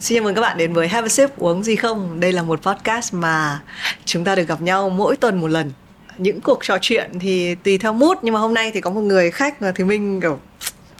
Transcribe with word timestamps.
Xin 0.00 0.16
chào 0.16 0.24
mừng 0.24 0.34
các 0.34 0.40
bạn 0.40 0.58
đến 0.58 0.72
với 0.72 0.88
Have 0.88 1.04
a 1.04 1.08
Sip 1.08 1.38
uống 1.38 1.62
gì 1.62 1.76
không? 1.76 2.20
Đây 2.20 2.32
là 2.32 2.42
một 2.42 2.62
podcast 2.62 3.14
mà 3.14 3.60
chúng 4.04 4.24
ta 4.24 4.34
được 4.34 4.48
gặp 4.48 4.60
nhau 4.60 4.90
mỗi 4.90 5.16
tuần 5.16 5.40
một 5.40 5.48
lần. 5.48 5.72
Những 6.18 6.40
cuộc 6.40 6.58
trò 6.62 6.78
chuyện 6.80 7.10
thì 7.20 7.54
tùy 7.54 7.78
theo 7.78 7.92
mood 7.92 8.18
nhưng 8.22 8.34
mà 8.34 8.40
hôm 8.40 8.54
nay 8.54 8.70
thì 8.74 8.80
có 8.80 8.90
một 8.90 9.00
người 9.00 9.30
khách 9.30 9.62
mà 9.62 9.72
thì 9.74 9.84
mình 9.84 10.20
kiểu 10.20 10.38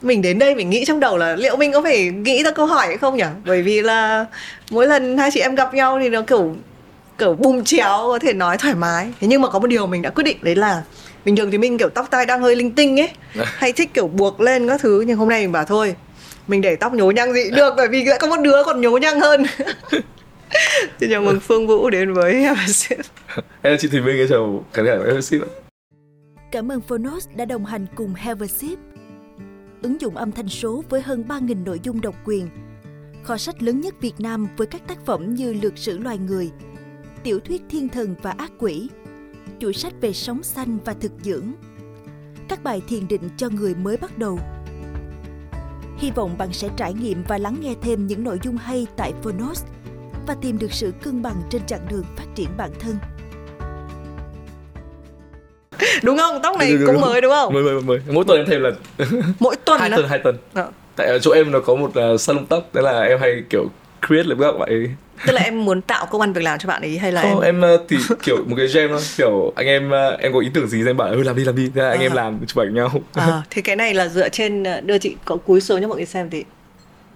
mình 0.01 0.21
đến 0.21 0.39
đây 0.39 0.55
mình 0.55 0.69
nghĩ 0.69 0.85
trong 0.85 0.99
đầu 0.99 1.17
là 1.17 1.35
liệu 1.35 1.57
mình 1.57 1.71
có 1.71 1.81
phải 1.81 2.11
nghĩ 2.11 2.43
ra 2.43 2.51
câu 2.51 2.65
hỏi 2.65 2.87
hay 2.87 2.97
không 2.97 3.17
nhỉ? 3.17 3.23
Bởi 3.45 3.61
vì 3.61 3.81
là 3.81 4.25
mỗi 4.71 4.87
lần 4.87 5.17
hai 5.17 5.29
chị 5.33 5.39
em 5.39 5.55
gặp 5.55 5.73
nhau 5.73 5.99
thì 6.01 6.09
nó 6.09 6.21
kiểu 6.21 6.55
kiểu 7.17 7.33
bùm 7.33 7.63
chéo 7.63 7.97
có 7.97 8.19
thể 8.21 8.33
nói 8.33 8.57
thoải 8.57 8.75
mái. 8.75 9.07
Thế 9.19 9.27
nhưng 9.27 9.41
mà 9.41 9.47
có 9.47 9.59
một 9.59 9.67
điều 9.67 9.87
mình 9.87 10.01
đã 10.01 10.09
quyết 10.09 10.23
định 10.23 10.37
đấy 10.41 10.55
là 10.55 10.83
bình 11.25 11.35
thường 11.35 11.51
thì 11.51 11.57
mình 11.57 11.77
kiểu 11.77 11.89
tóc 11.89 12.07
tai 12.09 12.25
đang 12.25 12.41
hơi 12.41 12.55
linh 12.55 12.71
tinh 12.71 12.99
ấy, 12.99 13.09
hay 13.45 13.73
thích 13.73 13.93
kiểu 13.93 14.07
buộc 14.07 14.41
lên 14.41 14.67
các 14.67 14.81
thứ 14.81 15.03
nhưng 15.07 15.17
hôm 15.17 15.29
nay 15.29 15.41
mình 15.41 15.51
bảo 15.51 15.65
thôi 15.65 15.95
mình 16.49 16.61
để 16.61 16.75
tóc 16.75 16.93
nhố 16.93 17.11
nhăng 17.11 17.33
gì 17.33 17.51
được 17.51 17.73
bởi 17.77 17.87
vì 17.87 18.05
lại 18.05 18.19
có 18.21 18.27
một 18.27 18.41
đứa 18.43 18.63
còn 18.65 18.81
nhố 18.81 18.97
nhăng 18.97 19.19
hơn. 19.19 19.45
Xin 20.99 21.09
chào 21.09 21.21
mừng 21.21 21.39
phương 21.39 21.67
vũ 21.67 21.89
đến 21.89 22.13
với 22.13 22.33
em 22.33 22.55
là 23.63 23.77
chị 23.79 23.87
thùy 23.87 24.01
minh 24.01 24.27
chào 24.29 24.65
khán 24.73 24.85
giả 24.85 24.97
của 24.97 25.03
Eversip 25.03 25.41
cảm 26.51 26.71
ơn 26.71 26.81
phonos 26.81 27.27
đã 27.35 27.45
đồng 27.45 27.65
hành 27.65 27.85
cùng 27.95 28.13
Haversip 28.13 28.79
ứng 29.81 30.01
dụng 30.01 30.15
âm 30.15 30.31
thanh 30.31 30.47
số 30.47 30.83
với 30.89 31.01
hơn 31.01 31.23
3.000 31.27 31.63
nội 31.63 31.79
dung 31.83 32.01
độc 32.01 32.15
quyền. 32.25 32.49
Kho 33.23 33.37
sách 33.37 33.63
lớn 33.63 33.81
nhất 33.81 34.01
Việt 34.01 34.19
Nam 34.19 34.47
với 34.57 34.67
các 34.67 34.87
tác 34.87 35.05
phẩm 35.05 35.33
như 35.35 35.53
Lược 35.53 35.77
sử 35.77 35.97
loài 35.97 36.17
người, 36.17 36.51
tiểu 37.23 37.39
thuyết 37.39 37.61
thiên 37.69 37.89
thần 37.89 38.15
và 38.21 38.31
ác 38.31 38.51
quỷ, 38.59 38.89
chuỗi 39.59 39.73
sách 39.73 39.93
về 40.01 40.13
sống 40.13 40.43
xanh 40.43 40.77
và 40.85 40.93
thực 40.93 41.11
dưỡng, 41.21 41.51
các 42.47 42.63
bài 42.63 42.81
thiền 42.87 43.07
định 43.07 43.29
cho 43.37 43.49
người 43.49 43.75
mới 43.75 43.97
bắt 43.97 44.17
đầu– 44.17 44.39
Hy 45.99 46.11
vọng 46.11 46.37
bạn 46.37 46.53
sẽ 46.53 46.69
trải 46.77 46.93
nghiệm 46.93 47.23
và 47.27 47.37
lắng 47.37 47.55
nghe 47.61 47.75
thêm 47.81 48.07
những 48.07 48.23
nội 48.23 48.39
dung 48.43 48.57
hay 48.57 48.87
tại 48.97 49.13
Phonos 49.23 49.63
và 50.27 50.35
tìm 50.41 50.57
được 50.57 50.71
sự 50.71 50.93
cân 51.01 51.21
bằng 51.21 51.35
trên 51.49 51.65
chặng 51.65 51.85
đường 51.89 52.03
phát 52.17 52.25
triển 52.35 52.47
bản 52.57 52.71
thân. 52.79 52.97
Đúng 56.03 56.17
không? 56.17 56.39
Tóc 56.43 56.57
này 56.57 56.71
đúng, 56.71 56.85
cũng 56.85 56.93
đúng. 56.93 57.01
mới 57.01 57.21
đúng 57.21 57.31
không? 57.31 57.53
Mới 57.53 57.63
mới 57.63 57.81
mới. 57.81 57.99
Mỗi 58.09 58.25
tuần 58.27 58.37
em 58.37 58.45
thêm 58.49 58.61
lần. 58.61 58.75
Mỗi 59.39 59.55
tuần 59.65 59.79
hai 59.79 59.89
tuần 59.89 60.07
hai 60.07 60.19
tuần. 60.19 60.37
À. 60.53 60.65
Tại 60.95 61.07
ở 61.07 61.19
chỗ 61.19 61.31
em 61.31 61.51
nó 61.51 61.59
có 61.59 61.75
một 61.75 61.91
uh, 62.13 62.21
salon 62.21 62.45
tóc, 62.45 62.69
thế 62.73 62.81
là 62.81 63.01
em 63.01 63.19
hay 63.19 63.43
kiểu 63.49 63.65
create 64.07 64.23
lại 64.23 64.37
các 64.41 64.51
bạn 64.51 64.69
ấy 64.69 64.89
tức 65.25 65.33
là 65.33 65.41
em 65.41 65.65
muốn 65.65 65.81
tạo 65.81 66.05
công 66.05 66.21
an 66.21 66.33
việc 66.33 66.43
làm 66.43 66.59
cho 66.59 66.67
bạn 66.67 66.81
ấy 66.81 66.97
hay 66.97 67.11
là 67.11 67.21
không, 67.21 67.41
em... 67.41 67.55
em 67.55 67.61
ờ, 67.61 67.85
thì 67.89 67.97
kiểu 68.23 68.37
một 68.45 68.55
cái 68.57 68.67
jam 68.67 68.89
thôi 68.89 69.01
kiểu 69.17 69.53
anh 69.55 69.67
em 69.67 69.89
ờ, 69.89 70.17
em 70.19 70.33
có 70.33 70.39
ý 70.39 70.49
tưởng 70.53 70.67
gì 70.67 70.85
em 70.85 70.97
bảo 70.97 71.07
ừ 71.07 71.23
làm 71.23 71.35
đi 71.35 71.43
làm 71.43 71.55
đi 71.55 71.71
thế 71.75 71.81
là 71.81 71.89
anh 71.89 71.99
à. 71.99 72.01
em 72.01 72.11
làm 72.11 72.45
chụp 72.47 72.63
ảnh 72.63 72.73
nhau 72.73 72.91
à, 73.13 73.41
thì 73.49 73.61
cái 73.61 73.75
này 73.75 73.93
là 73.93 74.07
dựa 74.07 74.29
trên 74.29 74.63
ờ, 74.63 74.81
đưa 74.81 74.97
chị 74.97 75.15
có 75.25 75.35
cúi 75.35 75.61
xuống 75.61 75.81
cho 75.81 75.87
mọi 75.87 75.97
người 75.97 76.05
xem 76.05 76.29
thì 76.29 76.43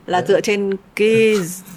là 0.05 0.23
dựa 0.27 0.41
trên 0.41 0.71
cái 0.95 1.35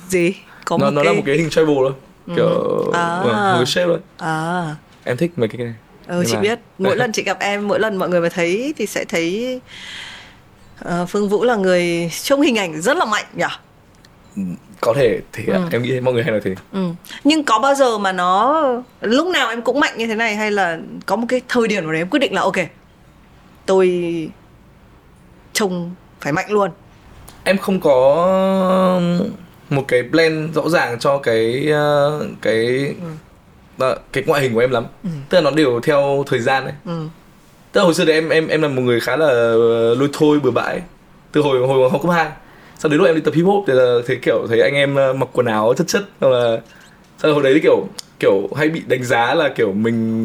gì 0.08 0.34
có 0.64 0.78
nó, 0.78 0.84
một 0.84 0.90
nó 0.90 1.02
cái... 1.02 1.12
là 1.12 1.16
một 1.16 1.22
cái 1.26 1.36
hình 1.36 1.50
tribal 1.50 1.74
thôi 1.74 1.92
ừ. 2.26 2.32
kiểu 2.36 2.48
ừ. 2.48 2.90
à. 2.94 3.22
một 3.22 3.56
cái 3.56 3.66
shape 3.66 3.86
thôi 3.86 3.98
à. 4.18 4.76
em 5.04 5.16
thích 5.16 5.32
mấy 5.36 5.48
cái 5.48 5.58
này 5.58 5.74
ừ, 6.06 6.24
chị 6.26 6.34
mà... 6.34 6.40
biết 6.40 6.58
mỗi 6.78 6.96
lần 6.96 7.12
chị 7.12 7.22
gặp 7.22 7.40
em 7.40 7.68
mỗi 7.68 7.80
lần 7.80 7.96
mọi 7.96 8.08
người 8.08 8.20
mà 8.20 8.28
thấy 8.28 8.74
thì 8.76 8.86
sẽ 8.86 9.04
thấy 9.04 9.60
uh, 10.84 11.08
phương 11.08 11.28
vũ 11.28 11.44
là 11.44 11.56
người 11.56 12.10
trông 12.22 12.40
hình 12.40 12.58
ảnh 12.58 12.80
rất 12.80 12.96
là 12.96 13.04
mạnh 13.04 13.26
nhỉ 13.34 13.44
có 14.80 14.94
thể 14.96 15.20
thì 15.32 15.46
ừ. 15.46 15.60
em 15.70 15.82
nghĩ 15.82 16.00
mọi 16.00 16.14
người 16.14 16.22
hay 16.22 16.32
là 16.32 16.40
thế 16.44 16.54
ừ. 16.72 16.88
nhưng 17.24 17.44
có 17.44 17.58
bao 17.58 17.74
giờ 17.74 17.98
mà 17.98 18.12
nó 18.12 18.62
lúc 19.00 19.26
nào 19.26 19.48
em 19.48 19.62
cũng 19.62 19.80
mạnh 19.80 19.98
như 19.98 20.06
thế 20.06 20.14
này 20.14 20.36
hay 20.36 20.50
là 20.50 20.78
có 21.06 21.16
một 21.16 21.26
cái 21.28 21.40
thời 21.48 21.68
điểm 21.68 21.82
nào 21.82 21.92
đấy 21.92 22.00
em 22.00 22.08
quyết 22.08 22.20
định 22.20 22.34
là 22.34 22.42
ok 22.42 22.56
tôi 23.66 24.28
trông 25.52 25.94
phải 26.20 26.32
mạnh 26.32 26.50
luôn 26.50 26.70
em 27.44 27.58
không 27.58 27.80
có 27.80 29.00
một 29.70 29.84
cái 29.88 30.02
plan 30.10 30.52
rõ 30.54 30.68
ràng 30.68 30.98
cho 30.98 31.18
cái 31.18 31.68
ờ, 31.70 32.26
cái 32.42 32.94
ừ. 33.78 33.94
cái 34.12 34.24
ngoại 34.26 34.42
hình 34.42 34.54
của 34.54 34.60
em 34.60 34.70
lắm 34.70 34.84
ừ. 35.04 35.10
tức 35.28 35.38
là 35.38 35.50
nó 35.50 35.56
đều 35.56 35.80
theo 35.80 36.24
thời 36.26 36.40
gian 36.40 36.64
ấy 36.64 36.74
ừ. 36.84 37.06
tức 37.72 37.80
là 37.80 37.84
hồi 37.84 37.94
xưa 37.94 38.04
thì 38.04 38.12
em 38.12 38.28
em 38.28 38.48
em 38.48 38.62
là 38.62 38.68
một 38.68 38.82
người 38.82 39.00
khá 39.00 39.16
là 39.16 39.32
lôi 39.98 40.08
thôi 40.12 40.40
bừa 40.42 40.50
bãi 40.50 40.80
từ 41.32 41.40
hồi 41.42 41.66
hồi 41.66 41.90
học 41.90 42.02
cấp 42.02 42.10
hai 42.10 42.28
sau 42.78 42.90
đến 42.90 42.98
lúc 42.98 43.06
em 43.06 43.14
đi 43.14 43.20
tập 43.20 43.34
hip 43.34 43.44
hop 43.44 43.64
thì 43.66 43.72
là 43.72 43.98
thấy 44.06 44.16
kiểu 44.22 44.46
thấy 44.48 44.60
anh 44.60 44.74
em 44.74 44.94
ờ, 44.94 45.12
mặc 45.12 45.28
quần 45.32 45.46
áo 45.46 45.74
chất 45.76 45.86
chất 45.88 46.04
hoặc 46.20 46.28
là 46.28 46.60
sau 47.18 47.34
hồi 47.34 47.42
đấy 47.42 47.60
kiểu 47.62 47.86
kiểu 48.20 48.48
hay 48.56 48.68
bị 48.68 48.82
đánh 48.86 49.04
giá 49.04 49.34
là 49.34 49.48
kiểu 49.48 49.72
mình 49.72 50.24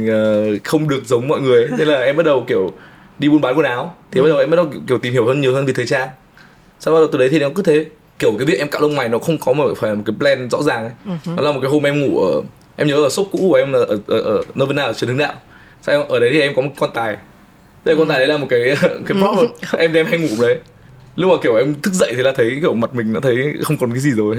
uh, 0.56 0.64
không 0.64 0.90
được 0.90 1.06
giống 1.06 1.28
mọi 1.28 1.42
người 1.42 1.68
nên 1.78 1.88
là 1.88 2.00
em 2.00 2.18
bắt 2.18 2.26
đầu 2.26 2.44
kiểu 2.48 2.72
đi 3.20 3.30
buôn 3.30 3.42
bán 3.42 3.58
quần 3.58 3.66
áo 3.66 3.96
thì 4.12 4.20
ừ. 4.20 4.24
bắt 4.24 4.30
đầu 4.30 4.40
em 4.40 4.50
bắt 4.50 4.56
đầu 4.56 4.66
kiểu, 4.72 4.82
kiểu 4.88 4.98
tìm 4.98 5.14
hiểu 5.14 5.26
hơn 5.26 5.42
nhiều 5.42 5.54
hơn 5.54 5.66
về 5.66 5.74
thời 5.74 5.86
trang 5.86 6.10
sau 6.80 6.94
đó 6.94 7.08
từ 7.12 7.20
đấy 7.20 7.30
thì 7.30 7.40
nó 7.40 7.50
cứ 7.56 7.64
thế 7.64 7.86
kiểu 8.20 8.32
cái 8.38 8.46
việc 8.46 8.60
em 8.60 8.70
cạo 8.70 8.82
lông 8.82 8.96
mày 8.96 9.10
nó 9.10 9.20
không 9.20 9.38
có 9.38 9.54
một 9.54 9.74
phải 9.78 9.96
một 9.96 10.04
cái 10.06 10.16
plan 10.20 10.50
rõ 10.50 10.62
ràng 10.62 10.84
ấy. 10.84 10.92
Uh-huh. 11.06 11.36
nó 11.36 11.44
là 11.44 11.52
một 11.52 11.60
cái 11.62 11.72
hôm 11.72 11.84
em 11.84 12.02
ngủ 12.02 12.20
ở 12.20 12.42
em 12.76 12.88
nhớ 12.88 12.96
ở 12.96 13.10
shop 13.10 13.28
cũ 13.32 13.40
của 13.50 13.56
em 13.56 13.74
là 13.74 13.80
ở, 13.80 14.00
ở, 14.08 14.22
ở 14.22 14.42
Novena 14.60 14.84
ở 14.84 14.94
trường 14.94 15.10
Hưng 15.10 15.18
Đạo 15.18 15.34
sau 15.82 16.04
ở 16.04 16.20
đấy 16.20 16.30
thì 16.34 16.42
em 16.42 16.56
có 16.56 16.62
một 16.62 16.72
con 16.78 16.90
tài 16.94 17.18
đây 17.86 17.96
con 17.96 18.08
tài 18.08 18.20
đấy 18.20 18.28
là 18.28 18.38
một 18.38 18.48
cái 18.50 18.62
cái 18.82 19.18
prop 19.22 19.52
em 19.78 19.94
đem 19.94 20.06
hay 20.06 20.20
ngủ 20.20 20.42
đấy 20.42 20.60
lúc 21.16 21.32
mà 21.32 21.38
kiểu 21.44 21.56
em 21.56 21.82
thức 21.82 21.94
dậy 21.94 22.14
thì 22.16 22.24
là 22.24 22.32
thấy 22.36 22.58
kiểu 22.62 22.74
mặt 22.74 22.96
mình 22.96 23.14
đã 23.14 23.20
thấy 23.24 23.54
không 23.64 23.78
còn 23.78 23.92
cái 23.92 24.00
gì 24.00 24.12
rồi 24.12 24.36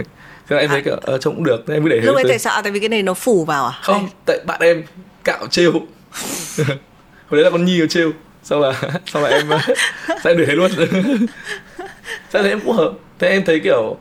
thế 0.49 0.57
là 0.57 0.63
em 0.63 0.69
thấy 0.69 0.79
à. 0.79 0.83
kiểu 0.85 0.97
à, 1.03 1.19
trông 1.21 1.35
cũng 1.35 1.45
được 1.45 1.65
thế 1.67 1.75
em 1.75 1.83
cứ 1.83 1.89
để 1.89 2.01
lúc 2.01 2.17
ấy 2.17 2.25
tại 2.29 2.39
sao 2.39 2.63
tại 2.63 2.73
vì 2.73 2.81
cái 2.81 2.89
này 2.89 3.03
nó 3.03 3.15
phủ 3.15 3.45
vào 3.45 3.67
à 3.67 3.79
không 3.83 4.09
tại 4.27 4.41
bạn 4.47 4.61
em 4.61 4.83
cạo 5.25 5.47
trêu 5.51 5.73
hồi 5.73 6.73
đấy 7.31 7.43
là 7.45 7.51
con 7.51 7.65
nhi 7.65 7.81
ở 7.81 7.87
trêu 7.87 8.13
sau 8.43 8.61
là 8.61 8.81
sau 9.07 9.23
là 9.23 9.29
em 9.29 9.51
em 10.25 10.37
để 10.39 10.47
thế 10.47 10.53
luôn 10.53 10.71
sau 12.33 12.43
đấy 12.43 12.49
em 12.53 12.61
cũng 12.61 12.77
hợp 12.77 12.93
thế 13.19 13.29
em 13.29 13.45
thấy 13.45 13.61
kiểu 13.61 13.97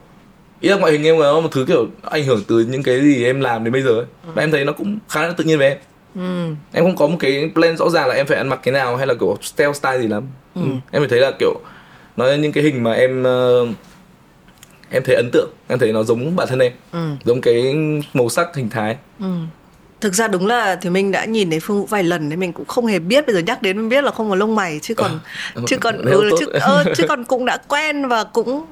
ý 0.60 0.70
là 0.70 0.78
ngoại 0.78 0.92
hình 0.92 1.04
em 1.04 1.20
là 1.20 1.32
một 1.32 1.50
thứ 1.52 1.66
kiểu 1.68 1.88
ảnh 2.04 2.26
hưởng 2.26 2.44
từ 2.48 2.60
những 2.60 2.84
cái 2.84 3.02
gì 3.02 3.26
em 3.26 3.42
làm 3.42 3.64
đến 3.64 3.74
bây 3.74 3.82
giờ 3.82 3.92
ấy. 3.92 4.06
và 4.34 4.44
em 4.44 4.52
thấy 4.52 4.66
nó 4.66 4.74
cũng 4.74 5.00
khá 5.10 5.28
là 5.28 5.34
tự 5.38 5.44
nhiên 5.44 5.58
với 5.58 5.68
em 5.68 5.78
ừ. 6.16 6.56
em 6.72 6.84
không 6.84 6.96
có 6.96 7.08
một 7.08 7.18
cái 7.20 7.52
plan 7.54 7.78
rõ 7.78 7.90
ràng 7.90 8.08
là 8.08 8.16
em 8.16 8.28
phải 8.28 8.38
ăn 8.38 8.50
mặc 8.50 8.60
cái 8.64 8.72
nào 8.72 8.98
hay 8.98 9.08
là 9.08 9.14
kiểu 9.14 9.38
style 9.42 9.74
style 9.74 10.00
gì 10.00 10.08
lắm 10.08 10.24
ừ. 10.56 10.62
Ừ. 10.62 10.68
em 10.92 11.02
phải 11.02 11.10
thấy 11.10 11.20
là 11.20 11.32
kiểu 11.40 11.54
nó 12.18 12.26
là 12.26 12.36
những 12.36 12.52
cái 12.52 12.64
hình 12.64 12.84
mà 12.84 12.94
em 12.94 13.24
uh, 13.24 13.70
em 14.90 15.04
thấy 15.06 15.16
ấn 15.16 15.30
tượng 15.32 15.50
em 15.68 15.80
thấy 15.80 15.94
nó 15.94 16.04
giống 16.04 16.36
bản 16.36 16.48
thân 16.48 16.60
em. 16.60 16.72
Ừ. 16.92 17.10
giống 17.24 17.42
cái 17.42 17.76
màu 18.14 18.30
sắc 18.30 18.56
hình 18.56 18.70
thái. 18.70 18.98
Ừ. 19.20 19.26
thực 20.02 20.14
ra 20.14 20.28
đúng 20.28 20.48
là 20.48 20.76
thì 20.76 20.90
mình 20.90 21.12
đã 21.12 21.26
nhìn 21.26 21.50
thấy 21.50 21.60
phương 21.60 21.80
vũ 21.80 21.86
vài 21.86 22.04
lần 22.04 22.30
nên 22.30 22.40
mình 22.40 22.54
cũng 22.54 22.66
không 22.66 22.86
hề 22.86 23.00
biết. 23.00 23.26
Bây 23.26 23.36
giờ 23.36 23.42
nhắc 23.42 23.62
đến 23.62 23.78
mình 23.78 23.90
biết 23.90 24.04
là 24.04 24.12
không 24.12 24.30
có 24.30 24.36
lông 24.36 24.56
mày 24.56 24.80
chứ 24.82 24.94
còn 24.94 25.20
à, 25.56 25.62
chứ 25.68 25.78
còn 25.78 25.98
ừ, 25.98 26.30
chứ, 26.40 26.46
ờ, 26.54 26.84
chứ 26.96 27.04
còn 27.10 27.24
cũng 27.24 27.46
đã 27.46 27.58
quen 27.58 28.08
và 28.08 28.24
cũng 28.24 28.66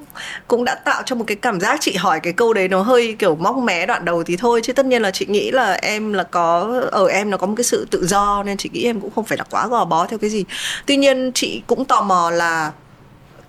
cũng 0.48 0.64
đã 0.64 0.74
tạo 0.74 1.02
cho 1.06 1.16
một 1.16 1.24
cái 1.26 1.36
cảm 1.36 1.60
giác 1.60 1.78
chị 1.80 1.94
hỏi 1.94 2.20
cái 2.20 2.32
câu 2.32 2.52
đấy 2.52 2.68
nó 2.68 2.82
hơi 2.82 3.16
kiểu 3.18 3.36
móc 3.36 3.56
mé 3.56 3.86
đoạn 3.86 4.04
đầu 4.04 4.22
thì 4.22 4.36
thôi. 4.36 4.60
Chứ 4.62 4.72
tất 4.72 4.86
nhiên 4.86 5.02
là 5.02 5.10
chị 5.10 5.26
nghĩ 5.28 5.50
là 5.50 5.72
em 5.72 6.12
là 6.12 6.22
có 6.22 6.80
ở 6.90 7.06
em 7.06 7.30
nó 7.30 7.36
có 7.36 7.46
một 7.46 7.54
cái 7.56 7.64
sự 7.64 7.86
tự 7.90 8.06
do 8.06 8.42
nên 8.46 8.56
chị 8.56 8.70
nghĩ 8.72 8.84
em 8.84 9.00
cũng 9.00 9.10
không 9.14 9.24
phải 9.24 9.38
là 9.38 9.44
quá 9.50 9.66
gò 9.66 9.84
bó 9.84 10.06
theo 10.06 10.18
cái 10.18 10.30
gì. 10.30 10.44
Tuy 10.86 10.96
nhiên 10.96 11.32
chị 11.34 11.62
cũng 11.66 11.84
tò 11.84 12.02
mò 12.02 12.30
là 12.30 12.72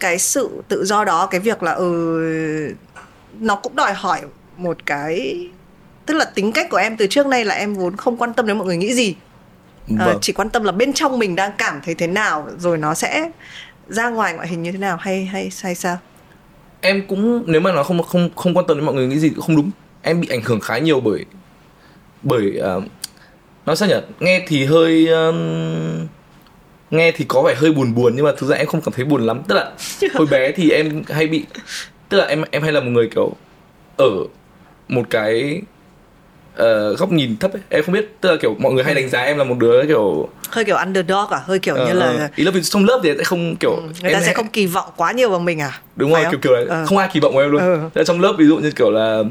cái 0.01 0.19
sự 0.19 0.63
tự 0.67 0.85
do 0.85 1.03
đó 1.03 1.25
cái 1.25 1.41
việc 1.41 1.63
là 1.63 1.71
ừ 1.71 2.75
nó 3.39 3.55
cũng 3.55 3.75
đòi 3.75 3.93
hỏi 3.93 4.21
một 4.57 4.77
cái 4.85 5.47
tức 6.05 6.13
là 6.13 6.25
tính 6.25 6.51
cách 6.51 6.67
của 6.69 6.77
em 6.77 6.97
từ 6.97 7.07
trước 7.07 7.27
nay 7.27 7.45
là 7.45 7.55
em 7.55 7.73
vốn 7.73 7.97
không 7.97 8.17
quan 8.17 8.33
tâm 8.33 8.47
đến 8.47 8.57
mọi 8.57 8.67
người 8.67 8.77
nghĩ 8.77 8.93
gì. 8.93 9.15
À, 9.99 10.05
vâng. 10.05 10.17
chỉ 10.21 10.33
quan 10.33 10.49
tâm 10.49 10.63
là 10.63 10.71
bên 10.71 10.93
trong 10.93 11.19
mình 11.19 11.35
đang 11.35 11.51
cảm 11.57 11.81
thấy 11.85 11.95
thế 11.95 12.07
nào 12.07 12.47
rồi 12.57 12.77
nó 12.77 12.93
sẽ 12.93 13.31
ra 13.89 14.09
ngoài 14.09 14.33
ngoại 14.33 14.47
hình 14.47 14.63
như 14.63 14.71
thế 14.71 14.77
nào 14.77 14.97
hay 14.97 15.25
hay 15.25 15.49
hay 15.61 15.75
sao? 15.75 15.97
Em 16.81 17.07
cũng 17.07 17.43
nếu 17.47 17.61
mà 17.61 17.71
nó 17.71 17.83
không 17.83 18.03
không 18.03 18.29
không 18.35 18.57
quan 18.57 18.67
tâm 18.67 18.77
đến 18.77 18.85
mọi 18.85 18.95
người 18.95 19.07
nghĩ 19.07 19.19
gì 19.19 19.29
cũng 19.29 19.45
không 19.45 19.55
đúng. 19.55 19.71
Em 20.01 20.21
bị 20.21 20.27
ảnh 20.27 20.41
hưởng 20.43 20.59
khá 20.59 20.77
nhiều 20.77 20.99
bởi 20.99 21.25
bởi 22.23 22.59
uh, 22.77 22.83
nói 23.65 23.75
sao 23.75 23.89
nhỉ? 23.89 23.95
Nghe 24.19 24.45
thì 24.47 24.65
hơi 24.65 25.07
uh, 25.29 25.35
nghe 26.91 27.11
thì 27.11 27.25
có 27.27 27.41
vẻ 27.41 27.55
hơi 27.55 27.71
buồn 27.71 27.95
buồn 27.95 28.13
nhưng 28.15 28.25
mà 28.25 28.31
thực 28.37 28.49
ra 28.49 28.55
em 28.55 28.67
không 28.67 28.81
cảm 28.81 28.93
thấy 28.93 29.05
buồn 29.05 29.25
lắm. 29.25 29.41
Tức 29.47 29.55
là 29.55 29.71
hồi 30.13 30.27
bé 30.31 30.51
thì 30.51 30.69
em 30.69 31.03
hay 31.09 31.27
bị 31.27 31.45
tức 32.09 32.17
là 32.17 32.25
em 32.25 32.43
em 32.51 32.61
hay 32.61 32.71
là 32.71 32.79
một 32.79 32.89
người 32.89 33.09
kiểu 33.15 33.31
ở 33.97 34.09
một 34.87 35.03
cái 35.09 35.61
uh, 36.53 36.97
góc 36.97 37.11
nhìn 37.11 37.37
thấp 37.37 37.53
ấy. 37.53 37.61
em 37.69 37.83
không 37.83 37.93
biết 37.93 38.15
tức 38.21 38.31
là 38.31 38.35
kiểu 38.41 38.55
mọi 38.59 38.73
người 38.73 38.83
hay 38.83 38.95
đánh 38.95 39.09
giá 39.09 39.21
em 39.21 39.37
là 39.37 39.43
một 39.43 39.55
đứa 39.57 39.85
kiểu 39.87 40.29
hơi 40.49 40.65
kiểu 40.65 40.75
underdog 40.75 41.29
à? 41.29 41.41
Hơi 41.45 41.59
kiểu 41.59 41.75
uh, 41.75 41.87
như 41.87 41.93
là 41.93 42.29
ý 42.35 42.43
là 42.43 42.51
vì 42.51 42.61
trong 42.63 42.85
lớp 42.85 42.99
thì 43.03 43.13
sẽ 43.17 43.23
không 43.23 43.55
kiểu 43.55 43.75
ừ, 43.75 43.81
người 44.01 44.13
ta 44.13 44.19
sẽ 44.19 44.25
hay... 44.25 44.35
không 44.35 44.47
kỳ 44.47 44.65
vọng 44.65 44.89
quá 44.95 45.11
nhiều 45.11 45.29
vào 45.29 45.39
mình 45.39 45.61
à? 45.61 45.81
Đúng 45.95 46.13
rồi 46.13 46.25
kiểu 46.31 46.39
kiểu 46.41 46.53
là 46.53 46.81
uh. 46.81 46.87
không 46.87 46.97
ai 46.97 47.09
kỳ 47.13 47.19
vọng 47.19 47.33
vào 47.33 47.43
em 47.43 47.51
luôn. 47.51 47.85
Uh. 47.85 48.07
trong 48.07 48.21
lớp 48.21 48.35
ví 48.37 48.45
dụ 48.45 48.57
như 48.57 48.71
kiểu 48.71 48.91
là 48.91 49.23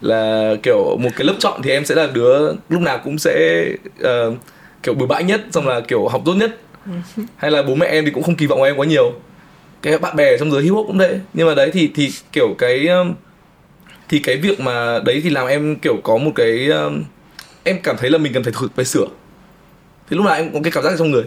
là 0.00 0.54
kiểu 0.62 0.96
một 1.00 1.10
cái 1.16 1.26
lớp 1.26 1.34
chọn 1.38 1.62
thì 1.62 1.70
em 1.70 1.84
sẽ 1.84 1.94
là 1.94 2.06
đứa 2.12 2.52
lúc 2.68 2.80
nào 2.80 3.00
cũng 3.04 3.18
sẽ 3.18 3.66
uh, 4.00 4.34
kiểu 4.82 4.94
bừa 4.94 5.06
bãi 5.06 5.24
nhất 5.24 5.40
xong 5.50 5.68
là 5.68 5.80
kiểu 5.80 6.08
học 6.08 6.22
tốt 6.24 6.34
nhất 6.34 6.56
hay 7.36 7.50
là 7.50 7.62
bố 7.62 7.74
mẹ 7.74 7.86
em 7.86 8.04
thì 8.04 8.10
cũng 8.10 8.22
không 8.22 8.36
kỳ 8.36 8.46
vọng 8.46 8.62
em 8.62 8.76
quá 8.76 8.86
nhiều. 8.86 9.12
Cái 9.82 9.98
bạn 9.98 10.16
bè 10.16 10.38
trong 10.38 10.50
giới 10.50 10.62
hip 10.62 10.72
hop 10.72 10.86
cũng 10.86 10.98
thế. 10.98 11.20
Nhưng 11.34 11.46
mà 11.46 11.54
đấy 11.54 11.70
thì 11.72 11.90
thì 11.94 12.10
kiểu 12.32 12.54
cái 12.58 12.88
um, 12.88 13.14
thì 14.08 14.18
cái 14.18 14.36
việc 14.36 14.60
mà 14.60 15.00
đấy 15.04 15.20
thì 15.24 15.30
làm 15.30 15.46
em 15.46 15.76
kiểu 15.76 15.96
có 16.02 16.16
một 16.16 16.30
cái 16.34 16.66
um, 16.68 17.04
em 17.64 17.78
cảm 17.82 17.96
thấy 17.96 18.10
là 18.10 18.18
mình 18.18 18.32
cần 18.32 18.44
phải 18.44 18.52
thử 18.60 18.68
phải 18.76 18.84
sửa. 18.84 19.06
Thì 20.10 20.16
lúc 20.16 20.26
nào 20.26 20.34
em 20.34 20.52
có 20.52 20.60
cái 20.64 20.72
cảm 20.72 20.84
giác 20.84 20.92
trong 20.98 21.10
người. 21.10 21.24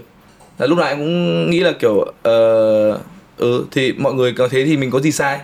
Là 0.58 0.68
lúc 0.68 0.78
nào 0.78 0.88
em 0.88 0.98
cũng 0.98 1.50
nghĩ 1.50 1.60
là 1.60 1.72
kiểu 1.72 1.94
uh, 2.00 3.02
ừ 3.38 3.66
thì 3.72 3.94
mọi 3.94 4.14
người 4.14 4.34
có 4.34 4.48
thế 4.48 4.66
thì 4.66 4.78
mình 4.78 4.92
có 4.92 5.00
gì 5.00 5.12
sai. 5.12 5.40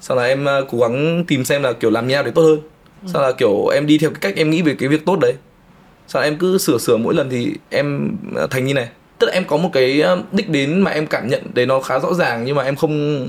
Sau 0.00 0.16
là 0.16 0.22
em 0.24 0.44
uh, 0.44 0.68
cố 0.70 0.78
gắng 0.78 1.24
tìm 1.28 1.44
xem 1.44 1.62
là 1.62 1.72
kiểu 1.72 1.90
làm 1.90 2.08
nhau 2.08 2.22
để 2.22 2.30
tốt 2.30 2.42
hơn. 2.42 2.60
Ừ. 3.02 3.08
sau 3.12 3.22
là 3.22 3.32
kiểu 3.32 3.66
em 3.66 3.86
đi 3.86 3.98
theo 3.98 4.10
cái 4.10 4.18
cách 4.20 4.34
em 4.36 4.50
nghĩ 4.50 4.62
về 4.62 4.74
cái 4.78 4.88
việc 4.88 5.04
tốt 5.06 5.18
đấy. 5.20 5.32
Sau 6.08 6.22
là 6.22 6.28
em 6.28 6.36
cứ 6.36 6.58
sửa 6.58 6.78
sửa 6.78 6.96
mỗi 6.96 7.14
lần 7.14 7.30
thì 7.30 7.52
em 7.70 8.16
uh, 8.44 8.50
thành 8.50 8.64
như 8.64 8.74
này 8.74 8.88
tức 9.18 9.26
là 9.26 9.32
em 9.32 9.44
có 9.44 9.56
một 9.56 9.70
cái 9.72 10.02
đích 10.32 10.48
đến 10.48 10.80
mà 10.80 10.90
em 10.90 11.06
cảm 11.06 11.28
nhận 11.28 11.42
đấy 11.54 11.66
nó 11.66 11.80
khá 11.80 11.98
rõ 11.98 12.14
ràng 12.14 12.44
nhưng 12.44 12.56
mà 12.56 12.62
em 12.62 12.76
không 12.76 13.28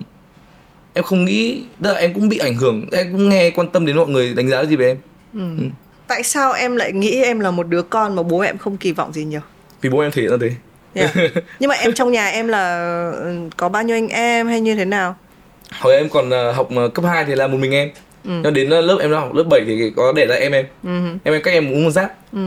em 0.93 1.03
không 1.03 1.25
nghĩ 1.25 1.63
tức 1.83 1.93
là 1.93 1.99
em 1.99 2.13
cũng 2.13 2.29
bị 2.29 2.37
ảnh 2.37 2.55
hưởng 2.55 2.85
em 2.91 3.11
cũng 3.11 3.29
nghe 3.29 3.49
quan 3.49 3.69
tâm 3.69 3.85
đến 3.85 3.95
mọi 3.97 4.07
người 4.07 4.33
đánh 4.33 4.49
giá 4.49 4.65
gì 4.65 4.75
về 4.75 4.87
em 4.87 4.97
ừ. 5.33 5.63
Ừ. 5.63 5.63
tại 6.07 6.23
sao 6.23 6.53
em 6.53 6.75
lại 6.75 6.91
nghĩ 6.91 7.21
em 7.23 7.39
là 7.39 7.51
một 7.51 7.67
đứa 7.67 7.81
con 7.81 8.15
mà 8.15 8.23
bố 8.23 8.39
em 8.39 8.57
không 8.57 8.77
kỳ 8.77 8.91
vọng 8.91 9.13
gì 9.13 9.23
nhiều 9.23 9.41
vì 9.81 9.89
bố 9.89 9.99
em 9.99 10.11
thể 10.11 10.21
hiện 10.21 10.31
ra 10.31 10.37
thế 10.41 10.51
yeah. 10.93 11.33
nhưng 11.59 11.67
mà 11.67 11.75
em 11.75 11.93
trong 11.93 12.11
nhà 12.11 12.27
em 12.27 12.47
là 12.47 12.79
ừ, 13.11 13.35
có 13.57 13.69
bao 13.69 13.83
nhiêu 13.83 13.95
anh 13.95 14.07
em 14.07 14.47
hay 14.47 14.61
như 14.61 14.75
thế 14.75 14.85
nào 14.85 15.15
hồi 15.79 15.95
em 15.95 16.09
còn 16.09 16.29
ờ, 16.29 16.51
học 16.51 16.69
ờ, 16.75 16.89
cấp 16.89 17.05
2 17.05 17.25
thì 17.25 17.35
là 17.35 17.47
một 17.47 17.57
mình 17.57 17.71
em 17.71 17.89
ừ. 18.23 18.31
nhưng 18.43 18.53
đến 18.53 18.69
ờ, 18.69 18.81
lớp 18.81 18.97
em 19.01 19.11
học 19.11 19.33
lớp 19.33 19.43
7 19.49 19.61
thì 19.67 19.91
có 19.95 20.13
để 20.15 20.25
ra 20.25 20.35
em 20.35 20.51
em 20.51 20.65
ừ. 20.83 20.89
em 21.23 21.33
em 21.33 21.41
cách 21.41 21.53
em 21.53 21.71
uống 21.71 21.83
một 21.83 21.91
giáp 21.91 22.33
ừ. 22.33 22.39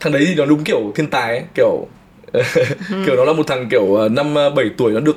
thằng 0.00 0.12
đấy 0.12 0.24
thì 0.28 0.34
nó 0.34 0.44
đúng 0.44 0.64
kiểu 0.64 0.92
thiên 0.94 1.06
tài 1.06 1.36
ấy 1.36 1.42
kiểu. 1.54 1.86
kiểu 3.06 3.16
nó 3.16 3.24
là 3.24 3.32
một 3.32 3.46
thằng 3.46 3.68
kiểu 3.68 4.08
năm 4.08 4.34
7 4.34 4.70
tuổi 4.76 4.92
nó 4.92 5.00
được 5.00 5.16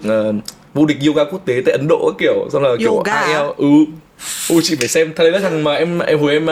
vô 0.74 0.86
địch 0.86 0.98
yoga 1.08 1.24
quốc 1.24 1.46
tế 1.46 1.62
tại 1.66 1.72
Ấn 1.72 1.88
Độ 1.90 2.12
kiểu 2.20 2.48
xong 2.52 2.64
là 2.64 2.70
kiểu 2.80 2.94
yoga 2.94 3.22
IEL 3.22 3.46
ừ. 3.58 3.66
Chị 4.64 4.76
phải 4.76 4.88
xem 4.88 5.14
thằng 5.16 5.32
đấy 5.32 5.32
là 5.32 5.50
thằng 5.50 5.64
mà 5.64 5.74
em 5.74 6.00
em 6.00 6.20
hồi 6.20 6.34
em 6.34 6.48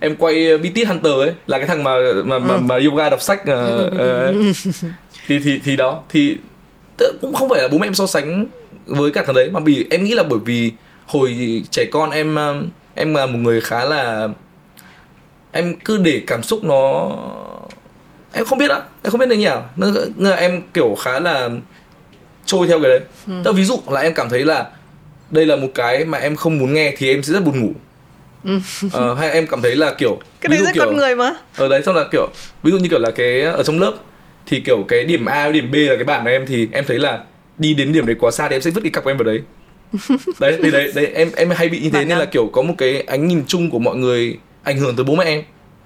em 0.00 0.16
quay 0.16 0.58
BT 0.58 0.86
Hunter 0.86 1.12
ấy 1.12 1.32
là 1.46 1.58
cái 1.58 1.66
thằng 1.66 1.84
mà 1.84 1.96
mà 2.24 2.38
mà, 2.38 2.54
ừ. 2.54 2.60
mà 2.60 2.78
yoga 2.90 3.10
đọc 3.10 3.22
sách 3.22 3.42
uh, 3.42 3.92
uh, 3.92 4.56
thì 5.26 5.38
thì 5.38 5.60
thì 5.64 5.76
đó 5.76 6.02
thì 6.08 6.36
cũng 7.20 7.34
không 7.34 7.48
phải 7.48 7.62
là 7.62 7.68
bố 7.68 7.78
mẹ 7.78 7.86
em 7.86 7.94
so 7.94 8.06
sánh 8.06 8.46
với 8.86 9.10
cả 9.10 9.22
thằng 9.26 9.34
đấy 9.34 9.50
mà 9.52 9.60
vì 9.60 9.86
em 9.90 10.04
nghĩ 10.04 10.14
là 10.14 10.22
bởi 10.22 10.38
vì 10.44 10.72
hồi 11.06 11.62
trẻ 11.70 11.84
con 11.92 12.10
em 12.10 12.36
em 12.94 13.14
là 13.14 13.26
một 13.26 13.38
người 13.38 13.60
khá 13.60 13.84
là 13.84 14.28
em 15.52 15.74
cứ 15.84 15.96
để 15.96 16.22
cảm 16.26 16.42
xúc 16.42 16.64
nó 16.64 17.10
em 18.32 18.44
không 18.44 18.58
biết 18.58 18.70
á 18.70 18.80
em 19.02 19.10
không 19.10 19.20
biết 19.20 19.26
nên 19.28 19.38
nhỉ. 19.38 19.48
Nên 19.76 19.94
là 20.16 20.36
em 20.36 20.62
kiểu 20.74 20.94
khá 20.94 21.20
là 21.20 21.48
trôi 22.44 22.66
theo 22.66 22.80
cái 22.80 22.90
đấy. 22.90 23.00
Ừ. 23.26 23.32
Tức 23.44 23.52
ví 23.52 23.64
dụ 23.64 23.80
là 23.88 24.00
em 24.00 24.14
cảm 24.14 24.28
thấy 24.28 24.44
là 24.44 24.66
đây 25.30 25.46
là 25.46 25.56
một 25.56 25.68
cái 25.74 26.04
mà 26.04 26.18
em 26.18 26.36
không 26.36 26.58
muốn 26.58 26.74
nghe 26.74 26.94
thì 26.96 27.08
em 27.08 27.22
sẽ 27.22 27.32
rất 27.32 27.44
buồn 27.44 27.60
ngủ. 27.60 27.72
Ừ. 28.44 28.58
ờ, 28.92 29.14
hay 29.14 29.30
em 29.30 29.46
cảm 29.46 29.62
thấy 29.62 29.76
là 29.76 29.94
kiểu 29.98 30.18
cái 30.40 30.48
này 30.48 30.58
rất 30.58 30.74
kiểu, 30.74 30.84
con 30.84 30.96
người 30.96 31.14
mà. 31.14 31.32
Ở 31.56 31.68
đấy 31.68 31.82
xong 31.82 31.94
là 31.94 32.04
kiểu 32.12 32.28
ví 32.62 32.70
dụ 32.70 32.78
như 32.78 32.88
kiểu 32.88 32.98
là 32.98 33.10
cái 33.10 33.40
ở 33.40 33.62
trong 33.62 33.80
lớp 33.80 33.92
thì 34.46 34.60
kiểu 34.60 34.84
cái 34.88 35.04
điểm 35.04 35.24
A 35.24 35.44
với 35.44 35.52
điểm 35.52 35.70
B 35.70 35.74
là 35.74 35.94
cái 35.94 36.04
bản 36.04 36.24
của 36.24 36.30
em 36.30 36.46
thì 36.46 36.68
em 36.72 36.84
thấy 36.88 36.98
là 36.98 37.20
đi 37.58 37.74
đến 37.74 37.92
điểm 37.92 38.06
đấy 38.06 38.16
quá 38.20 38.30
xa 38.30 38.48
thì 38.48 38.56
em 38.56 38.62
sẽ 38.62 38.70
vứt 38.70 38.80
cái 38.80 38.90
cặp 38.90 39.04
của 39.04 39.10
em 39.10 39.16
vào 39.16 39.24
đấy. 39.24 39.40
Đấy 40.40 40.58
thì 40.62 40.70
đấy 40.70 40.92
đấy 40.94 41.06
em 41.14 41.30
em 41.36 41.50
hay 41.50 41.68
bị 41.68 41.78
như 41.80 41.90
thế 41.90 41.98
Bạn 41.98 42.08
nên 42.08 42.18
là 42.18 42.24
kiểu 42.24 42.46
có 42.52 42.62
một 42.62 42.74
cái 42.78 43.00
ánh 43.00 43.28
nhìn 43.28 43.44
chung 43.46 43.70
của 43.70 43.78
mọi 43.78 43.96
người 43.96 44.38
ảnh 44.62 44.78
hưởng 44.78 44.96
tới 44.96 45.04
bố 45.04 45.14
mẹ 45.16 45.24
em 45.24 45.42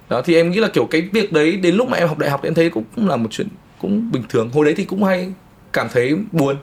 đó 0.09 0.23
thì 0.25 0.35
em 0.35 0.51
nghĩ 0.51 0.61
là 0.61 0.69
kiểu 0.69 0.87
cái 0.87 1.09
việc 1.12 1.33
đấy 1.33 1.56
đến 1.56 1.75
lúc 1.75 1.89
mà 1.89 1.97
em 1.97 2.09
học 2.09 2.19
đại 2.19 2.31
học 2.31 2.41
thì 2.43 2.49
em 2.49 2.55
thấy 2.55 2.71
cũng, 2.71 2.85
cũng 2.97 3.09
là 3.09 3.17
một 3.17 3.29
chuyện 3.31 3.49
cũng 3.81 4.12
bình 4.12 4.23
thường. 4.29 4.51
Hồi 4.51 4.65
đấy 4.65 4.75
thì 4.77 4.85
cũng 4.85 5.05
hay 5.05 5.33
cảm 5.73 5.89
thấy 5.93 6.17
buồn. 6.33 6.56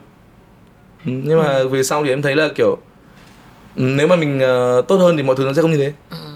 Ừ, 1.06 1.12
nhưng 1.24 1.38
mà 1.38 1.48
ừ. 1.48 1.68
về 1.68 1.82
sau 1.82 2.04
thì 2.04 2.10
em 2.10 2.22
thấy 2.22 2.36
là 2.36 2.48
kiểu 2.54 2.76
ừ, 3.76 3.82
nếu 3.82 4.08
mà 4.08 4.16
mình 4.16 4.36
uh, 4.36 4.88
tốt 4.88 4.96
hơn 4.96 5.16
thì 5.16 5.22
mọi 5.22 5.36
thứ 5.36 5.44
nó 5.44 5.52
sẽ 5.52 5.62
không 5.62 5.72
như 5.72 5.78
thế. 5.78 5.92
Ừ 6.10 6.31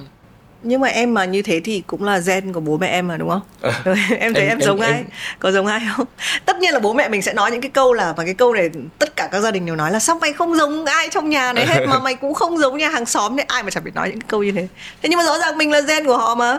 nhưng 0.67 0.81
mà 0.81 0.89
em 0.89 1.15
mà 1.15 1.25
như 1.25 1.43
thế 1.43 1.61
thì 1.61 1.83
cũng 1.87 2.05
là 2.05 2.19
gen 2.19 2.53
của 2.53 2.61
bố 2.61 2.79
mẹ 2.79 2.89
em 2.89 3.09
mà 3.09 3.17
đúng 3.17 3.29
không? 3.29 3.41
À, 3.63 3.83
em 4.19 4.35
thấy 4.35 4.43
em, 4.43 4.49
em 4.49 4.61
giống 4.61 4.81
em, 4.81 4.91
ai? 4.91 4.99
em... 4.99 5.07
có 5.39 5.53
giống 5.53 5.67
ai 5.67 5.81
không? 5.97 6.07
Tất 6.45 6.59
nhiên 6.59 6.73
là 6.73 6.79
bố 6.79 6.93
mẹ 6.93 7.09
mình 7.09 7.23
sẽ 7.23 7.33
nói 7.33 7.51
những 7.51 7.61
cái 7.61 7.71
câu 7.71 7.93
là 7.93 8.13
và 8.17 8.25
cái 8.25 8.35
câu 8.35 8.55
này 8.55 8.71
tất 8.99 9.17
cả 9.17 9.29
các 9.33 9.41
gia 9.41 9.51
đình 9.51 9.67
đều 9.67 9.77
nói 9.77 9.93
là 9.93 9.99
sao 9.99 10.19
mày 10.21 10.33
không 10.33 10.57
giống 10.57 10.85
ai 10.85 11.09
trong 11.11 11.31
nhà 11.31 11.53
này 11.53 11.67
hết 11.67 11.87
mà 11.87 11.99
mày 12.05 12.15
cũng 12.15 12.35
không 12.35 12.59
giống 12.59 12.79
nhà 12.79 12.89
hàng 12.89 13.07
xóm 13.07 13.37
này? 13.37 13.47
Ai 13.49 13.63
mà 13.63 13.71
chẳng 13.71 13.85
biết 13.85 13.95
nói 13.95 14.09
những 14.09 14.21
cái 14.21 14.29
câu 14.29 14.43
như 14.43 14.53
thế. 14.53 14.69
Thế 15.03 15.09
nhưng 15.09 15.19
mà 15.19 15.25
rõ 15.25 15.39
ràng 15.39 15.59
mình 15.59 15.71
là 15.71 15.81
gen 15.81 16.07
của 16.07 16.17
họ 16.17 16.35
mà. 16.35 16.59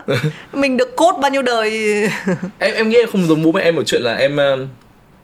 Mình 0.53 0.77
được 0.77 0.95
cốt 0.95 1.17
bao 1.21 1.31
nhiêu 1.31 1.41
đời 1.41 1.69
em 2.59 2.73
em 2.73 2.89
nghĩ 2.89 2.97
em 2.97 3.09
không 3.11 3.27
giống 3.27 3.43
bố 3.43 3.51
mẹ 3.51 3.61
em 3.61 3.75
một 3.75 3.83
chuyện 3.85 4.01
là 4.01 4.13
em 4.13 4.37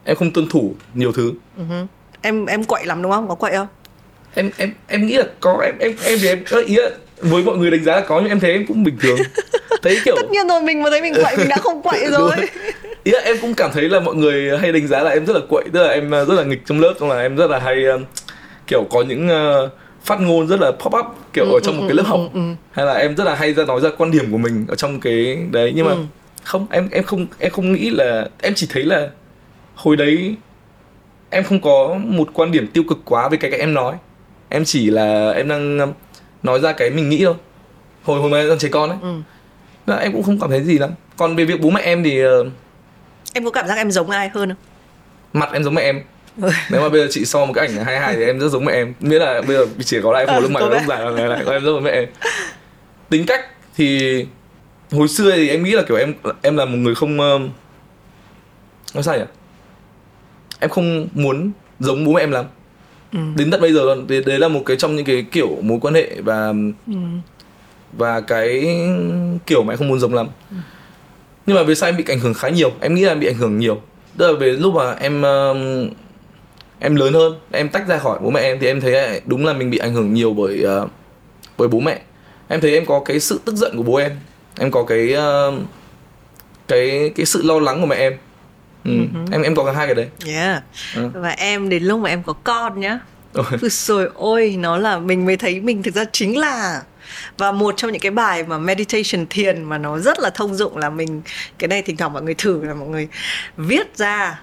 em 0.06 0.16
không 0.16 0.32
tuân 0.32 0.50
thủ 0.50 0.76
nhiều 0.94 1.12
thứ. 1.12 1.34
Uh-huh. 1.58 1.86
em 2.22 2.46
em 2.46 2.64
quậy 2.64 2.86
lắm 2.86 3.02
đúng 3.02 3.12
không? 3.12 3.28
Có 3.28 3.36
quậy 3.36 3.52
không? 3.52 3.68
Em 4.36 4.52
em 4.58 4.74
em 4.88 5.06
nghĩ 5.06 5.18
là 5.18 5.26
có 5.40 5.62
em 5.64 5.78
em 5.80 5.96
em 6.06 6.20
thì 6.22 6.28
em 6.28 6.44
ý 6.66 6.76
là 6.76 6.90
với 7.24 7.44
mọi 7.44 7.58
người 7.58 7.72
đánh 7.72 7.84
giá 7.84 7.96
là 7.96 8.02
có 8.02 8.20
nhưng 8.20 8.30
em 8.30 8.40
thấy 8.40 8.52
em 8.52 8.66
cũng 8.66 8.84
bình 8.84 8.98
thường. 9.02 9.18
Thấy 9.82 10.00
kiểu 10.06 10.16
tất 10.16 10.32
nhiên 10.32 10.48
rồi 10.48 10.62
mình 10.62 10.84
mà 10.84 10.90
thấy 10.90 11.02
mình 11.02 11.14
quậy 11.14 11.38
mình 11.38 11.48
đã 11.50 11.58
không 11.58 11.82
quậy 11.82 12.06
rồi. 12.12 12.32
ý 13.04 13.12
là 13.12 13.20
em 13.20 13.38
cũng 13.42 13.54
cảm 13.54 13.72
thấy 13.74 13.90
là 13.90 14.00
mọi 14.00 14.16
người 14.16 14.58
hay 14.58 14.72
đánh 14.72 14.88
giá 14.88 15.04
là 15.04 15.10
em 15.10 15.26
rất 15.26 15.34
là 15.34 15.42
quậy 15.50 15.64
tức 15.74 15.84
là 15.84 15.90
em 15.90 16.12
ờ, 16.12 16.26
rất 16.26 16.34
là 16.34 16.44
nghịch 16.44 16.62
trong 16.66 16.80
lớp 16.80 16.94
xong 17.00 17.10
là 17.10 17.22
em 17.22 17.36
rất 17.36 17.50
là 17.50 17.60
hay 17.60 17.86
uh, 17.96 18.02
kiểu 18.68 18.84
có 18.90 19.02
những 19.02 19.28
uh, 19.28 19.72
phát 20.04 20.22
ngôn 20.22 20.48
rất 20.48 20.60
là 20.60 20.72
pop 20.72 20.94
up 20.96 21.06
kiểu 21.34 21.46
ừ, 21.46 21.58
ở 21.58 21.60
trong 21.64 21.76
ừ, 21.76 21.80
một 21.80 21.86
cái 21.88 21.96
lớp 21.96 22.04
ừ, 22.04 22.08
học. 22.08 22.20
ừ, 22.34 22.40
ừ. 22.40 22.56
hay 22.72 22.86
là 22.86 22.94
em 22.94 23.16
rất 23.16 23.24
là 23.24 23.36
hay 23.36 23.54
ra 23.54 23.66
nói 23.66 23.82
ra 23.82 23.90
quan 23.98 24.12
điểm 24.12 24.32
của 24.32 24.38
mình 24.38 24.66
ở 24.68 24.76
trong 24.76 25.00
cái 25.00 25.38
đấy 25.52 25.74
nhưng 25.76 25.86
mà 25.86 25.92
ừ. 25.92 26.04
không 26.44 26.68
em 26.70 26.90
em 26.92 27.04
không 27.04 27.28
em 27.40 27.52
không 27.52 27.74
nghĩ 27.74 27.90
là 27.90 28.28
em 28.42 28.54
chỉ 28.56 28.68
thấy 28.70 28.84
là 28.84 29.10
hồi 29.76 29.96
đấy 29.96 30.36
em 31.30 31.44
không 31.44 31.62
có 31.62 32.00
một 32.06 32.30
quan 32.34 32.52
điểm 32.52 32.68
tiêu 32.68 32.84
cực 32.90 33.00
quá 33.06 33.30
về 33.30 33.38
cái 33.38 33.52
cái 33.52 33.60
em 33.60 33.74
nói. 33.74 33.96
Em 34.50 34.66
chỉ 34.66 34.90
là 34.90 35.32
em 35.32 35.48
đang 35.48 35.94
nói 36.44 36.60
ra 36.60 36.72
cái 36.72 36.90
mình 36.90 37.10
nghĩ 37.10 37.26
thôi. 37.26 37.36
Hồi 38.04 38.20
hồi 38.22 38.30
mà 38.30 38.44
còn 38.50 38.58
trẻ 38.58 38.70
con 38.72 38.90
ấy. 38.90 38.98
Ừ. 39.02 39.22
Đó, 39.86 39.96
em 39.96 40.12
cũng 40.12 40.24
không 40.24 40.40
cảm 40.40 40.50
thấy 40.50 40.64
gì 40.64 40.78
lắm. 40.78 40.92
Còn 41.18 41.36
về 41.36 41.46
việc 41.46 41.62
bố 41.62 41.70
mẹ 41.70 41.82
em 41.82 42.04
thì 42.04 42.26
uh... 42.26 42.48
em 43.34 43.46
có 43.46 43.52
cảm 43.52 43.68
giác 43.68 43.78
em 43.78 43.92
giống 43.92 44.10
ai 44.10 44.30
hơn 44.30 44.50
không? 44.50 44.58
Mặt 45.34 45.50
em 45.54 45.64
giống 45.64 45.74
mẹ 45.74 45.82
em. 45.82 46.02
Ừ. 46.42 46.50
nếu 46.70 46.82
mà 46.82 46.90
bây 46.90 47.02
giờ 47.02 47.08
chị 47.12 47.26
so 47.26 47.46
một 47.46 47.54
cái 47.54 47.68
ảnh 47.68 47.86
hai 47.86 48.00
hai 48.00 48.16
thì 48.16 48.24
em 48.24 48.40
rất 48.40 48.50
giống 48.50 48.66
mẹ 48.66 48.74
em. 48.74 48.94
Miễn 49.00 49.22
là 49.22 49.42
bây 49.42 49.58
giờ 49.58 49.66
chỉ 49.86 50.02
có 50.04 50.12
lại 50.12 50.28
phổ 50.28 50.40
lông 50.40 50.54
mày 50.54 50.64
lông 50.64 50.88
dài 50.88 51.00
là 51.00 51.28
lại 51.28 51.40
em 51.40 51.64
rất 51.64 51.72
giống 51.72 51.84
mẹ 51.84 51.92
em. 51.92 52.06
Tính 53.10 53.26
cách 53.26 53.46
thì 53.76 54.26
hồi 54.92 55.08
xưa 55.08 55.32
thì 55.32 55.50
em 55.50 55.64
nghĩ 55.64 55.72
là 55.72 55.84
kiểu 55.88 55.98
em 55.98 56.14
em 56.42 56.58
là 56.58 56.66
một 56.66 56.78
người 56.78 56.96
không 56.96 57.20
uh... 57.20 57.42
nói 58.94 59.04
sao 59.04 59.18
nhỉ? 59.18 59.26
Em 60.60 60.70
không 60.70 61.08
muốn 61.14 61.52
giống 61.80 62.06
bố 62.06 62.14
mẹ 62.14 62.22
em 62.22 62.32
lắm 62.32 62.46
ừ. 63.14 63.20
đến 63.36 63.52
tận 63.52 63.62
bây 63.62 63.74
giờ 63.74 63.96
thì 64.10 64.22
đấy 64.26 64.40
là 64.40 64.48
một 64.48 64.62
cái 64.66 64.78
trong 64.78 64.96
những 64.96 65.06
cái 65.06 65.26
kiểu 65.32 65.58
mối 65.62 65.80
quan 65.82 65.94
hệ 65.94 66.22
và 66.22 66.54
ừ. 66.88 66.94
và 67.98 68.22
cái 68.22 68.78
kiểu 69.46 69.64
mà 69.64 69.74
em 69.74 69.78
không 69.78 69.88
muốn 69.88 70.00
giống 70.00 70.14
lắm. 70.14 70.28
Ừ. 70.52 70.58
nhưng 71.46 71.56
mà 71.56 71.64
về 71.64 71.76
sau 71.76 71.90
em 71.90 71.98
bị 71.98 72.04
ảnh 72.08 72.20
hưởng 72.20 72.34
khá 72.34 72.50
nhiều. 72.50 72.72
Em 72.82 72.96
nghĩ 72.96 73.02
là 73.02 73.12
em 73.12 73.20
bị 73.20 73.28
ảnh 73.28 73.38
hưởng 73.38 73.58
nhiều. 73.58 73.82
Tức 74.18 74.32
là 74.32 74.38
về 74.40 74.52
lúc 74.52 74.74
mà 74.74 74.94
em 74.94 75.22
uh, 75.22 75.92
em 76.80 76.96
lớn 76.96 77.14
hơn 77.14 77.34
em 77.52 77.70
tách 77.70 77.88
ra 77.88 77.98
khỏi 77.98 78.20
bố 78.22 78.30
mẹ 78.30 78.42
em 78.42 78.60
thì 78.60 78.68
em 78.68 78.82
thấy 78.82 79.22
đúng 79.26 79.46
là 79.46 79.54
mình 79.54 79.70
bị 79.70 79.78
ảnh 79.78 79.94
hưởng 79.94 80.14
nhiều 80.14 80.34
bởi 80.34 80.66
uh, 80.84 80.90
bởi 81.58 81.68
bố 81.68 81.80
mẹ. 81.80 82.02
Em 82.48 82.62
thấy 82.62 82.74
em 82.74 82.86
có 82.86 83.00
cái 83.06 83.20
sự 83.20 83.40
tức 83.46 83.56
giận 83.56 83.78
của 83.78 83.84
bố 83.84 83.96
em. 83.96 84.12
Em 84.60 84.72
có 84.72 84.84
cái 84.84 85.16
uh, 85.16 85.54
cái 86.68 87.12
cái 87.16 87.26
sự 87.26 87.42
lo 87.44 87.60
lắng 87.60 87.82
của 87.82 87.86
mẹ 87.86 87.96
em 87.96 88.14
ừ. 88.84 88.92
uh-huh. 88.92 89.28
em 89.32 89.42
em 89.42 89.56
có 89.56 89.66
cả 89.66 89.72
hai 89.72 89.88
cái 89.88 89.96
đấy 89.96 90.10
yeah 90.26 90.64
ừ. 90.96 91.10
và 91.14 91.30
em 91.30 91.70
đến 91.70 91.84
lúc 91.84 92.00
mà 92.00 92.10
em 92.10 92.24
có 92.24 92.34
con 92.34 92.80
nhá 92.80 93.00
rồi 93.62 94.10
ôi 94.14 94.56
nó 94.60 94.78
là 94.78 95.00
mình 95.00 95.26
mới 95.26 95.38
thấy 95.38 95.62
mình 95.62 95.84
thực 95.84 95.96
ra 95.96 96.06
chính 96.12 96.38
là 96.38 96.82
và 97.38 97.52
một 97.52 97.74
trong 97.78 97.92
những 97.92 98.02
cái 98.02 98.12
bài 98.12 98.44
mà 98.44 98.58
meditation 98.58 99.26
thiền 99.30 99.64
mà 99.64 99.78
nó 99.78 100.00
rất 100.00 100.20
là 100.20 100.30
thông 100.30 100.56
dụng 100.56 100.78
là 100.78 100.90
mình 100.90 101.22
cái 101.58 101.68
này 101.68 101.82
thỉnh 101.82 101.98
thoảng 101.98 102.14
mọi 102.14 102.22
người 102.22 102.34
thử 102.34 102.64
là 102.64 102.74
mọi 102.74 102.88
người 102.88 103.08
viết 103.58 103.98
ra 103.98 104.42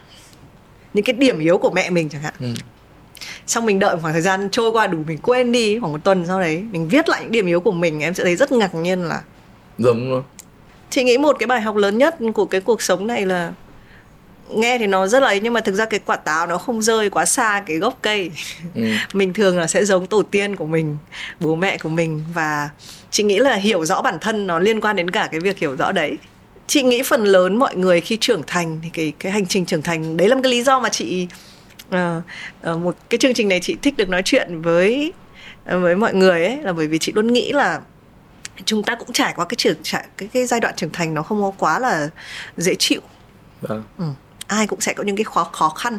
những 0.95 1.05
cái 1.05 1.15
điểm 1.15 1.39
yếu 1.39 1.59
của 1.59 1.71
mẹ 1.71 1.91
mình 1.91 2.09
chẳng 2.09 2.23
hạn 2.23 2.35
ừ. 2.41 2.47
xong 3.47 3.67
mình 3.67 3.79
đợi 3.79 3.97
khoảng 4.03 4.13
thời 4.13 4.23
gian 4.23 4.49
trôi 4.53 4.71
qua 4.71 4.87
đủ 4.87 4.99
mình 5.07 5.19
quên 5.19 5.53
đi 5.53 5.79
khoảng 5.81 5.93
một 5.93 6.05
tuần 6.05 6.27
sau 6.27 6.41
đấy 6.41 6.65
mình 6.71 6.89
viết 6.89 7.09
lại 7.09 7.23
những 7.23 7.33
điểm 7.33 7.47
yếu 7.47 7.61
của 7.61 7.73
mình 7.73 8.01
em 8.01 8.15
sẽ 8.15 8.25
thấy 8.25 8.37
rất 8.37 8.53
ngạc 8.53 8.75
nhiên 8.75 9.03
là 9.03 9.23
giống 9.79 10.11
luôn 10.11 10.23
chị 10.91 11.05
nghĩ 11.05 11.19
một 11.19 11.37
cái 11.39 11.47
bài 11.47 11.61
học 11.61 11.77
lớn 11.77 11.99
nhất 11.99 12.17
của 12.35 12.45
cái 12.45 12.61
cuộc 12.61 12.83
sống 12.83 13.07
này 13.07 13.27
là 13.27 13.53
nghe 14.55 14.79
thì 14.79 14.87
nó 14.87 15.07
rất 15.07 15.21
là 15.23 15.29
ấy 15.29 15.41
nhưng 15.41 15.53
mà 15.53 15.61
thực 15.61 15.75
ra 15.75 15.85
cái 15.85 16.01
quả 16.07 16.17
táo 16.17 16.47
nó 16.47 16.59
không 16.59 16.83
rơi 16.83 17.11
quá 17.11 17.25
xa 17.25 17.63
cái 17.67 17.77
gốc 17.77 17.99
cây 18.03 18.31
ừ. 18.75 18.83
mình 19.13 19.33
thường 19.33 19.59
là 19.59 19.67
sẽ 19.67 19.85
giống 19.85 20.07
tổ 20.07 20.23
tiên 20.23 20.57
của 20.57 20.67
mình 20.67 20.97
bố 21.41 21.55
mẹ 21.55 21.79
của 21.79 21.89
mình 21.89 22.25
và 22.35 22.71
chị 23.11 23.23
nghĩ 23.23 23.39
là 23.39 23.55
hiểu 23.55 23.85
rõ 23.85 24.03
bản 24.03 24.19
thân 24.21 24.47
nó 24.47 24.59
liên 24.59 24.81
quan 24.81 24.97
đến 24.97 25.11
cả 25.11 25.29
cái 25.31 25.41
việc 25.41 25.59
hiểu 25.59 25.77
rõ 25.77 25.93
đấy 25.93 26.19
chị 26.67 26.83
nghĩ 26.83 27.03
phần 27.03 27.25
lớn 27.25 27.57
mọi 27.57 27.77
người 27.77 28.01
khi 28.01 28.17
trưởng 28.21 28.43
thành 28.47 28.81
thì 28.83 28.91
cái 28.93 29.13
cái 29.19 29.33
hành 29.33 29.47
trình 29.47 29.67
trưởng 29.67 29.83
thành 29.83 30.17
đấy 30.17 30.29
là 30.29 30.35
một 30.35 30.41
cái 30.45 30.53
lý 30.53 30.63
do 30.63 30.81
mà 30.81 30.89
chị 30.89 31.27
uh, 31.89 31.99
uh, 32.71 32.79
một 32.79 32.97
cái 33.11 33.19
chương 33.19 33.35
trình 33.35 33.49
này 33.49 33.61
chị 33.61 33.77
thích 33.83 33.97
được 33.97 34.09
nói 34.09 34.23
chuyện 34.25 34.63
với 34.63 35.13
uh, 35.75 35.83
với 35.83 35.97
mọi 35.97 36.15
người 36.15 36.45
ấy 36.45 36.59
là 36.63 36.73
bởi 36.73 36.87
vì 36.87 36.99
chị 36.99 37.13
luôn 37.13 37.33
nghĩ 37.33 37.53
là 37.53 37.81
chúng 38.65 38.83
ta 38.83 38.95
cũng 38.95 39.13
trải 39.13 39.33
qua 39.37 39.45
cái 39.45 39.57
trưởng 39.57 39.77
cái 40.17 40.29
cái 40.33 40.47
giai 40.47 40.61
đoạn 40.61 40.75
trưởng 40.77 40.91
thành 40.93 41.15
nó 41.15 41.23
không 41.23 41.43
có 41.43 41.53
quá 41.59 41.79
là 41.79 42.09
dễ 42.57 42.75
chịu. 42.75 43.01
Vâng. 43.61 43.83
Ừ 43.99 44.05
ai 44.51 44.67
cũng 44.67 44.81
sẽ 44.81 44.93
có 44.93 45.03
những 45.03 45.17
cái 45.17 45.25
khó 45.25 45.45
khó 45.53 45.69
khăn. 45.69 45.99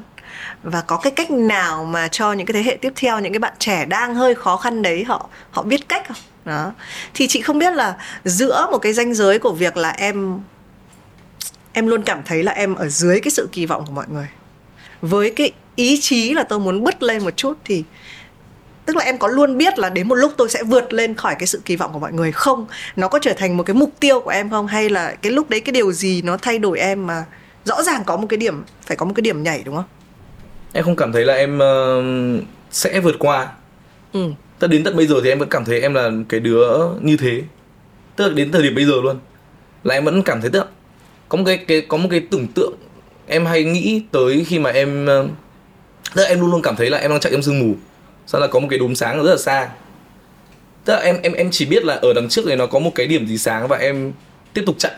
Và 0.63 0.81
có 0.81 0.97
cái 0.97 1.11
cách 1.11 1.31
nào 1.31 1.85
mà 1.85 2.07
cho 2.07 2.33
những 2.33 2.45
cái 2.45 2.53
thế 2.53 2.63
hệ 2.63 2.77
tiếp 2.81 2.93
theo, 2.95 3.19
những 3.19 3.33
cái 3.33 3.39
bạn 3.39 3.53
trẻ 3.59 3.85
đang 3.85 4.15
hơi 4.15 4.35
khó 4.35 4.57
khăn 4.57 4.81
đấy, 4.81 5.03
họ 5.03 5.29
họ 5.51 5.63
biết 5.63 5.89
cách 5.89 6.07
không? 6.07 6.17
Đó. 6.45 6.71
Thì 7.13 7.27
chị 7.27 7.41
không 7.41 7.59
biết 7.59 7.73
là 7.73 7.95
giữa 8.25 8.67
một 8.71 8.77
cái 8.77 8.93
ranh 8.93 9.13
giới 9.13 9.39
của 9.39 9.51
việc 9.51 9.77
là 9.77 9.89
em 9.89 10.39
em 11.73 11.87
luôn 11.87 12.03
cảm 12.03 12.21
thấy 12.25 12.43
là 12.43 12.51
em 12.51 12.75
ở 12.75 12.87
dưới 12.89 13.19
cái 13.19 13.31
sự 13.31 13.49
kỳ 13.51 13.65
vọng 13.65 13.83
của 13.85 13.91
mọi 13.91 14.05
người. 14.09 14.27
Với 15.01 15.33
cái 15.35 15.51
ý 15.75 16.01
chí 16.01 16.33
là 16.33 16.43
tôi 16.43 16.59
muốn 16.59 16.83
bứt 16.83 17.03
lên 17.03 17.23
một 17.23 17.37
chút 17.37 17.57
thì, 17.65 17.83
tức 18.85 18.95
là 18.95 19.05
em 19.05 19.17
có 19.17 19.27
luôn 19.27 19.57
biết 19.57 19.79
là 19.79 19.89
đến 19.89 20.07
một 20.07 20.15
lúc 20.15 20.33
tôi 20.37 20.49
sẽ 20.49 20.63
vượt 20.63 20.93
lên 20.93 21.15
khỏi 21.15 21.35
cái 21.39 21.47
sự 21.47 21.61
kỳ 21.65 21.75
vọng 21.75 21.93
của 21.93 21.99
mọi 21.99 22.13
người 22.13 22.31
không? 22.31 22.67
Nó 22.95 23.07
có 23.07 23.19
trở 23.19 23.33
thành 23.33 23.57
một 23.57 23.63
cái 23.63 23.73
mục 23.73 23.91
tiêu 23.99 24.21
của 24.21 24.29
em 24.29 24.49
không? 24.49 24.67
Hay 24.67 24.89
là 24.89 25.15
cái 25.21 25.31
lúc 25.31 25.49
đấy 25.49 25.59
cái 25.59 25.73
điều 25.73 25.91
gì 25.91 26.21
nó 26.21 26.37
thay 26.37 26.59
đổi 26.59 26.79
em 26.79 27.07
mà 27.07 27.25
rõ 27.65 27.83
ràng 27.83 28.03
có 28.05 28.17
một 28.17 28.27
cái 28.29 28.37
điểm 28.37 28.63
phải 28.85 28.97
có 28.97 29.05
một 29.05 29.13
cái 29.15 29.21
điểm 29.21 29.43
nhảy 29.43 29.63
đúng 29.63 29.75
không? 29.75 29.85
Em 30.73 30.83
không 30.83 30.95
cảm 30.95 31.11
thấy 31.11 31.25
là 31.25 31.33
em 31.33 31.57
uh, 31.57 32.43
sẽ 32.71 32.99
vượt 32.99 33.15
qua. 33.19 33.51
Ừ. 34.13 34.31
tất 34.59 34.67
đến 34.67 34.83
tận 34.83 34.97
bây 34.97 35.07
giờ 35.07 35.15
thì 35.23 35.29
em 35.29 35.39
vẫn 35.39 35.49
cảm 35.49 35.65
thấy 35.65 35.81
em 35.81 35.93
là 35.93 36.11
cái 36.29 36.39
đứa 36.39 36.67
như 37.01 37.17
thế. 37.17 37.41
Tức 38.15 38.27
là 38.27 38.33
đến 38.33 38.51
thời 38.51 38.63
điểm 38.63 38.75
bây 38.75 38.85
giờ 38.85 38.93
luôn 39.03 39.19
là 39.83 39.93
em 39.93 40.05
vẫn 40.05 40.23
cảm 40.23 40.41
thấy 40.41 40.49
tức 40.49 40.69
có 41.29 41.37
một 41.37 41.43
cái, 41.45 41.57
cái 41.57 41.81
có 41.81 41.97
một 41.97 42.07
cái 42.11 42.19
tưởng 42.19 42.47
tượng 42.47 42.73
em 43.27 43.45
hay 43.45 43.63
nghĩ 43.63 44.01
tới 44.11 44.45
khi 44.47 44.59
mà 44.59 44.69
em 44.69 45.05
uh, 45.05 45.29
tức 46.15 46.21
là 46.21 46.27
em 46.27 46.39
luôn 46.39 46.51
luôn 46.51 46.61
cảm 46.61 46.75
thấy 46.75 46.89
là 46.89 46.97
em 46.97 47.11
đang 47.11 47.19
chạy 47.19 47.31
trong 47.31 47.41
sương 47.41 47.59
mù. 47.59 47.75
Sau 48.27 48.41
là 48.41 48.47
có 48.47 48.59
một 48.59 48.67
cái 48.69 48.79
đốm 48.79 48.95
sáng 48.95 49.23
rất 49.23 49.31
là 49.31 49.37
xa. 49.37 49.69
Tức 50.85 50.93
là 50.93 50.99
em 50.99 51.17
em 51.23 51.33
em 51.33 51.49
chỉ 51.51 51.65
biết 51.65 51.83
là 51.83 51.93
ở 51.93 52.13
đằng 52.13 52.29
trước 52.29 52.45
này 52.45 52.57
nó 52.57 52.65
có 52.65 52.79
một 52.79 52.91
cái 52.95 53.07
điểm 53.07 53.27
gì 53.27 53.37
sáng 53.37 53.67
và 53.67 53.77
em 53.77 54.13
tiếp 54.53 54.63
tục 54.65 54.75
chạy 54.79 54.91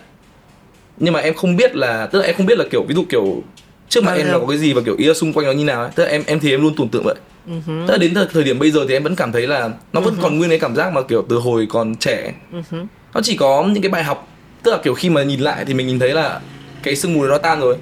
nhưng 0.98 1.14
mà 1.14 1.20
em 1.20 1.34
không 1.34 1.56
biết 1.56 1.76
là 1.76 2.08
tức 2.08 2.20
là 2.20 2.26
em 2.26 2.36
không 2.36 2.46
biết 2.46 2.58
là 2.58 2.66
kiểu 2.72 2.84
ví 2.84 2.96
dụ 2.96 3.06
kiểu 3.10 3.44
trước 3.90 4.04
mặt 4.04 4.12
à, 4.12 4.16
em 4.16 4.28
là 4.28 4.40
có 4.40 4.46
cái 4.48 4.58
gì 4.58 4.74
và 4.74 4.82
kiểu 4.82 4.96
ý 4.98 5.06
là 5.06 5.14
xung 5.14 5.34
quanh 5.34 5.46
nó 5.46 5.52
như 5.52 5.64
nào 5.64 5.82
ấy. 5.82 5.92
tức 5.96 6.04
là 6.04 6.10
em 6.10 6.24
em 6.28 6.40
thì 6.40 6.52
em 6.52 6.62
luôn 6.62 6.74
tưởng 6.78 6.90
tượng 6.90 7.04
vậy 7.04 7.16
uh-huh. 7.48 7.88
tức 7.88 7.94
là 7.94 7.98
đến 7.98 8.14
thời 8.34 8.44
điểm 8.44 8.60
bây 8.60 8.72
giờ 8.72 8.86
thì 8.88 8.94
em 8.94 9.04
vẫn 9.04 9.16
cảm 9.16 9.32
thấy 9.32 9.48
là 9.48 9.70
nó 9.94 10.02
vẫn 10.02 10.14
uh-huh. 10.14 10.22
còn 10.22 10.38
nguyên 10.38 10.50
cái 10.50 10.60
cảm 10.60 10.76
giác 10.76 10.94
mà 10.94 11.02
kiểu 11.02 11.26
từ 11.30 11.36
hồi 11.36 11.68
còn 11.70 11.96
trẻ 11.96 12.34
uh-huh. 12.54 12.86
nó 13.14 13.22
chỉ 13.24 13.38
có 13.38 13.64
những 13.64 13.84
cái 13.84 13.90
bài 13.90 14.04
học 14.04 14.28
tức 14.64 14.72
là 14.72 14.78
kiểu 14.84 14.94
khi 14.94 15.10
mà 15.10 15.24
nhìn 15.24 15.40
lại 15.40 15.66
thì 15.66 15.74
mình 15.74 15.88
nhìn 15.88 16.00
thấy 16.00 16.14
là 16.14 16.40
cái 16.84 16.96
sương 16.96 17.14
mù 17.14 17.24
nó 17.24 17.38
tan 17.38 17.60
rồi 17.60 17.76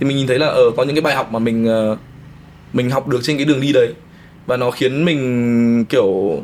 thì 0.00 0.06
mình 0.06 0.16
nhìn 0.16 0.26
thấy 0.26 0.38
là 0.38 0.46
ở 0.46 0.64
ờ, 0.64 0.70
có 0.76 0.82
những 0.82 0.94
cái 0.94 1.02
bài 1.02 1.14
học 1.14 1.32
mà 1.32 1.38
mình 1.38 1.90
uh, 1.92 1.98
mình 2.72 2.90
học 2.90 3.08
được 3.08 3.20
trên 3.22 3.36
cái 3.36 3.46
đường 3.46 3.60
đi 3.60 3.72
đấy 3.72 3.92
và 4.46 4.56
nó 4.56 4.70
khiến 4.70 5.04
mình 5.04 5.84
kiểu 5.84 6.38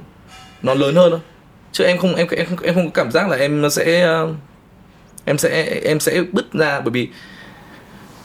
nó 0.62 0.74
lớn 0.74 0.94
hơn 0.94 1.10
thôi 1.10 1.20
chứ 1.72 1.84
em 1.84 1.98
không 1.98 2.14
em 2.14 2.26
em 2.30 2.46
không 2.46 2.58
em 2.62 2.74
không 2.74 2.90
có 2.90 3.02
cảm 3.02 3.10
giác 3.12 3.28
là 3.28 3.36
em 3.36 3.70
sẽ 3.70 4.06
uh, 4.22 4.30
em 5.30 5.38
sẽ 5.38 5.80
em 5.84 6.00
sẽ 6.00 6.22
bứt 6.32 6.52
ra 6.52 6.80
bởi 6.80 6.90
vì 6.90 7.08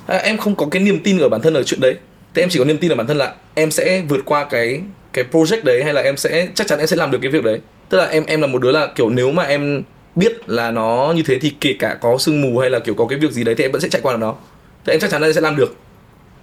à, 0.07 0.17
em 0.17 0.37
không 0.37 0.55
có 0.55 0.65
cái 0.71 0.81
niềm 0.81 0.99
tin 1.03 1.19
ở 1.19 1.29
bản 1.29 1.41
thân 1.41 1.53
ở 1.53 1.63
chuyện 1.63 1.79
đấy. 1.79 1.95
Thế 2.33 2.41
em 2.43 2.49
chỉ 2.49 2.59
có 2.59 2.65
niềm 2.65 2.77
tin 2.77 2.91
ở 2.91 2.95
bản 2.95 3.07
thân 3.07 3.17
là 3.17 3.33
em 3.53 3.71
sẽ 3.71 4.01
vượt 4.09 4.21
qua 4.25 4.43
cái 4.43 4.81
cái 5.13 5.25
project 5.31 5.63
đấy 5.63 5.83
hay 5.83 5.93
là 5.93 6.01
em 6.01 6.17
sẽ 6.17 6.47
chắc 6.55 6.67
chắn 6.67 6.79
em 6.79 6.87
sẽ 6.87 6.95
làm 6.95 7.11
được 7.11 7.19
cái 7.21 7.31
việc 7.31 7.43
đấy. 7.43 7.59
Tức 7.89 7.97
là 7.97 8.05
em 8.05 8.25
em 8.25 8.41
là 8.41 8.47
một 8.47 8.61
đứa 8.61 8.71
là 8.71 8.87
kiểu 8.87 9.09
nếu 9.09 9.31
mà 9.31 9.43
em 9.43 9.83
biết 10.15 10.49
là 10.49 10.71
nó 10.71 11.13
như 11.15 11.23
thế 11.25 11.39
thì 11.39 11.53
kể 11.61 11.75
cả 11.79 11.97
có 12.01 12.17
sương 12.17 12.41
mù 12.41 12.59
hay 12.59 12.69
là 12.69 12.79
kiểu 12.79 12.95
có 12.95 13.05
cái 13.05 13.19
việc 13.19 13.31
gì 13.31 13.43
đấy 13.43 13.55
thì 13.55 13.63
em 13.63 13.71
vẫn 13.71 13.81
sẽ 13.81 13.89
chạy 13.89 14.01
qua 14.01 14.13
được 14.13 14.19
nó. 14.19 14.35
Thì 14.85 14.93
em 14.93 14.99
chắc 14.99 15.11
chắn 15.11 15.21
là 15.21 15.27
em 15.27 15.33
sẽ 15.33 15.41
làm 15.41 15.55
được. 15.55 15.75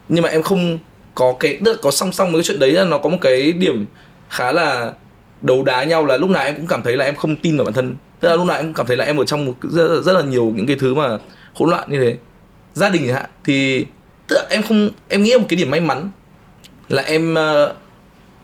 Nhưng 0.08 0.22
mà 0.22 0.28
em 0.28 0.42
không 0.42 0.78
có 1.14 1.34
cái 1.40 1.58
tức 1.64 1.72
là 1.72 1.78
có 1.82 1.90
song 1.90 2.12
song 2.12 2.32
với 2.32 2.40
cái 2.40 2.44
chuyện 2.44 2.58
đấy 2.58 2.72
là 2.72 2.84
nó 2.84 2.98
có 2.98 3.08
một 3.08 3.18
cái 3.20 3.52
điểm 3.52 3.86
khá 4.28 4.52
là 4.52 4.92
đấu 5.42 5.62
đá 5.64 5.84
nhau 5.84 6.06
là 6.06 6.16
lúc 6.16 6.30
nào 6.30 6.44
em 6.44 6.56
cũng 6.56 6.66
cảm 6.66 6.82
thấy 6.82 6.96
là 6.96 7.04
em 7.04 7.14
không 7.16 7.36
tin 7.36 7.56
vào 7.56 7.64
bản 7.64 7.74
thân 7.74 7.96
tức 8.22 8.28
là 8.28 8.36
lúc 8.36 8.46
nào 8.46 8.56
em 8.56 8.74
cảm 8.74 8.86
thấy 8.86 8.96
là 8.96 9.04
em 9.04 9.16
ở 9.16 9.24
trong 9.24 9.44
một 9.44 9.54
rất, 9.62 10.02
rất 10.02 10.12
là 10.12 10.22
nhiều 10.22 10.52
những 10.56 10.66
cái 10.66 10.76
thứ 10.76 10.94
mà 10.94 11.18
hỗn 11.54 11.70
loạn 11.70 11.90
như 11.90 12.00
thế. 12.00 12.16
Gia 12.74 12.88
đình 12.88 13.02
chẳng 13.06 13.14
hạn 13.14 13.30
thì 13.44 13.86
tức 14.26 14.36
là 14.36 14.46
em 14.50 14.62
không 14.62 14.90
em 15.08 15.22
nghĩ 15.22 15.36
một 15.38 15.44
cái 15.48 15.56
điểm 15.56 15.70
may 15.70 15.80
mắn 15.80 16.10
là 16.88 17.02
em 17.02 17.34
uh, 17.34 17.76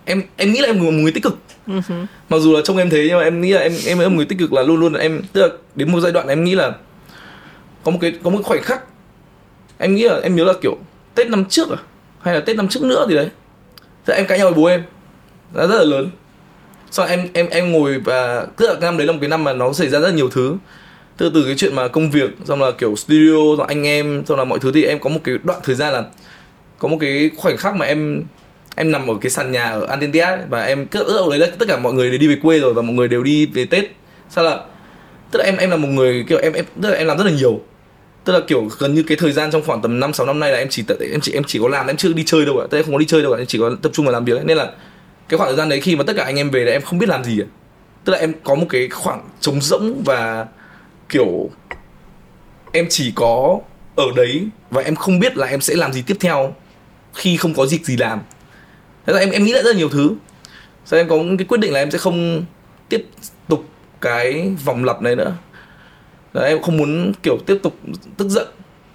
em 0.05 0.23
em 0.37 0.53
nghĩ 0.53 0.61
là 0.61 0.67
em 0.67 0.77
là 0.77 0.83
một 0.83 0.91
người 0.91 1.13
tích 1.13 1.23
cực. 1.23 1.39
Uh-huh. 1.67 2.07
mặc 2.29 2.39
dù 2.39 2.55
là 2.55 2.61
trông 2.65 2.77
em 2.77 2.91
thế 2.91 3.07
nhưng 3.09 3.19
mà 3.19 3.25
em 3.25 3.41
nghĩ 3.41 3.53
là 3.53 3.61
em 3.61 3.73
em 3.87 3.99
là 3.99 4.09
một 4.09 4.15
người 4.17 4.27
tích 4.27 4.39
cực 4.39 4.53
là 4.53 4.63
luôn 4.63 4.81
luôn 4.81 4.93
là 4.93 5.01
em 5.01 5.23
tức 5.33 5.43
là 5.43 5.49
đến 5.75 5.93
một 5.93 6.01
giai 6.01 6.13
đoạn 6.13 6.29
em 6.29 6.45
nghĩ 6.45 6.55
là 6.55 6.73
có 7.85 7.91
một 7.91 7.99
cái 8.01 8.13
có 8.25 8.31
một 8.31 8.41
khoảnh 8.45 8.63
khắc 8.63 8.85
em 9.79 9.95
nghĩ 9.95 10.03
là 10.03 10.21
em 10.23 10.37
nhớ 10.37 10.45
là 10.45 10.53
kiểu 10.63 10.79
tết 11.15 11.27
năm 11.27 11.45
trước 11.45 11.71
à? 11.71 11.79
Hay 12.21 12.35
là 12.35 12.41
tết 12.41 12.57
năm 12.57 12.69
trước 12.69 12.83
nữa 12.83 13.07
gì 13.09 13.15
đấy. 13.15 13.29
Thì 14.07 14.15
em 14.15 14.27
cãi 14.27 14.39
nhau 14.39 14.51
với 14.51 14.57
bố 14.57 14.65
em. 14.65 14.83
Rất 15.55 15.77
là 15.77 15.85
lớn 15.85 16.11
sau 16.91 17.07
em 17.07 17.29
em 17.33 17.49
em 17.51 17.73
ngồi 17.73 17.99
và 17.99 18.47
tức 18.57 18.67
là 18.67 18.81
năm 18.81 18.99
đấy 18.99 19.07
là 19.07 19.13
một 19.13 19.19
cái 19.21 19.29
năm 19.29 19.45
mà 19.45 19.53
nó 19.53 19.73
xảy 19.73 19.89
ra 19.89 20.01
rất 20.01 20.15
nhiều 20.15 20.31
thứ. 20.31 20.57
Từ 21.17 21.31
từ 21.35 21.45
cái 21.45 21.55
chuyện 21.57 21.75
mà 21.75 21.89
công 21.89 22.11
việc, 22.11 22.31
xong 22.45 22.63
là 22.63 22.71
kiểu 22.71 22.97
studio 22.97 23.57
rồi 23.59 23.67
anh 23.69 23.87
em, 23.87 24.23
xong 24.27 24.39
là 24.39 24.45
mọi 24.45 24.59
thứ 24.59 24.73
thì 24.73 24.85
em 24.85 24.99
có 24.99 25.11
một 25.11 25.21
cái 25.25 25.35
đoạn 25.45 25.61
thời 25.65 25.75
gian 25.75 25.93
là 25.93 26.05
có 26.79 26.89
một 26.89 26.97
cái 27.01 27.31
khoảnh 27.37 27.57
khắc 27.57 27.77
mà 27.77 27.87
em 27.87 28.23
em 28.77 28.93
nằm 28.93 29.11
ở 29.11 29.15
cái 29.21 29.31
sàn 29.31 29.53
nhà 29.53 29.71
ở 29.71 29.87
Antentia 29.87 30.27
và 30.49 30.63
em 30.63 30.87
cứ 30.87 31.03
ở 31.03 31.27
đấy 31.31 31.39
là 31.39 31.47
tất 31.59 31.67
cả 31.69 31.79
mọi 31.79 31.93
người 31.93 32.11
đều 32.11 32.19
đi 32.19 32.29
về 32.29 32.37
quê 32.43 32.59
rồi 32.59 32.75
và 32.75 32.83
mọi 32.83 32.95
người 32.95 33.09
đều 33.09 33.23
đi 33.23 33.47
về 33.47 33.65
Tết. 33.65 33.85
Sao 34.31 34.45
là, 34.45 34.61
tức 35.31 35.39
là 35.39 35.45
em 35.45 35.57
em 35.57 35.71
là 35.71 35.77
một 35.77 35.89
người 35.89 36.25
kiểu 36.29 36.39
em 36.39 36.53
em, 36.53 36.65
tức 36.83 36.91
là 36.91 36.97
em 36.97 37.07
làm 37.07 37.19
rất 37.19 37.25
là 37.25 37.33
nhiều. 37.33 37.61
Tức 38.25 38.33
là 38.33 38.41
kiểu 38.47 38.69
gần 38.79 38.95
như 38.95 39.03
cái 39.03 39.17
thời 39.21 39.33
gian 39.33 39.51
trong 39.51 39.63
khoảng 39.63 39.83
tầm 39.83 40.01
năm, 40.01 40.13
sáu 40.13 40.27
năm 40.27 40.41
nay 40.41 40.53
là 40.53 40.59
em 40.59 40.69
chỉ 40.71 40.85
em 41.13 41.21
chỉ 41.21 41.33
em 41.33 41.45
chỉ 41.47 41.59
có 41.63 41.69
làm, 41.69 41.87
em 41.87 41.97
chưa 41.97 42.13
đi 42.13 42.25
chơi 42.27 42.47
đâu 42.47 42.59
ạ. 42.59 42.67
Tức 42.71 42.79
em 42.79 42.85
không 42.85 42.95
có 42.95 42.99
đi 42.99 43.07
chơi 43.07 43.23
đâu 43.23 43.33
ạ, 43.33 43.39
em 43.39 43.47
chỉ 43.47 43.59
có 43.59 43.77
tập 43.83 43.93
trung 43.93 44.07
vào 44.07 44.13
làm 44.13 44.25
việc 44.25 44.37
ấy. 44.37 44.45
nên 44.45 44.57
là 44.57 44.73
cái 45.29 45.39
khoảng 45.39 45.51
thời 45.51 45.57
gian 45.57 45.69
đấy 45.69 45.81
khi 45.81 45.97
mà 45.97 46.05
tất 46.07 46.13
cả 46.17 46.25
anh 46.25 46.37
em 46.37 46.51
về 46.51 46.65
là 46.65 46.73
em 46.73 46.83
không 46.83 46.99
biết 46.99 47.09
làm 47.09 47.25
gì 47.25 47.39
cả 47.39 47.45
tức 48.05 48.13
là 48.13 48.19
em 48.19 48.33
có 48.45 48.55
một 48.55 48.67
cái 48.69 48.89
khoảng 48.89 49.29
trống 49.41 49.61
rỗng 49.61 50.03
và 50.05 50.47
kiểu 51.09 51.51
em 52.73 52.87
chỉ 52.91 53.13
có 53.15 53.59
ở 53.97 54.05
đấy 54.17 54.49
và 54.71 54.83
em 54.83 54.95
không 54.95 55.19
biết 55.19 55.37
là 55.37 55.47
em 55.47 55.61
sẽ 55.61 55.75
làm 55.75 55.93
gì 55.93 56.03
tiếp 56.03 56.17
theo 56.21 56.55
khi 57.15 57.37
không 57.37 57.55
có 57.55 57.67
dịch 57.67 57.87
gì 57.87 57.97
làm. 57.97 58.21
Thế 59.07 59.13
là 59.13 59.19
em 59.19 59.31
em 59.31 59.45
nghĩ 59.45 59.53
lại 59.53 59.63
rất 59.63 59.71
là 59.73 59.79
nhiều 59.79 59.89
thứ. 59.89 60.11
Sau 60.85 61.01
em 61.01 61.09
có 61.09 61.17
cái 61.39 61.47
quyết 61.47 61.61
định 61.61 61.73
là 61.73 61.81
em 61.81 61.91
sẽ 61.91 61.99
không 61.99 62.45
tiếp 62.89 63.07
tục 63.49 63.65
cái 64.01 64.53
vòng 64.65 64.85
lặp 64.85 65.03
này 65.03 65.17
nữa. 65.17 65.33
Đấy, 66.33 66.49
em 66.49 66.63
không 66.63 66.77
muốn 66.77 67.13
kiểu 67.23 67.39
tiếp 67.47 67.59
tục 67.63 67.77
tức 68.17 68.29
giận 68.29 68.49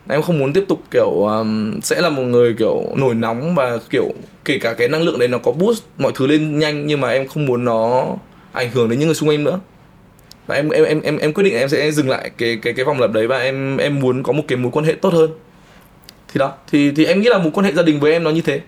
em 0.10 0.22
không 0.22 0.39
muốn 0.39 0.53
tiếp 0.53 0.65
tục 0.67 0.83
kiểu 0.91 1.10
um, 1.10 1.79
sẽ 1.81 2.01
là 2.01 2.10
một 2.10 2.24
người 2.24 2.53
kiểu 2.53 2.83
nổi 2.95 3.15
nóng 3.15 3.55
và 3.55 3.77
kiểu 3.89 4.10
kể 4.45 4.60
cả 4.60 4.74
cái 4.74 4.88
năng 4.88 5.01
lượng 5.01 5.19
đấy 5.19 5.27
nó 5.27 5.38
có 5.38 5.51
boost 5.51 5.83
mọi 5.98 6.12
thứ 6.15 6.27
lên 6.27 6.60
nhanh 6.60 6.88
nhưng 6.88 7.01
mà 7.01 7.10
em 7.10 7.27
không 7.27 7.45
muốn 7.45 7.65
nó 7.65 8.07
ảnh 8.51 8.72
hưởng 8.72 8.89
đến 8.89 9.00
những 9.00 9.07
người 9.07 9.15
xung 9.15 9.29
quanh 9.29 9.43
nữa 9.43 9.60
và 10.48 10.55
em 10.55 10.69
em 10.69 10.83
em 10.83 11.01
em 11.01 11.17
em 11.17 11.33
quyết 11.33 11.43
định 11.43 11.53
em 11.53 11.69
sẽ 11.69 11.91
dừng 11.91 12.10
lại 12.10 12.31
cái 12.38 12.60
cái 12.62 12.74
cái 12.74 12.86
vòng 12.86 13.00
lặp 13.00 13.12
đấy 13.12 13.27
và 13.27 13.38
em 13.38 13.77
em 13.77 14.00
muốn 14.00 14.24
có 14.24 14.33
một 14.33 14.43
cái 14.48 14.57
mối 14.57 14.72
quan 14.72 14.86
hệ 14.86 14.93
tốt 14.93 15.13
hơn 15.13 15.31
thì 16.33 16.39
đó 16.39 16.53
thì 16.72 16.91
thì 16.91 17.05
em 17.05 17.22
nghĩ 17.22 17.29
là 17.29 17.38
mối 17.38 17.51
quan 17.53 17.65
hệ 17.65 17.74
gia 17.74 17.83
đình 17.83 18.00
với 18.00 18.12
em 18.12 18.24
nó 18.24 18.29
như 18.29 18.41
thế 18.41 18.62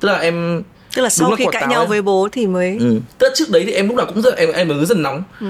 tức 0.00 0.08
là 0.08 0.18
em 0.18 0.62
tức 0.96 1.02
là 1.02 1.08
sau 1.08 1.30
khi 1.36 1.44
cãi 1.52 1.66
nhau 1.66 1.80
ấy. 1.80 1.86
với 1.86 2.02
bố 2.02 2.28
thì 2.32 2.46
mới 2.46 2.76
ừ. 2.80 3.00
tức 3.18 3.26
là 3.28 3.32
trước 3.34 3.50
đấy 3.50 3.62
thì 3.66 3.72
em 3.72 3.88
lúc 3.88 3.96
nào 3.96 4.06
cũng 4.06 4.22
rất 4.22 4.36
em 4.36 4.52
em 4.52 4.68
cứ 4.68 4.84
rất 4.84 4.96
nóng 4.96 5.22
ừ. 5.40 5.46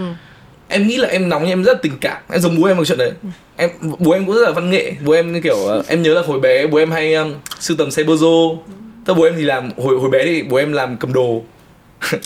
Em 0.70 0.86
nghĩ 0.86 0.96
là 0.96 1.08
em 1.08 1.28
nóng 1.28 1.46
em 1.46 1.64
rất 1.64 1.72
là 1.72 1.78
tình 1.82 1.98
cảm 2.00 2.16
em 2.32 2.40
giống 2.40 2.60
bố 2.60 2.66
em 2.66 2.76
một 2.76 2.84
chuyện 2.84 2.98
đấy 2.98 3.12
ừ. 3.22 3.28
em 3.56 3.70
bố 3.98 4.12
em 4.12 4.26
cũng 4.26 4.34
rất 4.34 4.42
là 4.42 4.50
văn 4.50 4.70
nghệ 4.70 4.92
bố 5.04 5.12
em 5.12 5.40
kiểu 5.42 5.56
ờ, 5.56 5.82
em 5.88 6.02
nhớ 6.02 6.14
là 6.14 6.22
hồi 6.26 6.40
bé 6.40 6.66
bố 6.66 6.78
em 6.78 6.90
hay 6.90 7.14
um, 7.14 7.34
sưu 7.60 7.76
tầm 7.76 7.90
xe 7.90 8.02
bozo 8.02 8.56
tức 9.04 9.14
bố 9.14 9.22
em 9.24 9.34
thì 9.36 9.42
làm 9.42 9.70
hồi 9.76 9.98
hồi 9.98 10.10
bé 10.10 10.24
thì 10.24 10.42
bố 10.42 10.56
em 10.56 10.72
làm 10.72 10.96
cầm 10.96 11.12
đồ 11.12 11.42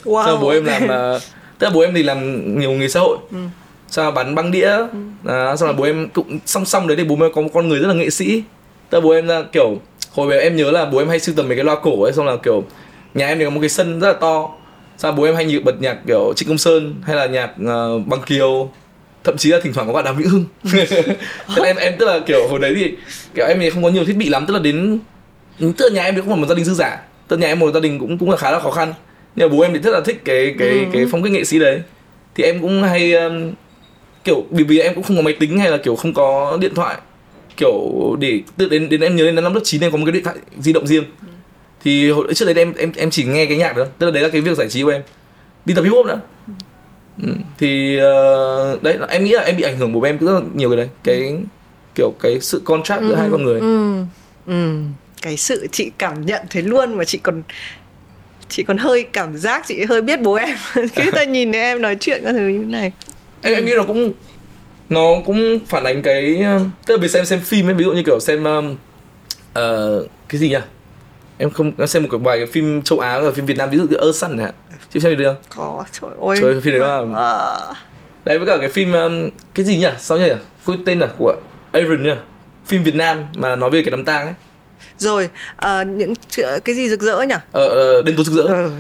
wow. 0.04 0.40
bố 0.40 0.48
em 0.48 0.64
làm 0.64 0.84
uh, 0.84 1.22
tức 1.58 1.66
là 1.66 1.70
bố 1.74 1.80
em 1.80 1.94
thì 1.94 2.02
làm 2.02 2.18
nhiều 2.58 2.72
nghề 2.72 2.88
xã 2.88 3.00
hội 3.00 3.18
ừ. 3.30 3.38
sau 3.88 4.10
bán 4.10 4.34
băng 4.34 4.50
đĩa 4.50 4.70
ừ. 4.70 4.86
à, 5.24 5.56
sau 5.56 5.68
là 5.68 5.72
bố 5.72 5.84
em 5.84 6.08
cũng 6.08 6.38
song 6.46 6.64
song 6.64 6.86
đấy 6.86 6.96
thì 6.96 7.04
bố 7.04 7.16
em 7.20 7.32
có 7.34 7.42
một 7.42 7.50
con 7.54 7.68
người 7.68 7.78
rất 7.78 7.88
là 7.88 7.94
nghệ 7.94 8.10
sĩ 8.10 8.42
tức 8.90 8.98
là 8.98 9.04
bố 9.04 9.10
em 9.10 9.26
là 9.26 9.42
kiểu 9.52 9.78
hồi 10.12 10.28
bé 10.28 10.40
em 10.40 10.56
nhớ 10.56 10.70
là 10.70 10.84
bố 10.84 10.98
em 10.98 11.08
hay 11.08 11.20
sưu 11.20 11.34
tầm 11.34 11.48
mấy 11.48 11.56
cái 11.56 11.64
loa 11.64 11.76
cổ 11.82 12.02
ấy 12.02 12.12
xong 12.12 12.26
là 12.26 12.36
kiểu 12.36 12.64
nhà 13.14 13.26
em 13.26 13.38
thì 13.38 13.44
có 13.44 13.50
một 13.50 13.60
cái 13.60 13.68
sân 13.68 14.00
rất 14.00 14.08
là 14.08 14.18
to 14.20 14.50
sao 14.98 15.12
bố 15.12 15.22
em 15.22 15.34
hay 15.34 15.44
nhiều 15.44 15.60
bật 15.64 15.80
nhạc 15.80 15.98
kiểu 16.06 16.32
trịnh 16.36 16.48
công 16.48 16.58
sơn 16.58 16.94
hay 17.02 17.16
là 17.16 17.26
nhạc 17.26 17.50
uh, 17.50 18.06
bằng 18.06 18.22
kiều? 18.26 18.70
Thậm 19.24 19.36
chí 19.36 19.50
là 19.50 19.60
thỉnh 19.62 19.72
thoảng 19.72 19.86
có 19.86 19.92
bạn 19.92 20.04
đàm 20.04 20.16
vĩnh 20.16 20.28
hưng. 20.28 20.44
Thế 21.56 21.62
em 21.64 21.76
em 21.76 21.94
tức 21.98 22.06
là 22.06 22.20
kiểu 22.26 22.48
hồi 22.48 22.58
đấy 22.58 22.74
thì 22.76 22.94
kiểu 23.34 23.46
em 23.46 23.60
thì 23.60 23.70
không 23.70 23.82
có 23.82 23.88
nhiều 23.88 24.04
thiết 24.04 24.16
bị 24.16 24.28
lắm 24.28 24.44
tức 24.46 24.54
là 24.54 24.60
đến 24.60 24.98
tức 25.58 25.88
là 25.88 25.94
nhà 25.94 26.02
em 26.02 26.14
thì 26.14 26.20
cũng 26.20 26.30
là 26.30 26.36
một 26.36 26.46
gia 26.46 26.54
đình 26.54 26.64
dư 26.64 26.74
giả 26.74 27.00
tức 27.28 27.36
là 27.36 27.40
nhà 27.40 27.48
em 27.48 27.58
một 27.58 27.70
gia 27.74 27.80
đình 27.80 27.98
cũng 27.98 28.18
cũng 28.18 28.30
là 28.30 28.36
khá 28.36 28.50
là 28.50 28.60
khó 28.60 28.70
khăn. 28.70 28.94
Nhưng 29.36 29.48
mà 29.48 29.56
bố 29.56 29.62
em 29.62 29.72
thì 29.72 29.80
rất 29.80 29.90
là 29.90 30.00
thích 30.00 30.20
cái 30.24 30.54
cái 30.58 30.68
ừ. 30.68 30.84
cái 30.92 31.06
phong 31.10 31.22
cách 31.22 31.32
nghệ 31.32 31.44
sĩ 31.44 31.58
đấy. 31.58 31.80
Thì 32.34 32.44
em 32.44 32.60
cũng 32.60 32.82
hay 32.82 33.12
um, 33.14 33.52
kiểu 34.24 34.44
vì 34.50 34.64
vì 34.64 34.78
em 34.78 34.94
cũng 34.94 35.04
không 35.04 35.16
có 35.16 35.22
máy 35.22 35.36
tính 35.40 35.58
hay 35.58 35.70
là 35.70 35.76
kiểu 35.76 35.96
không 35.96 36.14
có 36.14 36.58
điện 36.60 36.74
thoại. 36.74 36.96
Kiểu 37.56 37.72
để 38.20 38.40
tự 38.56 38.68
đến 38.68 38.88
đến 38.88 39.00
em 39.00 39.16
nhớ 39.16 39.24
đến 39.24 39.34
năm 39.34 39.54
lớp 39.54 39.60
9 39.64 39.80
em 39.80 39.92
có 39.92 39.98
một 39.98 40.04
cái 40.06 40.12
điện 40.12 40.24
thoại 40.24 40.36
di 40.58 40.72
động 40.72 40.86
riêng. 40.86 41.04
ừ. 41.22 41.28
Thì 41.84 42.10
hồi 42.10 42.34
trước 42.34 42.44
đấy 42.44 42.54
em 42.54 42.74
em 42.74 42.92
em 42.96 43.10
chỉ 43.10 43.24
nghe 43.24 43.46
cái 43.46 43.56
nhạc 43.56 43.76
đó 43.76 43.84
tức 43.98 44.06
là 44.06 44.12
đấy 44.12 44.22
là 44.22 44.28
cái 44.28 44.40
việc 44.40 44.56
giải 44.56 44.68
trí 44.68 44.82
của 44.82 44.88
em 44.88 45.02
đi 45.64 45.74
tập 45.74 45.82
hip 45.82 45.92
hop 45.92 46.06
nữa 46.06 46.20
ừ. 47.22 47.28
thì 47.58 47.96
uh, 47.96 48.82
đấy 48.82 48.98
em 49.08 49.24
nghĩ 49.24 49.32
là 49.32 49.42
em 49.42 49.56
bị 49.56 49.62
ảnh 49.62 49.76
hưởng 49.78 49.92
bố 49.92 50.02
em 50.02 50.18
rất 50.18 50.32
là 50.32 50.40
nhiều 50.54 50.70
cái 50.70 50.76
đấy 50.76 50.88
cái 51.04 51.36
kiểu 51.94 52.14
cái 52.20 52.40
sự 52.40 52.62
contract 52.64 53.02
giữa 53.02 53.14
ừ. 53.14 53.14
hai 53.14 53.28
con 53.30 53.44
người 53.44 53.60
ừ. 53.60 54.02
Ừ. 54.46 54.78
cái 55.22 55.36
sự 55.36 55.66
chị 55.72 55.90
cảm 55.98 56.26
nhận 56.26 56.42
thế 56.50 56.62
luôn 56.62 56.94
mà 56.94 57.04
chị 57.04 57.18
còn 57.18 57.42
chị 58.48 58.62
còn 58.62 58.78
hơi 58.78 59.02
cảm 59.12 59.36
giác 59.36 59.64
chị 59.68 59.84
hơi 59.84 60.02
biết 60.02 60.20
bố 60.20 60.34
em 60.34 60.56
khi 60.92 61.10
ta 61.12 61.24
nhìn 61.24 61.52
thấy 61.52 61.60
em 61.60 61.82
nói 61.82 61.96
chuyện 62.00 62.22
các 62.24 62.32
thứ 62.32 62.48
như 62.48 62.64
này 62.64 62.92
em, 63.42 63.54
em 63.54 63.64
nghĩ 63.64 63.72
nó 63.76 63.82
cũng 63.82 64.12
nó 64.88 65.14
cũng 65.26 65.58
phản 65.66 65.84
ánh 65.84 66.02
cái 66.02 66.44
tức 66.86 66.96
là 66.96 67.02
vì 67.02 67.08
xem 67.08 67.24
xem 67.24 67.40
phim 67.40 67.68
ấy 67.68 67.74
ví 67.74 67.84
dụ 67.84 67.92
như 67.92 68.02
kiểu 68.06 68.20
xem 68.20 68.44
um, 68.44 68.72
uh, 69.58 70.08
cái 70.28 70.38
gì 70.40 70.48
nhỉ 70.48 70.58
em 71.38 71.50
không 71.50 71.86
xem 71.86 72.02
một 72.02 72.08
cái 72.12 72.18
bài 72.18 72.46
phim 72.46 72.82
châu 72.82 72.98
Á 72.98 73.18
và 73.18 73.30
phim 73.30 73.46
Việt 73.46 73.56
Nam 73.56 73.70
ví 73.70 73.78
dụ 73.78 73.86
như 73.90 73.96
Ơ 73.96 74.12
Săn 74.12 74.36
này 74.36 74.52
chị 74.92 75.00
xem 75.00 75.16
được 75.16 75.34
không 75.48 75.76
có 75.78 75.84
trời 75.92 76.10
ơi. 76.28 76.38
Trời 76.40 76.60
phim 76.60 76.72
đấy 76.72 76.80
là 76.80 77.02
à. 77.16 77.74
đấy 78.24 78.38
với 78.38 78.46
cả 78.46 78.56
cái 78.60 78.68
phim 78.68 78.92
um, 78.92 79.30
cái 79.54 79.66
gì 79.66 79.76
nhỉ? 79.76 79.88
Sao 79.98 80.18
nhỉ? 80.18 80.32
Quên 80.66 80.84
tên 80.84 80.98
là 80.98 81.08
của 81.18 81.36
Aaron 81.72 82.02
nhỉ? 82.02 82.14
Phim 82.66 82.82
Việt 82.82 82.94
Nam 82.94 83.24
mà 83.36 83.56
nói 83.56 83.70
về 83.70 83.82
cái 83.82 83.90
đám 83.90 84.04
tang 84.04 84.26
ấy. 84.26 84.34
Rồi 84.98 85.28
uh, 85.64 85.86
những 85.86 86.14
cái 86.64 86.74
gì 86.74 86.88
rực 86.88 87.00
rỡ 87.00 87.22
nhỉ? 87.22 87.34
Ờ, 87.52 87.68
ờ 87.68 88.02
đêm 88.02 88.16
tối 88.16 88.24
rực 88.24 88.34
rỡ. 88.34 88.42
Ừ. 88.42 88.70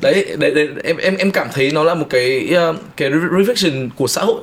đấy, 0.00 0.36
đấy, 0.38 0.50
đấy 0.50 0.68
em 0.84 0.96
em 0.96 1.16
em 1.16 1.30
cảm 1.30 1.48
thấy 1.52 1.70
nó 1.72 1.84
là 1.84 1.94
một 1.94 2.06
cái 2.10 2.56
cái 2.96 3.10
reflection 3.10 3.88
của 3.96 4.06
xã 4.06 4.22
hội. 4.22 4.40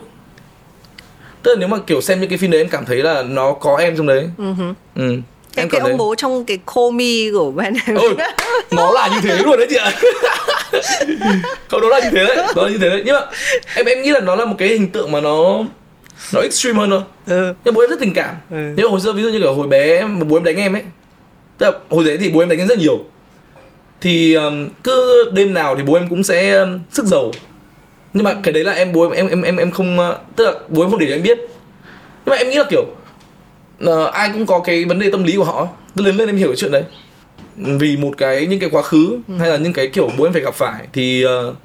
Tức 1.44 1.52
là 1.52 1.60
nếu 1.60 1.68
mà 1.68 1.78
kiểu 1.88 2.02
xem 2.02 2.20
những 2.22 2.30
cái 2.30 2.38
phim 2.38 2.52
đấy 2.52 2.62
em 2.62 2.70
cảm 2.70 2.86
thấy 2.86 2.98
là 2.98 3.24
nó 3.24 3.54
có 3.54 3.78
em 3.78 3.98
trong 3.98 4.08
đấy. 4.08 4.30
Uh-huh. 4.38 4.74
ừ 4.96 5.18
cái, 5.56 5.64
em 5.64 5.70
cái 5.70 5.82
ông 5.82 5.98
bố 5.98 6.16
trong 6.16 6.46
cái 6.46 6.60
Komi 6.66 7.32
của 7.32 7.52
Ben 7.52 7.74
ừ, 7.88 8.16
nó 8.72 8.92
là 8.92 9.08
như 9.08 9.18
thế 9.22 9.44
luôn 9.44 9.58
đấy 9.58 9.68
chị 9.70 9.76
ạ. 9.76 9.92
Không 11.68 11.82
nó 11.82 11.88
là 11.88 12.00
như 12.00 12.10
thế 12.12 12.26
đấy 12.26 12.48
nó 12.56 12.64
là 12.64 12.70
như 12.70 12.78
thế 12.78 12.90
đấy. 12.90 13.02
Nhưng 13.06 13.16
mà 13.16 13.22
em 13.76 13.86
em 13.86 14.02
nghĩ 14.02 14.10
là 14.10 14.20
nó 14.20 14.36
là 14.36 14.46
một 14.46 14.56
cái 14.58 14.68
hình 14.68 14.92
tượng 14.92 15.12
mà 15.12 15.22
nó 15.22 15.64
nó 16.34 16.42
extreme 16.42 16.80
hơn 16.80 16.90
thôi. 16.90 17.02
Ừ. 17.28 17.54
nhưng 17.66 17.74
bố 17.74 17.82
em 17.82 17.90
rất 17.90 18.00
tình 18.00 18.14
cảm. 18.14 18.36
Ừ. 18.52 18.58
nhưng 18.76 18.92
hồi 18.92 19.02
xưa 19.02 19.14
ví 19.14 19.24
dụ 19.24 19.30
như 19.30 19.40
kiểu 19.40 19.54
hồi 19.54 19.68
bé 19.68 20.08
bố 20.28 20.38
em 20.38 20.44
đánh 20.44 20.56
em 20.56 20.74
ấy 20.74 20.84
tức 21.58 21.66
là 21.66 21.72
hồi 21.90 22.04
đấy 22.04 22.18
thì 22.18 22.30
bố 22.30 22.40
em 22.40 22.50
đánh 22.50 22.60
em 22.60 22.68
rất 22.68 22.80
nhiều. 22.80 23.00
Thì 24.02 24.34
um, 24.34 24.70
cứ 24.84 25.32
đêm 25.34 25.54
nào 25.54 25.76
thì 25.76 25.84
bố 25.84 25.94
em 25.94 26.10
cũng 26.10 26.24
sẽ 26.24 26.52
um, 26.52 26.80
sức 26.92 27.06
dầu 27.06 27.32
nhưng 28.14 28.24
mà 28.24 28.36
cái 28.44 28.54
đấy 28.54 28.64
là 28.64 28.72
em 28.72 28.94
bố 28.94 29.10
em 29.10 29.28
em 29.28 29.42
em 29.42 29.58
em 29.58 29.72
không 29.72 30.00
uh, 30.00 30.16
tức 30.36 30.46
là 30.46 30.54
bố 30.70 30.82
em 30.82 30.90
không 30.90 31.00
để 31.00 31.08
cho 31.10 31.16
em 31.16 31.24
biết. 31.24 31.38
Nhưng 32.26 32.30
mà 32.30 32.36
em 32.36 32.50
nghĩ 32.50 32.56
là 32.56 32.64
kiểu 32.70 32.86
uh, 33.84 34.14
ai 34.14 34.30
cũng 34.34 34.46
có 34.46 34.60
cái 34.60 34.86
vấn 34.86 35.00
đề 35.00 35.12
tâm 35.12 35.24
lý 35.24 35.36
của 35.36 35.44
họ 35.44 35.68
lớn 35.96 36.18
lên 36.18 36.30
em 36.30 36.38
hiểu 36.38 36.48
cái 36.48 36.56
chuyện 36.56 36.72
đấy 36.72 36.84
vì 37.56 37.98
một 37.98 38.14
cái 38.18 38.48
những 38.48 38.60
cái 38.60 38.70
quá 38.70 38.82
khứ 38.82 39.20
ừ. 39.28 39.38
hay 39.40 39.50
là 39.50 39.58
những 39.58 39.74
cái 39.74 39.88
kiểu 39.88 40.10
bố 40.18 40.24
em 40.24 40.34
phải 40.34 40.42
gặp 40.42 40.54
phải 40.54 40.88
thì 40.94 41.26
uh, 41.26 41.56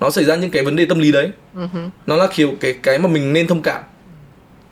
nó 0.00 0.10
xảy 0.10 0.24
ra 0.24 0.36
những 0.36 0.50
cái 0.50 0.64
vấn 0.64 0.76
đề 0.76 0.86
tâm 0.86 0.98
lý 0.98 1.12
đấy 1.12 1.30
uh-huh. 1.56 1.88
nó 2.06 2.16
là 2.16 2.26
kiểu 2.34 2.52
cái 2.60 2.74
cái 2.82 2.98
mà 2.98 3.08
mình 3.08 3.32
nên 3.32 3.46
thông 3.46 3.62
cảm 3.62 3.82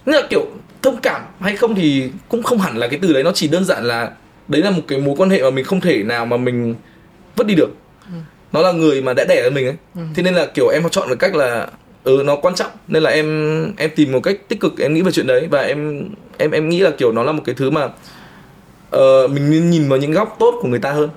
nghĩa 0.06 0.20
là 0.20 0.26
kiểu 0.30 0.46
thông 0.82 1.00
cảm 1.00 1.22
hay 1.40 1.56
không 1.56 1.74
thì 1.74 2.10
cũng 2.28 2.42
không 2.42 2.58
hẳn 2.58 2.76
là 2.76 2.88
cái 2.88 2.98
từ 3.02 3.12
đấy 3.12 3.22
nó 3.22 3.32
chỉ 3.34 3.48
đơn 3.48 3.64
giản 3.64 3.84
là 3.84 4.10
đấy 4.48 4.62
là 4.62 4.70
một 4.70 4.82
cái 4.88 4.98
mối 4.98 5.14
quan 5.18 5.30
hệ 5.30 5.42
mà 5.42 5.50
mình 5.50 5.64
không 5.64 5.80
thể 5.80 6.02
nào 6.02 6.26
mà 6.26 6.36
mình 6.36 6.74
vứt 7.36 7.46
đi 7.46 7.54
được 7.54 7.70
ừ. 8.06 8.18
nó 8.52 8.60
là 8.60 8.72
người 8.72 9.02
mà 9.02 9.12
đã 9.12 9.24
đẻ 9.28 9.42
ra 9.42 9.50
mình 9.50 9.66
ấy 9.66 9.76
ừ. 9.94 10.00
thế 10.14 10.22
nên 10.22 10.34
là 10.34 10.46
kiểu 10.46 10.68
em 10.68 10.88
chọn 10.90 11.08
được 11.08 11.18
cách 11.18 11.34
là 11.34 11.68
ừ 12.04 12.22
nó 12.26 12.36
quan 12.36 12.54
trọng. 12.54 12.70
Nên 12.88 13.02
là 13.02 13.10
em 13.10 13.26
em 13.76 13.90
tìm 13.96 14.12
một 14.12 14.20
cách 14.22 14.36
tích 14.48 14.60
cực 14.60 14.78
em 14.78 14.94
nghĩ 14.94 15.02
về 15.02 15.12
chuyện 15.12 15.26
đấy. 15.26 15.48
Và 15.50 15.60
em 15.62 16.08
em 16.38 16.50
em 16.50 16.68
nghĩ 16.68 16.80
là 16.80 16.90
kiểu 16.90 17.12
nó 17.12 17.22
là 17.22 17.32
một 17.32 17.42
cái 17.44 17.54
thứ 17.54 17.70
mà 17.70 17.84
uh, 18.96 19.30
mình 19.30 19.50
nên 19.50 19.70
nhìn 19.70 19.88
vào 19.88 19.98
những 19.98 20.12
góc 20.12 20.36
tốt 20.38 20.54
của 20.62 20.68
người 20.68 20.78
ta 20.78 20.92
hơn. 20.92 21.10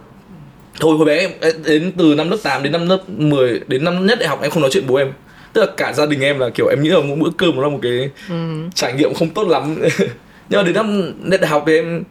Thôi 0.80 0.98
hồi 0.98 1.06
bé 1.06 1.18
em 1.18 1.32
đến 1.66 1.92
từ 1.98 2.16
năm 2.16 2.30
lớp 2.30 2.38
8 2.44 2.64
đến 2.64 2.72
năm 2.72 2.90
lớp 2.90 3.04
10 3.08 3.62
đến 3.68 3.84
năm 3.84 4.06
nhất 4.06 4.20
đại 4.20 4.30
học 4.30 4.40
em 4.42 4.52
không 4.52 4.62
nói 4.62 4.72
chuyện 4.74 4.88
bố 4.88 4.96
em. 4.96 5.14
Tức 5.54 5.62
là 5.62 5.68
cả 5.78 5.94
gia 5.94 6.06
đình 6.06 6.22
em 6.22 6.40
là 6.40 6.50
kiểu 6.50 6.68
em 6.68 6.84
nghĩ 6.84 6.90
là 6.90 7.00
mỗi 7.00 7.18
bữa 7.18 7.30
cơm 7.38 7.56
nó 7.56 7.62
là 7.62 7.70
một 7.70 7.80
cái 7.82 8.10
ừ. 8.30 8.36
trải 8.76 8.94
nghiệm 8.94 9.14
không 9.14 9.30
tốt 9.30 9.48
lắm. 9.48 9.76
Nhưng 10.50 10.60
mà 10.60 10.64
đến 10.64 10.76
năm 10.76 11.14
nhất 11.30 11.42
đại 11.42 11.50
học 11.50 11.64
thì 11.68 11.76
em 11.76 12.04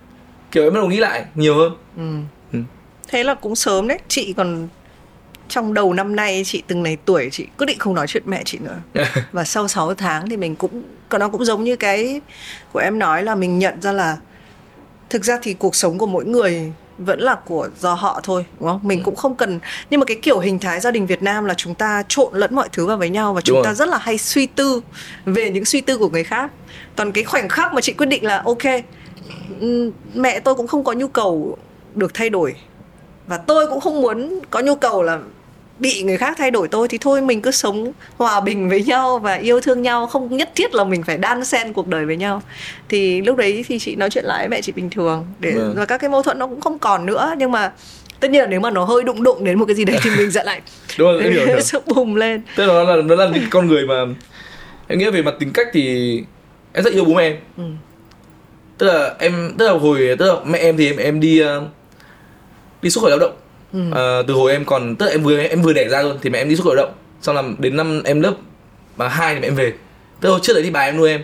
kiểu 0.52 0.64
em 0.64 0.72
bắt 0.72 0.80
đầu 0.80 0.88
nghĩ 0.88 0.96
lại 0.96 1.24
nhiều 1.34 1.54
hơn. 1.54 1.72
Ừ. 1.96 2.02
Ừ. 2.52 2.58
thế 3.08 3.24
là 3.24 3.34
cũng 3.34 3.56
sớm 3.56 3.88
đấy. 3.88 3.98
Chị 4.08 4.34
còn 4.36 4.68
trong 5.52 5.74
đầu 5.74 5.92
năm 5.92 6.16
nay 6.16 6.42
chị 6.44 6.62
từng 6.66 6.82
này 6.82 6.96
tuổi 7.04 7.28
chị 7.32 7.46
quyết 7.58 7.66
định 7.66 7.78
không 7.78 7.94
nói 7.94 8.06
chuyện 8.06 8.22
mẹ 8.26 8.42
chị 8.44 8.58
nữa 8.58 9.04
và 9.32 9.44
sau 9.44 9.68
6 9.68 9.94
tháng 9.94 10.28
thì 10.28 10.36
mình 10.36 10.56
cũng 10.56 10.82
còn 11.08 11.20
nó 11.20 11.28
cũng 11.28 11.44
giống 11.44 11.64
như 11.64 11.76
cái 11.76 12.20
của 12.72 12.78
em 12.78 12.98
nói 12.98 13.22
là 13.22 13.34
mình 13.34 13.58
nhận 13.58 13.82
ra 13.82 13.92
là 13.92 14.16
thực 15.10 15.24
ra 15.24 15.38
thì 15.42 15.54
cuộc 15.54 15.74
sống 15.74 15.98
của 15.98 16.06
mỗi 16.06 16.24
người 16.24 16.72
vẫn 16.98 17.20
là 17.20 17.34
của 17.34 17.68
do 17.80 17.94
họ 17.94 18.20
thôi 18.22 18.44
đúng 18.60 18.68
không 18.68 18.80
mình 18.82 18.98
ừ. 18.98 19.02
cũng 19.04 19.16
không 19.16 19.34
cần 19.34 19.60
nhưng 19.90 20.00
mà 20.00 20.06
cái 20.06 20.16
kiểu 20.22 20.38
hình 20.38 20.58
thái 20.58 20.80
gia 20.80 20.90
đình 20.90 21.06
Việt 21.06 21.22
Nam 21.22 21.44
là 21.44 21.54
chúng 21.54 21.74
ta 21.74 22.02
trộn 22.08 22.34
lẫn 22.34 22.54
mọi 22.54 22.68
thứ 22.72 22.86
vào 22.86 22.96
với 22.96 23.10
nhau 23.10 23.34
và 23.34 23.40
chúng 23.40 23.56
đúng 23.56 23.64
ta 23.64 23.70
rồi. 23.70 23.74
rất 23.74 23.88
là 23.88 23.98
hay 23.98 24.18
suy 24.18 24.46
tư 24.46 24.80
về 25.24 25.50
những 25.50 25.64
suy 25.64 25.80
tư 25.80 25.98
của 25.98 26.08
người 26.08 26.24
khác 26.24 26.50
còn 26.96 27.12
cái 27.12 27.24
khoảnh 27.24 27.48
khắc 27.48 27.74
mà 27.74 27.80
chị 27.80 27.92
quyết 27.92 28.06
định 28.06 28.24
là 28.24 28.42
ok 28.44 28.64
mẹ 30.14 30.40
tôi 30.40 30.54
cũng 30.54 30.66
không 30.66 30.84
có 30.84 30.92
nhu 30.92 31.08
cầu 31.08 31.58
được 31.94 32.14
thay 32.14 32.30
đổi 32.30 32.54
và 33.26 33.38
tôi 33.38 33.66
cũng 33.66 33.80
không 33.80 34.02
muốn 34.02 34.40
có 34.50 34.60
nhu 34.60 34.74
cầu 34.74 35.02
là 35.02 35.18
bị 35.82 36.02
người 36.02 36.16
khác 36.16 36.34
thay 36.38 36.50
đổi 36.50 36.68
tôi 36.68 36.88
thì 36.88 36.98
thôi 36.98 37.20
mình 37.20 37.42
cứ 37.42 37.50
sống 37.50 37.92
hòa 38.16 38.40
bình 38.40 38.68
với 38.68 38.82
nhau 38.82 39.18
và 39.18 39.34
yêu 39.34 39.60
thương 39.60 39.82
nhau 39.82 40.06
không 40.06 40.36
nhất 40.36 40.50
thiết 40.54 40.74
là 40.74 40.84
mình 40.84 41.02
phải 41.02 41.18
đan 41.18 41.44
xen 41.44 41.72
cuộc 41.72 41.86
đời 41.88 42.06
với 42.06 42.16
nhau 42.16 42.42
thì 42.88 43.22
lúc 43.22 43.36
đấy 43.36 43.64
thì 43.68 43.78
chị 43.78 43.96
nói 43.96 44.10
chuyện 44.10 44.24
lại 44.24 44.38
với 44.38 44.48
mẹ 44.48 44.60
chị 44.60 44.72
bình 44.72 44.90
thường 44.90 45.26
để 45.40 45.50
ừ. 45.50 45.72
và 45.76 45.84
các 45.84 45.98
cái 45.98 46.10
mâu 46.10 46.22
thuẫn 46.22 46.38
nó 46.38 46.46
cũng 46.46 46.60
không 46.60 46.78
còn 46.78 47.06
nữa 47.06 47.34
nhưng 47.38 47.52
mà 47.52 47.72
tất 48.20 48.30
nhiên 48.30 48.40
là 48.40 48.46
nếu 48.46 48.60
mà 48.60 48.70
nó 48.70 48.84
hơi 48.84 49.04
đụng 49.04 49.22
đụng 49.22 49.44
đến 49.44 49.58
một 49.58 49.64
cái 49.64 49.74
gì 49.74 49.84
đấy 49.84 49.98
thì 50.02 50.10
mình 50.16 50.30
sẽ 50.30 50.44
lại 50.44 50.60
đúng 50.98 51.08
rồi 51.08 51.22
hiểu, 51.22 51.46
hiểu. 51.46 51.60
sự 51.60 51.80
bùng 51.86 52.16
lên 52.16 52.42
tức 52.56 52.66
là 52.66 52.72
nó 52.72 52.96
là 52.96 53.02
nó 53.02 53.14
là 53.14 53.30
những 53.34 53.50
con 53.50 53.66
người 53.66 53.86
mà 53.86 53.94
em 54.88 54.98
nghĩ 54.98 55.10
về 55.10 55.22
mặt 55.22 55.34
tính 55.38 55.50
cách 55.54 55.66
thì 55.72 56.16
em 56.72 56.84
rất 56.84 56.92
yêu 56.92 57.04
bố 57.04 57.14
mẹ 57.14 57.22
em 57.22 57.36
ừ. 57.56 57.64
tức 58.78 58.86
là 58.86 59.14
em 59.18 59.54
tức 59.58 59.66
là 59.66 59.72
hồi 59.72 60.16
tức 60.18 60.32
là 60.32 60.40
mẹ 60.44 60.58
em 60.58 60.76
thì 60.76 60.86
em 60.86 60.96
em 60.96 61.20
đi 61.20 61.42
uh, 61.44 61.62
đi 62.82 62.90
xuất 62.90 63.00
khẩu 63.00 63.10
lao 63.10 63.18
động 63.18 63.41
ừ. 63.72 63.80
uh, 63.88 64.26
từ 64.26 64.34
hồi 64.34 64.52
em 64.52 64.64
còn 64.64 64.96
tức 64.96 65.06
là 65.06 65.12
em 65.12 65.22
vừa 65.22 65.38
em 65.38 65.62
vừa 65.62 65.72
đẻ 65.72 65.88
ra 65.88 66.02
luôn 66.02 66.18
thì 66.22 66.30
mẹ 66.30 66.38
em 66.38 66.48
đi 66.48 66.56
xuất 66.56 66.64
khẩu 66.64 66.74
động. 66.74 66.92
Xong 67.20 67.36
là 67.36 67.42
đến 67.58 67.76
năm 67.76 68.02
em 68.04 68.20
lớp 68.20 68.34
mà 68.96 69.08
hai 69.08 69.34
thì 69.34 69.40
mẹ 69.40 69.46
em 69.46 69.54
về. 69.54 69.72
Tức 70.20 70.32
là 70.32 70.38
trước 70.42 70.52
đấy 70.52 70.62
thì 70.62 70.70
bà 70.70 70.80
em 70.80 70.96
nuôi 70.96 71.10
em. 71.10 71.20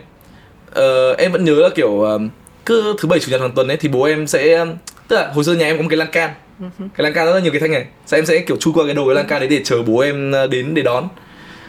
Uh, 0.70 1.18
em 1.18 1.32
vẫn 1.32 1.44
nhớ 1.44 1.54
là 1.54 1.68
kiểu 1.68 1.90
uh, 1.90 2.20
cứ 2.66 2.96
thứ 2.98 3.08
bảy 3.08 3.20
chủ 3.20 3.30
nhật 3.30 3.40
hàng 3.40 3.52
tuần 3.52 3.68
ấy 3.68 3.76
thì 3.76 3.88
bố 3.88 4.02
em 4.02 4.26
sẽ 4.26 4.66
tức 5.08 5.16
là 5.16 5.32
hồi 5.34 5.44
xưa 5.44 5.54
nhà 5.54 5.66
em 5.66 5.76
có 5.76 5.82
một 5.82 5.88
cái 5.90 5.96
lan 5.96 6.08
can. 6.12 6.30
Cái 6.78 7.04
lan 7.04 7.12
can 7.12 7.26
rất 7.26 7.34
là 7.34 7.40
nhiều 7.40 7.52
cái 7.52 7.60
thanh 7.60 7.72
này. 7.72 7.84
Sao 8.06 8.18
em 8.18 8.26
sẽ 8.26 8.38
kiểu 8.38 8.56
chui 8.56 8.74
qua 8.74 8.84
cái 8.84 8.94
đầu 8.94 9.06
cái 9.06 9.14
lan 9.14 9.26
can 9.26 9.40
đấy 9.40 9.48
để 9.48 9.60
chờ 9.64 9.82
bố 9.82 9.98
em 9.98 10.32
đến 10.50 10.74
để 10.74 10.82
đón. 10.82 11.08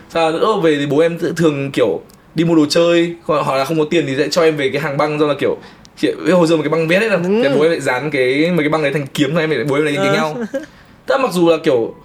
Sau 0.10 0.32
nữa 0.32 0.60
về 0.63 0.76
thì 0.80 0.86
bố 0.86 1.00
em 1.00 1.18
thường 1.38 1.72
kiểu 1.72 2.02
đi 2.36 2.44
mua 2.44 2.56
đồ 2.56 2.65
chơi 2.70 3.15
hoặc 3.24 3.58
là 3.58 3.65
không 3.65 3.80
có 3.80 3.86
tiền 3.89 4.06
thì 4.08 4.15
sẽ 4.18 4.28
cho 4.32 4.44
em 4.44 4.58
về 4.58 4.70
cái 4.70 4.82
hàng 4.82 4.98
băng 4.98 5.20
do 5.20 5.28
là 5.28 5.34
kiểu 5.39 5.58
chị 6.00 6.12
hồi 6.32 6.48
giờ 6.48 6.56
một 6.56 6.64
cái 6.64 6.70
băng 6.70 6.88
vét 6.88 7.02
ấy 7.02 7.10
là 7.10 7.16
ừ. 7.16 7.40
cái 7.44 7.54
bố 7.56 7.62
em 7.62 7.72
lại 7.72 7.80
dán 7.80 8.12
cái 8.12 8.52
mấy 8.52 8.64
cái 8.64 8.70
băng 8.70 8.84
đấy 8.84 8.94
thành 8.94 9.08
kiếm 9.14 9.30
thôi 9.34 9.42
em 9.44 9.50
lại 9.50 9.64
bố 9.64 9.76
em 9.76 9.86
lại 9.86 9.96
đánh 9.96 10.08
ừ. 10.08 10.14
nhau 10.14 10.36
tức 11.06 11.16
là 11.16 11.18
mặc 11.18 11.32
dù 11.34 11.50
là 11.50 11.58
kiểu 11.64 11.96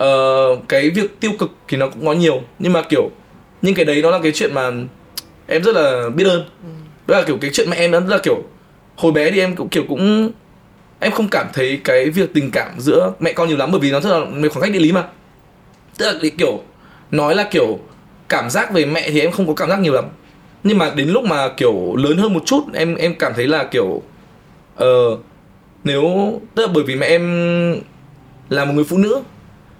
uh, 0.00 0.68
cái 0.68 0.90
việc 0.90 1.20
tiêu 1.20 1.30
cực 1.38 1.50
thì 1.68 1.76
nó 1.76 1.88
cũng 1.88 2.06
có 2.06 2.12
nhiều 2.12 2.42
nhưng 2.58 2.72
mà 2.72 2.82
kiểu 2.82 3.10
nhưng 3.62 3.74
cái 3.74 3.84
đấy 3.84 4.02
nó 4.02 4.10
là 4.10 4.18
cái 4.22 4.32
chuyện 4.32 4.54
mà 4.54 4.70
em 5.46 5.62
rất 5.62 5.74
là 5.74 6.08
biết 6.14 6.24
ơn 6.24 6.44
ừ. 7.06 7.14
là 7.14 7.22
kiểu 7.22 7.38
cái 7.40 7.50
chuyện 7.52 7.70
mà 7.70 7.76
em 7.76 7.90
đó 7.90 8.00
là 8.08 8.18
kiểu 8.18 8.42
hồi 8.96 9.12
bé 9.12 9.30
thì 9.30 9.40
em 9.40 9.56
cũng 9.56 9.68
kiểu 9.68 9.84
cũng 9.88 10.32
em 11.00 11.12
không 11.12 11.28
cảm 11.28 11.46
thấy 11.52 11.80
cái 11.84 12.10
việc 12.10 12.34
tình 12.34 12.50
cảm 12.50 12.80
giữa 12.80 13.12
mẹ 13.20 13.32
con 13.32 13.48
nhiều 13.48 13.56
lắm 13.56 13.70
bởi 13.72 13.80
vì 13.80 13.90
nó 13.90 14.00
rất 14.00 14.18
là 14.18 14.24
mấy 14.24 14.50
khoảng 14.50 14.62
cách 14.62 14.72
địa 14.72 14.78
lý 14.78 14.92
mà 14.92 15.04
tức 15.98 16.06
là 16.06 16.28
kiểu 16.38 16.62
nói 17.10 17.34
là 17.34 17.44
kiểu 17.50 17.78
cảm 18.28 18.50
giác 18.50 18.72
về 18.72 18.84
mẹ 18.84 19.10
thì 19.10 19.20
em 19.20 19.32
không 19.32 19.46
có 19.46 19.54
cảm 19.54 19.68
giác 19.68 19.80
nhiều 19.80 19.92
lắm 19.92 20.04
nhưng 20.64 20.78
mà 20.78 20.92
đến 20.96 21.08
lúc 21.08 21.24
mà 21.24 21.48
kiểu 21.48 21.96
lớn 21.96 22.18
hơn 22.18 22.34
một 22.34 22.42
chút 22.46 22.64
em 22.74 22.94
em 22.94 23.14
cảm 23.18 23.32
thấy 23.36 23.46
là 23.46 23.64
kiểu 23.64 24.02
ờ 24.76 25.06
uh, 25.06 25.20
nếu 25.84 26.02
tức 26.54 26.66
là 26.66 26.72
bởi 26.74 26.84
vì 26.84 26.96
mẹ 26.96 27.06
em 27.06 27.22
là 28.48 28.64
một 28.64 28.72
người 28.74 28.84
phụ 28.84 28.98
nữ 28.98 29.22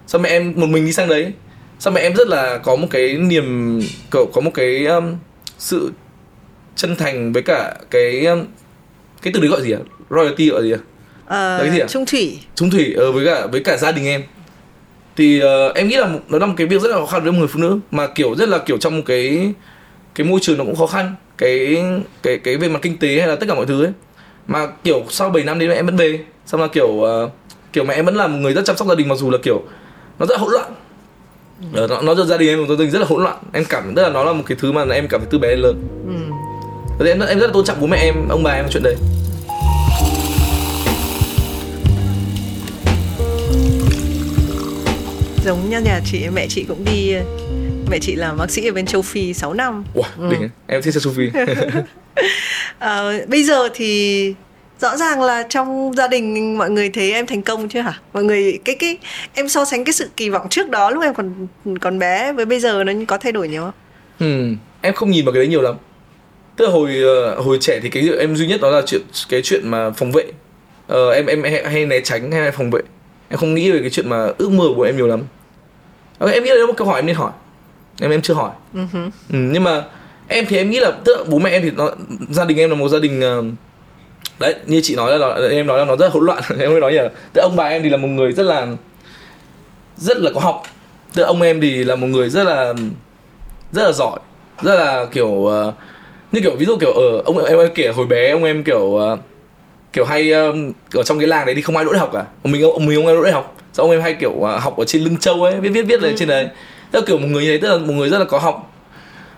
sao 0.07 0.21
mẹ 0.21 0.29
em 0.29 0.53
một 0.57 0.67
mình 0.67 0.87
đi 0.87 0.93
sang 0.93 1.09
đấy 1.09 1.33
sao 1.79 1.93
mẹ 1.93 2.01
em 2.01 2.15
rất 2.15 2.29
là 2.29 2.59
có 2.59 2.77
một 2.77 2.87
cái 2.91 3.17
niềm 3.19 3.81
cậu 4.11 4.27
có 4.33 4.41
một 4.41 4.51
cái 4.55 4.87
um, 4.87 5.17
sự 5.59 5.93
chân 6.77 6.97
thành 6.97 7.33
với 7.33 7.43
cả 7.43 7.75
cái 7.91 8.27
um, 8.27 8.45
cái 9.23 9.33
từ 9.35 9.41
đấy 9.41 9.51
gọi 9.51 9.63
gì 9.63 9.73
à? 9.73 9.79
Royalty 10.11 10.51
gọi 10.51 10.63
gì 10.63 10.73
à? 10.73 10.79
Ờ, 11.27 11.71
gì 11.73 11.79
à? 11.79 11.87
trung 11.89 12.07
thủy. 12.07 12.39
Trung 12.55 12.71
thủy 12.71 12.95
uh, 13.09 13.15
với 13.15 13.27
cả 13.27 13.47
với 13.47 13.65
cả 13.65 13.77
gia 13.77 13.93
đình 13.93 14.07
em. 14.07 14.23
Thì 15.17 15.43
uh, 15.43 15.75
em 15.75 15.89
nghĩ 15.89 15.97
là 15.97 16.09
nó 16.29 16.39
là 16.39 16.47
một 16.47 16.55
cái 16.57 16.67
việc 16.67 16.83
rất 16.83 16.89
là 16.91 16.97
khó 16.97 17.07
khăn 17.07 17.23
với 17.23 17.33
một 17.33 17.39
người 17.39 17.49
phụ 17.49 17.61
nữ 17.61 17.79
mà 17.91 18.07
kiểu 18.07 18.35
rất 18.35 18.49
là 18.49 18.59
kiểu 18.59 18.79
trong 18.79 18.97
một 18.97 19.03
cái 19.07 19.53
cái 20.15 20.27
môi 20.27 20.41
trường 20.43 20.59
nó 20.59 20.65
cũng 20.65 20.77
khó 20.77 20.87
khăn 20.87 21.15
cái 21.39 21.85
cái 22.23 22.39
cái 22.39 22.57
về 22.57 22.69
mặt 22.69 22.79
kinh 22.83 22.99
tế 22.99 23.19
hay 23.19 23.29
là 23.29 23.37
tất 23.37 23.47
cả 23.49 23.55
mọi 23.55 23.67
thứ 23.67 23.85
ấy. 23.85 23.93
Mà 24.47 24.67
kiểu 24.85 25.05
sau 25.11 25.31
7 25.31 25.45
năm 25.45 25.59
đến 25.59 25.69
mẹ 25.69 25.75
em 25.75 25.87
vẫn 25.87 25.97
về 25.97 26.21
xong 26.47 26.61
là 26.61 26.67
kiểu 26.67 26.87
uh, 26.87 27.31
kiểu 27.73 27.85
mẹ 27.85 27.95
em 27.95 28.05
vẫn 28.05 28.17
là 28.17 28.27
một 28.27 28.39
người 28.39 28.53
rất 28.53 28.65
chăm 28.65 28.77
sóc 28.77 28.89
gia 28.89 28.95
đình 28.95 29.09
mặc 29.09 29.15
dù 29.19 29.31
là 29.31 29.39
kiểu 29.43 29.63
nó 30.19 30.27
rất 30.27 30.39
hỗn 30.39 30.53
loạn. 30.53 30.75
Ừ. 31.73 31.87
nó 31.91 32.03
nó 32.03 32.15
gia 32.15 32.37
đình 32.37 32.49
em 32.49 32.59
một 32.59 32.67
gia 32.69 32.85
đình 32.85 32.91
rất 32.91 32.99
là 32.99 33.07
hỗn 33.09 33.23
loạn. 33.23 33.37
Em 33.53 33.65
cảm 33.65 33.95
tức 33.95 34.03
là 34.03 34.09
nó 34.09 34.25
là 34.25 34.33
một 34.33 34.45
cái 34.47 34.59
thứ 34.61 34.73
mà 34.73 34.85
em 34.85 35.09
cảm 35.09 35.21
thấy 35.21 35.29
từ 35.31 35.39
bé 35.39 35.49
đến 35.49 35.59
lớn. 35.59 35.83
Ừ. 36.99 37.07
em 37.07 37.21
em 37.21 37.39
rất 37.39 37.47
là 37.47 37.53
tôn 37.53 37.65
trọng 37.65 37.81
bố 37.81 37.87
mẹ 37.87 37.97
em 37.97 38.29
ông 38.29 38.43
bà 38.43 38.53
em 38.53 38.67
chuyện 38.71 38.83
đấy. 38.83 38.97
Giống 45.45 45.71
như 45.71 45.81
nhà 45.81 46.01
chị 46.05 46.29
mẹ 46.35 46.47
chị 46.49 46.65
cũng 46.69 46.85
đi 46.85 47.15
mẹ 47.91 47.99
chị 47.99 48.15
là 48.17 48.33
bác 48.33 48.51
sĩ 48.51 48.67
ở 48.69 48.73
bên 48.73 48.87
châu 48.87 49.03
Phi 49.03 49.35
6 49.35 49.55
năm. 49.55 49.85
Wow, 49.95 50.03
ừ. 50.19 50.29
đỉnh 50.31 50.49
em 50.67 50.83
thích 50.83 50.95
châu 51.03 51.13
Phi. 51.13 51.31
à, 52.79 53.19
bây 53.29 53.45
giờ 53.45 53.69
thì 53.75 54.35
rõ 54.81 54.97
ràng 54.97 55.23
là 55.23 55.47
trong 55.49 55.93
gia 55.97 56.09
đình 56.09 56.59
mọi 56.59 56.71
người 56.71 56.91
thấy 56.91 57.13
em 57.13 57.27
thành 57.27 57.43
công 57.43 57.69
chưa 57.69 57.81
hả? 57.81 57.99
Mọi 58.13 58.25
người 58.25 58.59
cái 58.65 58.77
cái 58.79 58.99
em 59.35 59.49
so 59.49 59.65
sánh 59.65 59.85
cái 59.85 59.93
sự 59.93 60.09
kỳ 60.17 60.31
vọng 60.31 60.47
trước 60.51 60.71
đó 60.71 60.91
lúc 60.91 61.03
em 61.03 61.15
còn 61.15 61.47
còn 61.81 61.99
bé 61.99 62.33
với 62.33 62.45
bây 62.45 62.61
giờ 62.61 62.85
nó 62.85 62.93
có 63.09 63.19
thay 63.19 63.33
đổi 63.33 63.49
nhiều 63.49 63.63
không? 63.63 63.75
Ừ, 64.21 64.57
em 64.81 64.95
không 64.95 65.11
nhìn 65.11 65.25
vào 65.25 65.33
cái 65.33 65.41
đấy 65.41 65.49
nhiều 65.49 65.63
lắm. 65.63 65.75
Tức 66.57 66.65
là 66.65 66.71
hồi 66.71 66.97
ờ, 67.03 67.41
hồi 67.41 67.59
trẻ 67.61 67.81
thì 67.83 67.91
cái 67.91 68.09
em 68.19 68.37
duy 68.37 68.47
nhất 68.47 68.61
đó 68.61 68.71
là 68.71 68.83
chuyện 68.87 69.03
cái 69.29 69.43
chuyện 69.43 69.69
mà 69.69 69.91
phòng 69.91 70.13
vệ. 70.13 70.25
Ờ, 70.87 71.11
em 71.11 71.27
em 71.27 71.43
hay, 71.43 71.65
hay 71.65 71.87
né 71.87 72.01
tránh 72.01 72.33
hay 72.33 72.51
phòng 72.51 72.71
vệ. 72.71 72.81
Em 73.29 73.39
không 73.39 73.55
nghĩ 73.55 73.71
về 73.71 73.81
cái 73.81 73.91
chuyện 73.91 74.09
mà 74.09 74.27
ước 74.39 74.51
mơ 74.51 74.65
của 74.77 74.83
em 74.83 74.97
nhiều 74.97 75.07
lắm. 75.07 75.23
Em 76.19 76.45
nghĩ 76.45 76.51
là 76.51 76.67
một 76.67 76.75
câu 76.77 76.87
hỏi 76.87 76.99
em 76.99 77.07
nên 77.07 77.17
hỏi 77.17 77.33
em 78.01 78.11
em 78.11 78.23
chưa 78.23 78.35
hỏi. 78.35 78.51
Uh-huh. 78.75 79.11
ừ, 79.33 79.39
nhưng 79.53 79.65
mà 79.65 79.85
em 80.29 80.47
thì 80.49 80.57
em 80.57 80.71
nghĩ 80.71 80.81
là 80.81 80.91
tức 81.05 81.17
là 81.17 81.25
bố 81.29 81.39
mẹ 81.39 81.51
em 81.51 81.63
thì 81.63 81.71
nó 81.71 81.91
gia 82.31 82.45
đình 82.45 82.59
em 82.59 82.71
là 82.71 82.77
một 82.77 82.89
gia 82.89 82.99
đình 82.99 83.39
uh, 83.39 83.45
đấy 84.39 84.55
như 84.67 84.81
chị 84.83 84.97
nói 84.97 85.19
là 85.19 85.19
nó, 85.19 85.49
em 85.49 85.67
nói 85.67 85.79
là 85.79 85.85
nó 85.85 85.97
rất 85.97 86.07
là 86.07 86.11
hỗn 86.13 86.25
loạn. 86.25 86.43
Em 86.59 86.71
mới 86.71 86.81
nói 86.81 86.93
là 86.93 87.09
tức 87.33 87.41
ông 87.41 87.57
bà 87.57 87.65
em 87.65 87.83
thì 87.83 87.89
là 87.89 87.97
một 87.97 88.09
người 88.09 88.33
rất 88.33 88.43
là 88.43 88.67
rất 89.97 90.17
là 90.19 90.31
có 90.35 90.41
học. 90.41 90.63
Tức 91.15 91.23
ông 91.23 91.43
em 91.43 91.61
thì 91.61 91.85
là 91.85 91.97
một 91.97 92.07
người 92.07 92.31
rất 92.31 92.45
là 92.45 92.75
rất 93.73 93.85
là 93.85 93.93
giỏi 93.93 94.19
rất 94.63 94.75
là 94.75 95.07
kiểu 95.13 95.29
uh, 95.29 95.75
như 96.33 96.41
kiểu 96.41 96.57
ví 96.59 96.67
dụ 96.67 96.77
kiểu 96.81 96.93
ở 96.93 97.23
ông 97.25 97.45
em, 97.45 97.59
em 97.59 97.69
kể 97.75 97.89
hồi 97.89 98.07
bé 98.07 98.31
ông 98.31 98.45
em 98.45 98.65
kiểu 98.65 98.81
uh, 98.81 99.19
kiểu 99.93 100.05
hay 100.05 100.33
um, 100.33 100.73
ở 100.93 101.03
trong 101.03 101.19
cái 101.19 101.29
làng 101.29 101.47
đấy 101.47 101.55
thì 101.55 101.63
không 101.63 101.77
ai 101.77 101.85
đỗ 101.85 101.93
đại 101.93 102.01
học 102.01 102.11
cả. 102.13 102.25
Mình 102.45 102.63
ông 102.63 102.87
mình 102.87 102.97
ông 102.99 103.07
em 103.07 103.17
đỗ 103.17 103.23
đại 103.23 103.33
học. 103.33 103.57
Sao 103.73 103.85
ông 103.87 103.93
em 103.93 104.03
hay 104.03 104.15
kiểu 104.15 104.33
uh, 104.33 104.61
học 104.61 104.77
ở 104.77 104.85
trên 104.85 105.03
lưng 105.03 105.17
châu 105.19 105.43
ấy 105.43 105.61
viết 105.61 105.69
viết 105.69 105.83
viết 105.83 106.03
lên 106.03 106.13
ừ. 106.13 106.17
trên 106.19 106.29
đấy 106.29 106.49
tức 106.95 107.01
là 107.01 107.07
kiểu 107.07 107.19
một 107.19 107.29
người 107.31 107.45
như 107.45 107.51
thế 107.51 107.59
tức 107.59 107.69
là 107.69 107.79
một 107.79 107.93
người 107.93 108.09
rất 108.09 108.19
là 108.19 108.25
có 108.25 108.39
học 108.39 108.75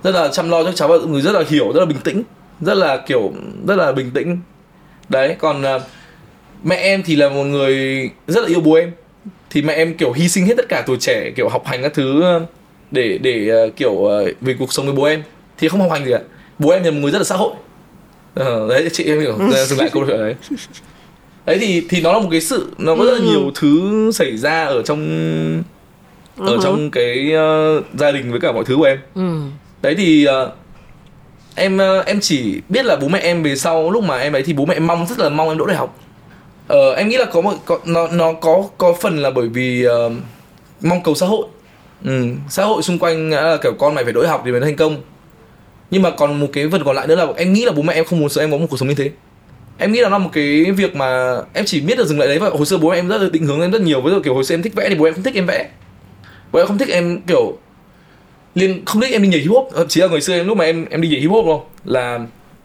rất 0.02 0.14
là 0.14 0.28
chăm 0.28 0.50
lo 0.50 0.64
cho 0.64 0.72
cháu 0.72 0.88
và 0.88 0.96
người 1.08 1.22
rất 1.22 1.32
là 1.32 1.42
hiểu 1.48 1.72
rất 1.72 1.80
là 1.80 1.86
bình 1.86 1.98
tĩnh 2.04 2.22
rất 2.60 2.74
là 2.74 2.96
kiểu 2.96 3.32
rất 3.68 3.74
là 3.76 3.92
bình 3.92 4.10
tĩnh. 4.10 4.38
Đấy 5.08 5.36
còn 5.38 5.62
uh, 5.76 5.82
mẹ 6.64 6.76
em 6.76 7.02
thì 7.02 7.16
là 7.16 7.28
một 7.28 7.44
người 7.44 8.10
rất 8.26 8.40
là 8.42 8.48
yêu 8.48 8.60
bố 8.60 8.74
em. 8.74 8.90
Thì 9.50 9.62
mẹ 9.62 9.72
em 9.74 9.94
kiểu 9.94 10.12
hy 10.12 10.28
sinh 10.28 10.46
hết 10.46 10.54
tất 10.56 10.68
cả 10.68 10.82
tuổi 10.86 10.96
trẻ 11.00 11.30
kiểu 11.36 11.48
học 11.48 11.66
hành 11.66 11.82
các 11.82 11.94
thứ 11.94 12.24
để 12.90 13.18
để 13.18 13.64
uh, 13.66 13.76
kiểu 13.76 13.92
uh, 13.92 14.28
vì 14.40 14.54
cuộc 14.58 14.72
sống 14.72 14.86
với 14.86 14.94
bố 14.94 15.04
em. 15.04 15.22
Thì 15.58 15.68
không 15.68 15.80
học 15.80 15.90
hành 15.92 16.04
gì 16.04 16.12
cả. 16.12 16.20
Bố 16.58 16.70
em 16.70 16.84
là 16.84 16.90
một 16.90 16.98
người 17.00 17.10
rất 17.10 17.18
là 17.18 17.24
xã 17.24 17.36
hội. 17.36 17.52
Ờ, 18.34 18.68
đấy 18.68 18.88
chị 18.92 19.04
em 19.04 19.20
hiểu. 19.20 19.38
Dừng 19.66 19.78
lại 19.78 19.90
câu 19.92 20.04
chuyện 20.06 20.18
đấy. 20.18 20.34
Đấy 21.46 21.58
thì 21.60 21.86
thì 21.88 22.00
nó 22.00 22.12
là 22.12 22.18
một 22.18 22.28
cái 22.30 22.40
sự 22.40 22.70
nó 22.78 22.96
có 22.96 23.04
rất 23.04 23.12
là 23.12 23.18
ừ. 23.18 23.24
nhiều 23.24 23.50
thứ 23.54 24.10
xảy 24.14 24.36
ra 24.36 24.64
ở 24.64 24.82
trong 24.82 25.62
ở 26.38 26.56
uh-huh. 26.56 26.62
trong 26.62 26.90
cái 26.90 27.32
uh, 27.34 27.84
gia 27.98 28.12
đình 28.12 28.30
với 28.30 28.40
cả 28.40 28.52
mọi 28.52 28.64
thứ 28.64 28.76
của 28.76 28.84
em. 28.84 28.98
Ừ. 29.14 29.40
đấy 29.82 29.94
thì 29.98 30.26
uh, 30.28 30.52
em 31.54 31.76
uh, 31.76 32.06
em 32.06 32.20
chỉ 32.20 32.60
biết 32.68 32.84
là 32.84 32.96
bố 32.96 33.08
mẹ 33.08 33.18
em 33.18 33.42
về 33.42 33.56
sau 33.56 33.90
lúc 33.90 34.04
mà 34.04 34.18
em 34.18 34.32
ấy 34.32 34.42
thì 34.42 34.52
bố 34.52 34.64
mẹ 34.64 34.74
em 34.74 34.86
mong 34.86 35.06
rất 35.06 35.18
là 35.18 35.28
mong 35.28 35.48
em 35.48 35.58
đỗ 35.58 35.66
đại 35.66 35.76
học. 35.76 35.98
Ờ, 36.68 36.94
em 36.94 37.08
nghĩ 37.08 37.16
là 37.16 37.24
có 37.24 37.40
một 37.40 37.52
có, 37.64 37.78
nó 37.84 38.08
nó 38.08 38.32
có 38.32 38.64
có 38.78 38.94
phần 39.00 39.18
là 39.18 39.30
bởi 39.30 39.48
vì 39.48 39.86
uh, 39.86 40.12
mong 40.80 41.02
cầu 41.02 41.14
xã 41.14 41.26
hội. 41.26 41.46
Ừ, 42.04 42.24
xã 42.48 42.64
hội 42.64 42.82
xung 42.82 42.98
quanh 42.98 43.30
là 43.30 43.56
kiểu 43.62 43.72
con 43.78 43.94
mày 43.94 44.04
phải 44.04 44.12
đỗ 44.12 44.22
đại 44.22 44.30
học 44.30 44.42
thì 44.44 44.50
mới 44.50 44.60
thành 44.60 44.76
công. 44.76 44.96
Nhưng 45.90 46.02
mà 46.02 46.10
còn 46.10 46.40
một 46.40 46.46
cái 46.52 46.68
phần 46.72 46.84
còn 46.84 46.96
lại 46.96 47.06
nữa 47.06 47.16
là 47.16 47.26
em 47.36 47.52
nghĩ 47.52 47.64
là 47.64 47.72
bố 47.72 47.82
mẹ 47.82 47.94
em 47.94 48.04
không 48.04 48.20
muốn 48.20 48.28
sợ 48.28 48.40
em 48.40 48.50
có 48.50 48.56
một 48.56 48.66
cuộc 48.70 48.76
sống 48.76 48.88
như 48.88 48.94
thế. 48.94 49.10
Em 49.78 49.92
nghĩ 49.92 50.00
là 50.00 50.08
nó 50.08 50.18
một 50.18 50.30
cái 50.32 50.64
việc 50.76 50.96
mà 50.96 51.36
em 51.52 51.64
chỉ 51.64 51.80
biết 51.80 51.98
được 51.98 52.06
dừng 52.06 52.18
lại 52.18 52.28
đấy 52.28 52.38
và 52.38 52.48
hồi 52.48 52.66
xưa 52.66 52.78
bố 52.78 52.88
em 52.88 53.08
rất 53.08 53.22
là 53.22 53.28
định 53.32 53.46
hướng 53.46 53.60
em 53.60 53.70
rất 53.70 53.80
nhiều. 53.80 54.02
Dụ 54.04 54.20
kiểu 54.20 54.34
hồi 54.34 54.44
xưa 54.44 54.54
em 54.54 54.62
thích 54.62 54.74
vẽ 54.74 54.88
thì 54.88 54.94
bố 54.94 55.04
em 55.04 55.14
không 55.14 55.22
thích 55.22 55.34
em 55.34 55.46
vẽ 55.46 55.68
bố 56.56 56.60
em 56.60 56.66
không 56.66 56.78
thích 56.78 56.88
em 56.88 57.20
kiểu 57.26 57.58
liên 58.54 58.84
không 58.84 59.02
thích 59.02 59.12
em 59.12 59.22
đi 59.22 59.28
nhảy 59.28 59.40
hip 59.40 59.50
hop. 59.50 59.68
Ờ, 59.72 59.86
chỉ 59.88 60.00
là 60.00 60.06
ngày 60.06 60.20
xưa 60.20 60.34
em 60.34 60.46
lúc 60.46 60.56
mà 60.56 60.64
em 60.64 60.84
em 60.90 61.00
đi 61.00 61.08
nhảy 61.08 61.20
hip 61.20 61.30
hop 61.30 61.44
không 61.44 61.60
là 61.84 62.20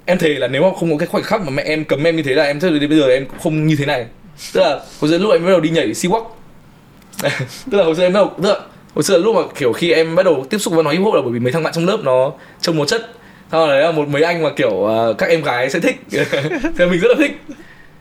em 0.05 0.17
thề 0.17 0.29
là 0.29 0.47
nếu 0.47 0.61
mà 0.61 0.69
không 0.79 0.91
có 0.91 0.97
cái 0.97 1.07
khoảnh 1.07 1.23
khắc 1.23 1.41
mà 1.41 1.49
mẹ 1.49 1.63
em 1.63 1.85
cấm 1.85 2.03
em 2.03 2.15
như 2.15 2.23
thế 2.23 2.35
là 2.35 2.43
em 2.43 2.59
chắc 2.59 2.71
đến 2.71 2.89
bây 2.89 2.99
giờ 2.99 3.07
em 3.07 3.25
cũng 3.25 3.39
không 3.39 3.67
như 3.67 3.75
thế 3.75 3.85
này. 3.85 4.05
Tức 4.53 4.61
là 4.61 4.79
hồi 4.99 5.11
xưa 5.11 5.17
lúc 5.17 5.31
em 5.31 5.45
bắt 5.45 5.51
đầu 5.51 5.59
đi 5.59 5.69
nhảy 5.69 5.93
si 5.93 6.09
walk 6.09 6.23
tức 7.71 7.77
là 7.77 7.83
hồi 7.83 7.95
xưa 7.95 8.03
em 8.03 8.13
bắt 8.13 8.19
đầu 8.19 8.31
tức 8.43 8.49
là 8.49 8.59
hồi 8.95 9.03
xưa 9.03 9.17
lúc 9.17 9.35
mà 9.35 9.41
kiểu 9.57 9.73
khi 9.73 9.91
em 9.91 10.15
bắt 10.15 10.23
đầu 10.23 10.45
tiếp 10.49 10.57
xúc 10.57 10.73
với 10.73 10.83
nói 10.83 10.93
hip 10.93 11.03
hop 11.03 11.13
là 11.13 11.21
bởi 11.21 11.31
vì 11.31 11.39
mấy 11.39 11.51
thằng 11.51 11.63
bạn 11.63 11.73
trong 11.73 11.85
lớp 11.85 11.97
nó 12.03 12.33
trông 12.61 12.77
một 12.77 12.85
chất. 12.85 13.11
Sau 13.51 13.67
đấy 13.67 13.81
là 13.81 13.91
một 13.91 14.07
mấy 14.07 14.23
anh 14.23 14.43
mà 14.43 14.49
kiểu 14.55 14.71
uh, 14.71 15.17
các 15.17 15.29
em 15.29 15.43
gái 15.43 15.69
sẽ 15.69 15.79
thích. 15.79 15.95
Thì 16.77 16.85
mình 16.85 16.99
rất 16.99 17.09
là 17.09 17.15
thích. 17.17 17.41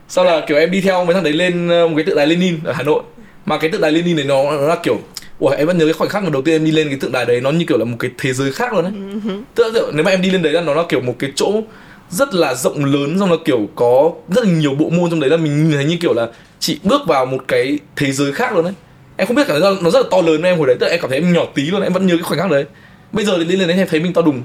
Sau 0.07 0.25
là 0.25 0.41
kiểu 0.47 0.57
em 0.57 0.71
đi 0.71 0.81
theo 0.81 1.05
mấy 1.05 1.13
thằng 1.13 1.23
đấy 1.23 1.33
lên 1.33 1.69
ờ, 1.69 1.87
một 1.87 1.93
cái 1.95 2.05
tượng 2.05 2.15
đài 2.17 2.27
Lenin 2.27 2.59
ở 2.63 2.73
Hà 2.73 2.83
Nội. 2.83 3.01
Mà 3.45 3.57
cái 3.57 3.71
tượng 3.71 3.81
đài 3.81 3.91
Lenin 3.91 4.15
này 4.15 4.25
nó, 4.25 4.43
nó 4.43 4.67
là 4.67 4.75
kiểu 4.83 4.99
Ủa 5.41 5.49
em 5.49 5.67
vẫn 5.67 5.77
nhớ 5.77 5.85
cái 5.85 5.93
khoảnh 5.93 6.09
khắc 6.09 6.23
mà 6.23 6.29
đầu 6.29 6.41
tiên 6.41 6.55
em 6.55 6.65
đi 6.65 6.71
lên 6.71 6.89
cái 6.89 6.97
tượng 7.01 7.11
đài 7.11 7.25
đấy 7.25 7.41
nó 7.41 7.51
như 7.51 7.65
kiểu 7.67 7.77
là 7.77 7.85
một 7.85 7.97
cái 7.99 8.11
thế 8.17 8.33
giới 8.33 8.51
khác 8.51 8.73
luôn 8.73 8.83
đấy. 8.83 8.93
Uh-huh. 8.93 9.41
Tức 9.55 9.73
là 9.73 9.81
nếu 9.93 10.03
mà 10.03 10.11
em 10.11 10.21
đi 10.21 10.29
lên 10.29 10.41
đấy 10.41 10.53
là 10.53 10.61
nó 10.61 10.73
là 10.73 10.83
kiểu 10.89 11.01
một 11.01 11.15
cái 11.19 11.31
chỗ 11.35 11.61
rất 12.09 12.33
là 12.33 12.53
rộng 12.53 12.85
lớn 12.85 13.19
xong 13.19 13.31
là 13.31 13.37
kiểu 13.45 13.69
có 13.75 14.11
rất 14.29 14.45
là 14.45 14.51
nhiều 14.51 14.75
bộ 14.75 14.89
môn 14.89 15.09
trong 15.09 15.19
đấy 15.19 15.29
là 15.29 15.37
mình 15.37 15.69
nhìn 15.69 15.77
thấy 15.77 15.85
như 15.85 15.97
kiểu 16.01 16.13
là 16.13 16.27
chị 16.59 16.79
bước 16.83 17.01
vào 17.07 17.25
một 17.25 17.37
cái 17.47 17.79
thế 17.95 18.11
giới 18.11 18.31
khác 18.31 18.53
luôn 18.53 18.63
đấy 18.63 18.73
em 19.17 19.27
không 19.27 19.35
biết 19.35 19.47
cả 19.47 19.59
nó 19.81 19.89
rất 19.89 19.99
là 19.99 20.07
to 20.11 20.21
lớn 20.21 20.43
em 20.43 20.57
hồi 20.57 20.67
đấy 20.67 20.75
tức 20.79 20.85
là 20.85 20.91
em 20.91 21.01
cảm 21.01 21.09
thấy 21.09 21.19
em 21.19 21.33
nhỏ 21.33 21.45
tí 21.55 21.63
luôn 21.63 21.81
em 21.81 21.93
vẫn 21.93 22.07
nhớ 22.07 22.15
cái 22.15 22.23
khoảnh 22.23 22.39
khắc 22.39 22.51
đấy 22.51 22.65
bây 23.11 23.25
giờ 23.25 23.33
thì 23.37 23.43
đi 23.45 23.55
lên 23.55 23.67
đấy 23.67 23.77
em 23.77 23.87
thấy 23.87 23.99
mình 23.99 24.13
to 24.13 24.21
đùng 24.21 24.41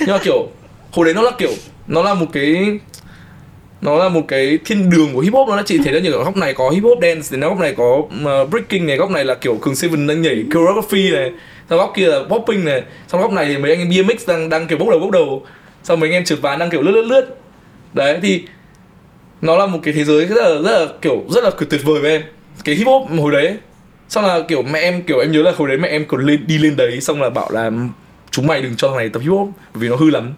nhưng 0.00 0.10
mà 0.10 0.18
kiểu 0.18 0.48
hồi 0.90 1.04
đấy 1.04 1.14
nó 1.14 1.22
là 1.22 1.30
kiểu 1.38 1.52
nó 1.86 2.02
là 2.02 2.14
một 2.14 2.26
cái 2.32 2.78
nó 3.86 3.98
là 3.98 4.08
một 4.08 4.22
cái 4.28 4.58
thiên 4.64 4.90
đường 4.90 5.14
của 5.14 5.20
hip 5.20 5.32
hop 5.32 5.48
nó 5.48 5.56
là 5.56 5.62
chị 5.66 5.78
thấy 5.84 5.92
là 5.92 6.00
nhiều 6.00 6.24
góc 6.24 6.36
này 6.36 6.54
có 6.54 6.70
hip 6.70 6.82
hop 6.82 6.98
dance 7.02 7.28
thì 7.30 7.38
góc 7.38 7.58
này 7.58 7.74
có 7.76 8.02
ờ, 8.24 8.46
breaking 8.46 8.86
này, 8.86 8.96
góc 8.96 9.10
này 9.10 9.24
là 9.24 9.34
kiểu 9.34 9.58
cường 9.62 9.74
seven 9.74 10.06
đang 10.06 10.22
nhảy 10.22 10.44
choreography 10.52 11.10
này 11.10 11.32
sau 11.68 11.78
góc 11.78 11.92
kia 11.96 12.06
là 12.06 12.18
popping 12.28 12.64
này 12.64 12.82
sau 13.08 13.20
góc 13.20 13.32
này 13.32 13.46
thì 13.46 13.58
mấy 13.58 13.70
anh 13.70 13.80
em 13.80 13.88
BMX 13.88 14.28
đang 14.28 14.48
đang 14.48 14.66
kiểu 14.66 14.78
bốc 14.78 14.88
đầu 14.88 14.98
bốc 14.98 15.10
đầu 15.10 15.42
sau 15.86 15.96
mấy 15.96 16.08
anh 16.08 16.14
em 16.14 16.24
trượt 16.24 16.40
ván 16.42 16.58
đang 16.58 16.70
kiểu 16.70 16.82
lướt 16.82 16.92
lướt 16.92 17.02
lướt. 17.02 17.36
Đấy, 17.94 18.18
thì 18.22 18.42
nó 19.40 19.56
là 19.56 19.66
một 19.66 19.78
cái 19.82 19.94
thế 19.94 20.04
giới 20.04 20.26
rất 20.26 20.36
là 20.36 20.48
rất 20.48 20.78
là 20.78 20.86
kiểu, 21.02 21.24
rất 21.30 21.44
là 21.44 21.50
tuyệt 21.70 21.80
vời 21.84 22.00
với 22.00 22.10
em. 22.10 22.22
Cái 22.64 22.74
hip 22.74 22.86
hop 22.86 23.10
hồi 23.20 23.32
đấy, 23.32 23.56
xong 24.08 24.24
là 24.24 24.40
kiểu 24.48 24.62
mẹ 24.62 24.80
em, 24.80 25.02
kiểu 25.02 25.18
em 25.18 25.32
nhớ 25.32 25.42
là 25.42 25.52
hồi 25.56 25.68
đấy 25.68 25.78
mẹ 25.78 25.88
em 25.88 26.04
còn 26.08 26.26
lên, 26.26 26.44
đi 26.46 26.58
lên 26.58 26.76
đấy, 26.76 27.00
xong 27.00 27.22
là 27.22 27.30
bảo 27.30 27.50
là, 27.50 27.70
chúng 28.30 28.46
mày 28.46 28.62
đừng 28.62 28.76
cho 28.76 28.88
thằng 28.88 28.96
này 28.96 29.08
tập 29.08 29.20
hip 29.20 29.30
hop 29.30 29.48
vì 29.74 29.88
nó 29.88 29.96
hư 29.96 30.10
lắm. 30.10 30.34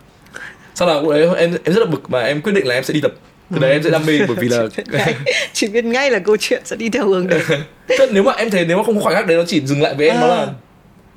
Sau 0.74 0.88
là 0.88 1.02
đấy 1.11 1.28
em 1.37 1.56
em 1.64 1.74
rất 1.74 1.80
là 1.80 1.87
bực 1.87 2.08
và 2.08 2.20
em 2.20 2.40
quyết 2.40 2.52
định 2.52 2.66
là 2.66 2.74
em 2.74 2.84
sẽ 2.84 2.94
đi 2.94 3.00
tập 3.00 3.12
từ 3.50 3.58
đấy 3.58 3.72
em 3.72 3.82
sẽ 3.82 3.90
đam 3.90 4.06
mê 4.06 4.18
bởi 4.28 4.37
vì 4.37 4.48
là 4.48 4.62
chỉ 5.52 5.68
biết 5.68 5.84
ngay 5.84 6.11
là 6.11 6.18
câu 6.18 6.37
chuyện 6.40 6.62
sẽ 6.64 6.76
đi 6.76 6.88
theo 6.88 7.08
hướng 7.08 7.26
đấy. 7.26 7.40
Nếu 8.12 8.22
mà 8.22 8.32
em 8.32 8.50
thấy 8.50 8.64
nếu 8.64 8.76
mà 8.76 8.82
không 8.82 8.94
có 8.94 9.00
khoảnh 9.00 9.14
khắc 9.14 9.26
đấy 9.26 9.37
nó 9.37 9.44
chỉ 9.46 9.66
dừng 9.66 9.82
lại 9.82 9.94
với 9.94 10.08
em 10.08 10.16
à, 10.16 10.20
nó 10.20 10.26
là 10.26 10.46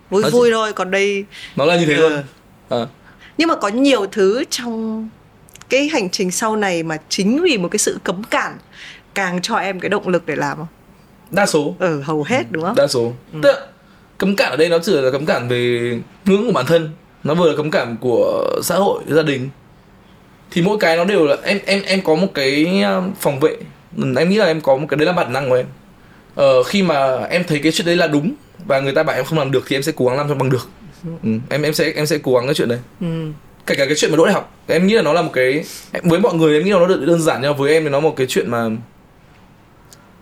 vui 0.10 0.24
vui 0.24 0.50
chỉ... 0.50 0.54
thôi 0.54 0.74
còn 0.74 0.92
đây 0.92 1.26
nó 1.56 1.66
là 1.66 1.76
như 1.76 1.86
thế 1.86 1.94
luôn. 1.94 2.24
À. 2.70 2.86
nhưng 3.38 3.48
mà 3.48 3.56
có 3.56 3.68
nhiều 3.68 4.06
thứ 4.12 4.44
trong 4.50 5.10
cái 5.70 5.88
hành 5.88 6.10
trình 6.10 6.32
sau 6.32 6.56
này 6.56 6.84
mà 6.84 6.98
chính 7.10 7.44
vì 7.44 7.58
một 7.58 7.68
cái 7.72 7.78
sự 7.80 8.00
cấm 8.04 8.24
cản 8.24 8.58
càng 9.16 9.42
cho 9.42 9.56
em 9.56 9.80
cái 9.80 9.90
động 9.90 10.08
lực 10.08 10.26
để 10.26 10.36
làm 10.36 10.58
không? 10.58 10.68
Đa 11.32 11.46
số. 11.46 11.76
Ừ 11.80 12.02
hầu 12.02 12.24
hết 12.24 12.44
đúng 12.50 12.64
không? 12.64 12.76
Đa 12.76 12.88
số. 12.88 13.14
Ừ. 13.34 13.40
tức 13.44 13.52
là 13.52 13.66
cấm 14.18 14.36
cản 14.36 14.52
ở 14.52 14.58
đây 14.58 14.70
nó 14.70 14.80
chỉ 14.84 14.92
là 15.02 15.12
cấm 15.12 15.26
cản 15.26 15.48
về 15.48 15.92
ngưỡng 16.26 16.46
của 16.46 16.52
bản 16.52 16.66
thân. 16.66 16.90
Nó 17.24 17.34
vừa 17.34 17.50
là 17.50 17.58
cấm 17.58 17.72
cản 17.72 17.98
của 18.02 18.60
xã 18.64 18.76
hội 18.76 19.04
gia 19.08 19.22
đình 19.22 19.50
thì 20.52 20.62
mỗi 20.62 20.78
cái 20.78 20.98
nó 20.98 21.06
đều 21.06 21.26
là 21.26 21.38
em 21.44 21.60
em 21.66 21.82
em 21.86 22.02
có 22.02 22.16
một 22.16 22.28
cái 22.34 22.82
um, 22.84 23.14
phòng 23.20 23.40
vệ. 23.40 23.56
Em 24.18 24.30
nghĩ 24.30 24.38
là 24.38 24.46
em 24.46 24.62
có 24.62 24.78
một 24.78 24.86
cái 24.90 24.98
đấy 24.98 25.06
là 25.06 25.14
bản 25.14 25.34
năng 25.34 25.50
của 25.50 25.56
em. 25.56 25.66
Ờ, 26.36 26.64
khi 26.64 26.84
mà 26.84 27.18
em 27.18 27.44
thấy 27.44 27.60
cái 27.60 27.72
chuyện 27.72 27.86
đấy 27.88 27.96
là 27.96 28.08
đúng 28.08 28.34
và 28.66 28.80
người 28.80 28.94
ta 28.94 29.04
bảo 29.04 29.16
em 29.16 29.26
không 29.26 29.40
làm 29.40 29.52
được 29.52 29.64
thì 29.68 29.76
em 29.76 29.84
sẽ 29.84 29.92
cố 29.96 30.06
gắng 30.06 30.18
làm 30.18 30.30
cho 30.30 30.36
bằng 30.36 30.50
được. 30.50 30.70
Ừ, 31.24 31.30
em 31.50 31.62
em 31.62 31.74
sẽ 31.74 31.92
em 31.96 32.06
sẽ 32.06 32.18
cố 32.24 32.36
gắng 32.36 32.46
cái 32.46 32.54
chuyện 32.54 32.70
đấy. 32.70 32.80
Ừ. 33.02 33.08
kể 33.66 33.76
cả 33.76 33.86
cái 33.86 33.96
chuyện 33.96 34.12
mà 34.12 34.18
đỗ 34.18 34.26
đại 34.26 34.34
học. 34.34 34.56
Em 34.68 34.88
nghĩ 34.88 34.94
là 34.94 35.02
nó 35.02 35.14
là 35.14 35.22
một 35.22 35.32
cái 35.34 35.64
với 36.04 36.20
mọi 36.20 36.34
người 36.34 36.58
em 36.58 36.66
nghĩ 36.66 36.72
là 36.72 36.80
nó 36.80 36.88
đơn 36.88 37.22
giản 37.22 37.42
nhưng 37.42 37.58
với 37.58 37.74
em 37.74 37.84
thì 37.84 37.90
nó 37.90 38.00
một 38.00 38.14
cái 38.18 38.28
chuyện 38.28 38.50
mà 38.52 38.70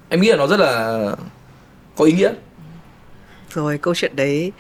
em 0.10 0.22
nghĩ 0.22 0.30
là 0.30 0.36
nó 0.36 0.48
rất 0.48 0.60
là 0.60 1.02
có 1.96 2.06
ý 2.06 2.12
nghĩa. 2.12 2.32
Rồi 3.54 3.78
câu 3.78 3.96
chuyện 3.96 4.16
đấy 4.16 4.52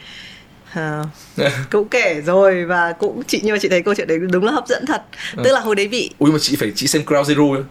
À, 0.73 1.03
cũng 1.71 1.87
kể 1.87 2.21
rồi 2.25 2.65
và 2.65 2.93
cũng 2.99 3.23
chị 3.27 3.41
nhưng 3.43 3.53
mà 3.53 3.59
chị 3.61 3.69
thấy 3.69 3.81
câu 3.81 3.95
chuyện 3.95 4.07
đấy 4.07 4.19
đúng 4.31 4.43
là 4.43 4.51
hấp 4.51 4.67
dẫn 4.67 4.85
thật. 4.85 5.01
À. 5.37 5.43
tức 5.43 5.51
là 5.51 5.59
hồi 5.59 5.75
đấy 5.75 5.87
vị 5.87 6.09
ui 6.19 6.31
mà 6.31 6.37
chị 6.39 6.55
phải 6.55 6.71
chị 6.75 6.87
xem 6.87 7.01
Ground 7.05 7.31
Zero 7.31 7.63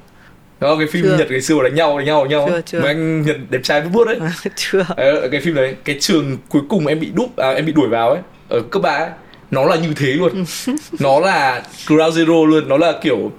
đó 0.60 0.76
cái 0.78 0.86
phim 0.86 1.04
chưa. 1.04 1.16
Nhật 1.18 1.30
ngày 1.30 1.40
xưa 1.40 1.62
đánh 1.62 1.74
nhau 1.74 1.98
đánh 1.98 2.06
nhau 2.06 2.24
đánh 2.24 2.30
nhau. 2.30 2.48
Chưa, 2.48 2.60
chưa. 2.60 2.80
mà 2.80 2.86
anh 2.88 3.22
Nhật 3.22 3.36
đẹp 3.50 3.60
trai 3.62 3.80
bút 3.80 3.90
bút 3.92 4.04
đấy. 4.04 4.18
Chưa. 4.56 4.86
À, 4.96 5.12
cái 5.32 5.40
phim 5.40 5.54
đấy 5.54 5.76
cái 5.84 5.96
trường 6.00 6.38
cuối 6.48 6.62
cùng 6.68 6.86
em 6.86 7.00
bị 7.00 7.10
đúp 7.14 7.36
à, 7.36 7.50
em 7.50 7.66
bị 7.66 7.72
đuổi 7.72 7.88
vào 7.88 8.10
ấy 8.10 8.20
ở 8.48 8.60
cấp 8.70 8.82
ba 8.82 8.90
ấy 8.90 9.10
nó 9.50 9.64
là 9.64 9.76
như 9.76 9.94
thế 9.96 10.06
luôn. 10.06 10.44
Nó 10.98 11.20
là 11.20 11.62
Ground 11.86 12.18
Zero 12.18 12.46
luôn 12.46 12.68
nó 12.68 12.76
là 12.76 12.92
kiểu 13.02 13.32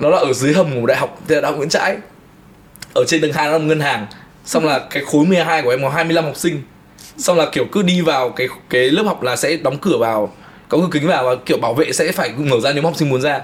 nó 0.00 0.08
là 0.10 0.18
ở 0.18 0.32
dưới 0.32 0.52
hầm 0.54 0.80
của 0.80 0.86
đại 0.86 0.96
học 0.96 1.22
đại 1.28 1.42
học 1.42 1.56
Nguyễn 1.56 1.68
Trãi. 1.68 1.96
Ở 2.94 3.04
trên 3.06 3.20
tầng 3.20 3.32
hai 3.32 3.46
nó 3.46 3.58
là 3.58 3.64
ngân 3.64 3.80
hàng. 3.80 4.06
Xong 4.44 4.64
là 4.64 4.80
cái 4.90 5.02
khối 5.04 5.26
12 5.26 5.62
của 5.62 5.70
em 5.70 5.82
có 5.82 5.88
25 5.88 6.24
học 6.24 6.36
sinh 6.36 6.62
xong 7.18 7.38
là 7.38 7.46
kiểu 7.52 7.64
cứ 7.72 7.82
đi 7.82 8.00
vào 8.00 8.30
cái 8.30 8.48
cái 8.70 8.90
lớp 8.90 9.02
học 9.02 9.22
là 9.22 9.36
sẽ 9.36 9.56
đóng 9.56 9.78
cửa 9.78 9.98
vào 9.98 10.32
có 10.68 10.78
cửa 10.78 10.88
kính 10.92 11.08
vào 11.08 11.24
và 11.24 11.34
kiểu 11.46 11.58
bảo 11.58 11.74
vệ 11.74 11.92
sẽ 11.92 12.12
phải 12.12 12.30
mở 12.36 12.60
ra 12.60 12.72
nếu 12.72 12.82
học 12.82 12.96
sinh 12.96 13.08
muốn 13.08 13.20
ra. 13.20 13.40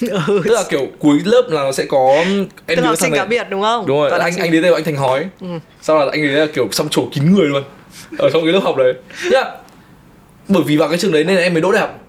Ừ. 0.00 0.18
tức 0.44 0.50
là 0.50 0.64
kiểu 0.68 0.86
cuối 0.98 1.20
lớp 1.24 1.42
là 1.48 1.62
nó 1.62 1.72
sẽ 1.72 1.84
có 1.84 2.24
em 2.66 2.76
tức 2.76 2.82
học 2.82 2.98
sinh 2.98 3.12
cá 3.12 3.24
biệt 3.24 3.46
đúng 3.50 3.62
không? 3.62 3.86
Đúng 3.86 3.98
rồi 3.98 4.10
anh 4.10 4.36
anh 4.36 4.52
đến 4.52 4.62
đây 4.62 4.72
anh 4.74 4.84
thành 4.84 4.96
hói. 4.96 5.26
Ừ. 5.40 5.46
sau 5.80 5.98
là 5.98 6.06
anh 6.12 6.20
ấy 6.20 6.28
là 6.28 6.46
kiểu 6.54 6.68
xăm 6.72 6.88
trổ 6.88 7.08
kín 7.12 7.34
người 7.34 7.46
luôn 7.46 7.62
ở 8.18 8.30
trong 8.30 8.42
cái 8.42 8.52
lớp 8.52 8.60
học 8.60 8.76
đấy. 8.76 8.94
Nhá 9.30 9.44
bởi 10.48 10.62
vì 10.62 10.76
vào 10.76 10.88
cái 10.88 10.98
trường 10.98 11.12
đấy 11.12 11.24
nên 11.24 11.36
là 11.36 11.42
em 11.42 11.54
mới 11.54 11.62
đỗ 11.62 11.72
đại 11.72 11.80
học. 11.80 12.00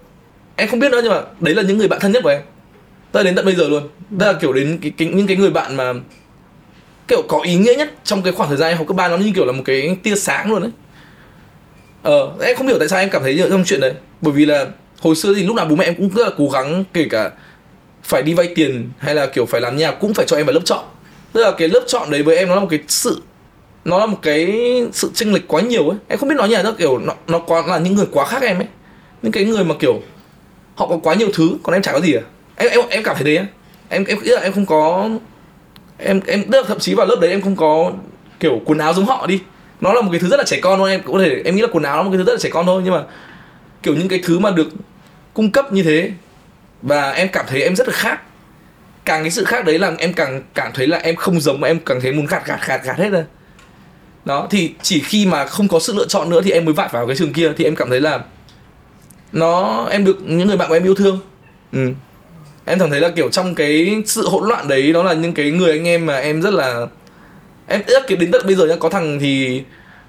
Em 0.55 0.67
không 0.67 0.79
biết 0.79 0.91
nữa 0.91 0.99
nhưng 1.03 1.11
mà 1.11 1.21
đấy 1.39 1.55
là 1.55 1.61
những 1.61 1.77
người 1.77 1.87
bạn 1.87 1.99
thân 1.99 2.11
nhất 2.11 2.23
của 2.23 2.29
em. 2.29 2.41
Tới 3.11 3.23
đến 3.23 3.35
tận 3.35 3.45
bây 3.45 3.55
giờ 3.55 3.67
luôn. 3.67 3.89
Tức 4.19 4.25
là 4.25 4.33
kiểu 4.33 4.53
đến 4.53 4.79
cái, 4.81 4.91
cái 4.97 5.07
những 5.07 5.27
cái 5.27 5.37
người 5.37 5.49
bạn 5.49 5.75
mà 5.75 5.93
kiểu 7.09 7.21
có 7.27 7.39
ý 7.39 7.55
nghĩa 7.55 7.75
nhất 7.75 7.91
trong 8.03 8.21
cái 8.23 8.33
khoảng 8.33 8.49
thời 8.49 8.57
gian 8.57 8.71
em 8.71 8.77
học 8.77 8.87
cấp 8.87 8.97
3 8.97 9.07
nó 9.07 9.17
như 9.17 9.31
kiểu 9.35 9.45
là 9.45 9.51
một 9.51 9.63
cái 9.65 9.97
tia 10.03 10.15
sáng 10.15 10.51
luôn 10.51 10.61
đấy 10.61 10.71
ờ 12.03 12.31
em 12.41 12.55
không 12.55 12.67
hiểu 12.67 12.79
tại 12.79 12.87
sao 12.87 12.99
em 12.99 13.09
cảm 13.09 13.21
thấy 13.23 13.35
như 13.35 13.49
trong 13.49 13.63
chuyện 13.65 13.79
đấy. 13.79 13.93
Bởi 14.21 14.33
vì 14.33 14.45
là 14.45 14.65
hồi 14.99 15.15
xưa 15.15 15.33
thì 15.35 15.43
lúc 15.43 15.55
nào 15.55 15.65
bố 15.65 15.75
mẹ 15.75 15.85
em 15.85 15.95
cũng 15.95 16.09
rất 16.09 16.23
là 16.23 16.31
cố 16.37 16.49
gắng 16.49 16.83
kể 16.93 17.07
cả 17.09 17.31
phải 18.03 18.23
đi 18.23 18.33
vay 18.33 18.47
tiền 18.55 18.89
hay 18.97 19.15
là 19.15 19.25
kiểu 19.25 19.45
phải 19.45 19.61
làm 19.61 19.77
nhà 19.77 19.91
cũng 19.91 20.13
phải 20.13 20.25
cho 20.25 20.37
em 20.37 20.45
vào 20.45 20.53
lớp 20.53 20.61
chọn. 20.65 20.85
Tức 21.33 21.41
là 21.41 21.51
cái 21.51 21.67
lớp 21.67 21.83
chọn 21.87 22.11
đấy 22.11 22.23
với 22.23 22.37
em 22.37 22.47
nó 22.47 22.55
là 22.55 22.61
một 22.61 22.67
cái 22.69 22.79
sự, 22.87 23.21
nó 23.85 23.99
là 23.99 24.05
một 24.05 24.17
cái 24.21 24.57
sự 24.93 25.11
chênh 25.13 25.33
lệch 25.33 25.47
quá 25.47 25.61
nhiều 25.61 25.89
ấy. 25.89 25.97
Em 26.07 26.19
không 26.19 26.29
biết 26.29 26.35
nói 26.35 26.49
như 26.49 26.63
nó 26.63 26.71
kiểu 26.71 26.97
nó 26.97 27.13
nó 27.27 27.39
quá 27.39 27.63
là 27.67 27.77
những 27.77 27.95
người 27.95 28.07
quá 28.11 28.25
khác 28.25 28.41
em 28.41 28.59
ấy. 28.59 28.67
Những 29.21 29.31
cái 29.31 29.45
người 29.45 29.63
mà 29.63 29.75
kiểu 29.79 30.01
họ 30.75 30.87
có 30.87 30.97
quá 31.03 31.13
nhiều 31.13 31.29
thứ, 31.33 31.51
còn 31.63 31.73
em 31.73 31.81
chả 31.81 31.91
có 31.91 31.99
gì 31.99 32.13
à. 32.13 32.21
Em 32.55 32.71
em 32.71 32.79
em 32.89 33.03
cảm 33.03 33.15
thấy 33.15 33.23
đấy 33.23 33.37
á 33.37 33.45
em 33.89 34.05
em 34.05 34.17
là 34.23 34.41
em 34.41 34.53
không 34.53 34.65
có 34.65 35.09
em 35.99 36.19
em, 36.27 36.43
tức 36.51 36.61
là 36.61 36.67
thậm 36.67 36.79
chí 36.79 36.93
vào 36.93 37.07
lớp 37.07 37.15
đấy 37.21 37.29
em 37.29 37.41
không 37.41 37.55
có, 37.55 37.91
kiểu, 38.39 38.61
quần 38.65 38.79
áo 38.79 38.93
giống 38.93 39.05
họ 39.05 39.27
đi. 39.27 39.41
Nó 39.81 39.93
là 39.93 40.01
một 40.01 40.09
cái 40.11 40.19
thứ 40.19 40.27
rất 40.27 40.37
là 40.37 40.43
trẻ 40.47 40.59
con 40.61 40.79
thôi, 40.79 40.91
em 40.91 41.01
cũng 41.03 41.15
có 41.15 41.21
thể, 41.21 41.41
em 41.45 41.55
nghĩ 41.55 41.61
là 41.61 41.67
quần 41.71 41.83
áo 41.83 41.97
là 41.97 42.03
một 42.03 42.09
cái 42.11 42.17
thứ 42.17 42.23
rất 42.23 42.33
là 42.33 42.39
trẻ 42.39 42.49
con 42.49 42.65
thôi, 42.65 42.81
nhưng 42.85 42.93
mà, 42.93 43.03
kiểu, 43.83 43.95
những 43.95 44.07
cái 44.07 44.19
thứ 44.23 44.39
mà 44.39 44.51
được 44.51 44.67
cung 45.33 45.51
cấp 45.51 45.73
như 45.73 45.83
thế, 45.83 46.11
và 46.81 47.11
em 47.11 47.29
cảm 47.29 47.45
thấy 47.47 47.61
em 47.61 47.75
rất 47.75 47.87
là 47.87 47.93
khác. 47.93 48.21
Càng 49.05 49.23
cái 49.23 49.31
sự 49.31 49.43
khác 49.43 49.65
đấy 49.65 49.79
là 49.79 49.91
em 49.97 50.13
càng 50.13 50.43
cảm 50.53 50.71
thấy 50.73 50.87
là 50.87 50.97
em 50.97 51.15
không 51.15 51.41
giống 51.41 51.59
mà 51.59 51.67
em 51.67 51.79
càng 51.79 52.01
thấy 52.01 52.11
muốn 52.11 52.25
gạt 52.25 52.45
gạt 52.45 52.59
gạt 52.67 52.81
gạt 52.83 52.97
hết 52.97 53.09
rồi 53.09 53.23
đó, 54.25 54.47
thì 54.49 54.73
chỉ 54.81 54.99
khi 54.99 55.25
mà 55.25 55.45
không 55.45 55.67
có 55.67 55.79
sự 55.79 55.93
lựa 55.93 56.07
chọn 56.07 56.29
nữa 56.29 56.41
thì 56.43 56.51
em 56.51 56.65
mới 56.65 56.73
vạch 56.73 56.91
vào 56.91 57.07
cái 57.07 57.15
trường 57.15 57.33
kia, 57.33 57.51
thì 57.57 57.63
em 57.63 57.75
cảm 57.75 57.89
thấy 57.89 58.01
là 58.01 58.19
nó, 59.31 59.85
em 59.91 60.05
được 60.05 60.17
những 60.21 60.47
người 60.47 60.57
bạn 60.57 60.69
của 60.69 60.73
em 60.73 60.83
yêu 60.83 60.95
thương. 60.95 61.19
Ừ 61.71 61.91
em 62.69 62.79
cảm 62.79 62.89
thấy 62.89 63.01
là 63.01 63.09
kiểu 63.09 63.29
trong 63.29 63.55
cái 63.55 64.03
sự 64.05 64.29
hỗn 64.29 64.47
loạn 64.49 64.67
đấy 64.67 64.93
đó 64.93 65.03
là 65.03 65.13
những 65.13 65.33
cái 65.33 65.51
người 65.51 65.71
anh 65.71 65.87
em 65.87 66.05
mà 66.05 66.17
em 66.17 66.41
rất 66.41 66.53
là 66.53 66.87
em 67.67 67.81
rất 67.87 68.07
kiểu 68.07 68.17
đến 68.17 68.31
tận 68.31 68.41
bây 68.45 68.55
giờ 68.55 68.65
nhá 68.65 68.75
có 68.79 68.89
thằng 68.89 69.19
thì 69.19 69.63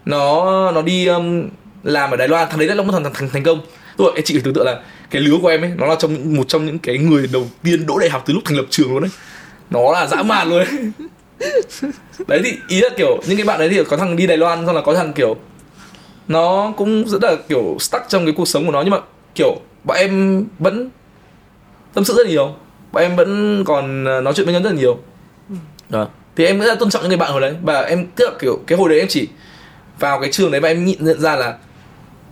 nó 0.05 0.71
nó 0.71 0.83
đi 0.83 1.07
um, 1.07 1.49
làm 1.83 2.11
ở 2.11 2.17
Đài 2.17 2.29
Loan. 2.29 2.49
Thằng 2.51 2.59
đấy 2.59 2.69
là 2.69 2.83
một 2.83 2.93
thằng 2.93 3.13
thằng 3.15 3.29
thành 3.33 3.43
công. 3.43 3.61
Rồi 3.99 4.23
chị 4.25 4.35
phải 4.35 4.43
tưởng 4.45 4.55
tượng 4.55 4.67
là 4.67 4.81
cái 5.11 5.23
lứa 5.23 5.37
của 5.43 5.49
em 5.49 5.61
ấy 5.61 5.73
nó 5.77 5.87
là 5.87 5.95
trong 5.99 6.37
một 6.37 6.49
trong 6.49 6.67
những 6.67 6.79
cái 6.79 6.99
người 6.99 7.29
đầu 7.33 7.47
tiên 7.63 7.87
đỗ 7.87 7.99
đại 7.99 8.11
học 8.11 8.23
từ 8.27 8.35
lúc 8.35 8.43
thành 8.45 8.57
lập 8.57 8.65
trường 8.71 8.93
luôn 8.93 9.03
đấy 9.03 9.11
nó 9.71 9.93
là 9.93 10.07
dã 10.07 10.23
man 10.23 10.49
luôn 10.49 10.59
đấy 10.59 11.11
đấy 12.29 12.41
thì 12.45 12.59
ý 12.69 12.81
là 12.81 12.89
kiểu 12.97 13.21
những 13.27 13.37
cái 13.37 13.47
bạn 13.47 13.59
đấy 13.59 13.69
thì 13.69 13.85
có 13.85 13.97
thằng 13.97 14.17
đi 14.17 14.27
Đài 14.27 14.37
Loan 14.37 14.67
xong 14.67 14.75
là 14.75 14.81
có 14.81 14.95
thằng 14.95 15.13
kiểu 15.13 15.37
nó 16.29 16.73
cũng 16.77 17.09
rất 17.09 17.23
là 17.23 17.37
kiểu 17.49 17.77
stuck 17.81 18.09
trong 18.09 18.25
cái 18.25 18.35
cuộc 18.37 18.49
sống 18.49 18.67
của 18.67 18.73
nó. 18.73 18.83
Nhưng 18.83 18.91
mà 18.91 18.99
kiểu 19.35 19.57
bọn 19.85 19.97
em 19.97 20.45
vẫn 20.59 20.91
tâm 21.95 22.05
sự 22.05 22.15
rất 22.15 22.27
nhiều. 22.27 22.55
Bọn 22.93 23.03
em 23.03 23.17
vẫn 23.17 23.65
còn 23.65 24.05
ờ, 24.05 24.21
nói 24.21 24.35
chuyện 24.37 24.47
với 24.47 24.55
nhau 24.55 24.63
rất 24.63 24.71
là 24.71 24.77
nhiều. 24.77 24.99
Đó. 25.89 26.09
thì 26.37 26.47
em 26.47 26.61
rất 26.61 26.67
là 26.67 26.75
tôn 26.75 26.91
trọng 26.91 27.03
những 27.03 27.09
người 27.09 27.19
bạn 27.19 27.33
hồi 27.33 27.41
đấy. 27.41 27.55
Và 27.63 27.81
em 27.81 28.07
tức 28.17 28.25
là 28.25 28.39
kiểu 28.41 28.61
cái 28.67 28.79
hồi 28.79 28.89
đấy 28.89 28.99
em 28.99 29.09
chỉ 29.09 29.29
vào 29.99 30.21
cái 30.21 30.33
trường 30.33 30.51
đấy 30.51 30.61
và 30.61 30.69
em 30.69 30.85
nhận 30.85 31.21
ra 31.21 31.37
là 31.37 31.55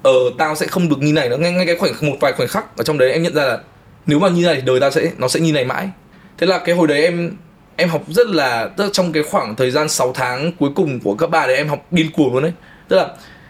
ờ 0.02 0.12
tao 0.38 0.54
sẽ 0.54 0.66
không 0.66 0.88
được 0.88 0.98
như 0.98 1.12
này 1.12 1.28
nữa. 1.28 1.36
Ngay 1.36 1.52
ngay 1.52 1.66
cái 1.66 1.76
khoảnh 1.76 1.92
một 2.02 2.16
vài 2.20 2.32
khoảnh 2.32 2.48
khắc 2.48 2.76
ở 2.76 2.84
trong 2.84 2.98
đấy 2.98 3.12
em 3.12 3.22
nhận 3.22 3.34
ra 3.34 3.44
là 3.44 3.58
nếu 4.06 4.18
mà 4.18 4.28
như 4.28 4.46
này 4.46 4.54
thì 4.54 4.62
đời 4.62 4.80
tao 4.80 4.90
sẽ 4.90 5.10
nó 5.18 5.28
sẽ 5.28 5.40
như 5.40 5.52
này 5.52 5.64
mãi. 5.64 5.90
Thế 6.38 6.46
là 6.46 6.58
cái 6.58 6.74
hồi 6.74 6.86
đấy 6.86 7.02
em 7.02 7.36
em 7.76 7.88
học 7.88 8.02
rất 8.08 8.26
là 8.26 8.68
tức 8.76 8.84
là 8.84 8.90
trong 8.92 9.12
cái 9.12 9.22
khoảng 9.22 9.56
thời 9.56 9.70
gian 9.70 9.88
6 9.88 10.12
tháng 10.12 10.52
cuối 10.52 10.70
cùng 10.74 11.00
của 11.00 11.14
cấp 11.14 11.30
ba 11.30 11.46
đấy 11.46 11.56
em 11.56 11.68
học 11.68 11.86
điên 11.90 12.10
cuồng 12.12 12.34
luôn 12.34 12.42
đấy. 12.42 12.52
Tức 12.88 12.96
là 12.96 13.08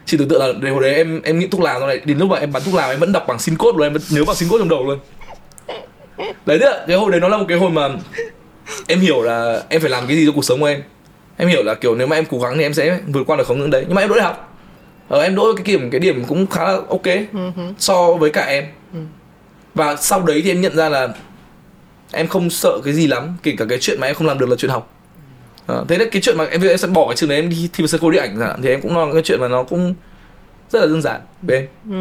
chỉ 0.09 0.16
tưởng 0.16 0.29
tượng 0.29 0.62
là 0.62 0.71
hồi 0.71 0.83
đấy 0.83 0.94
em 0.94 1.23
em 1.23 1.38
nghĩ 1.38 1.47
thuốc 1.47 1.61
lào 1.61 1.81
rồi 1.81 1.88
này 1.88 2.01
đến 2.05 2.18
lúc 2.18 2.29
mà 2.29 2.37
em 2.37 2.53
bắn 2.53 2.62
thuốc 2.62 2.75
lào 2.75 2.90
em 2.90 3.01
vẫn 3.01 3.12
đọc 3.12 3.25
bằng 3.29 3.38
xin 3.38 3.57
cốt 3.57 3.77
luôn 3.77 3.87
em 3.87 3.92
vẫn 3.92 4.03
nhớ 4.11 4.25
bằng 4.25 4.37
xin 4.37 4.49
cốt 4.49 4.59
trong 4.59 4.68
đầu 4.68 4.87
luôn 4.87 4.99
đấy 6.46 6.59
là 6.59 6.85
cái 6.87 6.96
hồi 6.96 7.11
đấy 7.11 7.20
nó 7.20 7.28
là 7.28 7.37
một 7.37 7.44
cái 7.48 7.59
hồi 7.59 7.70
mà 7.70 7.88
em 8.88 9.00
hiểu 9.00 9.22
là 9.22 9.62
em 9.68 9.81
phải 9.81 9.90
làm 9.90 10.07
cái 10.07 10.16
gì 10.16 10.26
cho 10.26 10.33
cuộc 10.33 10.44
sống 10.44 10.61
của 10.61 10.66
em. 10.66 10.83
Em 11.37 11.48
hiểu 11.48 11.62
là 11.62 11.74
kiểu 11.74 11.94
nếu 11.94 12.07
mà 12.07 12.16
em 12.16 12.24
cố 12.31 12.38
gắng 12.38 12.54
thì 12.57 12.62
em 12.62 12.74
sẽ 12.74 13.00
vượt 13.07 13.24
qua 13.26 13.37
được 13.37 13.46
không 13.46 13.59
những 13.59 13.70
đấy 13.70 13.85
nhưng 13.87 13.94
mà 13.94 14.02
em 14.02 14.09
đỗ 14.09 14.14
đại 14.14 14.24
học. 14.24 14.59
Ờ, 15.09 15.22
em 15.22 15.35
đỗ 15.35 15.54
cái 15.57 15.64
điểm 15.64 15.90
cái 15.90 16.00
điểm 16.00 16.24
cũng 16.24 16.46
khá 16.46 16.64
là 16.64 16.78
ok 16.88 17.07
so 17.78 18.12
với 18.12 18.31
cả 18.31 18.44
em. 18.44 18.64
Uh-huh. 18.94 19.04
và 19.74 19.96
sau 19.96 20.22
đấy 20.22 20.40
thì 20.44 20.50
em 20.50 20.61
nhận 20.61 20.76
ra 20.76 20.88
là 20.88 21.09
em 22.12 22.26
không 22.26 22.50
sợ 22.50 22.78
cái 22.85 22.94
gì 22.94 23.07
lắm 23.07 23.37
kể 23.42 23.54
cả 23.59 23.64
cái 23.68 23.78
chuyện 23.81 24.00
mà 24.00 24.07
em 24.07 24.14
không 24.14 24.26
làm 24.26 24.38
được 24.38 24.48
là 24.48 24.57
chuyện 24.57 24.70
học. 24.70 24.94
À, 25.66 25.76
thế 25.88 25.98
đấy 25.98 26.09
cái 26.12 26.22
chuyện 26.22 26.37
mà 26.37 26.44
em 26.44 26.62
em 26.62 26.78
sẽ 26.78 26.88
bỏ 26.88 27.07
cái 27.09 27.16
trường 27.16 27.28
đấy 27.28 27.38
em 27.38 27.48
đi 27.48 27.70
thi 27.72 27.83
vào 27.83 27.88
sân 27.88 28.00
khấu 28.00 28.11
điện 28.11 28.22
ảnh 28.22 28.57
thì 28.62 28.68
em 28.68 28.81
cũng 28.81 28.96
lo 28.96 29.12
cái 29.12 29.22
chuyện 29.22 29.40
mà 29.40 29.48
nó 29.48 29.62
cũng 29.62 29.94
rất 30.70 30.81
là 30.81 30.87
đơn 30.87 31.02
giản 31.02 31.20
em 31.48 31.66
ừ. 31.90 31.96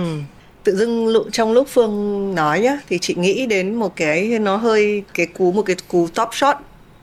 Tự 0.68 0.76
dưng 0.76 1.14
trong 1.32 1.52
lúc 1.52 1.68
phương 1.68 2.36
nói 2.36 2.60
nhá 2.60 2.80
thì 2.90 3.00
chị 3.00 3.16
nghĩ 3.16 3.46
đến 3.46 3.76
một 3.76 3.96
cái 3.96 4.40
nó 4.40 4.58
hơi 4.58 5.04
cái 5.14 5.26
cú 5.26 5.52
một 5.52 5.62
cái 5.62 5.76
cú 5.88 6.08
top 6.16 6.30
shot 6.32 6.56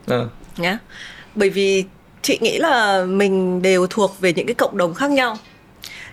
à. 0.07 0.24
nhá. 0.57 0.79
Bởi 1.35 1.50
vì 1.50 1.85
chị 2.22 2.38
nghĩ 2.40 2.59
là 2.59 3.05
mình 3.05 3.62
đều 3.62 3.87
thuộc 3.87 4.20
về 4.20 4.33
những 4.33 4.46
cái 4.46 4.55
cộng 4.55 4.77
đồng 4.77 4.94
khác 4.94 5.11
nhau. 5.11 5.37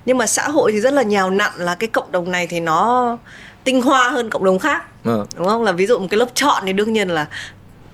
Nhưng 0.05 0.17
mà 0.17 0.27
xã 0.27 0.47
hội 0.47 0.71
thì 0.71 0.81
rất 0.81 0.93
là 0.93 1.01
nhào 1.01 1.29
nặn 1.29 1.51
là 1.57 1.75
cái 1.75 1.87
cộng 1.87 2.11
đồng 2.11 2.31
này 2.31 2.47
thì 2.47 2.59
nó 2.59 3.17
tinh 3.63 3.81
hoa 3.81 4.09
hơn 4.09 4.29
cộng 4.29 4.43
đồng 4.43 4.59
khác 4.59 4.83
à. 5.03 5.17
đúng 5.37 5.47
không? 5.47 5.63
Là 5.63 5.71
ví 5.71 5.85
dụ 5.85 5.99
một 5.99 6.07
cái 6.09 6.17
lớp 6.17 6.29
chọn 6.33 6.63
thì 6.65 6.73
đương 6.73 6.93
nhiên 6.93 7.09
là 7.09 7.27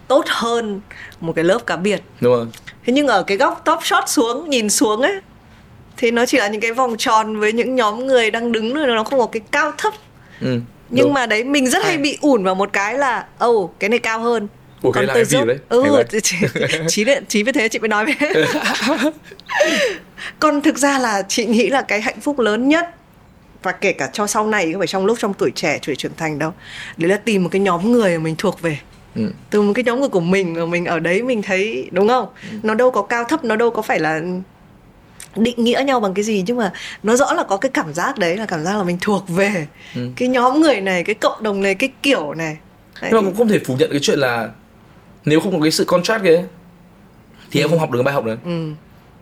tốt 0.07 0.25
hơn 0.27 0.81
một 1.19 1.33
cái 1.35 1.45
lớp 1.45 1.59
cá 1.65 1.75
biệt. 1.75 2.01
Đúng 2.21 2.33
rồi. 2.33 2.45
Thế 2.85 2.93
nhưng 2.93 3.07
ở 3.07 3.23
cái 3.23 3.37
góc 3.37 3.61
top 3.65 3.79
shot 3.83 4.03
xuống 4.09 4.49
nhìn 4.49 4.69
xuống 4.69 5.01
ấy 5.01 5.19
thì 5.97 6.11
nó 6.11 6.25
chỉ 6.25 6.37
là 6.37 6.47
những 6.47 6.61
cái 6.61 6.71
vòng 6.71 6.95
tròn 6.97 7.39
với 7.39 7.53
những 7.53 7.75
nhóm 7.75 8.07
người 8.07 8.31
đang 8.31 8.51
đứng 8.51 8.73
rồi 8.73 8.87
nó 8.87 9.03
không 9.03 9.19
có 9.19 9.25
cái 9.25 9.41
cao 9.51 9.71
thấp. 9.77 9.93
Ừ, 10.41 10.59
nhưng 10.89 11.05
đúng. 11.05 11.13
mà 11.13 11.25
đấy 11.25 11.43
mình 11.43 11.67
rất 11.67 11.83
hay 11.83 11.97
bị 11.97 12.17
ủn 12.21 12.43
vào 12.43 12.55
một 12.55 12.69
cái 12.73 12.97
là 12.97 13.25
ồ 13.37 13.49
oh, 13.49 13.73
cái 13.79 13.89
này 13.89 13.99
cao 13.99 14.19
hơn. 14.19 14.47
Ủa, 14.81 14.91
còn 14.91 15.05
tôi 15.13 15.25
giúp 15.25 15.45
đấy? 15.45 15.57
Ừ 15.69 16.03
chí 16.87 17.03
đấy 17.03 17.21
chí 17.27 17.43
với 17.43 17.53
thế 17.53 17.69
chị 17.69 17.79
mới 17.79 17.89
nói 17.89 18.05
với 18.05 18.45
còn 20.39 20.61
thực 20.61 20.77
ra 20.77 20.99
là 20.99 21.21
chị 21.27 21.45
nghĩ 21.45 21.69
là 21.69 21.81
cái 21.81 22.01
hạnh 22.01 22.21
phúc 22.21 22.39
lớn 22.39 22.69
nhất 22.69 22.89
và 23.63 23.71
kể 23.71 23.93
cả 23.93 24.09
cho 24.13 24.27
sau 24.27 24.47
này 24.47 24.71
không 24.71 24.79
phải 24.79 24.87
trong 24.87 25.05
lúc 25.05 25.17
trong 25.19 25.33
tuổi 25.33 25.51
trẻ 25.55 25.79
tuổi 25.87 25.95
trưởng 25.95 26.11
thành 26.17 26.39
đâu 26.39 26.53
đấy 26.97 27.09
là 27.09 27.17
tìm 27.17 27.43
một 27.43 27.49
cái 27.51 27.61
nhóm 27.61 27.91
người 27.91 28.17
mà 28.17 28.23
mình 28.23 28.35
thuộc 28.37 28.61
về. 28.61 28.77
Ừ. 29.15 29.31
từ 29.49 29.61
một 29.61 29.73
cái 29.75 29.83
nhóm 29.83 29.99
người 29.99 30.09
của 30.09 30.19
mình 30.19 30.53
mà 30.53 30.65
mình 30.65 30.85
ở 30.85 30.99
đấy 30.99 31.23
mình 31.23 31.41
thấy 31.41 31.89
đúng 31.91 32.07
không? 32.07 32.27
Ừ. 32.51 32.57
nó 32.63 32.73
đâu 32.73 32.91
có 32.91 33.01
cao 33.01 33.23
thấp 33.23 33.43
nó 33.43 33.55
đâu 33.55 33.71
có 33.71 33.81
phải 33.81 33.99
là 33.99 34.21
định 35.37 35.63
nghĩa 35.63 35.83
nhau 35.85 35.99
bằng 35.99 36.13
cái 36.13 36.23
gì 36.23 36.43
nhưng 36.47 36.57
mà 36.57 36.71
nó 37.03 37.15
rõ 37.15 37.33
là 37.33 37.43
có 37.43 37.57
cái 37.57 37.71
cảm 37.73 37.93
giác 37.93 38.17
đấy 38.17 38.37
là 38.37 38.45
cảm 38.45 38.63
giác 38.63 38.77
là 38.77 38.83
mình 38.83 38.97
thuộc 39.01 39.29
về 39.29 39.67
ừ. 39.95 40.09
cái 40.15 40.27
nhóm 40.27 40.61
người 40.61 40.81
này 40.81 41.03
cái 41.03 41.15
cộng 41.15 41.43
đồng 41.43 41.61
này 41.61 41.75
cái 41.75 41.89
kiểu 42.03 42.33
này 42.33 42.57
đấy. 43.01 43.11
nhưng 43.13 43.21
mà 43.21 43.29
cũng 43.29 43.37
không 43.37 43.47
thể 43.47 43.59
phủ 43.59 43.75
nhận 43.79 43.91
cái 43.91 43.99
chuyện 43.99 44.19
là 44.19 44.49
nếu 45.25 45.39
không 45.39 45.51
có 45.51 45.61
cái 45.61 45.71
sự 45.71 45.85
contract 45.85 46.23
kia 46.23 46.43
thì 47.51 47.59
ừ. 47.59 47.63
em 47.63 47.69
không 47.69 47.79
học 47.79 47.91
được 47.91 47.99
cái 47.99 48.03
bài 48.03 48.13
học 48.13 48.25
đấy 48.25 48.37
ừ. 48.45 48.71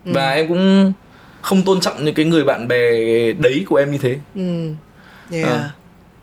Ừ. 0.05 0.11
và 0.13 0.31
em 0.31 0.47
cũng 0.47 0.93
không 1.41 1.61
tôn 1.61 1.79
trọng 1.79 2.05
những 2.05 2.15
cái 2.15 2.25
người 2.25 2.43
bạn 2.43 2.67
bè 2.67 2.91
đấy 3.33 3.65
của 3.69 3.75
em 3.75 3.91
như 3.91 3.97
thế 3.97 4.17
ừ. 4.35 4.69
Yeah. 5.31 5.47
À. 5.47 5.69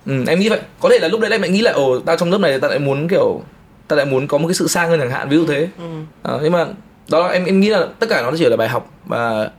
Ừ, 0.06 0.24
em 0.26 0.40
nghĩ 0.40 0.48
vậy 0.48 0.60
có 0.80 0.88
thể 0.88 0.98
là 0.98 1.08
lúc 1.08 1.20
đấy 1.20 1.30
em 1.30 1.42
lại 1.42 1.50
nghĩ 1.50 1.60
là 1.60 1.72
ồ 1.72 2.00
tao 2.00 2.16
trong 2.16 2.30
lớp 2.30 2.38
này 2.38 2.60
tao 2.60 2.70
lại 2.70 2.78
muốn 2.78 3.08
kiểu 3.08 3.42
tao 3.88 3.96
lại 3.96 4.06
muốn 4.06 4.26
có 4.26 4.38
một 4.38 4.48
cái 4.48 4.54
sự 4.54 4.68
sang 4.68 4.88
hơn 4.88 5.00
chẳng 5.00 5.10
hạn 5.10 5.28
ví 5.28 5.36
dụ 5.36 5.46
thế 5.46 5.68
ừ. 5.78 5.84
à, 6.22 6.32
nhưng 6.42 6.52
mà 6.52 6.66
đó 7.10 7.26
là 7.26 7.28
em 7.28 7.44
em 7.44 7.60
nghĩ 7.60 7.68
là 7.68 7.86
tất 7.98 8.06
cả 8.10 8.22
nó 8.22 8.32
chỉ 8.38 8.44
là 8.44 8.56
bài 8.56 8.68
học 8.68 8.90
và 9.06 9.50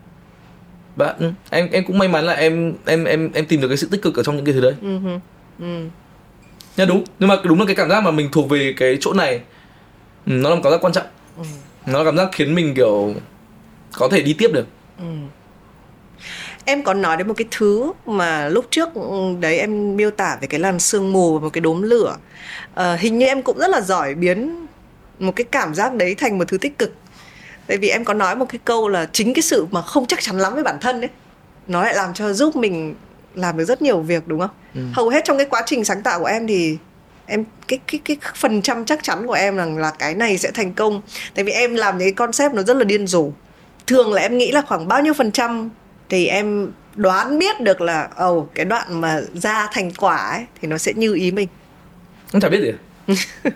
và 0.95 1.15
em 1.49 1.69
em 1.71 1.83
cũng 1.87 1.97
may 1.97 2.07
mắn 2.07 2.25
là 2.25 2.33
em 2.33 2.73
em 2.85 3.03
em 3.03 3.31
em 3.33 3.45
tìm 3.45 3.61
được 3.61 3.67
cái 3.67 3.77
sự 3.77 3.87
tích 3.91 4.01
cực 4.01 4.15
ở 4.15 4.23
trong 4.23 4.35
những 4.35 4.45
cái 4.45 4.53
thứ 4.53 4.61
đấy 4.61 4.73
ừ. 4.81 4.99
Ừ. 5.59 5.85
nha 6.77 6.85
đúng 6.85 7.03
nhưng 7.19 7.29
mà 7.29 7.35
đúng 7.43 7.59
là 7.59 7.65
cái 7.65 7.75
cảm 7.75 7.89
giác 7.89 8.03
mà 8.03 8.11
mình 8.11 8.29
thuộc 8.31 8.49
về 8.49 8.73
cái 8.77 8.97
chỗ 9.01 9.13
này 9.13 9.41
ừ, 10.25 10.31
nó 10.31 10.49
là 10.49 10.55
một 10.55 10.61
cảm 10.63 10.71
giác 10.71 10.81
quan 10.81 10.93
trọng 10.93 11.05
ừ. 11.37 11.43
nó 11.85 11.99
là 11.99 12.05
cảm 12.05 12.17
giác 12.17 12.29
khiến 12.31 12.55
mình 12.55 12.73
kiểu 12.75 13.13
có 13.93 14.07
thể 14.11 14.21
đi 14.21 14.33
tiếp 14.33 14.49
được 14.53 14.65
ừ 14.99 15.05
em 16.65 16.83
có 16.83 16.93
nói 16.93 17.17
đến 17.17 17.27
một 17.27 17.33
cái 17.37 17.47
thứ 17.51 17.93
mà 18.05 18.49
lúc 18.49 18.65
trước 18.71 18.89
đấy 19.39 19.57
em 19.57 19.97
miêu 19.97 20.11
tả 20.11 20.37
về 20.41 20.47
cái 20.47 20.59
làn 20.59 20.79
sương 20.79 21.13
mù 21.13 21.33
và 21.33 21.39
một 21.39 21.49
cái 21.53 21.61
đốm 21.61 21.81
lửa 21.81 22.17
à, 22.73 22.95
hình 22.95 23.17
như 23.17 23.25
em 23.25 23.41
cũng 23.41 23.57
rất 23.57 23.67
là 23.69 23.81
giỏi 23.81 24.15
biến 24.15 24.65
một 25.19 25.35
cái 25.35 25.45
cảm 25.51 25.75
giác 25.75 25.93
đấy 25.93 26.15
thành 26.15 26.37
một 26.37 26.45
thứ 26.47 26.57
tích 26.57 26.77
cực 26.77 26.93
tại 27.67 27.77
vì 27.77 27.89
em 27.89 28.05
có 28.05 28.13
nói 28.13 28.35
một 28.35 28.45
cái 28.49 28.59
câu 28.65 28.87
là 28.87 29.09
chính 29.13 29.33
cái 29.33 29.41
sự 29.41 29.67
mà 29.71 29.81
không 29.81 30.05
chắc 30.05 30.21
chắn 30.21 30.37
lắm 30.39 30.53
với 30.53 30.63
bản 30.63 30.77
thân 30.81 31.01
đấy 31.01 31.09
nó 31.67 31.83
lại 31.83 31.95
làm 31.95 32.13
cho 32.13 32.33
giúp 32.33 32.55
mình 32.55 32.95
làm 33.35 33.57
được 33.57 33.65
rất 33.65 33.81
nhiều 33.81 33.99
việc 33.99 34.27
đúng 34.27 34.39
không? 34.39 34.49
Ừ. 34.75 34.81
hầu 34.93 35.09
hết 35.09 35.21
trong 35.25 35.37
cái 35.37 35.45
quá 35.49 35.63
trình 35.65 35.85
sáng 35.85 36.03
tạo 36.03 36.19
của 36.19 36.25
em 36.25 36.47
thì 36.47 36.77
em 37.25 37.45
cái 37.67 37.79
cái 37.87 38.01
cái 38.05 38.17
phần 38.35 38.61
trăm 38.61 38.85
chắc 38.85 39.03
chắn 39.03 39.27
của 39.27 39.33
em 39.33 39.57
rằng 39.57 39.77
là 39.77 39.91
cái 39.99 40.15
này 40.15 40.37
sẽ 40.37 40.51
thành 40.51 40.73
công. 40.73 41.01
Tại 41.35 41.45
vì 41.45 41.51
em 41.51 41.75
làm 41.75 41.97
những 41.97 42.05
cái 42.05 42.13
concept 42.13 42.53
nó 42.53 42.63
rất 42.63 42.77
là 42.77 42.83
điên 42.83 43.07
rồ. 43.07 43.29
Thường 43.87 44.13
là 44.13 44.21
em 44.21 44.37
nghĩ 44.37 44.51
là 44.51 44.61
khoảng 44.61 44.87
bao 44.87 45.01
nhiêu 45.01 45.13
phần 45.13 45.31
trăm 45.31 45.69
thì 46.09 46.27
em 46.27 46.71
đoán 46.95 47.39
biết 47.39 47.61
được 47.61 47.81
là 47.81 48.09
ồ 48.15 48.31
oh, 48.31 48.49
cái 48.55 48.65
đoạn 48.65 49.01
mà 49.01 49.21
ra 49.33 49.69
thành 49.73 49.91
quả 49.91 50.17
ấy 50.17 50.45
thì 50.61 50.67
nó 50.67 50.77
sẽ 50.77 50.93
như 50.93 51.13
ý 51.13 51.31
mình. 51.31 51.47
Không 52.31 52.41
chả 52.41 52.49
biết 52.49 52.61
gì 52.61 52.71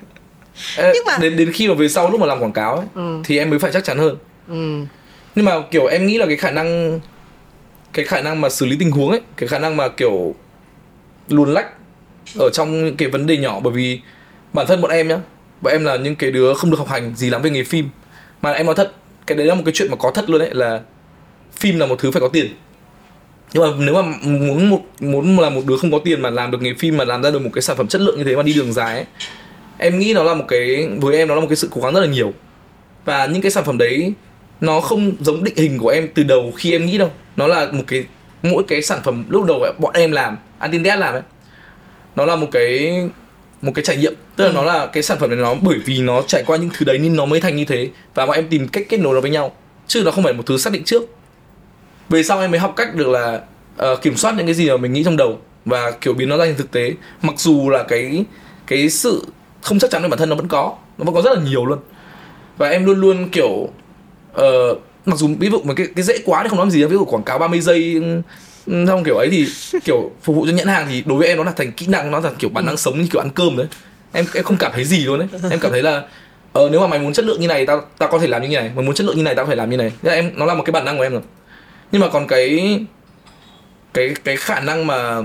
Ê, 0.78 0.92
nhưng 0.94 1.04
mà 1.06 1.18
đến 1.22 1.38
đến 1.38 1.52
khi 1.52 1.68
mà 1.68 1.74
về 1.74 1.90
sau 1.90 2.10
lúc 2.10 2.20
mà 2.20 2.26
làm 2.26 2.40
quảng 2.40 2.54
cáo 2.54 2.76
ấy 2.76 2.86
ừ. 2.96 3.22
thì 3.24 3.38
em 3.38 3.50
mới 3.50 3.60
phải 3.60 3.72
chắc 3.72 3.84
chắn 3.84 3.98
hơn 3.98 4.18
ừ. 4.48 4.86
nhưng 5.36 5.46
mà 5.46 5.62
kiểu 5.72 5.86
em 5.86 6.08
nghĩ 6.08 6.18
là 6.18 6.26
cái 6.26 6.38
khả 6.38 6.52
năng 6.52 7.00
cái 7.94 8.06
khả 8.06 8.22
năng 8.22 8.42
mà 8.42 8.50
xử 8.50 8.66
lý 8.66 8.78
tình 8.80 8.92
huống 8.92 9.12
ấy 9.12 9.22
cái 9.38 9.48
khả 9.48 9.60
năng 9.60 9.78
mà 9.78 9.88
kiểu 9.88 10.36
luồn 11.30 11.54
lách 11.54 11.68
ở 12.40 12.50
trong 12.54 12.86
những 12.86 12.98
cái 12.98 13.10
vấn 13.10 13.28
đề 13.28 13.38
nhỏ 13.38 13.60
bởi 13.60 13.74
vì 13.74 14.00
bản 14.54 14.68
thân 14.68 14.82
bọn 14.82 14.92
em 14.92 15.08
nhá 15.08 15.18
bọn 15.62 15.74
em 15.74 15.86
là 15.86 15.96
những 15.96 16.16
cái 16.16 16.32
đứa 16.32 16.54
không 16.54 16.72
được 16.72 16.80
học 16.80 16.88
hành 16.88 17.16
gì 17.16 17.30
lắm 17.30 17.42
về 17.42 17.50
nghề 17.50 17.64
phim 17.64 17.90
mà 18.42 18.52
em 18.52 18.66
nói 18.66 18.76
thật 18.76 18.92
cái 19.28 19.38
đấy 19.38 19.48
là 19.48 19.56
một 19.56 19.62
cái 19.66 19.74
chuyện 19.74 19.92
mà 19.92 19.98
có 19.98 20.12
thật 20.12 20.30
luôn 20.30 20.40
đấy 20.40 20.50
là 20.54 20.82
phim 21.52 21.80
là 21.80 21.86
một 21.86 21.96
thứ 22.00 22.12
phải 22.12 22.22
có 22.22 22.28
tiền 22.28 22.48
nhưng 23.54 23.64
mà 23.64 23.86
nếu 23.86 23.96
mà 23.96 24.02
muốn 24.24 24.70
một 24.70 24.82
muốn 25.00 25.40
là 25.40 25.50
một 25.50 25.62
đứa 25.66 25.78
không 25.78 25.92
có 25.92 26.00
tiền 26.00 26.22
mà 26.22 26.30
làm 26.30 26.52
được 26.52 26.62
nghề 26.62 26.74
phim 26.74 26.98
mà 26.98 27.04
làm 27.04 27.24
ra 27.24 27.32
được 27.32 27.42
một 27.42 27.50
cái 27.54 27.62
sản 27.62 27.78
phẩm 27.78 27.88
chất 27.88 28.02
lượng 28.02 28.18
như 28.18 28.24
thế 28.24 28.36
mà 28.36 28.44
đi 28.44 28.54
đường 28.54 28.74
dài 28.74 28.96
ấy, 28.96 29.06
em 29.78 30.00
nghĩ 30.00 30.14
nó 30.14 30.24
là 30.24 30.34
một 30.34 30.46
cái 30.48 30.88
với 31.02 31.18
em 31.18 31.28
nó 31.28 31.36
là 31.36 31.42
một 31.42 31.48
cái 31.50 31.56
sự 31.56 31.68
cố 31.72 31.82
gắng 31.82 31.94
rất 31.94 32.02
là 32.02 32.08
nhiều. 32.08 32.34
Và 33.06 33.26
những 33.26 33.42
cái 33.42 33.52
sản 33.52 33.64
phẩm 33.64 33.78
đấy 33.78 34.14
nó 34.62 34.82
không 34.82 35.12
giống 35.20 35.44
định 35.44 35.56
hình 35.58 35.78
của 35.80 35.90
em 35.90 36.10
từ 36.14 36.24
đầu 36.24 36.52
khi 36.56 36.72
em 36.72 36.86
nghĩ 36.86 36.98
đâu. 36.98 37.12
Nó 37.36 37.48
là 37.48 37.72
một 37.72 37.84
cái 37.88 38.04
mỗi 38.44 38.64
cái 38.68 38.82
sản 38.82 39.00
phẩm 39.04 39.26
lúc 39.30 39.46
đầu 39.46 39.66
bọn 39.80 39.94
em 39.94 40.12
làm 40.12 40.38
Antindead 40.60 41.00
làm 41.00 41.14
ấy 41.14 41.22
nó 42.16 42.26
là 42.26 42.36
một 42.36 42.48
cái 42.52 42.94
một 43.62 43.72
cái 43.76 43.86
trải 43.86 43.98
nghiệm. 43.98 44.14
Tức 44.36 44.44
là 44.44 44.50
ừ. 44.50 44.54
nó 44.54 44.64
là 44.64 44.86
cái 44.86 45.04
sản 45.04 45.18
phẩm 45.20 45.30
này 45.30 45.40
nó 45.40 45.56
bởi 45.62 45.78
vì 45.86 46.02
nó 46.02 46.22
trải 46.22 46.44
qua 46.46 46.58
những 46.58 46.70
thứ 46.78 46.86
đấy 46.86 46.98
nên 46.98 47.16
nó 47.16 47.26
mới 47.26 47.42
thành 47.42 47.56
như 47.56 47.66
thế. 47.66 47.90
Và 48.14 48.26
bọn 48.26 48.36
em 48.36 48.48
tìm 48.50 48.68
cách 48.68 48.84
kết 48.90 49.00
nối 49.00 49.16
nó 49.16 49.22
với 49.22 49.32
nhau. 49.32 49.56
Chứ 49.88 50.04
nó 50.06 50.12
không 50.12 50.24
phải 50.24 50.34
một 50.34 50.44
thứ 50.46 50.58
xác 50.58 50.74
định 50.74 50.84
trước. 50.84 51.04
Về 52.10 52.24
sau 52.24 52.40
em 52.40 52.52
mới 52.52 52.60
học 52.60 52.74
cách 52.76 52.96
được 52.96 53.08
là 53.08 53.42
uh, 53.92 54.02
kiểm 54.02 54.16
soát 54.16 54.36
những 54.38 54.46
cái 54.46 54.56
gì 54.56 54.70
mà 54.70 54.78
mình 54.78 54.94
nghĩ 54.94 55.04
trong 55.04 55.18
đầu. 55.18 55.40
Và 55.66 55.92
kiểu 55.92 56.14
biến 56.14 56.30
nó 56.30 56.38
ra 56.38 56.46
thành 56.46 56.56
thực 56.58 56.72
tế. 56.72 56.92
Mặc 57.22 57.36
dù 57.38 57.70
là 57.70 57.84
cái 57.84 58.26
cái 58.68 58.90
sự 58.90 59.26
không 59.68 59.80
chắc 59.80 59.92
chắn 59.92 60.02
về 60.02 60.10
bản 60.10 60.20
thân 60.20 60.30
nó 60.30 60.36
vẫn 60.36 60.48
có 60.48 60.76
nó 60.98 61.06
vẫn 61.06 61.16
có 61.16 61.22
rất 61.22 61.38
là 61.38 61.44
nhiều 61.44 61.66
luôn. 61.66 61.80
Và 62.58 62.70
em 62.70 62.86
luôn 62.86 63.02
luôn 63.02 63.30
kiểu 63.30 63.50
uh, 63.50 64.82
mặc 65.06 65.16
dù 65.16 65.30
ví 65.40 65.50
dụ 65.50 65.62
mà 65.64 65.74
cái 65.74 65.88
cái 65.96 66.04
dễ 66.04 66.18
quá 66.26 66.44
thì 66.44 66.50
không 66.50 66.60
nói 66.60 66.70
gì 66.70 66.84
ví 66.84 66.92
dụ 66.92 67.06
quảng 67.06 67.24
cáo 67.24 67.40
30 67.40 67.62
giây 67.62 67.94
ừ, 67.94 68.22
ừ, 68.66 68.86
trong 68.88 69.04
kiểu 69.04 69.16
ấy 69.18 69.30
thì 69.30 69.48
kiểu 69.84 70.12
phục 70.22 70.36
vụ 70.36 70.46
cho 70.46 70.52
nhãn 70.52 70.68
hàng 70.68 70.88
thì 70.90 71.04
đối 71.06 71.18
với 71.18 71.28
em 71.28 71.38
nó 71.38 71.44
là 71.44 71.52
thành 71.52 71.72
kỹ 71.72 71.88
năng 71.88 72.12
nó 72.12 72.20
là 72.20 72.32
kiểu 72.40 72.50
bản 72.50 72.66
năng 72.66 72.78
sống 72.78 73.02
như 73.02 73.08
kiểu 73.12 73.22
ăn 73.22 73.30
cơm 73.30 73.58
đấy. 73.58 73.68
Em 74.12 74.26
em 74.34 74.44
không 74.44 74.58
cảm 74.58 74.72
thấy 74.76 74.86
gì 74.86 75.06
luôn 75.06 75.20
đấy. 75.20 75.28
Em 75.52 75.60
cảm 75.60 75.72
thấy 75.72 75.84
là 75.84 76.04
ờ 76.54 76.70
nếu 76.72 76.82
mà 76.82 76.88
mày 76.88 77.00
muốn 77.00 77.14
chất 77.14 77.26
lượng 77.26 77.42
như 77.42 77.48
này 77.48 77.66
tao 77.66 77.82
tao 77.98 78.10
có 78.10 78.20
thể 78.20 78.28
làm 78.28 78.42
như 78.42 78.58
này. 78.58 78.72
Mày 78.76 78.86
muốn 78.86 78.96
chất 78.96 79.08
lượng 79.08 79.18
như 79.18 79.24
này 79.24 79.36
tao 79.36 79.46
có 79.46 79.50
thể 79.50 79.56
làm 79.56 79.70
như 79.70 79.78
này. 79.78 79.92
Thế 80.02 80.16
em 80.16 80.32
nó 80.36 80.46
là 80.46 80.54
một 80.54 80.64
cái 80.66 80.72
bản 80.72 80.86
năng 80.86 80.98
của 80.98 81.04
em 81.04 81.12
rồi. 81.12 81.22
Nhưng 81.92 82.02
mà 82.02 82.08
còn 82.10 82.28
cái 82.28 82.80
cái 83.94 84.14
cái 84.24 84.38
khả 84.38 84.60
năng 84.60 84.88
mà 84.88 85.22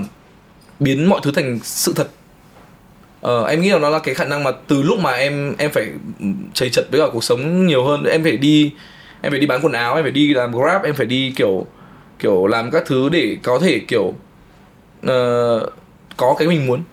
biến 0.79 1.09
mọi 1.09 1.19
thứ 1.23 1.31
thành 1.31 1.59
sự 1.63 1.93
thật 1.95 2.07
ờ, 3.23 3.45
em 3.45 3.61
nghĩ 3.61 3.69
là 3.69 3.79
nó 3.79 3.89
là 3.89 3.99
cái 3.99 4.15
khả 4.15 4.25
năng 4.25 4.43
mà 4.43 4.51
từ 4.67 4.81
lúc 4.81 4.99
mà 4.99 5.11
em 5.11 5.55
em 5.57 5.71
phải 5.71 5.87
chầy 6.53 6.69
chật 6.69 6.85
với 6.91 7.01
cả 7.01 7.07
cuộc 7.13 7.23
sống 7.23 7.67
nhiều 7.67 7.83
hơn 7.83 8.03
em 8.03 8.23
phải 8.23 8.37
đi 8.37 8.71
em 9.21 9.31
phải 9.31 9.39
đi 9.39 9.47
bán 9.47 9.61
quần 9.61 9.73
áo 9.73 9.95
em 9.95 10.03
phải 10.03 10.11
đi 10.11 10.33
làm 10.33 10.51
grab 10.51 10.83
em 10.83 10.95
phải 10.95 11.05
đi 11.05 11.33
kiểu 11.35 11.65
kiểu 12.19 12.47
làm 12.47 12.71
các 12.71 12.83
thứ 12.85 13.09
để 13.09 13.37
có 13.43 13.59
thể 13.59 13.79
kiểu 13.87 14.13
uh, 15.05 15.73
có 16.17 16.35
cái 16.37 16.47
mình 16.47 16.67
muốn 16.67 16.83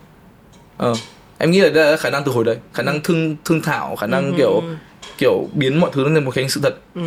ờ, 0.76 0.94
em 1.38 1.50
nghĩ 1.50 1.60
là 1.60 1.68
đây 1.68 1.90
là 1.90 1.96
khả 1.96 2.10
năng 2.10 2.24
từ 2.24 2.32
hồi 2.32 2.44
đấy 2.44 2.56
khả 2.74 2.82
năng 2.82 3.00
thương 3.00 3.36
thương 3.44 3.62
thảo 3.62 3.96
khả 3.96 4.06
năng 4.06 4.32
ừ. 4.32 4.34
kiểu 4.38 4.62
kiểu 5.18 5.48
biến 5.54 5.80
mọi 5.80 5.90
thứ 5.92 6.04
thành 6.04 6.24
một 6.24 6.34
cái 6.34 6.48
sự 6.48 6.60
thật 6.62 6.74
ừ. 6.94 7.02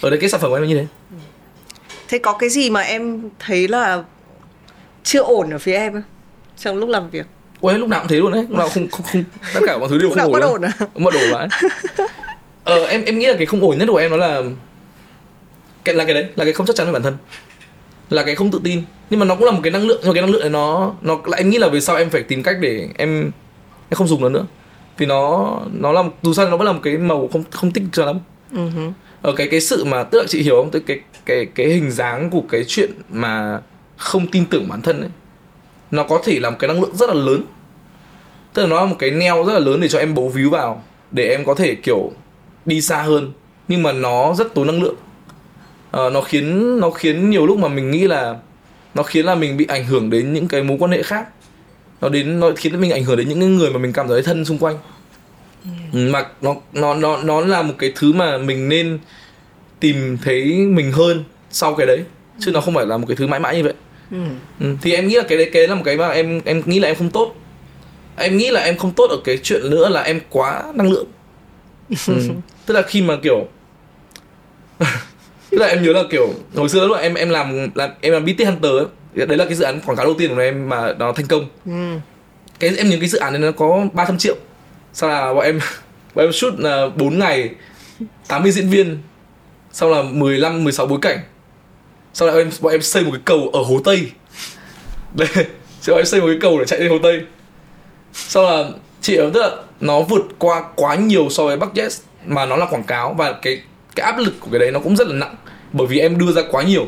ở 0.00 0.10
đây 0.10 0.20
cái 0.20 0.30
sản 0.30 0.40
phẩm 0.40 0.50
của 0.50 0.56
em 0.56 0.62
là 0.62 0.68
như 0.68 0.74
thế 0.74 0.86
thế 2.08 2.18
có 2.18 2.32
cái 2.32 2.48
gì 2.48 2.70
mà 2.70 2.80
em 2.80 3.30
thấy 3.38 3.68
là 3.68 4.04
chưa 5.02 5.22
ổn 5.22 5.50
ở 5.50 5.58
phía 5.58 5.74
em 5.74 5.92
không? 5.92 6.02
trong 6.56 6.76
lúc 6.76 6.88
làm 6.88 7.10
việc 7.10 7.26
Ôi 7.66 7.78
lúc 7.78 7.88
nào 7.88 8.00
cũng 8.00 8.08
thế 8.08 8.16
luôn 8.16 8.32
đấy. 8.32 8.46
Lúc 8.48 8.58
nào 8.58 8.68
không 8.68 8.88
không, 8.88 9.06
không 9.12 9.24
tất 9.54 9.60
cả 9.66 9.78
mọi 9.78 9.88
thứ 9.88 9.98
đều 9.98 10.10
không 10.10 10.32
ổn 10.32 10.40
ổn 10.40 10.62
à? 10.62 10.72
mất 10.94 11.14
ổn 11.14 11.22
vậy 11.32 11.48
ờ 12.64 12.86
em 12.86 13.04
em 13.04 13.18
nghĩ 13.18 13.26
là 13.26 13.34
cái 13.36 13.46
không 13.46 13.60
ổn 13.60 13.78
nhất 13.78 13.88
của 13.88 13.96
em 13.96 14.10
đó 14.10 14.16
là 14.16 14.42
cái 15.84 15.94
là 15.94 16.04
cái 16.04 16.14
đấy 16.14 16.24
là 16.36 16.44
cái 16.44 16.52
không 16.52 16.66
chắc 16.66 16.76
chắn 16.76 16.86
về 16.86 16.92
bản 16.92 17.02
thân. 17.02 17.16
Là 18.10 18.22
cái 18.22 18.34
không 18.34 18.50
tự 18.50 18.60
tin. 18.64 18.82
Nhưng 19.10 19.20
mà 19.20 19.26
nó 19.26 19.34
cũng 19.34 19.44
là 19.44 19.50
một 19.50 19.60
cái 19.62 19.70
năng 19.70 19.86
lượng 19.86 20.00
nhưng 20.02 20.08
mà 20.08 20.14
cái 20.14 20.22
năng 20.22 20.30
lượng 20.30 20.40
này 20.40 20.50
nó 20.50 20.92
nó 21.02 21.18
lại 21.24 21.40
em 21.40 21.50
nghĩ 21.50 21.58
là 21.58 21.68
về 21.68 21.80
sau 21.80 21.96
em 21.96 22.10
phải 22.10 22.22
tìm 22.22 22.42
cách 22.42 22.56
để 22.60 22.88
em 22.96 23.30
em 23.88 23.94
không 23.94 24.08
dùng 24.08 24.22
nó 24.22 24.28
nữa. 24.28 24.46
Vì 24.98 25.06
nó 25.06 25.50
nó 25.72 25.92
là 25.92 26.02
dù 26.22 26.34
sao 26.34 26.48
nó 26.48 26.56
vẫn 26.56 26.66
là 26.66 26.72
một 26.72 26.80
cái 26.82 26.98
màu 26.98 27.28
không 27.32 27.44
không 27.50 27.70
tích 27.70 27.84
cho 27.92 28.04
lắm. 28.04 28.18
Uh-huh. 28.52 28.92
ở 29.22 29.32
cái 29.32 29.48
cái 29.48 29.60
sự 29.60 29.84
mà 29.84 30.02
tức 30.02 30.18
là 30.18 30.24
chị 30.28 30.42
hiểu 30.42 30.56
không? 30.56 30.70
Tức 30.70 30.82
cái 30.86 31.00
cái 31.26 31.46
cái 31.54 31.66
hình 31.66 31.90
dáng 31.90 32.30
của 32.30 32.42
cái 32.48 32.64
chuyện 32.68 32.90
mà 33.08 33.60
không 33.96 34.26
tin 34.26 34.46
tưởng 34.46 34.68
bản 34.68 34.82
thân 34.82 35.00
ấy 35.00 35.10
nó 35.90 36.04
có 36.04 36.20
thể 36.24 36.40
là 36.40 36.50
một 36.50 36.56
cái 36.58 36.68
năng 36.68 36.80
lượng 36.80 36.96
rất 36.96 37.08
là 37.08 37.14
lớn 37.14 37.42
tức 38.56 38.62
là 38.62 38.68
nó 38.68 38.80
là 38.80 38.86
một 38.86 38.96
cái 38.98 39.10
neo 39.10 39.44
rất 39.44 39.52
là 39.52 39.58
lớn 39.58 39.80
để 39.80 39.88
cho 39.88 39.98
em 39.98 40.14
bấu 40.14 40.28
víu 40.28 40.50
vào 40.50 40.82
để 41.10 41.28
em 41.28 41.44
có 41.44 41.54
thể 41.54 41.74
kiểu 41.74 42.12
đi 42.64 42.80
xa 42.80 43.02
hơn 43.02 43.32
nhưng 43.68 43.82
mà 43.82 43.92
nó 43.92 44.34
rất 44.34 44.54
tốn 44.54 44.66
năng 44.66 44.82
lượng 44.82 44.94
à, 45.90 46.10
nó 46.12 46.20
khiến 46.20 46.80
nó 46.80 46.90
khiến 46.90 47.30
nhiều 47.30 47.46
lúc 47.46 47.58
mà 47.58 47.68
mình 47.68 47.90
nghĩ 47.90 48.06
là 48.06 48.36
nó 48.94 49.02
khiến 49.02 49.26
là 49.26 49.34
mình 49.34 49.56
bị 49.56 49.66
ảnh 49.68 49.84
hưởng 49.84 50.10
đến 50.10 50.32
những 50.32 50.48
cái 50.48 50.62
mối 50.62 50.76
quan 50.80 50.90
hệ 50.90 51.02
khác 51.02 51.28
nó 52.00 52.08
đến 52.08 52.40
nó 52.40 52.50
khiến 52.56 52.80
mình 52.80 52.90
ảnh 52.90 53.04
hưởng 53.04 53.16
đến 53.16 53.28
những 53.28 53.56
người 53.56 53.70
mà 53.70 53.78
mình 53.78 53.92
cảm 53.92 54.08
thấy 54.08 54.22
thân 54.22 54.44
xung 54.44 54.58
quanh 54.58 54.78
ừ. 55.92 56.10
mà 56.10 56.26
nó 56.40 56.54
nó 56.72 56.94
nó 56.94 57.16
nó 57.16 57.40
là 57.40 57.62
một 57.62 57.74
cái 57.78 57.92
thứ 57.96 58.12
mà 58.12 58.38
mình 58.38 58.68
nên 58.68 58.98
tìm 59.80 60.18
thấy 60.24 60.44
mình 60.56 60.92
hơn 60.92 61.24
sau 61.50 61.74
cái 61.74 61.86
đấy 61.86 62.00
chứ 62.40 62.50
nó 62.50 62.60
không 62.60 62.74
phải 62.74 62.86
là 62.86 62.96
một 62.96 63.06
cái 63.08 63.16
thứ 63.16 63.26
mãi 63.26 63.40
mãi 63.40 63.56
như 63.56 63.62
vậy 63.64 63.74
ừ. 64.10 64.18
Ừ. 64.60 64.76
thì 64.82 64.92
em 64.92 65.08
nghĩ 65.08 65.14
là 65.14 65.22
cái 65.28 65.38
đấy 65.38 65.50
cái 65.52 65.68
là 65.68 65.74
một 65.74 65.82
cái 65.84 65.96
mà 65.96 66.08
em 66.08 66.40
em 66.44 66.62
nghĩ 66.66 66.80
là 66.80 66.88
em 66.88 66.96
không 66.96 67.10
tốt 67.10 67.34
em 68.16 68.36
nghĩ 68.36 68.50
là 68.50 68.60
em 68.60 68.76
không 68.76 68.92
tốt 68.92 69.06
ở 69.10 69.16
cái 69.24 69.38
chuyện 69.42 69.70
nữa 69.70 69.88
là 69.88 70.02
em 70.02 70.20
quá 70.30 70.62
năng 70.74 70.90
lượng. 70.90 71.06
Ừ. 72.06 72.14
tức 72.66 72.74
là 72.74 72.82
khi 72.82 73.02
mà 73.02 73.16
kiểu 73.22 73.46
tức 75.50 75.58
là 75.58 75.66
em 75.66 75.82
nhớ 75.82 75.92
là 75.92 76.02
kiểu 76.10 76.34
hồi 76.54 76.68
xưa 76.68 76.86
lúc 76.86 76.96
mà 76.96 77.02
em 77.02 77.14
em 77.14 77.30
làm 77.30 77.68
làm 77.74 77.90
em 78.00 78.12
làm 78.12 78.24
BT 78.24 78.46
Hunter 78.46 78.72
ấy 78.72 78.86
đấy 79.26 79.38
là 79.38 79.44
cái 79.44 79.54
dự 79.54 79.64
án 79.64 79.80
quảng 79.80 79.96
cáo 79.96 80.06
đầu 80.06 80.14
tiên 80.18 80.34
của 80.34 80.40
em 80.40 80.68
mà 80.68 80.92
nó 80.98 81.12
thành 81.12 81.26
công. 81.26 81.48
Ừ. 81.64 81.98
cái 82.58 82.70
em 82.76 82.88
nhớ 82.88 82.96
cái 83.00 83.08
dự 83.08 83.18
án 83.18 83.32
này 83.32 83.42
nó 83.42 83.52
có 83.52 83.86
300 83.92 84.18
triệu. 84.18 84.36
Sau 84.92 85.10
là 85.10 85.34
bọn 85.34 85.44
em 85.44 85.60
bọn 86.14 86.24
em 86.24 86.32
shoot 86.32 86.54
là 86.58 86.88
4 86.96 87.18
ngày 87.18 87.50
80 88.28 88.52
diễn 88.52 88.68
viên. 88.68 88.98
Sau 89.72 89.90
là 89.90 90.02
15 90.02 90.64
16 90.64 90.86
bối 90.86 90.98
cảnh. 91.02 91.18
Sau 92.12 92.28
đó 92.28 92.34
em 92.34 92.50
bọn 92.60 92.72
em 92.72 92.82
xây 92.82 93.04
một 93.04 93.10
cái 93.12 93.20
cầu 93.24 93.50
ở 93.52 93.60
hồ 93.62 93.80
tây. 93.84 94.10
Đây 95.14 95.28
bọn 95.88 95.96
em 95.96 96.06
xây 96.06 96.20
một 96.20 96.26
cái 96.26 96.38
cầu 96.40 96.58
để 96.58 96.64
chạy 96.64 96.80
lên 96.80 96.90
hồ 96.90 96.98
tây 97.02 97.22
sau 98.16 98.42
là 98.42 98.64
chị 99.00 99.16
ở 99.16 99.30
tức 99.34 99.40
là 99.40 99.50
nó 99.80 100.00
vượt 100.00 100.22
qua 100.38 100.62
quá 100.76 100.94
nhiều 100.94 101.28
so 101.30 101.44
với 101.44 101.56
budget 101.56 101.92
mà 102.26 102.46
nó 102.46 102.56
là 102.56 102.66
quảng 102.66 102.84
cáo 102.84 103.14
và 103.18 103.32
cái 103.32 103.60
cái 103.96 104.06
áp 104.06 104.18
lực 104.18 104.34
của 104.40 104.48
cái 104.52 104.58
đấy 104.58 104.70
nó 104.70 104.80
cũng 104.80 104.96
rất 104.96 105.08
là 105.08 105.14
nặng 105.14 105.34
bởi 105.72 105.86
vì 105.86 105.98
em 105.98 106.18
đưa 106.18 106.32
ra 106.32 106.42
quá 106.50 106.62
nhiều. 106.62 106.86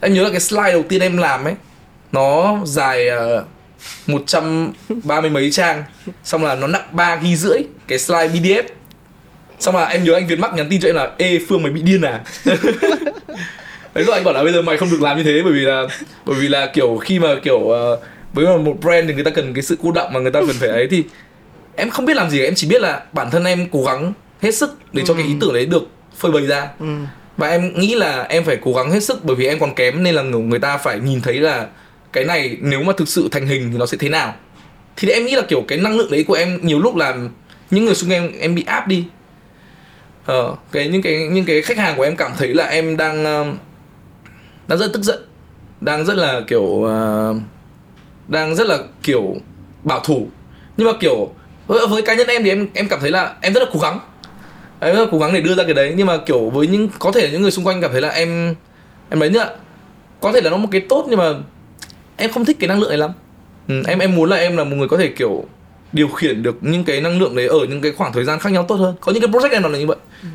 Em 0.00 0.14
nhớ 0.14 0.22
là 0.22 0.30
cái 0.30 0.40
slide 0.40 0.72
đầu 0.72 0.82
tiên 0.88 1.00
em 1.00 1.16
làm 1.16 1.44
ấy 1.44 1.54
nó 2.12 2.58
dài 2.64 3.08
ờ, 3.08 3.44
một 4.06 4.22
trăm 4.26 4.72
ba 5.04 5.20
mươi 5.20 5.30
mấy 5.30 5.50
trang 5.50 5.84
xong 6.24 6.44
là 6.44 6.54
nó 6.54 6.66
nặng 6.66 6.88
ba 6.92 7.16
ghi 7.16 7.36
rưỡi 7.36 7.58
cái 7.88 7.98
slide 7.98 8.28
pdf 8.28 8.62
xong 9.58 9.76
là 9.76 9.84
em 9.84 10.04
nhớ 10.04 10.14
anh 10.14 10.26
Việt 10.26 10.38
Mắc 10.38 10.54
nhắn 10.54 10.66
tin 10.70 10.80
cho 10.80 10.88
em 10.88 10.96
là 10.96 11.10
ê 11.18 11.38
Phương 11.48 11.62
mày 11.62 11.72
bị 11.72 11.82
điên 11.82 12.02
à? 12.02 12.20
Đấy 13.94 14.04
rồi 14.04 14.16
anh 14.16 14.24
bảo 14.24 14.34
là 14.34 14.42
bây 14.42 14.52
giờ 14.52 14.62
mày 14.62 14.76
không 14.76 14.90
được 14.90 15.02
làm 15.02 15.16
như 15.16 15.22
thế 15.22 15.40
bởi 15.44 15.52
vì 15.52 15.60
là 15.60 15.82
bởi 16.24 16.36
vì 16.40 16.48
là 16.48 16.66
kiểu 16.66 16.96
khi 16.96 17.18
mà 17.18 17.28
kiểu 17.42 17.58
uh, 17.58 17.98
với 18.32 18.58
một 18.58 18.76
brand 18.80 19.08
thì 19.08 19.14
người 19.14 19.24
ta 19.24 19.30
cần 19.30 19.54
cái 19.54 19.62
sự 19.62 19.76
cô 19.82 19.92
động 19.92 20.12
mà 20.12 20.20
người 20.20 20.32
ta 20.32 20.40
cần 20.40 20.56
phải 20.60 20.68
ấy 20.68 20.88
thì 20.90 21.04
em 21.76 21.90
không 21.90 22.04
biết 22.04 22.16
làm 22.16 22.30
gì 22.30 22.44
em 22.44 22.54
chỉ 22.54 22.68
biết 22.68 22.82
là 22.82 23.02
bản 23.12 23.30
thân 23.30 23.44
em 23.44 23.66
cố 23.72 23.84
gắng 23.84 24.12
hết 24.40 24.54
sức 24.54 24.78
để 24.92 25.02
cho 25.06 25.14
ừ. 25.14 25.18
cái 25.18 25.26
ý 25.26 25.34
tưởng 25.40 25.52
đấy 25.52 25.66
được 25.66 25.82
phơi 26.16 26.32
bày 26.32 26.46
ra 26.46 26.68
ừ. 26.78 26.86
và 27.36 27.48
em 27.48 27.72
nghĩ 27.78 27.94
là 27.94 28.22
em 28.22 28.44
phải 28.44 28.58
cố 28.62 28.72
gắng 28.72 28.90
hết 28.90 29.00
sức 29.00 29.24
bởi 29.24 29.36
vì 29.36 29.46
em 29.46 29.58
còn 29.58 29.74
kém 29.74 30.02
nên 30.02 30.14
là 30.14 30.22
người 30.22 30.58
ta 30.58 30.78
phải 30.78 31.00
nhìn 31.00 31.20
thấy 31.20 31.34
là 31.34 31.66
cái 32.12 32.24
này 32.24 32.56
nếu 32.60 32.82
mà 32.82 32.92
thực 32.96 33.08
sự 33.08 33.28
thành 33.30 33.46
hình 33.46 33.68
thì 33.72 33.78
nó 33.78 33.86
sẽ 33.86 33.96
thế 34.00 34.08
nào 34.08 34.34
thì 34.96 35.08
em 35.08 35.24
nghĩ 35.24 35.36
là 35.36 35.42
kiểu 35.42 35.64
cái 35.68 35.78
năng 35.78 35.96
lượng 35.96 36.10
đấy 36.10 36.24
của 36.24 36.34
em 36.34 36.58
nhiều 36.62 36.78
lúc 36.78 36.96
là 36.96 37.16
những 37.70 37.84
người 37.84 37.94
xung 37.94 38.10
quanh 38.10 38.22
em 38.22 38.40
em 38.40 38.54
bị 38.54 38.64
áp 38.66 38.88
đi 38.88 39.04
ờ 40.26 40.56
cái 40.72 40.88
những 40.88 41.02
cái 41.02 41.28
những 41.28 41.44
cái 41.44 41.62
khách 41.62 41.78
hàng 41.78 41.96
của 41.96 42.02
em 42.02 42.16
cảm 42.16 42.32
thấy 42.38 42.54
là 42.54 42.64
em 42.66 42.96
đang 42.96 43.24
đang 44.68 44.78
rất 44.78 44.92
tức 44.92 45.02
giận 45.02 45.18
đang 45.80 46.04
rất 46.04 46.16
là 46.16 46.40
kiểu 46.46 46.62
uh, 46.62 47.36
đang 48.30 48.54
rất 48.54 48.66
là 48.66 48.78
kiểu 49.02 49.36
bảo 49.84 50.00
thủ. 50.00 50.26
Nhưng 50.76 50.86
mà 50.86 50.92
kiểu 51.00 51.32
với, 51.66 51.86
với 51.86 52.02
cá 52.02 52.14
nhân 52.14 52.26
em 52.26 52.42
thì 52.42 52.50
em 52.50 52.68
em 52.74 52.88
cảm 52.88 53.00
thấy 53.00 53.10
là 53.10 53.34
em 53.40 53.52
rất 53.52 53.60
là 53.60 53.66
cố 53.72 53.80
gắng. 53.80 53.98
Em 54.80 54.96
rất 54.96 55.00
là 55.04 55.08
cố 55.12 55.18
gắng 55.18 55.32
để 55.32 55.40
đưa 55.40 55.54
ra 55.54 55.64
cái 55.64 55.74
đấy. 55.74 55.94
Nhưng 55.96 56.06
mà 56.06 56.16
kiểu 56.26 56.50
với 56.50 56.66
những 56.66 56.88
có 56.98 57.12
thể 57.12 57.30
những 57.30 57.42
người 57.42 57.50
xung 57.50 57.64
quanh 57.64 57.80
cảm 57.80 57.92
thấy 57.92 58.00
là 58.00 58.08
em 58.08 58.54
em 59.10 59.20
đấy 59.20 59.30
nhá. 59.30 59.46
Có 60.20 60.32
thể 60.32 60.40
là 60.40 60.50
nó 60.50 60.56
một 60.56 60.68
cái 60.70 60.80
tốt 60.80 61.06
nhưng 61.08 61.18
mà 61.18 61.34
em 62.16 62.32
không 62.32 62.44
thích 62.44 62.56
cái 62.60 62.68
năng 62.68 62.80
lượng 62.80 62.88
này 62.88 62.98
lắm. 62.98 63.10
Ừ, 63.68 63.82
em 63.86 63.98
em 63.98 64.16
muốn 64.16 64.30
là 64.30 64.36
em 64.36 64.56
là 64.56 64.64
một 64.64 64.76
người 64.76 64.88
có 64.88 64.96
thể 64.96 65.08
kiểu 65.08 65.44
điều 65.92 66.08
khiển 66.08 66.42
được 66.42 66.56
những 66.60 66.84
cái 66.84 67.00
năng 67.00 67.20
lượng 67.20 67.36
đấy 67.36 67.46
ở 67.46 67.58
những 67.68 67.80
cái 67.80 67.92
khoảng 67.92 68.12
thời 68.12 68.24
gian 68.24 68.38
khác 68.38 68.52
nhau 68.52 68.64
tốt 68.68 68.74
hơn. 68.74 68.94
Có 69.00 69.12
những 69.12 69.22
cái 69.22 69.30
project 69.30 69.52
em 69.52 69.62
làm 69.62 69.72
là 69.72 69.78
như 69.78 69.86
vậy. 69.86 69.96
Ừ. 70.22 70.28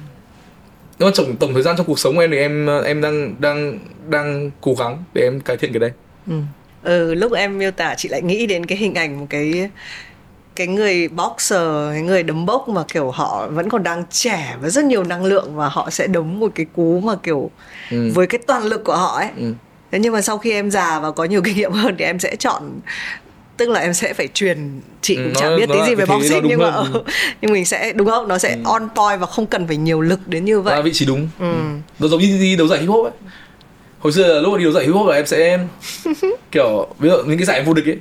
Nhưng 1.00 1.08
mà 1.08 1.12
tổng 1.16 1.36
tổng 1.36 1.54
thời 1.54 1.64
gian 1.64 1.78
trong 1.78 1.86
cuộc 1.86 2.00
sống 2.00 2.16
của 2.16 2.22
em 2.22 2.32
thì 2.32 2.38
em 2.38 2.68
em 2.86 3.02
đang 3.02 3.36
đang 3.40 3.80
đang 4.10 4.52
cố 4.62 4.76
gắng 4.80 5.04
để 5.14 5.22
em 5.22 5.40
cải 5.40 5.58
thiện 5.58 5.74
cái 5.74 5.80
đấy. 5.80 5.92
Ừ. 6.28 6.34
ừ 6.86 7.14
lúc 7.14 7.34
em 7.34 7.58
miêu 7.58 7.72
tả 7.72 7.96
chị 7.98 8.10
lại 8.10 8.22
nghĩ 8.22 8.46
đến 8.46 8.66
cái 8.66 8.78
hình 8.78 8.96
ảnh 8.96 9.20
một 9.20 9.26
cái 9.30 9.70
cái 10.56 10.68
người 10.68 11.08
boxer 11.08 11.92
cái 11.92 12.02
người 12.02 12.24
đấm 12.24 12.46
bốc 12.46 12.70
mà 12.70 12.84
kiểu 12.88 13.12
họ 13.12 13.48
vẫn 13.48 13.70
còn 13.70 13.84
đang 13.84 14.04
trẻ 14.12 14.56
và 14.62 14.70
rất 14.70 14.86
nhiều 14.86 15.04
năng 15.04 15.26
lượng 15.26 15.56
và 15.56 15.70
họ 15.70 15.90
sẽ 15.90 16.08
đấm 16.08 16.40
một 16.40 16.52
cái 16.56 16.66
cú 16.76 17.00
mà 17.00 17.14
kiểu 17.24 17.52
ừ. 17.92 18.12
với 18.14 18.28
cái 18.28 18.40
toàn 18.48 18.64
lực 18.64 18.84
của 18.84 18.96
họ 18.96 19.18
ấy 19.18 19.30
ừ. 19.38 19.54
thế 19.92 20.00
nhưng 20.00 20.14
mà 20.14 20.22
sau 20.22 20.38
khi 20.38 20.52
em 20.52 20.72
già 20.72 21.00
và 21.00 21.12
có 21.12 21.24
nhiều 21.24 21.42
kinh 21.42 21.56
nghiệm 21.56 21.72
hơn 21.72 21.96
thì 22.00 22.06
em 22.06 22.20
sẽ 22.20 22.36
chọn 22.36 22.80
tức 23.58 23.70
là 23.70 23.80
em 23.80 23.94
sẽ 23.94 24.14
phải 24.14 24.28
truyền 24.28 24.82
chị 25.02 25.16
cũng 25.16 25.26
ừ, 25.26 25.34
chẳng 25.36 25.58
biết 25.58 25.70
tí 25.74 25.80
gì 25.88 25.96
về 25.96 26.06
boxing 26.06 26.44
nhưng 26.48 26.60
mà 26.60 26.84
nhưng 27.42 27.54
mình 27.54 27.66
sẽ 27.66 27.94
đúng 27.94 28.10
không 28.10 28.28
nó 28.28 28.38
sẽ 28.38 28.50
ừ. 28.50 28.62
on 28.66 28.90
point 28.96 29.20
và 29.20 29.26
không 29.28 29.46
cần 29.46 29.68
phải 29.68 29.78
nhiều 29.78 30.02
lực 30.02 30.28
đến 30.28 30.46
như 30.46 30.62
vậy 30.62 30.76
và 30.76 30.82
vị 30.82 30.94
trí 30.94 31.06
đúng 31.06 31.30
ừ. 31.40 31.54
ừ. 32.00 32.08
giống 32.08 32.22
như 32.22 32.38
đi 32.40 32.56
đấu 32.56 32.68
giải 32.68 32.80
hip 32.80 32.90
hop 32.90 33.06
ấy 33.06 33.14
hồi 34.06 34.12
xưa 34.12 34.34
là 34.34 34.42
lúc 34.42 34.52
mà 34.52 34.58
đi 34.58 34.64
đấu 34.64 34.74
giải 34.74 34.86
hip 34.86 34.94
hop 34.94 35.08
là 35.08 35.16
em 35.16 35.26
sẽ 35.26 35.60
kiểu 36.52 36.88
ví 37.00 37.10
dụ 37.10 37.18
những 37.18 37.38
cái 37.38 37.46
giải 37.46 37.64
vô 37.64 37.74
địch 37.74 37.86
ấy. 37.86 37.98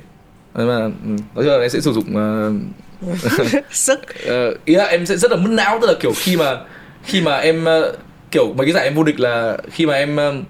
Mà 0.53 0.83
ừ, 0.83 0.89
nói 1.35 1.43
chung 1.43 1.47
là 1.47 1.59
em 1.59 1.69
sẽ 1.69 1.79
sử 1.79 1.93
dụng 1.93 2.05
uh, 2.15 3.13
sức. 3.71 3.99
Uh, 4.01 4.65
ý 4.65 4.75
là 4.75 4.85
em 4.85 5.05
sẽ 5.05 5.17
rất 5.17 5.31
là 5.31 5.37
mất 5.37 5.49
não 5.49 5.79
tức 5.81 5.87
là 5.87 5.93
kiểu 5.99 6.11
khi 6.15 6.37
mà 6.37 6.57
khi 7.03 7.21
mà 7.21 7.37
em 7.37 7.65
uh, 7.65 7.95
kiểu 8.31 8.53
mấy 8.57 8.67
cái 8.67 8.73
giải 8.73 8.83
em 8.83 8.95
vô 8.95 9.03
địch 9.03 9.19
là 9.19 9.57
khi 9.71 9.85
mà 9.85 9.93
em 9.93 10.15
uh, 10.15 10.45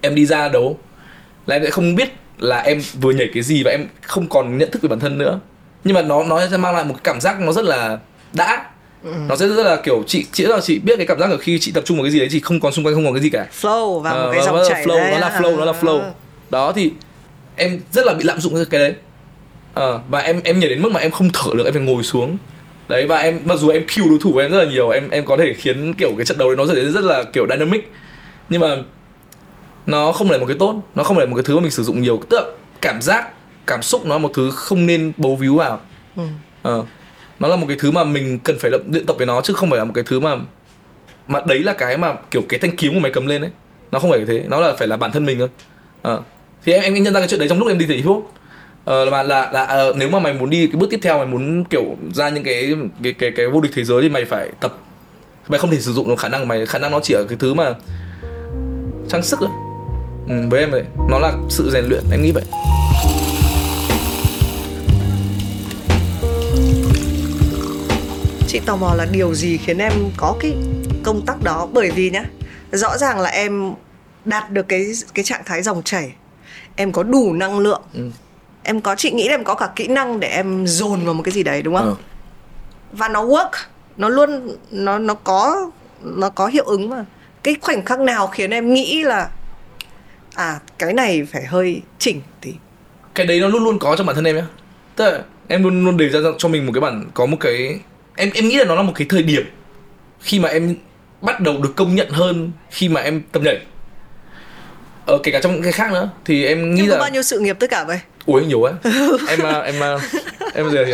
em 0.00 0.14
đi 0.14 0.26
ra 0.26 0.48
đấu 0.48 0.78
là 1.46 1.56
em 1.56 1.64
sẽ 1.64 1.70
không 1.70 1.94
biết 1.94 2.08
là 2.38 2.58
em 2.58 2.80
vừa 3.00 3.12
nhảy 3.12 3.30
cái 3.34 3.42
gì 3.42 3.62
và 3.64 3.70
em 3.70 3.86
không 4.02 4.28
còn 4.28 4.58
nhận 4.58 4.70
thức 4.70 4.82
về 4.82 4.88
bản 4.88 5.00
thân 5.00 5.18
nữa. 5.18 5.40
Nhưng 5.84 5.94
mà 5.94 6.02
nó 6.02 6.24
nó 6.24 6.46
sẽ 6.50 6.56
mang 6.56 6.74
lại 6.74 6.84
một 6.84 6.94
cái 6.94 7.02
cảm 7.04 7.20
giác 7.20 7.40
nó 7.40 7.52
rất 7.52 7.64
là 7.64 7.98
đã 8.32 8.70
ừ. 9.04 9.12
nó 9.28 9.36
sẽ 9.36 9.48
rất 9.48 9.66
là 9.66 9.76
kiểu 9.76 10.02
chị 10.06 10.26
chị 10.32 10.44
là 10.44 10.60
chị 10.60 10.78
biết 10.78 10.96
cái 10.96 11.06
cảm 11.06 11.18
giác 11.18 11.30
ở 11.30 11.36
khi 11.36 11.58
chị 11.58 11.72
tập 11.72 11.84
trung 11.86 11.96
vào 11.96 12.04
cái 12.04 12.10
gì 12.10 12.18
đấy 12.18 12.28
chị 12.30 12.40
không 12.40 12.60
còn 12.60 12.72
xung 12.72 12.84
quanh 12.84 12.94
không 12.94 13.04
còn 13.04 13.14
cái 13.14 13.22
gì 13.22 13.30
cả 13.30 13.46
flow 13.60 14.00
và 14.00 14.14
một 14.14 14.28
uh, 14.28 14.34
cái 14.34 14.44
dòng 14.44 14.58
chảy 14.68 14.84
flow 14.84 14.96
đấy. 14.96 15.10
nó 15.10 15.18
là 15.18 15.40
flow 15.40 15.56
nó 15.56 15.64
là 15.64 15.72
flow 15.72 16.00
à. 16.00 16.10
đó 16.50 16.72
thì 16.72 16.90
em 17.56 17.80
rất 17.92 18.06
là 18.06 18.14
bị 18.14 18.24
lạm 18.24 18.40
dụng 18.40 18.64
cái 18.70 18.80
đấy 18.80 18.94
à, 19.74 19.86
và 20.08 20.18
em 20.18 20.40
em 20.44 20.60
nhảy 20.60 20.68
đến 20.68 20.82
mức 20.82 20.92
mà 20.92 21.00
em 21.00 21.10
không 21.10 21.30
thở 21.32 21.50
được 21.56 21.64
em 21.64 21.74
phải 21.74 21.82
ngồi 21.82 22.02
xuống 22.02 22.36
đấy 22.88 23.06
và 23.06 23.16
em 23.16 23.40
mặc 23.44 23.58
dù 23.58 23.68
em 23.68 23.84
kill 23.86 24.08
đối 24.08 24.18
thủ 24.18 24.32
của 24.32 24.38
em 24.38 24.50
rất 24.50 24.58
là 24.58 24.70
nhiều 24.70 24.88
em 24.88 25.10
em 25.10 25.24
có 25.24 25.36
thể 25.36 25.54
khiến 25.54 25.94
kiểu 25.94 26.12
cái 26.16 26.26
trận 26.26 26.38
đấu 26.38 26.48
đấy 26.48 26.56
nó 26.56 26.66
trở 26.66 26.74
nên 26.74 26.92
rất 26.92 27.04
là 27.04 27.24
kiểu 27.32 27.46
dynamic 27.50 27.92
nhưng 28.48 28.60
mà 28.60 28.76
nó 29.86 30.12
không 30.12 30.28
phải 30.28 30.38
một 30.38 30.46
cái 30.46 30.56
tốt 30.58 30.82
nó 30.94 31.02
không 31.02 31.16
phải 31.16 31.26
một 31.26 31.36
cái 31.36 31.44
thứ 31.46 31.56
mà 31.56 31.62
mình 31.62 31.70
sử 31.70 31.82
dụng 31.82 32.02
nhiều 32.02 32.20
tức 32.30 32.36
là 32.36 32.44
cảm 32.80 33.02
giác 33.02 33.28
cảm 33.66 33.82
xúc 33.82 34.06
nó 34.06 34.14
là 34.14 34.18
một 34.18 34.30
thứ 34.34 34.50
không 34.50 34.86
nên 34.86 35.12
bấu 35.16 35.36
víu 35.36 35.56
vào 35.56 35.80
ừ. 36.16 36.22
à, 36.62 36.72
nó 37.40 37.48
là 37.48 37.56
một 37.56 37.66
cái 37.68 37.76
thứ 37.80 37.90
mà 37.90 38.04
mình 38.04 38.38
cần 38.38 38.58
phải 38.58 38.70
luyện 38.70 39.06
tập 39.06 39.16
với 39.18 39.26
nó 39.26 39.40
chứ 39.40 39.54
không 39.54 39.70
phải 39.70 39.78
là 39.78 39.84
một 39.84 39.92
cái 39.94 40.04
thứ 40.06 40.20
mà 40.20 40.36
mà 41.28 41.40
đấy 41.46 41.58
là 41.58 41.72
cái 41.72 41.96
mà 41.96 42.14
kiểu 42.30 42.42
cái 42.48 42.60
thanh 42.60 42.76
kiếm 42.76 42.94
của 42.94 43.00
mày 43.00 43.12
cầm 43.12 43.26
lên 43.26 43.42
ấy. 43.42 43.50
Nó 43.92 43.98
không 43.98 44.10
phải 44.10 44.24
thế 44.26 44.44
nó 44.48 44.60
là 44.60 44.74
phải 44.78 44.88
là 44.88 44.96
bản 44.96 45.12
thân 45.12 45.26
mình 45.26 45.38
thôi. 45.38 45.48
À, 46.02 46.16
thì 46.64 46.72
em 46.72 46.82
em 46.82 46.94
nhận 46.94 47.14
ra 47.14 47.20
cái 47.20 47.28
chuyện 47.28 47.40
đấy 47.40 47.48
trong 47.48 47.58
lúc 47.58 47.68
em 47.68 47.78
đi 47.78 47.86
thầy 47.86 48.02
thuốc 48.02 48.32
ờ, 48.84 49.04
là 49.04 49.22
là 49.22 49.50
là 49.52 49.64
à, 49.64 49.84
nếu 49.96 50.08
mà 50.10 50.18
mày 50.18 50.32
muốn 50.32 50.50
đi 50.50 50.66
cái 50.66 50.76
bước 50.76 50.90
tiếp 50.90 51.00
theo 51.02 51.18
mày 51.18 51.26
muốn 51.26 51.64
kiểu 51.64 51.84
ra 52.14 52.28
những 52.28 52.44
cái 52.44 52.74
cái 53.02 53.12
cái 53.12 53.30
cái 53.36 53.46
vô 53.48 53.60
địch 53.60 53.72
thế 53.74 53.84
giới 53.84 54.02
thì 54.02 54.08
mày 54.08 54.24
phải 54.24 54.48
tập. 54.60 54.78
Mày 55.48 55.58
không 55.58 55.70
thể 55.70 55.80
sử 55.80 55.92
dụng 55.92 56.08
được 56.08 56.18
khả 56.18 56.28
năng 56.28 56.40
của 56.40 56.46
mày 56.46 56.66
khả 56.66 56.78
năng 56.78 56.90
nó 56.90 57.00
chỉ 57.00 57.14
ở 57.14 57.24
cái 57.28 57.38
thứ 57.40 57.54
mà 57.54 57.74
trang 59.08 59.22
sức 59.22 59.40
thôi. 59.40 59.50
Ừ, 60.28 60.34
với 60.50 60.60
em 60.60 60.70
vậy 60.70 60.82
nó 61.10 61.18
là 61.18 61.32
sự 61.50 61.70
rèn 61.72 61.84
luyện 61.84 62.04
em 62.10 62.22
nghĩ 62.22 62.32
vậy 62.32 62.44
chị 68.56 68.62
tò 68.66 68.76
mò 68.76 68.94
là 68.94 69.06
điều 69.12 69.34
gì 69.34 69.56
khiến 69.56 69.78
em 69.78 69.92
có 70.16 70.36
cái 70.40 70.56
công 71.04 71.26
tắc 71.26 71.42
đó? 71.42 71.68
Bởi 71.72 71.90
vì 71.90 72.10
nhá 72.10 72.24
rõ 72.72 72.96
ràng 72.98 73.20
là 73.20 73.30
em 73.30 73.74
đạt 74.24 74.50
được 74.50 74.68
cái 74.68 74.92
cái 75.14 75.24
trạng 75.24 75.42
thái 75.44 75.62
dòng 75.62 75.82
chảy. 75.82 76.12
Em 76.76 76.92
có 76.92 77.02
đủ 77.02 77.32
năng 77.32 77.58
lượng. 77.58 77.82
Ừ. 77.94 78.10
em 78.62 78.80
có 78.80 78.94
chị 78.94 79.10
nghĩ 79.10 79.28
là 79.28 79.34
em 79.34 79.44
có 79.44 79.54
cả 79.54 79.68
kỹ 79.76 79.86
năng 79.86 80.20
để 80.20 80.28
em 80.28 80.66
dồn 80.66 81.04
vào 81.04 81.14
một 81.14 81.22
cái 81.22 81.32
gì 81.32 81.42
đấy 81.42 81.62
đúng 81.62 81.76
không? 81.76 81.88
Ừ. 81.88 81.94
và 82.92 83.08
nó 83.08 83.24
work. 83.24 83.50
Nó 83.96 84.08
luôn 84.08 84.56
nó 84.70 84.98
nó 84.98 85.14
có 85.14 85.70
nó 86.00 86.30
có 86.30 86.46
hiệu 86.46 86.64
ứng 86.64 86.88
mà. 86.88 87.04
Cái 87.42 87.56
khoảnh 87.60 87.84
khắc 87.84 88.00
nào 88.00 88.26
khiến 88.26 88.50
em 88.50 88.74
nghĩ 88.74 89.02
là 89.02 89.30
à 90.34 90.60
cái 90.78 90.92
này 90.92 91.26
phải 91.32 91.44
hơi 91.44 91.82
chỉnh 91.98 92.20
thì 92.40 92.54
cái 93.14 93.26
đấy 93.26 93.40
nó 93.40 93.48
luôn 93.48 93.64
luôn 93.64 93.78
có 93.78 93.96
trong 93.96 94.06
bản 94.06 94.16
thân 94.16 94.24
em 94.24 94.36
nhá. 94.36 94.46
Tức 94.96 95.04
là 95.04 95.22
em 95.48 95.62
luôn 95.62 95.84
luôn 95.84 95.96
đề 95.96 96.08
ra 96.08 96.20
cho 96.38 96.48
mình 96.48 96.66
một 96.66 96.72
cái 96.74 96.80
bản 96.80 97.04
có 97.14 97.26
một 97.26 97.36
cái 97.40 97.80
em 98.16 98.30
em 98.34 98.48
nghĩ 98.48 98.56
là 98.56 98.64
nó 98.64 98.74
là 98.74 98.82
một 98.82 98.92
cái 98.94 99.06
thời 99.10 99.22
điểm 99.22 99.46
khi 100.20 100.38
mà 100.38 100.48
em 100.48 100.76
bắt 101.20 101.40
đầu 101.40 101.58
được 101.62 101.72
công 101.76 101.94
nhận 101.94 102.10
hơn 102.10 102.52
khi 102.70 102.88
mà 102.88 103.00
em 103.00 103.22
tập 103.32 103.42
nhảy. 103.42 103.58
Ờ 105.06 105.18
kể 105.22 105.32
cả 105.32 105.40
trong 105.42 105.62
cái 105.62 105.72
khác 105.72 105.92
nữa 105.92 106.10
thì 106.24 106.44
em 106.44 106.74
nghĩ 106.74 106.82
em 106.82 106.88
là 106.88 106.98
bao 106.98 107.10
nhiêu 107.10 107.22
sự 107.22 107.38
nghiệp 107.38 107.56
tất 107.60 107.70
cả 107.70 107.84
vậy? 107.84 108.00
Ui 108.26 108.46
nhiều 108.46 108.60
quá. 108.60 108.72
Em 109.28 109.42
à, 109.42 109.60
em 109.60 109.82
à, 109.82 109.96
em 110.54 110.70
giờ 110.70 110.84
thì 110.86 110.92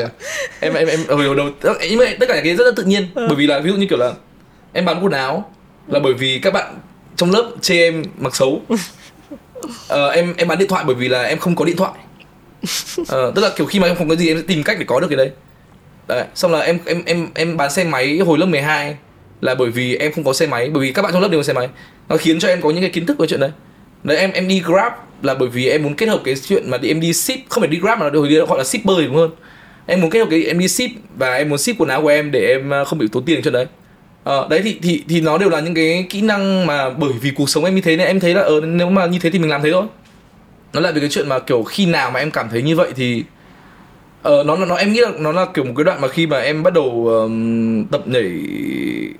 em 0.60 0.74
em 0.74 0.88
em 0.88 1.00
ở 1.08 1.16
đầu 1.24 1.34
đầu 1.34 1.50
nhưng 1.90 1.98
mà 1.98 2.04
tất 2.20 2.26
cả 2.28 2.40
cái 2.44 2.56
rất 2.56 2.64
là 2.64 2.72
tự 2.76 2.82
nhiên. 2.82 3.06
Ừ. 3.14 3.26
bởi 3.28 3.36
vì 3.36 3.46
là 3.46 3.58
ví 3.58 3.70
dụ 3.70 3.76
như 3.76 3.86
kiểu 3.86 3.98
là 3.98 4.12
em 4.72 4.84
bán 4.84 5.04
quần 5.04 5.12
áo 5.12 5.50
là 5.88 6.00
bởi 6.00 6.14
vì 6.14 6.38
các 6.38 6.52
bạn 6.52 6.78
trong 7.16 7.30
lớp 7.30 7.50
chê 7.60 7.78
em 7.78 8.02
mặc 8.18 8.36
xấu. 8.36 8.62
Ờ, 9.88 10.08
em 10.08 10.34
em 10.36 10.48
bán 10.48 10.58
điện 10.58 10.68
thoại 10.68 10.84
bởi 10.86 10.94
vì 10.94 11.08
là 11.08 11.22
em 11.22 11.38
không 11.38 11.56
có 11.56 11.64
điện 11.64 11.76
thoại. 11.76 11.92
Ờ, 13.08 13.32
tức 13.34 13.42
là 13.42 13.50
kiểu 13.56 13.66
khi 13.66 13.80
mà 13.80 13.86
em 13.86 13.96
không 13.96 14.08
có 14.08 14.16
gì 14.16 14.28
em 14.28 14.36
sẽ 14.36 14.42
tìm 14.46 14.62
cách 14.62 14.76
để 14.78 14.84
có 14.88 15.00
được 15.00 15.06
cái 15.08 15.16
đấy 15.16 15.30
đấy 16.08 16.24
xong 16.34 16.52
là 16.52 16.60
em 16.60 16.78
em 16.86 17.02
em 17.06 17.28
em 17.34 17.56
bán 17.56 17.70
xe 17.70 17.84
máy 17.84 18.18
hồi 18.18 18.38
lớp 18.38 18.46
12 18.46 18.96
là 19.40 19.54
bởi 19.54 19.70
vì 19.70 19.96
em 19.96 20.12
không 20.12 20.24
có 20.24 20.32
xe 20.32 20.46
máy 20.46 20.70
bởi 20.70 20.82
vì 20.82 20.92
các 20.92 21.02
bạn 21.02 21.12
trong 21.12 21.22
lớp 21.22 21.28
đều 21.28 21.40
có 21.40 21.44
xe 21.44 21.52
máy. 21.52 21.68
Nó 22.08 22.16
khiến 22.16 22.38
cho 22.38 22.48
em 22.48 22.60
có 22.60 22.70
những 22.70 22.80
cái 22.80 22.90
kiến 22.90 23.06
thức 23.06 23.18
về 23.18 23.26
chuyện 23.26 23.40
đấy. 23.40 23.50
Đấy 24.02 24.16
em 24.16 24.32
em 24.32 24.48
đi 24.48 24.60
grab 24.60 24.92
là 25.22 25.34
bởi 25.34 25.48
vì 25.48 25.68
em 25.68 25.82
muốn 25.82 25.94
kết 25.94 26.08
hợp 26.08 26.20
cái 26.24 26.34
chuyện 26.36 26.70
mà 26.70 26.78
đi 26.78 26.88
em 26.88 27.00
đi 27.00 27.12
ship 27.12 27.38
không 27.48 27.60
phải 27.60 27.68
đi 27.68 27.78
grab 27.78 27.98
mà 27.98 28.10
hồi 28.14 28.28
đi 28.28 28.36
gọi 28.36 28.58
là 28.58 28.64
shipper 28.64 28.96
đúng 29.06 29.16
hơn. 29.16 29.30
Em 29.86 30.00
muốn 30.00 30.10
kết 30.10 30.18
hợp 30.18 30.28
cái 30.30 30.44
em 30.44 30.58
đi 30.58 30.68
ship 30.68 30.90
và 31.16 31.34
em 31.34 31.48
muốn 31.48 31.58
ship 31.58 31.72
quần 31.78 31.88
áo 31.88 32.02
của 32.02 32.08
em 32.08 32.30
để 32.30 32.46
em 32.46 32.72
à, 32.72 32.84
không 32.84 32.98
bị 32.98 33.06
tốn 33.12 33.24
tiền 33.24 33.40
chuyện 33.42 33.52
đấy. 33.52 33.66
Ờ, 34.24 34.46
đấy 34.50 34.60
thì 34.64 34.78
thì 34.82 35.04
thì 35.08 35.20
nó 35.20 35.38
đều 35.38 35.50
là 35.50 35.60
những 35.60 35.74
cái 35.74 36.06
kỹ 36.10 36.20
năng 36.20 36.66
mà 36.66 36.90
bởi 36.90 37.12
vì 37.20 37.30
cuộc 37.30 37.50
sống 37.50 37.64
em 37.64 37.74
như 37.74 37.80
thế 37.80 37.96
nên 37.96 38.06
em 38.06 38.20
thấy 38.20 38.34
là 38.34 38.42
ờ 38.42 38.60
nếu 38.60 38.90
mà 38.90 39.06
như 39.06 39.18
thế 39.18 39.30
thì 39.30 39.38
mình 39.38 39.50
làm 39.50 39.62
thế 39.62 39.72
thôi. 39.72 39.84
Nó 40.72 40.80
lại 40.80 40.92
về 40.92 41.00
cái 41.00 41.08
chuyện 41.08 41.28
mà 41.28 41.38
kiểu 41.38 41.62
khi 41.62 41.86
nào 41.86 42.10
mà 42.10 42.20
em 42.20 42.30
cảm 42.30 42.48
thấy 42.50 42.62
như 42.62 42.76
vậy 42.76 42.92
thì 42.96 43.24
ờ 44.22 44.42
nó 44.44 44.56
nó 44.56 44.74
em 44.74 44.92
nghĩ 44.92 45.00
là 45.00 45.10
nó 45.18 45.32
là 45.32 45.46
kiểu 45.54 45.64
một 45.64 45.72
cái 45.76 45.84
đoạn 45.84 46.00
mà 46.00 46.08
khi 46.08 46.26
mà 46.26 46.38
em 46.38 46.62
bắt 46.62 46.74
đầu 46.74 47.06
um, 47.06 47.84
tập 47.84 48.08
nhảy 48.08 48.32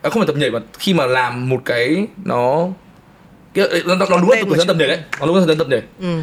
à 0.03 0.11
không 0.11 0.20
phải 0.20 0.26
tập 0.26 0.36
nhảy 0.36 0.50
mà 0.50 0.59
khi 0.78 0.94
mà 0.94 1.07
làm 1.07 1.48
một 1.48 1.62
cái 1.64 2.07
nó 2.24 2.68
cái, 3.55 3.68
nó, 3.86 3.94
nó, 3.94 4.07
nó 4.11 4.16
đúng 4.16 4.30
là 4.30 4.36
thời 4.48 4.59
gian 4.59 4.66
tập 4.66 4.76
nhảy 4.78 4.88
đấy. 4.88 4.98
nó 5.20 5.26
đúng 5.26 5.36
là 5.36 5.40
thời 5.40 5.48
gian 5.48 5.59
tập 5.59 5.66
nhảy. 5.70 5.82
Ừ. 6.00 6.22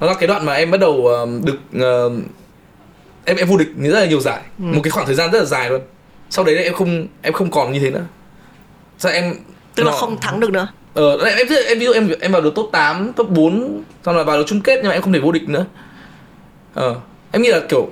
nó 0.00 0.06
là 0.06 0.14
cái 0.14 0.28
đoạn 0.28 0.46
mà 0.46 0.54
em 0.54 0.70
bắt 0.70 0.80
đầu 0.80 1.06
um, 1.06 1.44
được 1.44 1.58
uh, 1.76 2.12
em 3.24 3.36
em 3.36 3.48
vô 3.48 3.56
địch 3.56 3.68
rất 3.76 4.00
là 4.00 4.06
nhiều 4.06 4.20
giải. 4.20 4.40
Ừ. 4.58 4.64
một 4.64 4.80
cái 4.84 4.90
khoảng 4.90 5.06
thời 5.06 5.14
gian 5.14 5.30
rất 5.30 5.38
là 5.38 5.44
dài 5.44 5.70
luôn. 5.70 5.80
Sau 6.30 6.44
đấy 6.44 6.56
em 6.56 6.74
không 6.74 7.06
em 7.22 7.32
không 7.32 7.50
còn 7.50 7.72
như 7.72 7.80
thế 7.80 7.90
nữa. 7.90 8.04
Sao 8.98 9.12
em 9.12 9.34
tức 9.74 9.84
nó, 9.84 9.90
là 9.90 9.96
không 9.96 10.20
thắng 10.20 10.40
được 10.40 10.52
nữa? 10.52 10.68
Ờ 10.94 11.18
em, 11.24 11.36
em 11.36 11.46
em 11.66 11.78
ví 11.78 11.86
dụ 11.86 11.92
em 11.92 12.10
em 12.20 12.32
vào 12.32 12.42
được 12.42 12.54
top 12.54 12.68
8, 12.72 13.12
top 13.12 13.30
4 13.30 13.82
xong 14.04 14.16
là 14.16 14.22
vào 14.22 14.38
được 14.38 14.44
chung 14.46 14.60
kết 14.60 14.76
nhưng 14.76 14.88
mà 14.88 14.92
em 14.92 15.02
không 15.02 15.12
thể 15.12 15.20
vô 15.20 15.32
địch 15.32 15.48
nữa. 15.48 15.66
Ờ 16.74 16.96
em 17.32 17.42
nghĩ 17.42 17.48
là 17.48 17.60
kiểu 17.68 17.88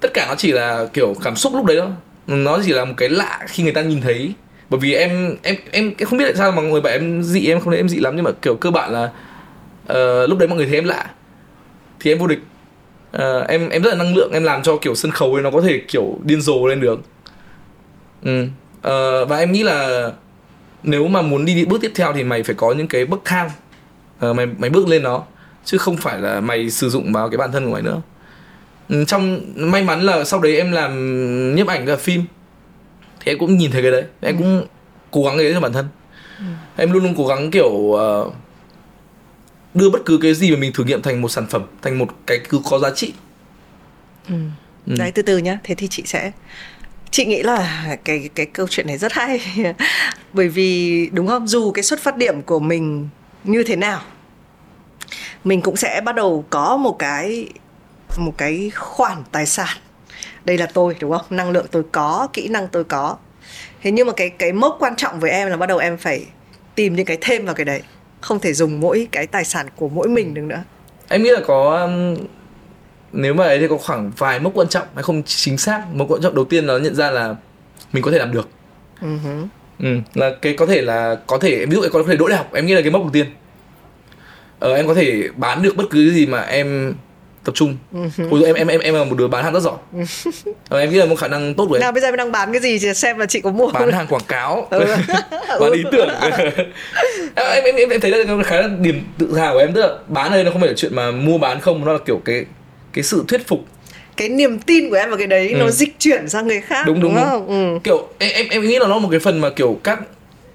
tất 0.00 0.08
cả 0.14 0.26
nó 0.28 0.34
chỉ 0.34 0.52
là 0.52 0.86
kiểu 0.92 1.14
cảm 1.22 1.36
xúc 1.36 1.54
lúc 1.54 1.64
đấy 1.64 1.76
thôi. 1.80 1.90
Nó 2.26 2.58
chỉ 2.64 2.72
là 2.72 2.84
một 2.84 2.94
cái 2.96 3.08
lạ 3.08 3.46
khi 3.48 3.62
người 3.62 3.72
ta 3.72 3.82
nhìn 3.82 4.00
thấy. 4.00 4.32
Bởi 4.70 4.80
vì 4.80 4.94
em 4.94 5.36
em 5.42 5.56
em, 5.70 5.92
em 5.98 6.06
không 6.08 6.18
biết 6.18 6.24
tại 6.24 6.34
sao 6.36 6.52
mà 6.52 6.62
người 6.62 6.80
bạn 6.80 6.92
em 6.92 7.22
dị 7.22 7.46
em 7.46 7.60
không 7.60 7.70
thấy 7.70 7.76
em 7.76 7.88
dị 7.88 7.96
lắm 7.96 8.16
nhưng 8.16 8.24
mà 8.24 8.30
kiểu 8.42 8.56
cơ 8.56 8.70
bản 8.70 8.92
là 8.92 9.10
uh, 9.92 10.28
lúc 10.28 10.38
đấy 10.38 10.48
mọi 10.48 10.56
người 10.56 10.66
thấy 10.66 10.74
em 10.74 10.84
lạ. 10.84 11.10
Thì 12.00 12.12
em 12.12 12.18
vô 12.18 12.26
địch. 12.26 12.40
Uh, 13.16 13.48
em 13.48 13.68
em 13.68 13.82
rất 13.82 13.90
là 13.90 13.96
năng 13.96 14.16
lượng 14.16 14.30
em 14.32 14.44
làm 14.44 14.62
cho 14.62 14.76
kiểu 14.76 14.94
sân 14.94 15.10
khấu 15.12 15.34
ấy 15.34 15.42
nó 15.42 15.50
có 15.50 15.60
thể 15.60 15.80
kiểu 15.88 16.18
điên 16.24 16.40
rồ 16.40 16.66
lên 16.66 16.80
được. 16.80 17.00
Ừ. 18.24 18.42
uh, 18.42 19.28
và 19.28 19.36
em 19.38 19.52
nghĩ 19.52 19.62
là 19.62 20.10
nếu 20.82 21.08
mà 21.08 21.22
muốn 21.22 21.44
đi, 21.44 21.54
đi 21.54 21.64
bước 21.64 21.80
tiếp 21.80 21.92
theo 21.94 22.12
thì 22.12 22.24
mày 22.24 22.42
phải 22.42 22.54
có 22.54 22.72
những 22.72 22.88
cái 22.88 23.04
bậc 23.04 23.20
thang. 23.24 23.50
Uh, 24.30 24.36
mày 24.36 24.46
mày 24.46 24.70
bước 24.70 24.88
lên 24.88 25.02
nó 25.02 25.22
chứ 25.64 25.78
không 25.78 25.96
phải 25.96 26.18
là 26.18 26.40
mày 26.40 26.70
sử 26.70 26.90
dụng 26.90 27.12
vào 27.12 27.30
cái 27.30 27.38
bản 27.38 27.52
thân 27.52 27.64
của 27.64 27.72
mày 27.72 27.82
nữa 27.82 28.00
trong 29.06 29.40
may 29.56 29.82
mắn 29.82 30.02
là 30.02 30.24
sau 30.24 30.40
đấy 30.40 30.56
em 30.56 30.72
làm 30.72 31.54
nhiếp 31.54 31.66
ảnh 31.66 31.86
và 31.86 31.96
phim 31.96 32.24
thì 33.20 33.32
em 33.32 33.38
cũng 33.38 33.58
nhìn 33.58 33.70
thấy 33.70 33.82
cái 33.82 33.90
đấy 33.90 34.04
em 34.20 34.36
ừ. 34.36 34.38
cũng 34.38 34.66
cố 35.10 35.22
gắng 35.22 35.36
cái 35.36 35.44
đấy 35.44 35.54
cho 35.54 35.60
bản 35.60 35.72
thân 35.72 35.88
ừ. 36.38 36.44
em 36.76 36.92
luôn 36.92 37.02
luôn 37.02 37.14
cố 37.16 37.26
gắng 37.26 37.50
kiểu 37.50 37.70
uh, 37.70 38.34
đưa 39.74 39.90
bất 39.90 39.98
cứ 40.06 40.18
cái 40.22 40.34
gì 40.34 40.50
mà 40.50 40.56
mình 40.56 40.72
thử 40.72 40.84
nghiệm 40.84 41.02
thành 41.02 41.22
một 41.22 41.28
sản 41.28 41.46
phẩm 41.46 41.62
thành 41.82 41.98
một 41.98 42.08
cái 42.26 42.40
cứ 42.48 42.60
có 42.70 42.78
giá 42.78 42.90
trị 42.90 43.12
ừ. 44.28 44.34
Ừ. 44.86 44.94
đấy 44.98 45.12
từ 45.14 45.22
từ 45.22 45.38
nhá 45.38 45.58
thế 45.64 45.74
thì 45.74 45.88
chị 45.88 46.02
sẽ 46.06 46.32
chị 47.10 47.24
nghĩ 47.24 47.42
là 47.42 47.96
cái 48.04 48.30
cái 48.34 48.46
câu 48.46 48.66
chuyện 48.70 48.86
này 48.86 48.98
rất 48.98 49.12
hay 49.12 49.40
bởi 50.32 50.48
vì 50.48 51.10
đúng 51.12 51.26
không 51.26 51.48
dù 51.48 51.72
cái 51.72 51.82
xuất 51.82 52.00
phát 52.00 52.16
điểm 52.16 52.42
của 52.42 52.58
mình 52.58 53.08
như 53.44 53.64
thế 53.64 53.76
nào 53.76 54.00
mình 55.44 55.60
cũng 55.60 55.76
sẽ 55.76 56.00
bắt 56.04 56.14
đầu 56.14 56.44
có 56.50 56.76
một 56.76 56.98
cái 56.98 57.48
một 58.16 58.34
cái 58.36 58.70
khoản 58.74 59.22
tài 59.32 59.46
sản. 59.46 59.76
Đây 60.44 60.58
là 60.58 60.66
tôi 60.74 60.96
đúng 61.00 61.10
không? 61.12 61.26
Năng 61.30 61.50
lượng 61.50 61.66
tôi 61.70 61.82
có 61.92 62.28
kỹ 62.32 62.48
năng 62.48 62.68
tôi 62.68 62.84
có. 62.84 63.16
Thế 63.82 63.90
nhưng 63.90 64.06
mà 64.06 64.12
cái 64.16 64.30
cái 64.30 64.52
mốc 64.52 64.76
quan 64.80 64.96
trọng 64.96 65.20
với 65.20 65.30
em 65.30 65.48
là 65.48 65.56
bắt 65.56 65.66
đầu 65.66 65.78
em 65.78 65.96
phải 65.96 66.26
tìm 66.74 66.96
những 66.96 67.06
cái 67.06 67.18
thêm 67.20 67.44
vào 67.44 67.54
cái 67.54 67.64
đấy. 67.64 67.82
Không 68.20 68.40
thể 68.40 68.52
dùng 68.52 68.80
mỗi 68.80 69.08
cái 69.12 69.26
tài 69.26 69.44
sản 69.44 69.66
của 69.76 69.88
mỗi 69.88 70.08
mình 70.08 70.34
được 70.34 70.42
nữa. 70.42 70.62
Em 71.08 71.22
nghĩ 71.22 71.30
là 71.30 71.40
có 71.46 71.80
um, 71.82 72.16
nếu 73.12 73.34
mà 73.34 73.44
ấy 73.44 73.58
thì 73.58 73.68
có 73.68 73.76
khoảng 73.76 74.10
vài 74.16 74.40
mốc 74.40 74.52
quan 74.54 74.68
trọng 74.68 74.86
hay 74.94 75.02
không 75.02 75.22
chính 75.26 75.58
xác. 75.58 75.82
Mốc 75.92 76.10
quan 76.10 76.22
trọng 76.22 76.34
đầu 76.34 76.44
tiên 76.44 76.66
nó 76.66 76.78
nhận 76.78 76.94
ra 76.94 77.10
là 77.10 77.36
mình 77.92 78.02
có 78.02 78.10
thể 78.10 78.18
làm 78.18 78.32
được. 78.32 78.48
Uh-huh. 79.00 79.46
ừ, 79.78 79.96
là 80.14 80.30
cái 80.42 80.54
có 80.58 80.66
thể 80.66 80.82
là 80.82 81.16
có 81.26 81.38
thể 81.38 81.66
ví 81.66 81.76
dụ 81.76 81.82
em 81.82 81.92
có 81.92 82.02
thể 82.08 82.16
đỗ 82.16 82.28
đại 82.28 82.38
học 82.38 82.50
em 82.54 82.66
nghĩ 82.66 82.74
là 82.74 82.80
cái 82.80 82.90
mốc 82.90 83.02
đầu 83.02 83.10
tiên. 83.12 83.26
Ờ, 84.58 84.74
em 84.74 84.86
có 84.86 84.94
thể 84.94 85.28
bán 85.36 85.62
được 85.62 85.76
bất 85.76 85.84
cứ 85.90 86.08
cái 86.08 86.14
gì 86.14 86.26
mà 86.26 86.40
em 86.40 86.94
tập 87.44 87.52
trung. 87.54 87.76
Ôi 88.30 88.42
em 88.44 88.54
em 88.54 88.66
em 88.68 88.80
em 88.80 88.94
là 88.94 89.04
một 89.04 89.18
đứa 89.18 89.28
bán 89.28 89.44
hàng 89.44 89.52
rất 89.52 89.60
giỏi. 89.60 89.76
Em 90.80 90.90
nghĩ 90.90 90.96
là 90.96 91.06
một 91.06 91.16
khả 91.16 91.28
năng 91.28 91.54
tốt 91.54 91.66
của 91.68 91.74
em. 91.74 91.80
Nào 91.80 91.92
bây 91.92 92.00
giờ 92.00 92.08
em 92.08 92.16
đang 92.16 92.32
bán 92.32 92.52
cái 92.52 92.60
gì 92.60 92.78
thì 92.78 92.94
xem 92.94 93.18
là 93.18 93.26
chị 93.26 93.40
có 93.40 93.50
mua 93.50 93.70
bán 93.70 93.92
hàng 93.92 94.06
quảng 94.06 94.22
cáo. 94.28 94.68
Ừ. 94.78 94.96
bán 95.60 95.72
ý 95.72 95.82
tưởng. 95.92 96.08
Em, 97.34 97.64
em 97.64 97.74
em 97.76 97.88
em 97.88 98.00
thấy 98.00 98.10
là 98.10 98.42
khá 98.42 98.60
là 98.60 98.68
niềm 98.80 99.02
tự 99.18 99.38
hào 99.38 99.54
của 99.54 99.58
em. 99.58 99.72
Tức 99.72 99.80
là 99.80 99.88
bán 100.08 100.32
đây 100.32 100.44
nó 100.44 100.50
không 100.50 100.60
phải 100.60 100.68
là 100.68 100.74
chuyện 100.76 100.94
mà 100.94 101.10
mua 101.10 101.38
bán 101.38 101.60
không 101.60 101.84
nó 101.84 101.92
là 101.92 101.98
kiểu 102.06 102.20
cái 102.24 102.44
cái 102.92 103.04
sự 103.04 103.24
thuyết 103.28 103.46
phục. 103.46 103.64
Cái 104.16 104.28
niềm 104.28 104.58
tin 104.58 104.90
của 104.90 104.96
em 104.96 105.08
vào 105.08 105.18
cái 105.18 105.26
đấy 105.26 105.48
ừ. 105.48 105.56
nó 105.56 105.70
dịch 105.70 105.98
chuyển 105.98 106.28
sang 106.28 106.46
người 106.46 106.60
khác 106.60 106.86
đúng 106.86 107.00
đúng, 107.00 107.14
đúng 107.14 107.24
không. 107.24 107.48
Ừ. 107.48 107.78
kiểu 107.84 108.08
em, 108.18 108.30
em 108.34 108.46
em 108.50 108.62
nghĩ 108.62 108.78
là 108.78 108.88
nó 108.88 108.98
một 108.98 109.08
cái 109.10 109.20
phần 109.20 109.40
mà 109.40 109.50
kiểu 109.50 109.80
các 109.84 109.98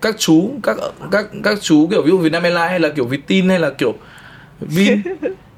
các 0.02 0.16
chú 0.18 0.52
các 0.64 0.78
các 1.12 1.26
các 1.44 1.58
chú 1.62 1.88
kiểu 1.92 2.02
ví 2.02 2.10
dụ 2.10 2.18
Vietnam 2.18 2.44
Airlines 2.44 2.70
hay 2.70 2.80
là 2.80 2.90
kiểu 2.90 3.06
Viettin 3.06 3.50
hay 3.50 3.60
là 3.60 3.70
kiểu 3.70 3.94
Vin 4.60 5.02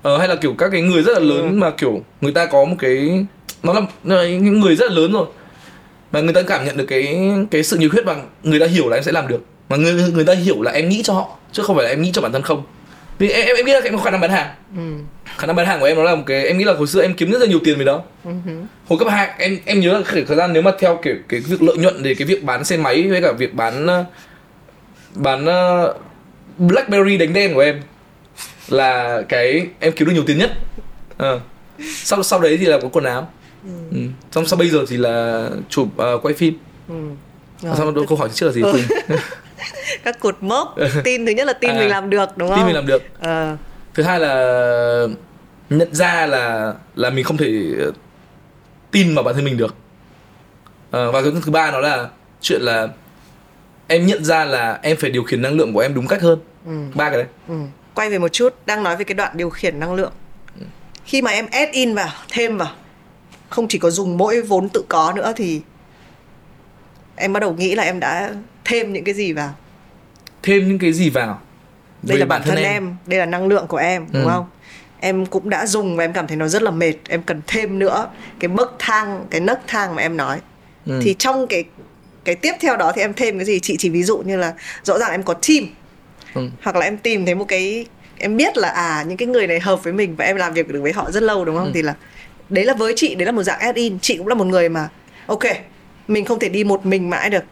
ờ, 0.05 0.17
hay 0.17 0.27
là 0.27 0.35
kiểu 0.35 0.55
các 0.57 0.69
cái 0.71 0.81
người 0.81 1.03
rất 1.03 1.13
là 1.13 1.19
lớn 1.19 1.41
ừ. 1.41 1.55
mà 1.55 1.71
kiểu 1.71 2.03
người 2.21 2.31
ta 2.31 2.45
có 2.45 2.65
một 2.65 2.75
cái 2.79 3.25
nó 3.63 3.73
là, 4.03 4.27
những 4.27 4.59
người 4.59 4.75
rất 4.75 4.91
là 4.91 4.95
lớn 4.95 5.11
rồi. 5.11 5.25
Và 6.11 6.21
người 6.21 6.33
ta 6.33 6.41
cảm 6.41 6.65
nhận 6.65 6.77
được 6.77 6.85
cái 6.85 7.31
cái 7.51 7.63
sự 7.63 7.77
nhiệt 7.77 7.91
huyết 7.91 8.05
và 8.05 8.15
người 8.43 8.59
ta 8.59 8.65
hiểu 8.65 8.89
là 8.89 8.97
em 8.97 9.03
sẽ 9.03 9.11
làm 9.11 9.27
được. 9.27 9.45
Mà 9.69 9.77
người 9.77 9.93
người 10.13 10.25
ta 10.25 10.33
hiểu 10.33 10.61
là 10.61 10.71
em 10.71 10.89
nghĩ 10.89 11.03
cho 11.03 11.13
họ 11.13 11.37
chứ 11.51 11.63
không 11.63 11.75
phải 11.75 11.85
là 11.85 11.91
em 11.91 12.01
nghĩ 12.01 12.11
cho 12.11 12.21
bản 12.21 12.31
thân 12.31 12.41
không. 12.41 12.63
Vì 13.17 13.29
em 13.29 13.45
em, 13.45 13.55
em 13.55 13.65
nghĩ 13.65 13.73
là 13.73 13.79
em 13.83 13.97
có 13.97 14.03
khả 14.03 14.11
năng 14.11 14.21
bán 14.21 14.31
hàng. 14.31 14.47
Ừ. 14.77 14.81
khả 15.37 15.47
năng 15.47 15.55
bán 15.55 15.65
hàng 15.65 15.79
của 15.79 15.85
em 15.85 15.97
nó 15.97 16.03
là 16.03 16.15
một 16.15 16.23
cái 16.25 16.47
em 16.47 16.57
nghĩ 16.57 16.63
là 16.63 16.73
hồi 16.73 16.87
xưa 16.87 17.01
em 17.01 17.13
kiếm 17.13 17.31
rất 17.31 17.41
là 17.41 17.47
nhiều 17.47 17.59
tiền 17.63 17.77
về 17.77 17.85
đó. 17.85 18.01
Ừ 18.25 18.31
hồi 18.87 18.99
cấp 18.99 19.07
2 19.07 19.29
em 19.37 19.59
em 19.65 19.79
nhớ 19.79 19.93
là 19.93 20.21
thời 20.27 20.37
gian 20.37 20.53
nếu 20.53 20.61
mà 20.61 20.71
theo 20.79 20.99
kiểu 21.03 21.15
cái 21.29 21.39
việc 21.39 21.61
lợi 21.61 21.77
nhuận 21.77 22.03
thì 22.03 22.15
cái 22.15 22.27
việc 22.27 22.43
bán 22.43 22.63
xe 22.63 22.77
máy 22.77 23.07
với 23.09 23.21
cả 23.21 23.31
việc 23.31 23.53
bán 23.53 23.87
ờ, 23.87 24.05
bán 25.15 25.45
ờ, 25.45 25.93
blackberry 26.57 27.17
đánh 27.17 27.33
đen 27.33 27.53
của 27.53 27.59
em 27.59 27.81
là 28.69 29.21
cái 29.29 29.67
em 29.79 29.93
kiếm 29.95 30.07
được 30.07 30.13
nhiều 30.13 30.23
tiền 30.27 30.37
nhất 30.37 30.51
Ờ. 31.17 31.39
sau 31.79 32.23
sau 32.23 32.41
đấy 32.41 32.57
thì 32.57 32.65
là 32.65 32.79
có 32.81 32.87
quần 32.89 33.03
áo 33.05 33.29
ừ. 33.91 33.97
xong 34.31 34.45
sau 34.45 34.57
bây 34.57 34.69
giờ 34.69 34.79
thì 34.87 34.97
là 34.97 35.49
chụp 35.69 35.87
ờ, 35.97 36.17
quay 36.17 36.33
phim 36.33 36.53
ừ. 36.87 36.95
à, 37.63 37.75
sau 37.77 37.91
đó 37.91 38.01
câu 38.09 38.17
hỏi 38.17 38.29
trước 38.33 38.45
là 38.45 38.51
gì 38.51 38.61
Ừ. 38.61 38.79
các 40.03 40.19
cột 40.19 40.37
mốc 40.41 40.75
tin 41.03 41.25
thứ 41.25 41.31
nhất 41.31 41.47
là 41.47 41.53
tin 41.53 41.69
À. 41.71 41.79
mình 41.79 41.89
làm 41.89 42.09
được 42.09 42.29
đúng 42.37 42.49
không 42.49 42.57
tin 42.57 42.65
mình 42.65 42.75
làm 42.75 42.85
được 42.85 43.01
Ờ. 43.19 43.57
thứ 43.93 44.03
hai 44.03 44.19
là 44.19 45.07
nhận 45.69 45.95
ra 45.95 46.25
là 46.25 46.73
là 46.95 47.09
mình 47.09 47.23
không 47.25 47.37
thể 47.37 47.61
ờ, 47.79 47.91
tin 48.91 49.15
vào 49.15 49.23
bản 49.23 49.35
thân 49.35 49.45
mình 49.45 49.57
được 49.57 49.75
Ờ, 50.91 51.11
và 51.11 51.21
cái 51.21 51.31
thứ 51.45 51.51
ba 51.51 51.71
nó 51.71 51.79
là 51.79 52.07
chuyện 52.41 52.61
là 52.61 52.87
em 53.87 54.05
nhận 54.05 54.23
ra 54.23 54.45
là 54.45 54.79
em 54.83 54.97
phải 54.97 55.09
điều 55.09 55.23
khiển 55.23 55.41
năng 55.41 55.57
lượng 55.57 55.73
của 55.73 55.79
em 55.79 55.93
đúng 55.93 56.07
cách 56.07 56.21
hơn 56.21 56.39
Ừ. 56.65 56.71
ba 56.95 57.09
cái 57.09 57.17
đấy 57.17 57.27
Ừ. 57.47 57.55
Quay 57.95 58.09
về 58.09 58.19
một 58.19 58.27
chút, 58.27 58.53
đang 58.65 58.83
nói 58.83 58.97
về 58.97 59.03
cái 59.03 59.15
đoạn 59.15 59.31
điều 59.37 59.49
khiển 59.49 59.79
năng 59.79 59.93
lượng. 59.93 60.11
Khi 61.05 61.21
mà 61.21 61.31
em 61.31 61.47
add 61.51 61.71
in 61.71 61.95
vào, 61.95 62.09
thêm 62.29 62.57
vào, 62.57 62.71
không 63.49 63.67
chỉ 63.67 63.77
có 63.79 63.89
dùng 63.91 64.17
mỗi 64.17 64.41
vốn 64.41 64.69
tự 64.69 64.83
có 64.89 65.13
nữa 65.15 65.33
thì 65.35 65.61
em 67.15 67.33
bắt 67.33 67.39
đầu 67.39 67.53
nghĩ 67.53 67.75
là 67.75 67.83
em 67.83 67.99
đã 67.99 68.31
thêm 68.65 68.93
những 68.93 69.03
cái 69.03 69.13
gì 69.15 69.33
vào. 69.33 69.53
thêm 70.43 70.67
những 70.67 70.79
cái 70.79 70.93
gì 70.93 71.09
vào 71.09 71.39
Đây 72.03 72.17
là 72.17 72.25
bản 72.25 72.41
thân 72.45 72.55
em. 72.55 72.95
đây 73.05 73.19
là 73.19 73.25
năng 73.25 73.47
lượng 73.47 73.67
của 73.67 73.77
em, 73.77 74.05
đúng 74.11 74.23
Ừ. 74.23 74.29
không? 74.29 74.45
Em 74.99 75.25
cũng 75.25 75.49
đã 75.49 75.65
dùng 75.65 75.95
và 75.97 76.03
em 76.03 76.13
cảm 76.13 76.27
thấy 76.27 76.37
nó 76.37 76.47
rất 76.47 76.61
là 76.61 76.71
mệt, 76.71 76.93
em 77.09 77.23
cần 77.23 77.41
thêm 77.47 77.79
nữa 77.79 78.07
cái 78.39 78.47
bậc 78.47 78.75
thang, 78.79 79.25
cái 79.29 79.41
nấc 79.41 79.59
thang 79.67 79.95
mà 79.95 80.01
em 80.01 80.17
nói. 80.17 80.39
Ừ. 80.85 80.99
Thì 81.03 81.15
trong 81.19 81.47
cái 81.47 81.63
cái 82.23 82.35
tiếp 82.35 82.53
theo 82.59 82.77
đó 82.77 82.91
thì 82.95 83.01
em 83.01 83.13
thêm 83.13 83.37
cái 83.37 83.45
gì? 83.45 83.59
Chị 83.59 83.75
chỉ 83.79 83.89
ví 83.89 84.03
dụ 84.03 84.17
như 84.17 84.37
là 84.37 84.53
rõ 84.83 84.99
ràng 84.99 85.11
em 85.11 85.23
có 85.23 85.33
team 85.33 85.63
Ừ. 86.35 86.49
hoặc 86.61 86.75
là 86.75 86.85
em 86.85 86.97
tìm 86.97 87.25
thấy 87.25 87.35
một 87.35 87.45
cái 87.47 87.85
em 88.17 88.37
biết 88.37 88.57
là 88.57 88.69
à 88.69 89.03
những 89.07 89.17
cái 89.17 89.27
người 89.27 89.47
này 89.47 89.59
hợp 89.59 89.83
với 89.83 89.93
mình 89.93 90.15
và 90.15 90.25
em 90.25 90.35
làm 90.35 90.53
việc 90.53 90.67
được 90.67 90.81
với 90.81 90.91
họ 90.93 91.11
rất 91.11 91.23
lâu 91.23 91.45
đúng 91.45 91.55
không? 91.55 91.65
Ừ. 91.65 91.71
thì 91.73 91.81
là 91.81 91.95
đấy 92.49 92.65
là 92.65 92.73
với 92.73 92.93
chị 92.95 93.15
đấy 93.15 93.25
là 93.25 93.31
một 93.31 93.43
dạng 93.43 93.59
add 93.59 93.77
in 93.77 93.99
chị 93.99 94.17
cũng 94.17 94.27
là 94.27 94.35
một 94.35 94.45
người 94.45 94.69
mà 94.69 94.89
ok 95.25 95.43
mình 96.07 96.25
không 96.25 96.39
thể 96.39 96.49
đi 96.49 96.63
một 96.63 96.85
mình 96.85 97.09
mãi 97.09 97.29
được. 97.29 97.43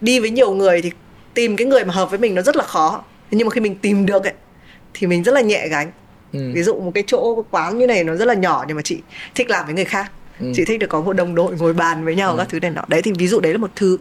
Đi 0.00 0.20
với 0.20 0.30
nhiều 0.30 0.54
người 0.54 0.82
thì 0.82 0.90
tìm 1.34 1.56
cái 1.56 1.66
người 1.66 1.84
mà 1.84 1.94
hợp 1.94 2.10
với 2.10 2.18
mình 2.18 2.34
nó 2.34 2.42
rất 2.42 2.56
là 2.56 2.64
khó. 2.64 3.04
Nhưng 3.30 3.46
mà 3.46 3.50
khi 3.50 3.60
mình 3.60 3.74
tìm 3.74 4.06
được 4.06 4.24
ấy 4.24 4.32
thì 4.94 5.06
mình 5.06 5.22
rất 5.22 5.32
là 5.34 5.40
nhẹ 5.40 5.68
gánh. 5.68 5.90
Ừ. 6.32 6.52
ví 6.54 6.62
dụ 6.62 6.80
một 6.80 6.90
cái 6.94 7.04
chỗ 7.06 7.44
quán 7.50 7.78
như 7.78 7.86
này 7.86 8.04
nó 8.04 8.14
rất 8.16 8.24
là 8.28 8.34
nhỏ 8.34 8.64
nhưng 8.68 8.76
mà 8.76 8.82
chị 8.82 8.98
thích 9.34 9.50
làm 9.50 9.66
với 9.66 9.74
người 9.74 9.84
khác. 9.84 10.10
Ừ. 10.40 10.52
chị 10.54 10.64
thích 10.64 10.78
được 10.80 10.86
có 10.86 11.00
một 11.00 11.12
đồng 11.12 11.34
đội 11.34 11.56
ngồi 11.56 11.72
bàn 11.72 12.04
với 12.04 12.14
nhau 12.14 12.34
các 12.38 12.46
thứ 12.50 12.60
này 12.60 12.70
nọ. 12.70 12.82
Đấy 12.88 13.02
thì 13.02 13.12
ví 13.18 13.28
dụ 13.28 13.40
đấy 13.40 13.52
là 13.52 13.58
một 13.58 13.70
thứ. 13.76 13.98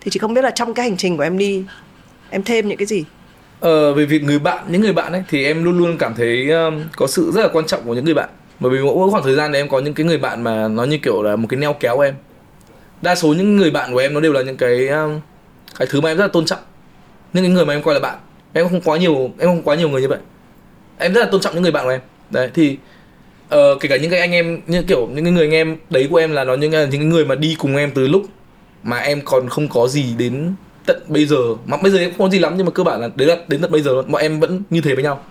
Thì 0.00 0.10
chị 0.10 0.18
không 0.18 0.34
biết 0.34 0.42
là 0.42 0.50
trong 0.50 0.74
cái 0.74 0.88
hành 0.88 0.96
trình 0.96 1.16
của 1.16 1.22
em 1.22 1.38
đi 1.38 1.64
em 2.30 2.42
thêm 2.42 2.68
những 2.68 2.78
cái 2.78 2.86
gì 2.86 3.04
Ờ, 3.62 3.94
về 3.94 4.04
việc 4.04 4.22
người 4.22 4.38
bạn 4.38 4.64
những 4.68 4.80
người 4.80 4.92
bạn 4.92 5.12
ấy 5.12 5.22
thì 5.28 5.44
em 5.44 5.64
luôn 5.64 5.78
luôn 5.78 5.98
cảm 5.98 6.14
thấy 6.14 6.50
um, 6.50 6.82
có 6.96 7.06
sự 7.06 7.30
rất 7.34 7.42
là 7.42 7.48
quan 7.52 7.66
trọng 7.66 7.80
của 7.84 7.94
những 7.94 8.04
người 8.04 8.14
bạn. 8.14 8.28
Bởi 8.60 8.72
vì 8.72 8.78
mỗi 8.78 9.10
khoảng 9.10 9.22
thời 9.22 9.34
gian 9.34 9.52
này 9.52 9.60
em 9.60 9.68
có 9.68 9.80
những 9.80 9.94
cái 9.94 10.06
người 10.06 10.18
bạn 10.18 10.44
mà 10.44 10.68
nó 10.68 10.84
như 10.84 10.98
kiểu 10.98 11.22
là 11.22 11.36
một 11.36 11.46
cái 11.50 11.60
neo 11.60 11.72
kéo 11.72 11.98
em. 11.98 12.14
Đa 13.02 13.14
số 13.14 13.28
những 13.28 13.56
người 13.56 13.70
bạn 13.70 13.92
của 13.92 13.98
em 13.98 14.14
nó 14.14 14.20
đều 14.20 14.32
là 14.32 14.42
những 14.42 14.56
cái 14.56 14.88
um, 14.88 15.20
cái 15.78 15.88
thứ 15.90 16.00
mà 16.00 16.10
em 16.10 16.16
rất 16.16 16.24
là 16.24 16.28
tôn 16.28 16.44
trọng. 16.44 16.58
Những 17.32 17.44
cái 17.44 17.52
người 17.52 17.66
mà 17.66 17.74
em 17.74 17.82
coi 17.82 17.94
là 17.94 18.00
bạn. 18.00 18.18
Em 18.52 18.68
không 18.68 18.80
quá 18.80 18.98
nhiều 18.98 19.30
em 19.38 19.48
không 19.48 19.62
quá 19.62 19.76
nhiều 19.76 19.88
người 19.88 20.00
như 20.00 20.08
vậy. 20.08 20.18
Em 20.98 21.12
rất 21.12 21.20
là 21.20 21.26
tôn 21.30 21.40
trọng 21.40 21.54
những 21.54 21.62
người 21.62 21.72
bạn 21.72 21.84
của 21.84 21.90
em. 21.90 22.00
Đấy 22.30 22.50
thì 22.54 22.76
uh, 23.54 23.80
kể 23.80 23.88
cả 23.88 23.96
những 23.96 24.10
cái 24.10 24.20
anh 24.20 24.32
em 24.32 24.60
như 24.66 24.82
kiểu 24.82 25.08
những 25.14 25.24
cái 25.24 25.32
người 25.32 25.46
anh 25.46 25.54
em 25.54 25.76
đấy 25.90 26.08
của 26.10 26.16
em 26.16 26.32
là 26.32 26.44
nó 26.44 26.54
những 26.54 26.72
à, 26.72 26.86
những 26.90 27.08
người 27.08 27.24
mà 27.24 27.34
đi 27.34 27.56
cùng 27.58 27.76
em 27.76 27.90
từ 27.94 28.08
lúc 28.08 28.22
mà 28.82 28.98
em 28.98 29.20
còn 29.24 29.48
không 29.48 29.68
có 29.68 29.88
gì 29.88 30.04
đến 30.18 30.54
tận 30.86 31.02
bây 31.08 31.26
giờ. 31.26 31.38
Mà 31.66 31.76
bây 31.76 31.92
giờ 31.92 31.98
em 31.98 32.10
không 32.10 32.18
có 32.18 32.28
gì 32.28 32.38
lắm, 32.38 32.54
nhưng 32.56 32.66
mà 32.66 32.72
cơ 32.72 32.84
bản 32.84 33.00
là 33.00 33.08
đấy 33.14 33.28
là 33.28 33.36
đến 33.48 33.60
tận 33.60 33.70
bây 33.70 33.82
giờ 33.82 34.02
mọi 34.02 34.22
em 34.22 34.40
vẫn 34.40 34.62
như 34.70 34.80
thế 34.80 34.94
với 34.94 35.04
nhau. 35.04 35.24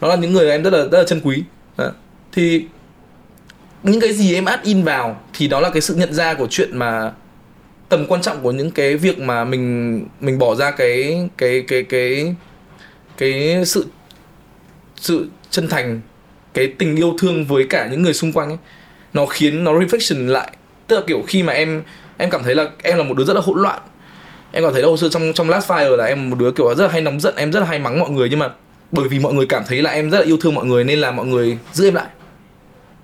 Nó 0.00 0.08
là 0.08 0.16
những 0.16 0.32
người 0.32 0.50
em 0.50 0.62
rất 0.62 0.72
là 0.72 0.78
rất 0.78 0.98
là 0.98 1.04
chân 1.04 1.20
quý. 1.24 1.42
Đó. 1.76 1.90
thì 2.32 2.64
những 3.82 4.00
cái 4.00 4.12
gì 4.12 4.34
em 4.34 4.44
add 4.44 4.62
in 4.62 4.82
vào 4.82 5.20
thì 5.32 5.48
đó 5.48 5.60
là 5.60 5.70
cái 5.70 5.80
sự 5.80 5.94
nhận 5.94 6.12
ra 6.12 6.34
của 6.34 6.46
chuyện 6.50 6.78
mà 6.78 7.12
tầm 7.88 8.06
quan 8.06 8.22
trọng 8.22 8.42
của 8.42 8.52
những 8.52 8.70
cái 8.70 8.96
việc 8.96 9.18
mà 9.18 9.44
mình 9.44 10.06
mình 10.20 10.38
bỏ 10.38 10.54
ra 10.54 10.70
cái 10.70 11.28
cái 11.36 11.64
cái 11.68 11.82
cái 11.82 12.34
cái 13.16 13.64
sự 13.66 13.86
sự 14.96 15.28
chân 15.50 15.68
thành, 15.68 16.00
cái 16.54 16.66
tình 16.78 16.96
yêu 16.96 17.16
thương 17.18 17.44
với 17.44 17.66
cả 17.70 17.88
những 17.90 18.02
người 18.02 18.14
xung 18.14 18.32
quanh 18.32 18.48
ấy, 18.48 18.58
nó 19.12 19.26
khiến 19.26 19.64
nó 19.64 19.72
reflection 19.72 20.26
lại. 20.26 20.56
Tức 20.86 20.96
là 20.96 21.02
kiểu 21.06 21.22
khi 21.26 21.42
mà 21.42 21.52
em 21.52 21.82
em 22.16 22.30
cảm 22.30 22.42
thấy 22.42 22.54
là 22.54 22.68
em 22.82 22.98
là 22.98 23.04
một 23.04 23.16
đứa 23.16 23.24
rất 23.24 23.34
là 23.34 23.40
hỗn 23.44 23.62
loạn 23.62 23.80
em 24.54 24.64
cảm 24.64 24.72
thấy 24.72 24.82
là 24.82 24.88
hồi 24.88 24.98
xưa 24.98 25.08
trong 25.08 25.32
trong 25.32 25.50
last 25.50 25.70
fire 25.70 25.96
là 25.96 26.04
em 26.04 26.30
một 26.30 26.36
đứa 26.38 26.52
kiểu 26.52 26.74
rất 26.74 26.84
là 26.84 26.92
hay 26.92 27.00
nóng 27.00 27.20
giận 27.20 27.34
em 27.36 27.52
rất 27.52 27.60
là 27.60 27.66
hay 27.66 27.78
mắng 27.78 28.00
mọi 28.00 28.10
người 28.10 28.28
nhưng 28.28 28.38
mà 28.38 28.50
bởi 28.92 29.08
vì 29.08 29.18
mọi 29.18 29.34
người 29.34 29.46
cảm 29.46 29.62
thấy 29.68 29.82
là 29.82 29.90
em 29.90 30.10
rất 30.10 30.18
là 30.18 30.24
yêu 30.24 30.36
thương 30.40 30.54
mọi 30.54 30.66
người 30.66 30.84
nên 30.84 30.98
là 30.98 31.10
mọi 31.10 31.26
người 31.26 31.58
giữ 31.72 31.88
em 31.88 31.94
lại. 31.94 32.06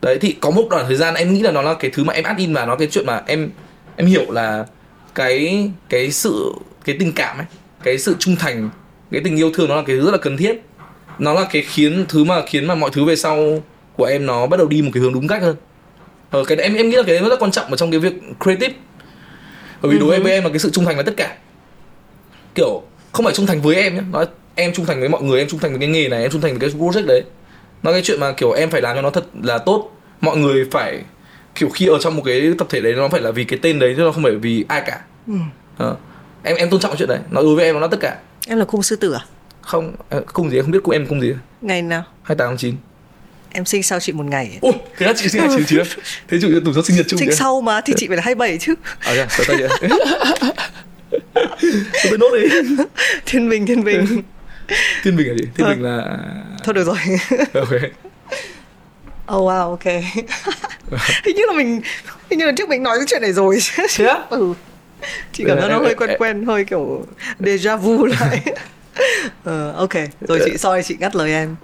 Đấy 0.02 0.18
thì 0.20 0.36
có 0.40 0.50
một 0.50 0.66
đoạn 0.70 0.84
thời 0.86 0.96
gian 0.96 1.14
em 1.14 1.34
nghĩ 1.34 1.40
là 1.40 1.50
nó 1.50 1.62
là 1.62 1.74
cái 1.74 1.90
thứ 1.94 2.04
mà 2.04 2.12
em 2.12 2.24
add 2.24 2.38
in 2.40 2.54
và 2.54 2.66
nó 2.66 2.76
cái 2.76 2.88
chuyện 2.90 3.06
mà 3.06 3.22
em 3.26 3.50
em 3.96 4.06
hiểu 4.06 4.30
là 4.30 4.66
cái 5.14 5.70
cái 5.88 6.10
sự 6.10 6.52
cái 6.84 6.96
tình 7.00 7.12
cảm 7.12 7.38
ấy 7.38 7.46
cái 7.82 7.98
sự 7.98 8.16
trung 8.18 8.36
thành 8.36 8.70
cái 9.10 9.20
tình 9.24 9.36
yêu 9.36 9.50
thương 9.54 9.68
nó 9.68 9.76
là 9.76 9.82
cái 9.86 9.96
thứ 9.96 10.04
rất 10.04 10.12
là 10.12 10.18
cần 10.18 10.36
thiết. 10.36 10.62
Nó 11.18 11.32
là 11.32 11.46
cái 11.52 11.62
khiến 11.62 12.04
thứ 12.08 12.24
mà 12.24 12.42
khiến 12.46 12.66
mà 12.66 12.74
mọi 12.74 12.90
thứ 12.92 13.04
về 13.04 13.16
sau 13.16 13.62
của 13.96 14.04
em 14.04 14.26
nó 14.26 14.46
bắt 14.46 14.56
đầu 14.56 14.68
đi 14.68 14.82
một 14.82 14.90
cái 14.94 15.02
hướng 15.02 15.14
đúng 15.14 15.28
cách 15.28 15.42
hơn. 15.42 15.56
Ờ, 16.30 16.44
cái 16.44 16.58
em 16.58 16.74
em 16.74 16.90
nghĩ 16.90 16.96
là 16.96 17.02
cái 17.02 17.20
đấy 17.20 17.28
rất 17.30 17.40
quan 17.40 17.50
trọng 17.50 17.70
ở 17.70 17.76
trong 17.76 17.90
cái 17.90 18.00
việc 18.00 18.12
creative 18.44 18.74
bởi 19.82 19.92
vì 19.92 19.98
đối 19.98 20.20
với 20.20 20.32
em 20.32 20.42
là 20.44 20.48
cái 20.48 20.58
sự 20.58 20.70
trung 20.70 20.84
thành 20.84 20.96
là 20.96 21.02
tất 21.02 21.14
cả 21.16 21.36
kiểu 22.54 22.82
không 23.12 23.24
phải 23.24 23.34
trung 23.34 23.46
thành 23.46 23.60
với 23.62 23.76
em 23.76 23.94
nhé 23.94 24.00
nói 24.12 24.26
em 24.54 24.72
trung 24.72 24.86
thành 24.86 25.00
với 25.00 25.08
mọi 25.08 25.22
người 25.22 25.38
em 25.38 25.48
trung 25.48 25.60
thành 25.60 25.70
với 25.70 25.80
cái 25.80 25.88
nghề 25.88 26.08
này 26.08 26.22
em 26.22 26.30
trung 26.30 26.40
thành 26.40 26.58
với 26.58 26.70
cái 26.70 26.80
project 26.80 27.06
đấy 27.06 27.22
nó 27.82 27.92
cái 27.92 28.00
chuyện 28.04 28.20
mà 28.20 28.32
kiểu 28.32 28.52
em 28.52 28.70
phải 28.70 28.82
làm 28.82 28.96
cho 28.96 29.02
nó 29.02 29.10
thật 29.10 29.24
là 29.42 29.58
tốt 29.58 29.90
mọi 30.20 30.36
người 30.36 30.68
phải 30.70 31.02
kiểu 31.54 31.68
khi 31.74 31.86
ở 31.86 31.98
trong 32.00 32.16
một 32.16 32.22
cái 32.24 32.52
tập 32.58 32.66
thể 32.70 32.80
đấy 32.80 32.92
nó 32.96 33.08
phải 33.08 33.20
là 33.20 33.30
vì 33.30 33.44
cái 33.44 33.58
tên 33.62 33.78
đấy 33.78 33.94
chứ 33.96 34.02
nó 34.02 34.12
không 34.12 34.22
phải 34.22 34.32
vì 34.32 34.64
ai 34.68 34.82
cả 34.86 35.00
Ừ. 35.26 35.34
Ờ. 35.76 35.96
em 36.42 36.56
em 36.56 36.70
tôn 36.70 36.80
trọng 36.80 36.96
chuyện 36.96 37.08
đấy 37.08 37.18
nó 37.30 37.42
đối 37.42 37.56
với 37.56 37.64
em 37.64 37.74
nó 37.74 37.80
là 37.80 37.86
tất 37.86 37.98
cả 38.00 38.18
Em 38.46 38.58
là 38.58 38.64
cung 38.64 38.82
sư 38.82 38.96
tử 38.96 39.12
à? 39.12 39.20
không 39.60 39.92
ờ, 40.08 40.22
cung 40.32 40.50
gì 40.50 40.58
em 40.58 40.64
không 40.64 40.72
biết 40.72 40.78
cung 40.82 40.92
em 40.92 41.06
cung 41.06 41.20
gì 41.20 41.34
Ngày 41.60 41.82
nào? 41.82 42.02
28 42.22 42.48
tháng 42.48 42.56
9 42.58 42.74
Em 43.52 43.64
sinh 43.64 43.82
sau 43.82 44.00
chị 44.00 44.12
một 44.12 44.26
ngày. 44.26 44.58
Ôi, 44.60 44.72
thế 44.98 45.06
là 45.06 45.12
chị 45.16 45.28
sinh 45.28 45.40
ngày 45.42 45.50
9 45.56 45.64
chín 45.66 45.78
Thế 46.28 46.38
chủ 46.42 46.48
tủ 46.64 46.72
cho 46.74 46.82
sinh 46.82 46.96
nhật 46.96 47.06
chung 47.08 47.18
Sinh 47.18 47.32
sau 47.32 47.60
mà 47.60 47.80
thì 47.80 47.94
chị 47.96 48.06
phải 48.08 48.16
là 48.16 48.22
27 48.22 48.58
chứ. 48.58 48.74
À 49.00 49.14
dạ, 49.14 49.26
sợ 49.30 49.44
tay 49.48 49.56
vậy 49.56 49.88
Tôi 52.10 52.18
nốt 52.18 52.30
đi 52.34 52.48
Thiên 53.26 53.48
Bình, 53.48 53.66
Thiên 53.66 53.84
Bình. 53.84 54.22
Thiên 55.04 55.16
Bình 55.16 55.28
là 55.28 55.34
gì? 55.34 55.44
Thiên 55.56 55.66
Ờ. 55.66 55.74
Bình 55.74 55.82
là 55.82 56.18
Thôi 56.64 56.74
được 56.74 56.84
rồi. 56.86 56.96
Ok 57.54 57.72
Oh 59.32 59.42
wow, 59.48 59.70
ok. 59.70 59.84
hình 61.24 61.36
như 61.36 61.42
là 61.46 61.52
mình 61.56 61.80
hình 62.30 62.38
như 62.38 62.46
là 62.46 62.52
trước 62.56 62.68
mình 62.68 62.82
nói 62.82 62.98
cái 62.98 63.06
chuyện 63.08 63.22
này 63.22 63.32
rồi. 63.32 63.58
Thế 63.96 64.04
á? 64.06 64.18
ừ. 64.30 64.54
Chị 65.32 65.44
cảm 65.46 65.58
thấy 65.60 65.68
nó 65.68 65.74
Em- 65.76 65.84
hơi 65.84 65.94
quen 65.94 66.10
quen, 66.18 66.44
hơi 66.46 66.64
kiểu 66.64 67.06
deja 67.40 67.76
vu 67.76 68.06
lại. 68.06 68.40
ờ, 69.44 69.72
ok, 69.76 69.92
rồi 70.20 70.40
chị 70.44 70.56
sorry 70.58 70.82
chị 70.84 70.96
ngắt 71.00 71.16
lời 71.16 71.30
em. 71.32 71.56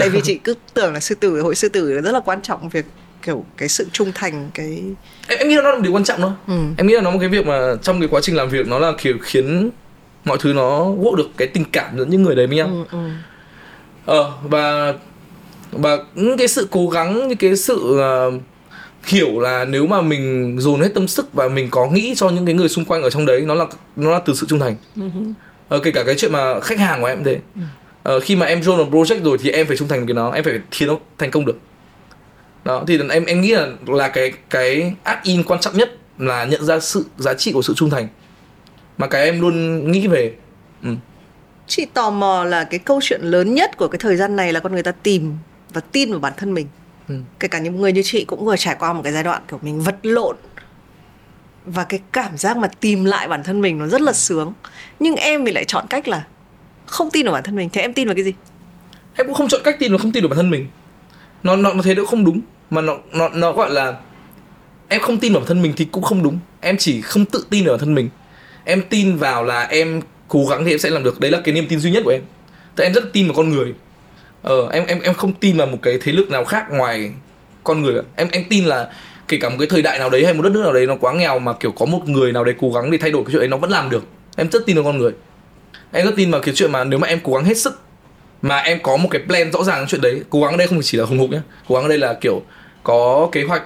Tại 0.00 0.08
vì 0.08 0.20
chị 0.24 0.38
cứ 0.44 0.54
tưởng 0.74 0.92
là 0.92 1.00
sư 1.00 1.14
tử, 1.14 1.40
hội 1.40 1.54
sư 1.54 1.68
tử 1.68 2.00
rất 2.00 2.12
là 2.12 2.20
quan 2.20 2.42
trọng 2.42 2.68
việc 2.68 2.86
kiểu 3.22 3.44
cái 3.56 3.68
sự 3.68 3.86
trung 3.92 4.12
thành 4.14 4.50
cái 4.54 4.82
em, 5.28 5.38
em 5.38 5.48
nghĩ 5.48 5.54
là 5.56 5.62
nó 5.62 5.70
là 5.70 5.74
một 5.74 5.82
điều 5.82 5.92
quan 5.92 6.04
trọng 6.04 6.20
thôi. 6.20 6.30
Ừ. 6.46 6.54
Em 6.76 6.86
nghĩ 6.86 6.94
là 6.94 7.00
nó 7.00 7.10
một 7.10 7.18
cái 7.20 7.28
việc 7.28 7.46
mà 7.46 7.74
trong 7.82 8.00
cái 8.00 8.08
quá 8.08 8.20
trình 8.20 8.36
làm 8.36 8.48
việc 8.48 8.68
Nó 8.68 8.78
là 8.78 8.92
kiểu 8.98 9.14
khiến 9.22 9.70
mọi 10.24 10.38
thứ 10.40 10.52
nó 10.52 10.80
work 10.84 11.14
được 11.14 11.28
cái 11.36 11.48
tình 11.48 11.64
cảm 11.72 11.98
giữa 11.98 12.04
những 12.04 12.22
người 12.22 12.34
đấy 12.34 12.46
với 12.46 12.56
nhau. 12.56 12.86
Ừ, 12.90 12.98
ừ. 12.98 13.08
Ờ, 14.06 14.32
và 14.42 14.94
và 15.72 15.98
những 16.14 16.38
cái 16.38 16.48
sự 16.48 16.68
cố 16.70 16.88
gắng 16.88 17.28
những 17.28 17.38
cái 17.38 17.56
sự 17.56 17.98
ờ, 17.98 18.30
hiểu 19.04 19.40
là 19.40 19.64
nếu 19.64 19.86
mà 19.86 20.00
mình 20.00 20.56
dồn 20.60 20.80
hết 20.80 20.88
tâm 20.94 21.08
sức 21.08 21.32
và 21.32 21.48
mình 21.48 21.68
có 21.70 21.86
nghĩ 21.86 22.14
cho 22.16 22.28
những 22.28 22.46
cái 22.46 22.54
người 22.54 22.68
xung 22.68 22.84
quanh 22.84 23.02
ở 23.02 23.10
trong 23.10 23.26
đấy 23.26 23.40
nó 23.40 23.54
là 23.54 23.66
nó 23.96 24.10
là 24.10 24.20
từ 24.26 24.34
sự 24.34 24.46
trung 24.46 24.60
thành. 24.60 24.76
Ờ, 25.68 25.80
kể 25.84 25.90
cả 25.90 26.02
cái 26.06 26.14
chuyện 26.18 26.32
mà 26.32 26.60
khách 26.60 26.78
hàng 26.78 27.00
của 27.00 27.06
em 27.06 27.16
cũng 27.16 27.24
thế 27.24 27.38
ờ, 28.04 28.20
khi 28.20 28.36
mà 28.36 28.46
em 28.46 28.60
join 28.60 28.76
một 28.76 28.88
project 28.90 29.24
rồi 29.24 29.38
thì 29.40 29.50
em 29.50 29.66
phải 29.66 29.76
trung 29.76 29.88
thành 29.88 30.06
với 30.06 30.14
nó 30.14 30.30
em 30.30 30.44
phải 30.44 30.60
khiến 30.70 30.88
nó 30.88 30.96
thành 31.18 31.30
công 31.30 31.44
được 31.44 31.58
đó 32.64 32.84
thì 32.86 32.98
em 33.10 33.24
em 33.24 33.40
nghĩ 33.40 33.52
là 33.52 33.66
là 33.86 34.08
cái 34.08 34.32
cái 34.50 34.94
add 35.02 35.20
in 35.22 35.42
quan 35.42 35.60
trọng 35.60 35.76
nhất 35.76 35.96
là 36.18 36.44
nhận 36.44 36.64
ra 36.64 36.80
sự 36.80 37.04
giá 37.18 37.34
trị 37.34 37.52
của 37.52 37.62
sự 37.62 37.74
trung 37.76 37.90
thành 37.90 38.08
mà 38.98 39.06
cái 39.06 39.24
em 39.24 39.40
luôn 39.40 39.92
nghĩ 39.92 40.06
về 40.06 40.32
ừ. 40.82 40.88
Chị 41.66 41.86
tò 41.94 42.10
mò 42.10 42.44
là 42.44 42.64
cái 42.64 42.78
câu 42.78 43.00
chuyện 43.02 43.20
lớn 43.22 43.54
nhất 43.54 43.76
của 43.76 43.88
cái 43.88 43.98
thời 43.98 44.16
gian 44.16 44.36
này 44.36 44.52
là 44.52 44.60
con 44.60 44.72
người 44.72 44.82
ta 44.82 44.92
tìm 44.92 45.32
và 45.72 45.80
tin 45.80 46.10
vào 46.10 46.20
bản 46.20 46.32
thân 46.36 46.54
mình. 46.54 46.66
ừ. 47.08 47.14
kể 47.40 47.48
cả 47.48 47.58
những 47.58 47.80
người 47.80 47.92
như 47.92 48.02
chị 48.04 48.24
cũng 48.24 48.44
vừa 48.44 48.56
trải 48.56 48.76
qua 48.78 48.92
một 48.92 49.00
cái 49.04 49.12
giai 49.12 49.24
đoạn 49.24 49.42
kiểu 49.48 49.58
mình 49.62 49.80
vật 49.80 49.96
lộn 50.02 50.36
và 51.66 51.84
cái 51.84 52.00
cảm 52.12 52.36
giác 52.36 52.56
mà 52.56 52.68
tìm 52.80 53.04
lại 53.04 53.28
bản 53.28 53.42
thân 53.42 53.60
mình 53.60 53.78
nó 53.78 53.86
rất 53.86 54.00
là 54.00 54.12
sướng 54.12 54.52
nhưng 55.00 55.16
em 55.16 55.44
thì 55.44 55.52
lại 55.52 55.64
chọn 55.64 55.86
cách 55.90 56.08
là 56.08 56.24
không 56.86 57.10
tin 57.10 57.26
vào 57.26 57.32
bản 57.32 57.42
thân 57.42 57.56
mình 57.56 57.68
thế 57.72 57.80
em 57.80 57.92
tin 57.92 58.08
vào 58.08 58.14
cái 58.14 58.24
gì? 58.24 58.32
Em 59.14 59.26
cũng 59.26 59.34
không 59.34 59.48
chọn 59.48 59.60
cách 59.64 59.76
tin 59.78 59.92
và 59.92 59.98
không 59.98 60.12
tin 60.12 60.22
vào 60.22 60.28
bản 60.28 60.36
thân 60.36 60.50
mình. 60.50 60.66
Nó 61.42 61.56
nó, 61.56 61.72
nó 61.72 61.82
thế 61.82 61.94
nó 61.94 62.04
không 62.04 62.24
đúng 62.24 62.40
mà 62.70 62.80
nó 62.80 62.96
nó 63.12 63.28
nó 63.28 63.52
gọi 63.52 63.70
là 63.70 63.94
em 64.88 65.00
không 65.00 65.18
tin 65.18 65.32
vào 65.32 65.40
bản 65.40 65.48
thân 65.48 65.62
mình 65.62 65.72
thì 65.76 65.84
cũng 65.84 66.02
không 66.02 66.22
đúng. 66.22 66.38
Em 66.60 66.76
chỉ 66.78 67.00
không 67.00 67.24
tự 67.24 67.46
tin 67.50 67.64
vào 67.64 67.72
bản 67.72 67.80
thân 67.80 67.94
mình. 67.94 68.08
Em 68.64 68.82
tin 68.90 69.16
vào 69.16 69.44
là 69.44 69.62
em 69.62 70.00
cố 70.28 70.46
gắng 70.50 70.64
thì 70.64 70.72
em 70.72 70.78
sẽ 70.78 70.90
làm 70.90 71.04
được. 71.04 71.20
Đấy 71.20 71.30
là 71.30 71.40
cái 71.44 71.54
niềm 71.54 71.66
tin 71.68 71.78
duy 71.78 71.90
nhất 71.90 72.02
của 72.04 72.10
em. 72.10 72.22
Tại 72.76 72.86
em 72.86 72.94
rất 72.94 73.12
tin 73.12 73.26
vào 73.26 73.34
con 73.36 73.50
người. 73.50 73.74
Ờ 74.42 74.68
em 74.72 74.86
em 74.86 75.00
em 75.00 75.14
không 75.14 75.32
tin 75.32 75.56
vào 75.56 75.66
một 75.66 75.78
cái 75.82 75.98
thế 76.02 76.12
lực 76.12 76.30
nào 76.30 76.44
khác 76.44 76.66
ngoài 76.70 77.12
con 77.64 77.82
người 77.82 78.02
em 78.16 78.28
em 78.32 78.44
tin 78.50 78.64
là 78.64 78.92
kể 79.28 79.38
cả 79.40 79.48
một 79.48 79.56
cái 79.58 79.68
thời 79.70 79.82
đại 79.82 79.98
nào 79.98 80.10
đấy 80.10 80.24
hay 80.24 80.34
một 80.34 80.42
đất 80.42 80.52
nước 80.52 80.62
nào 80.62 80.72
đấy 80.72 80.86
nó 80.86 80.96
quá 80.96 81.12
nghèo 81.12 81.38
mà 81.38 81.52
kiểu 81.52 81.72
có 81.72 81.86
một 81.86 82.08
người 82.08 82.32
nào 82.32 82.44
đấy 82.44 82.54
cố 82.60 82.70
gắng 82.70 82.90
để 82.90 82.98
thay 82.98 83.10
đổi 83.10 83.24
cái 83.24 83.32
chuyện 83.32 83.42
ấy 83.42 83.48
nó 83.48 83.56
vẫn 83.56 83.70
làm 83.70 83.90
được. 83.90 84.04
Em 84.36 84.50
rất 84.50 84.66
tin 84.66 84.76
vào 84.76 84.84
con 84.84 84.98
người 84.98 85.12
em 85.94 86.04
rất 86.04 86.12
tin 86.16 86.30
vào 86.30 86.40
cái 86.40 86.54
chuyện 86.54 86.72
mà 86.72 86.84
nếu 86.84 86.98
mà 86.98 87.08
em 87.08 87.20
cố 87.24 87.34
gắng 87.34 87.44
hết 87.44 87.58
sức 87.58 87.80
mà 88.42 88.58
em 88.58 88.78
có 88.82 88.96
một 88.96 89.08
cái 89.10 89.22
plan 89.26 89.52
rõ 89.52 89.64
ràng 89.64 89.86
chuyện 89.88 90.00
đấy 90.00 90.22
cố 90.30 90.40
gắng 90.40 90.50
ở 90.50 90.56
đây 90.56 90.66
không 90.66 90.80
chỉ 90.82 90.98
là 90.98 91.04
hùng 91.04 91.18
hục 91.18 91.30
nhé 91.30 91.40
cố 91.68 91.74
gắng 91.74 91.84
ở 91.84 91.88
đây 91.88 91.98
là 91.98 92.14
kiểu 92.20 92.42
có 92.82 93.28
kế 93.32 93.42
hoạch 93.42 93.62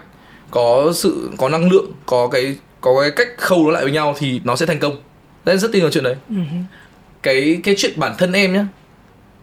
có 0.50 0.92
sự 0.94 1.30
có 1.38 1.48
năng 1.48 1.70
lượng 1.70 1.92
có 2.06 2.28
cái 2.28 2.56
có 2.80 3.00
cái 3.00 3.10
cách 3.10 3.28
khâu 3.38 3.66
nó 3.66 3.70
lại 3.70 3.82
với 3.82 3.92
nhau 3.92 4.14
thì 4.18 4.40
nó 4.44 4.56
sẽ 4.56 4.66
thành 4.66 4.78
công. 4.78 4.96
Em 5.44 5.58
rất 5.58 5.72
tin 5.72 5.82
vào 5.82 5.90
chuyện 5.90 6.04
đấy. 6.04 6.16
Uh-huh. 6.30 6.62
cái 7.22 7.60
cái 7.64 7.74
chuyện 7.78 7.92
bản 7.96 8.14
thân 8.18 8.32
em 8.32 8.52
nhá 8.52 8.66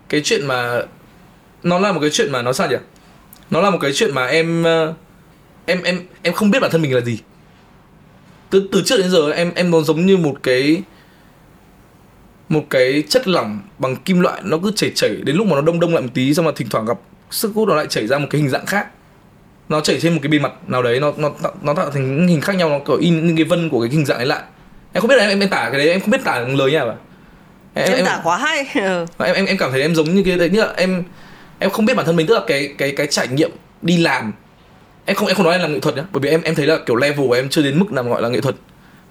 cái 0.09 0.21
chuyện 0.23 0.47
mà 0.47 0.81
nó 1.63 1.79
là 1.79 1.91
một 1.91 1.99
cái 1.99 2.09
chuyện 2.09 2.31
mà 2.31 2.41
nó 2.41 2.53
sao 2.53 2.67
nhỉ? 2.69 2.75
Nó 3.49 3.61
là 3.61 3.69
một 3.69 3.77
cái 3.81 3.91
chuyện 3.93 4.13
mà 4.13 4.25
em 4.25 4.63
ờ, 4.63 4.93
em 5.65 5.83
em 5.83 6.07
em 6.21 6.33
không 6.33 6.51
biết 6.51 6.59
bản 6.59 6.71
thân 6.71 6.81
mình 6.81 6.95
là 6.95 7.01
gì. 7.01 7.19
Từ 8.49 8.67
từ 8.71 8.81
trước 8.85 8.97
đến 8.97 9.09
giờ 9.09 9.31
em 9.31 9.51
em 9.55 9.71
nó 9.71 9.81
giống 9.81 10.05
như 10.05 10.17
một 10.17 10.35
cái 10.43 10.81
một 12.49 12.63
cái 12.69 13.03
chất 13.09 13.27
lỏng 13.27 13.59
bằng 13.79 13.95
kim 13.95 14.19
loại 14.21 14.41
nó 14.43 14.57
cứ 14.63 14.71
chảy 14.75 14.91
chảy 14.95 15.09
đến 15.23 15.35
lúc 15.35 15.47
mà 15.47 15.55
nó 15.55 15.61
đông 15.61 15.79
đông 15.79 15.93
lại 15.93 16.01
một 16.03 16.09
tí 16.13 16.33
xong 16.33 16.45
mà 16.45 16.51
thỉnh 16.55 16.69
thoảng 16.69 16.85
gặp 16.85 16.97
sức 17.31 17.51
hút 17.55 17.67
nó 17.67 17.75
lại 17.75 17.85
chảy 17.89 18.07
ra 18.07 18.17
một 18.17 18.27
cái 18.29 18.41
hình 18.41 18.49
dạng 18.49 18.65
khác. 18.65 18.87
Nó 19.69 19.81
chảy 19.81 19.99
trên 19.99 20.13
một 20.13 20.19
cái 20.23 20.29
bề 20.29 20.39
mặt 20.39 20.51
nào 20.67 20.83
đấy 20.83 20.99
nó 20.99 21.13
nó 21.17 21.31
nó 21.61 21.73
tạo 21.73 21.91
thành 21.91 22.17
những 22.17 22.27
hình 22.27 22.41
khác 22.41 22.55
nhau 22.55 22.69
nó 22.69 22.79
kiểu 22.87 22.97
in 22.97 23.27
những 23.27 23.35
cái 23.35 23.45
vân 23.45 23.69
của 23.69 23.81
cái 23.81 23.89
hình 23.89 24.05
dạng 24.05 24.17
ấy 24.17 24.25
lại. 24.25 24.41
Em 24.93 25.01
không 25.01 25.09
biết 25.09 25.15
là 25.17 25.27
em 25.27 25.39
em 25.39 25.49
tả 25.49 25.69
cái 25.71 25.79
đấy 25.79 25.89
em 25.89 25.99
không 25.99 26.11
biết 26.11 26.23
tả 26.23 26.39
lời 26.39 26.71
nha 26.71 26.85
mà 26.85 26.95
em, 27.73 27.85
em, 27.85 27.95
em 27.95 28.05
tả 28.05 28.21
quá 28.23 28.37
hay. 28.37 28.65
Ừ. 28.75 29.05
em 29.25 29.35
em 29.35 29.45
em 29.45 29.57
cảm 29.57 29.71
thấy 29.71 29.81
em 29.81 29.95
giống 29.95 30.15
như 30.15 30.23
cái 30.25 30.37
đấy 30.37 30.49
như 30.49 30.61
là 30.61 30.73
em 30.77 31.03
em 31.59 31.69
không 31.69 31.85
biết 31.85 31.93
bản 31.97 32.05
thân 32.05 32.15
mình 32.15 32.27
tức 32.27 32.33
là 32.33 32.41
cái 32.47 32.73
cái 32.77 32.91
cái 32.91 33.07
trải 33.07 33.27
nghiệm 33.27 33.51
đi 33.81 33.97
làm. 33.97 34.33
Em 35.05 35.15
không 35.15 35.27
em 35.27 35.35
không 35.35 35.45
nói 35.45 35.53
em 35.53 35.61
làm 35.61 35.73
nghệ 35.73 35.79
thuật 35.79 35.95
nhá 35.95 36.03
bởi 36.11 36.21
vì 36.21 36.29
em 36.29 36.41
em 36.41 36.55
thấy 36.55 36.67
là 36.67 36.77
kiểu 36.85 36.95
level 36.95 37.27
của 37.27 37.33
em 37.33 37.49
chưa 37.49 37.61
đến 37.61 37.79
mức 37.79 37.91
nào 37.91 38.03
gọi 38.03 38.21
là 38.21 38.29
nghệ 38.29 38.41
thuật. 38.41 38.55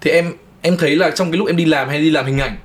Thì 0.01 0.11
em 0.11 0.33
em 0.61 0.77
thấy 0.77 0.95
là 0.95 1.09
trong 1.11 1.31
cái 1.31 1.37
lúc 1.37 1.47
em 1.47 1.55
đi 1.57 1.65
làm 1.65 1.89
hay 1.89 2.01
đi 2.01 2.09
làm 2.09 2.25
hình 2.25 2.39
ảnh 2.39 2.55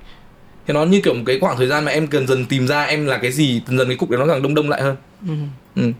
thì 0.70 0.74
nó 0.74 0.84
như 0.84 1.00
kiểu 1.00 1.14
một 1.14 1.22
cái 1.26 1.38
khoảng 1.40 1.56
thời 1.56 1.66
gian 1.66 1.84
mà 1.84 1.92
em 1.92 2.06
cần 2.06 2.26
dần 2.26 2.44
tìm 2.46 2.66
ra 2.66 2.82
em 2.82 3.06
là 3.06 3.18
cái 3.18 3.32
gì 3.32 3.62
dần 3.66 3.78
dần 3.78 3.88
cái 3.88 3.96
cục 3.96 4.10
đấy 4.10 4.20
nó 4.20 4.26
càng 4.26 4.42
đông 4.42 4.54
đông 4.54 4.70
lại 4.70 4.82
hơn. 4.82 4.96
Ừ. 5.26 5.32
Ừ. 5.76 5.92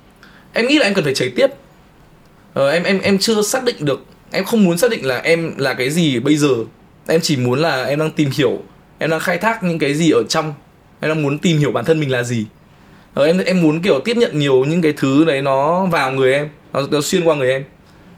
em 0.52 0.66
nghĩ 0.66 0.78
là 0.78 0.86
em 0.86 0.94
cần 0.94 1.04
phải 1.04 1.14
chảy 1.14 1.30
tiếp. 1.36 1.50
Ờ, 2.54 2.70
em 2.70 2.82
em 2.82 3.00
em 3.00 3.18
chưa 3.18 3.42
xác 3.42 3.64
định 3.64 3.76
được. 3.80 4.04
Em 4.30 4.44
không 4.44 4.64
muốn 4.64 4.78
xác 4.78 4.90
định 4.90 5.06
là 5.06 5.18
em 5.18 5.54
là 5.56 5.74
cái 5.74 5.90
gì 5.90 6.20
bây 6.20 6.36
giờ. 6.36 6.48
Em 7.06 7.20
chỉ 7.20 7.36
muốn 7.36 7.58
là 7.58 7.84
em 7.84 7.98
đang 7.98 8.10
tìm 8.10 8.30
hiểu 8.32 8.62
em 8.98 9.10
đang 9.10 9.20
khai 9.20 9.38
thác 9.38 9.62
những 9.62 9.78
cái 9.78 9.94
gì 9.94 10.10
ở 10.10 10.22
trong. 10.28 10.54
Em 11.00 11.08
đang 11.10 11.22
muốn 11.22 11.38
tìm 11.38 11.58
hiểu 11.58 11.72
bản 11.72 11.84
thân 11.84 12.00
mình 12.00 12.10
là 12.10 12.22
gì. 12.22 12.46
Ờ, 13.14 13.26
em 13.26 13.38
em 13.38 13.62
muốn 13.62 13.82
kiểu 13.82 14.00
tiếp 14.04 14.16
nhận 14.16 14.38
nhiều 14.38 14.64
những 14.64 14.82
cái 14.82 14.92
thứ 14.96 15.24
đấy 15.24 15.42
nó 15.42 15.86
vào 15.86 16.12
người 16.12 16.32
em 16.32 16.48
nó, 16.72 16.82
nó 16.90 17.00
xuyên 17.00 17.24
qua 17.24 17.36
người 17.36 17.50
em. 17.50 17.64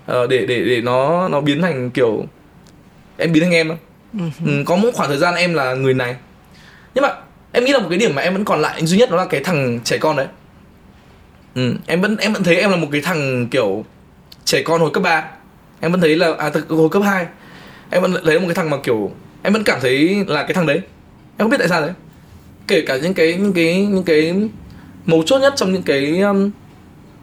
Ờ, 0.07 0.27
để 0.27 0.47
để 0.47 0.65
để 0.65 0.81
nó 0.81 1.29
nó 1.29 1.41
biến 1.41 1.63
thành 1.63 1.91
kiểu 1.91 2.25
em 3.17 3.33
biến 3.33 3.43
thành 3.43 3.53
em 3.53 3.69
ừ. 4.13 4.25
ừ, 4.47 4.53
có 4.67 4.77
một 4.77 4.91
khoảng 4.95 5.09
thời 5.09 5.19
gian 5.19 5.35
em 5.35 5.55
là 5.55 5.75
người 5.75 5.95
này 5.95 6.17
nhưng 6.95 7.03
mà 7.03 7.15
em 7.53 7.65
nghĩ 7.65 7.73
là 7.73 7.79
một 7.79 7.87
cái 7.91 7.99
điểm 7.99 8.15
mà 8.15 8.23
em 8.23 8.33
vẫn 8.33 8.45
còn 8.45 8.61
lại 8.61 8.87
duy 8.87 8.99
nhất 8.99 9.11
đó 9.11 9.17
là 9.17 9.25
cái 9.25 9.41
thằng 9.45 9.81
trẻ 9.85 9.99
con 9.99 10.17
đấy. 10.17 10.27
Ừ, 11.55 11.75
em 11.87 12.01
vẫn 12.01 12.17
em 12.17 12.33
vẫn 12.33 12.45
thấy 12.45 12.57
em 12.57 12.71
là 12.71 12.77
một 12.77 12.89
cái 12.93 13.01
thằng 13.01 13.49
kiểu 13.49 13.85
trẻ 14.45 14.63
con 14.63 14.81
hồi 14.81 14.91
cấp 14.93 15.03
3 15.03 15.25
em 15.81 15.93
vẫn 15.93 16.01
thấy 16.01 16.17
là 16.17 16.35
à 16.39 16.51
hồi 16.69 16.89
cấp 16.89 17.03
2 17.03 17.27
em 17.91 18.03
vẫn 18.03 18.13
lấy 18.13 18.41
một 18.41 18.47
cái 18.47 18.55
thằng 18.55 18.71
mà 18.71 18.77
kiểu 18.83 19.11
em 19.43 19.53
vẫn 19.53 19.65
cảm 19.65 19.79
thấy 19.81 20.25
là 20.27 20.43
cái 20.43 20.55
thằng 20.55 20.67
đấy. 20.67 20.77
Em 20.77 21.39
không 21.39 21.51
biết 21.51 21.57
tại 21.59 21.69
sao 21.69 21.81
đấy. 21.81 21.91
Kể 22.67 22.81
cả 22.87 22.97
những 23.03 23.15
cái 23.15 23.35
những 23.35 23.53
cái 23.53 23.87
những 23.87 24.05
cái 24.05 24.35
mấu 25.07 25.23
chốt 25.23 25.39
nhất 25.39 25.53
trong 25.57 25.73
những 25.73 25.83
cái 25.83 26.21
um, 26.21 26.51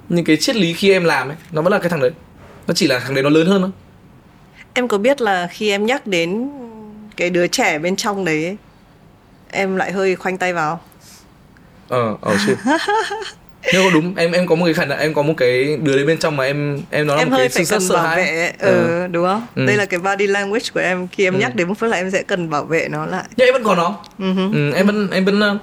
những 0.09 0.26
cái 0.26 0.38
triết 0.38 0.55
lý 0.55 0.74
khi 0.74 0.91
em 0.91 1.03
làm 1.03 1.28
ấy 1.28 1.38
nó 1.51 1.61
vẫn 1.61 1.74
là 1.74 1.80
cái 1.80 1.89
thằng 1.89 1.99
đấy. 1.99 2.11
Nó 2.67 2.74
chỉ 2.74 2.88
là 2.88 2.99
thằng 2.99 3.13
đấy 3.13 3.24
nó 3.24 3.30
lớn 3.30 3.47
hơn 3.47 3.61
thôi. 3.61 3.72
Em 4.74 4.88
có 4.88 4.97
biết 4.97 5.22
là 5.22 5.47
khi 5.51 5.70
em 5.70 5.86
nhắc 5.86 6.07
đến 6.07 6.49
cái 7.17 7.30
đứa 7.30 7.47
trẻ 7.47 7.80
bên 7.80 7.95
trong 7.95 8.26
đấy 8.26 8.57
em 9.52 9.76
lại 9.76 9.91
hơi 9.91 10.16
khoanh 10.16 10.38
tay 10.38 10.54
vào 10.54 10.80
ờ 11.89 12.18
ờ 12.22 12.36
chứ 12.47 12.56
nếu 13.74 13.84
có 13.84 13.89
đúng 13.93 14.14
em 14.16 14.32
em 14.32 14.47
có 14.47 14.56
một 14.56 14.66
cái 14.66 14.74
khả 14.74 14.86
năng 14.86 15.00
em 15.00 15.14
có 15.14 15.22
một 15.22 15.34
cái 15.38 15.78
đứa 15.84 15.95
đấy 15.95 16.06
bên 16.06 16.18
trong 16.18 16.38
mà 16.38 16.43
em 16.43 16.82
em 16.89 17.08
nó 17.08 17.16
là 17.16 17.22
em 17.22 17.30
một 17.30 17.38
hơi 17.38 17.50
cái 17.50 17.66
phải 17.66 17.80
cần 17.80 17.89
bảo 17.89 18.04
hãi. 18.04 18.18
vệ 18.18 18.54
ừ, 18.60 18.88
ừ 18.88 19.08
đúng 19.08 19.26
không 19.26 19.47
ừ. 19.56 19.66
đây 19.66 19.78
là 19.78 19.86
cái 19.86 20.00
body 20.00 20.28
language 20.28 20.66
của 20.74 20.80
em 20.80 21.08
khi 21.08 21.24
em 21.24 21.34
ừ. 21.34 21.39
nhắc 21.39 21.56
đến 21.56 21.68
một 21.68 21.74
phút 21.80 21.89
là 21.89 21.97
em 21.97 22.12
sẽ 22.12 22.24
cần 22.24 22.50
bảo 22.50 22.64
vệ 22.66 22.88
nó 22.91 23.06
lại 23.06 23.24
nhưng 23.38 23.47
em 23.47 23.54
vẫn 23.54 23.64
còn 23.64 23.78
nó 23.78 23.97
uh-huh. 24.20 24.54
ừ, 24.54 24.72
em 24.76 24.86
vẫn 24.86 25.10
em 25.12 25.26
vẫn 25.26 25.39
uh, 25.39 25.62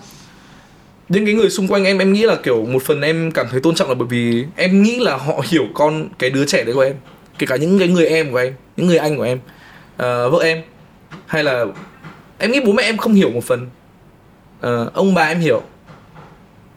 những 1.08 1.24
cái 1.26 1.34
người 1.34 1.50
xung 1.50 1.68
quanh 1.68 1.84
em 1.84 1.98
em 1.98 2.12
nghĩ 2.12 2.22
là 2.22 2.36
kiểu 2.42 2.66
một 2.66 2.82
phần 2.82 3.00
em 3.00 3.30
cảm 3.30 3.46
thấy 3.50 3.60
tôn 3.60 3.74
trọng 3.74 3.88
là 3.88 3.94
bởi 3.94 4.08
vì 4.10 4.44
em 4.56 4.82
nghĩ 4.82 4.98
là 4.98 5.16
họ 5.16 5.42
hiểu 5.50 5.64
con 5.74 6.08
cái 6.18 6.30
đứa 6.30 6.44
trẻ 6.44 6.64
đấy 6.64 6.74
của 6.74 6.80
em 6.80 6.94
kể 7.38 7.46
cả 7.46 7.56
những 7.56 7.78
cái 7.78 7.88
người 7.88 8.06
em 8.06 8.30
của 8.30 8.36
em 8.36 8.52
những 8.76 8.86
người 8.86 8.98
anh 8.98 9.16
của 9.16 9.22
em 9.22 9.38
uh, 9.38 10.32
vợ 10.32 10.38
em 10.42 10.62
hay 11.26 11.44
là 11.44 11.64
em 12.38 12.52
nghĩ 12.52 12.60
bố 12.60 12.72
mẹ 12.72 12.82
em 12.82 12.96
không 12.96 13.14
hiểu 13.14 13.30
một 13.30 13.44
phần 13.44 13.68
uh, 14.58 14.94
ông 14.94 15.14
bà 15.14 15.26
em 15.26 15.40
hiểu. 15.40 15.62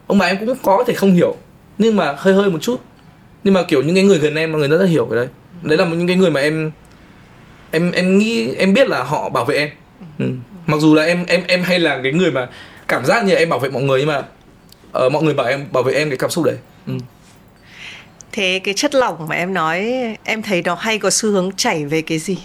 Ông 0.07 0.17
bà 0.17 0.25
em 0.25 0.38
cũng 0.38 0.55
có 0.63 0.84
thể 0.88 0.93
không 0.93 1.13
hiểu 1.13 1.36
nhưng 1.77 1.95
mà 1.95 2.15
hơi 2.17 2.34
hơi 2.34 2.49
một 2.49 2.59
chút. 2.61 2.82
Nhưng 3.43 3.53
mà 3.53 3.63
kiểu 3.63 3.82
những 3.82 3.95
cái 3.95 4.03
người 4.03 4.17
gần 4.17 4.36
em 4.36 4.51
là 4.51 4.57
người 4.57 4.67
rất 4.67 4.77
là 4.77 4.86
hiểu 4.86 5.05
cái 5.05 5.15
đấy. 5.15 5.27
Đấy 5.61 5.77
là 5.77 5.86
những 5.86 6.07
cái 6.07 6.15
người 6.15 6.32
mà 6.32 6.41
em 6.41 6.71
em 7.71 7.91
em 7.91 8.17
nghĩ 8.17 8.53
em 8.55 8.73
biết 8.73 8.88
là 8.88 9.03
họ 9.03 9.30
bảo 9.30 9.45
vệ 9.45 9.57
em. 9.57 9.69
Ừ. 10.19 10.25
mặc 10.67 10.77
dù 10.80 10.95
là 10.95 11.03
em 11.03 11.25
em 11.25 11.43
em 11.47 11.63
hay 11.63 11.80
là 11.80 11.99
cái 12.03 12.11
người 12.11 12.32
mà 12.32 12.49
cảm 12.88 13.05
giác 13.05 13.25
như 13.25 13.36
em 13.36 13.49
bảo 13.49 13.59
vệ 13.59 13.69
mọi 13.69 13.84
người 13.84 13.99
nhưng 13.99 14.07
mà 14.07 14.23
uh, 15.05 15.11
mọi 15.11 15.23
người 15.23 15.34
bảo 15.34 15.47
em 15.47 15.65
bảo 15.71 15.84
vệ 15.84 15.93
em 15.93 16.09
cái 16.09 16.17
cảm 16.17 16.30
xúc 16.30 16.45
đấy. 16.45 16.55
Ừ. 16.88 16.93
thế 18.32 18.61
cái 18.63 18.73
chất 18.73 18.95
lỏng 18.95 19.27
mà 19.27 19.36
em 19.36 19.53
nói 19.53 19.93
em 20.23 20.41
thấy 20.41 20.61
nó 20.61 20.75
hay 20.75 20.99
có 20.99 21.09
xu 21.09 21.32
hướng 21.32 21.51
chảy 21.51 21.86
về 21.86 22.01
cái 22.01 22.19
gì? 22.19 22.38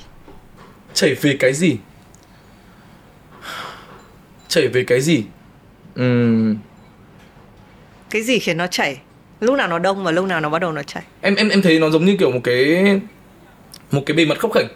Chảy 0.95 1.15
về 1.15 1.37
cái 1.41 1.53
gì 1.53 1.77
chảy 4.55 4.69
về 4.69 4.85
cái 4.85 5.01
gì? 5.01 5.25
Uhm. 6.01 6.57
cái 8.11 8.23
gì 8.23 8.39
khiến 8.39 8.57
nó 8.57 8.67
chảy? 8.67 8.99
Lúc 9.41 9.57
nào 9.57 9.69
nó 9.69 9.79
đông 9.79 10.05
và 10.05 10.11
lúc 10.11 10.27
nào 10.27 10.41
nó 10.41 10.49
bắt 10.51 10.59
đầu 10.59 10.73
nó 10.73 10.83
chảy? 10.83 11.03
Em 11.21 11.35
em 11.35 11.49
em 11.49 11.63
thấy 11.63 11.79
nó 11.79 11.91
giống 11.91 12.05
như 12.05 12.17
kiểu 12.19 12.31
một 12.31 12.41
cái 12.45 12.85
một 13.91 14.03
cái 14.07 14.17
bề 14.17 14.25
mặt 14.25 14.39
khốc 14.39 14.53
khỉnh 14.53 14.67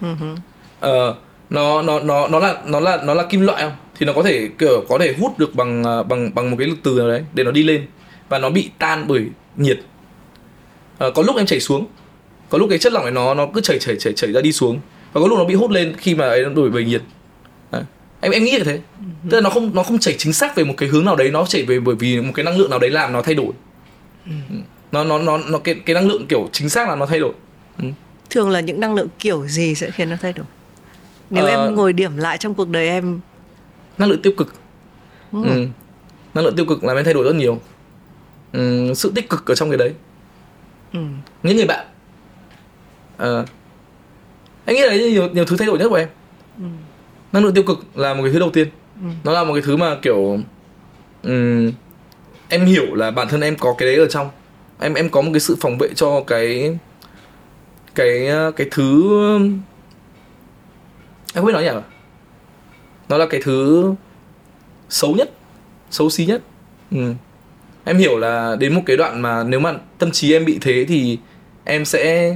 uh-huh. 0.00 0.36
ờ, 0.80 1.16
nó 1.50 1.82
nó 1.82 2.00
nó 2.00 2.28
nó 2.28 2.38
là 2.38 2.62
nó 2.66 2.80
là 2.80 3.02
nó 3.04 3.14
là 3.14 3.22
kim 3.22 3.40
loại 3.40 3.62
không? 3.62 3.72
Thì 3.98 4.06
nó 4.06 4.12
có 4.12 4.22
thể 4.22 4.48
kiểu 4.58 4.84
có 4.88 4.98
thể 4.98 5.14
hút 5.18 5.38
được 5.38 5.54
bằng 5.54 5.84
à, 5.84 6.02
bằng 6.02 6.34
bằng 6.34 6.50
một 6.50 6.56
cái 6.58 6.68
lực 6.68 6.78
từ 6.82 6.98
nào 6.98 7.08
đấy 7.08 7.24
để 7.34 7.44
nó 7.44 7.50
đi 7.50 7.62
lên 7.62 7.86
và 8.28 8.38
nó 8.38 8.50
bị 8.50 8.70
tan 8.78 9.04
bởi 9.08 9.26
nhiệt. 9.56 9.80
À, 10.98 11.06
có 11.14 11.22
lúc 11.22 11.36
em 11.36 11.46
chảy 11.46 11.60
xuống 11.60 11.86
có 12.48 12.58
lúc 12.58 12.68
cái 12.70 12.78
chất 12.78 12.92
lỏng 12.92 13.04
này 13.04 13.12
nó 13.12 13.34
nó 13.34 13.46
cứ 13.54 13.60
chảy 13.60 13.78
chảy 13.78 13.96
chảy 13.96 14.12
chảy 14.12 14.32
ra 14.32 14.40
đi 14.40 14.52
xuống 14.52 14.80
và 15.12 15.20
có 15.20 15.26
lúc 15.26 15.38
nó 15.38 15.44
bị 15.44 15.54
hút 15.54 15.70
lên 15.70 15.94
khi 15.98 16.14
mà 16.14 16.28
ấy 16.28 16.42
nó 16.42 16.48
đổi 16.48 16.70
bởi 16.70 16.84
nhiệt 16.84 17.02
em 18.22 18.32
em 18.32 18.44
nghĩ 18.44 18.58
là 18.58 18.64
thế 18.64 18.72
ừ. 18.72 19.06
tức 19.30 19.36
là 19.36 19.40
nó 19.40 19.50
không 19.50 19.74
nó 19.74 19.82
không 19.82 19.98
chảy 19.98 20.14
chính 20.18 20.32
xác 20.32 20.56
về 20.56 20.64
một 20.64 20.74
cái 20.76 20.88
hướng 20.88 21.04
nào 21.04 21.16
đấy 21.16 21.30
nó 21.30 21.46
chảy 21.46 21.62
về 21.62 21.80
bởi 21.80 21.94
vì 21.94 22.20
một 22.20 22.32
cái 22.34 22.44
năng 22.44 22.56
lượng 22.56 22.70
nào 22.70 22.78
đấy 22.78 22.90
làm 22.90 23.12
nó 23.12 23.22
thay 23.22 23.34
đổi 23.34 23.52
ừ. 24.26 24.32
nó 24.92 25.04
nó 25.04 25.18
nó 25.18 25.38
nó 25.38 25.58
cái 25.58 25.74
cái 25.86 25.94
năng 25.94 26.08
lượng 26.08 26.26
kiểu 26.26 26.48
chính 26.52 26.68
xác 26.68 26.88
là 26.88 26.96
nó 26.96 27.06
thay 27.06 27.20
đổi 27.20 27.32
ừ. 27.78 27.84
thường 28.30 28.50
là 28.50 28.60
những 28.60 28.80
năng 28.80 28.94
lượng 28.94 29.08
kiểu 29.18 29.46
gì 29.46 29.74
sẽ 29.74 29.90
khiến 29.90 30.10
nó 30.10 30.16
thay 30.22 30.32
đổi 30.32 30.46
nếu 31.30 31.46
à, 31.46 31.50
em 31.50 31.74
ngồi 31.74 31.92
điểm 31.92 32.16
lại 32.16 32.38
trong 32.38 32.54
cuộc 32.54 32.68
đời 32.68 32.88
em 32.88 33.20
năng 33.98 34.08
lượng 34.08 34.22
tiêu 34.22 34.32
cực 34.36 34.54
ừ. 35.32 35.42
Ừ. 35.44 35.66
năng 36.34 36.44
lượng 36.44 36.56
tiêu 36.56 36.66
cực 36.66 36.84
làm 36.84 36.96
em 36.96 37.04
thay 37.04 37.14
đổi 37.14 37.24
rất 37.24 37.34
nhiều 37.34 37.60
ừ, 38.52 38.92
sự 38.96 39.12
tích 39.14 39.28
cực 39.28 39.46
ở 39.46 39.54
trong 39.54 39.70
cái 39.70 39.78
đấy 39.78 39.92
ừ. 40.92 41.00
những 41.42 41.56
người 41.56 41.66
bạn 41.66 41.86
à, 43.16 43.44
anh 44.64 44.76
nghĩ 44.76 44.82
là 44.82 44.96
nhiều 44.96 45.28
nhiều 45.28 45.44
thứ 45.44 45.56
thay 45.56 45.66
đổi 45.66 45.78
nhất 45.78 45.88
của 45.88 45.94
em. 45.94 46.08
Năng 47.32 47.44
lượng 47.44 47.54
tiêu 47.54 47.64
cực 47.64 47.78
là 47.94 48.14
một 48.14 48.22
cái 48.22 48.32
thứ 48.32 48.38
đầu 48.38 48.50
tiên. 48.50 48.68
Ừ. 49.02 49.08
nó 49.24 49.32
là 49.32 49.44
một 49.44 49.52
cái 49.54 49.62
thứ 49.62 49.76
mà 49.76 49.96
kiểu 50.02 50.38
um, 51.22 51.72
em 52.48 52.64
hiểu 52.66 52.94
là 52.94 53.10
bản 53.10 53.28
thân 53.28 53.40
em 53.40 53.56
có 53.56 53.74
cái 53.78 53.88
đấy 53.88 53.96
ở 53.96 54.06
trong. 54.06 54.30
Em 54.80 54.94
em 54.94 55.08
có 55.08 55.20
một 55.22 55.30
cái 55.32 55.40
sự 55.40 55.56
phòng 55.60 55.78
vệ 55.78 55.88
cho 55.94 56.24
cái 56.26 56.78
cái 57.94 58.28
cái 58.56 58.66
thứ 58.70 59.18
em 61.34 61.42
không 61.42 61.46
biết 61.46 61.52
nói 61.52 61.62
nhỉ 61.62 61.80
nó 63.08 63.18
là 63.18 63.26
cái 63.26 63.40
thứ 63.44 63.94
xấu 64.88 65.14
nhất 65.14 65.30
xấu 65.90 66.10
xí 66.10 66.26
nhất. 66.26 66.42
Ừ. 66.90 67.14
em 67.84 67.98
hiểu 67.98 68.18
là 68.18 68.56
đến 68.56 68.74
một 68.74 68.82
cái 68.86 68.96
đoạn 68.96 69.20
mà 69.22 69.44
nếu 69.44 69.60
mà 69.60 69.74
tâm 69.98 70.10
trí 70.10 70.32
em 70.32 70.44
bị 70.44 70.58
thế 70.60 70.84
thì 70.88 71.18
em 71.64 71.84
sẽ 71.84 72.28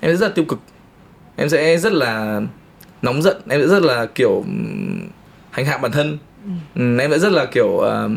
em 0.00 0.12
sẽ 0.12 0.16
rất 0.16 0.26
là 0.28 0.32
tiêu 0.34 0.44
cực. 0.44 0.58
Em 1.36 1.48
sẽ 1.48 1.76
rất 1.78 1.92
là 1.92 2.40
nóng 3.02 3.22
giận 3.22 3.36
em 3.48 3.60
sẽ 3.60 3.66
rất 3.66 3.82
là 3.82 4.06
kiểu 4.06 4.44
hành 5.50 5.66
hạ 5.66 5.78
bản 5.78 5.92
thân. 5.92 6.18
Ừ. 6.74 6.98
em 6.98 7.10
sẽ 7.10 7.18
rất 7.18 7.32
là 7.32 7.44
kiểu 7.44 7.66
uh, 7.66 8.10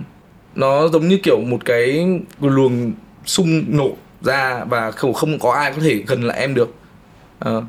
nó 0.55 0.87
giống 0.87 1.07
như 1.07 1.17
kiểu 1.23 1.41
một 1.41 1.65
cái 1.65 2.07
luồng 2.41 2.91
xung 3.25 3.63
nổ 3.67 3.95
ra 4.21 4.63
và 4.63 4.91
không 4.91 5.13
không 5.13 5.39
có 5.39 5.51
ai 5.51 5.71
có 5.71 5.81
thể 5.81 6.03
gần 6.07 6.23
lại 6.23 6.39
em 6.39 6.53
được. 6.53 6.73
Uh, 7.49 7.63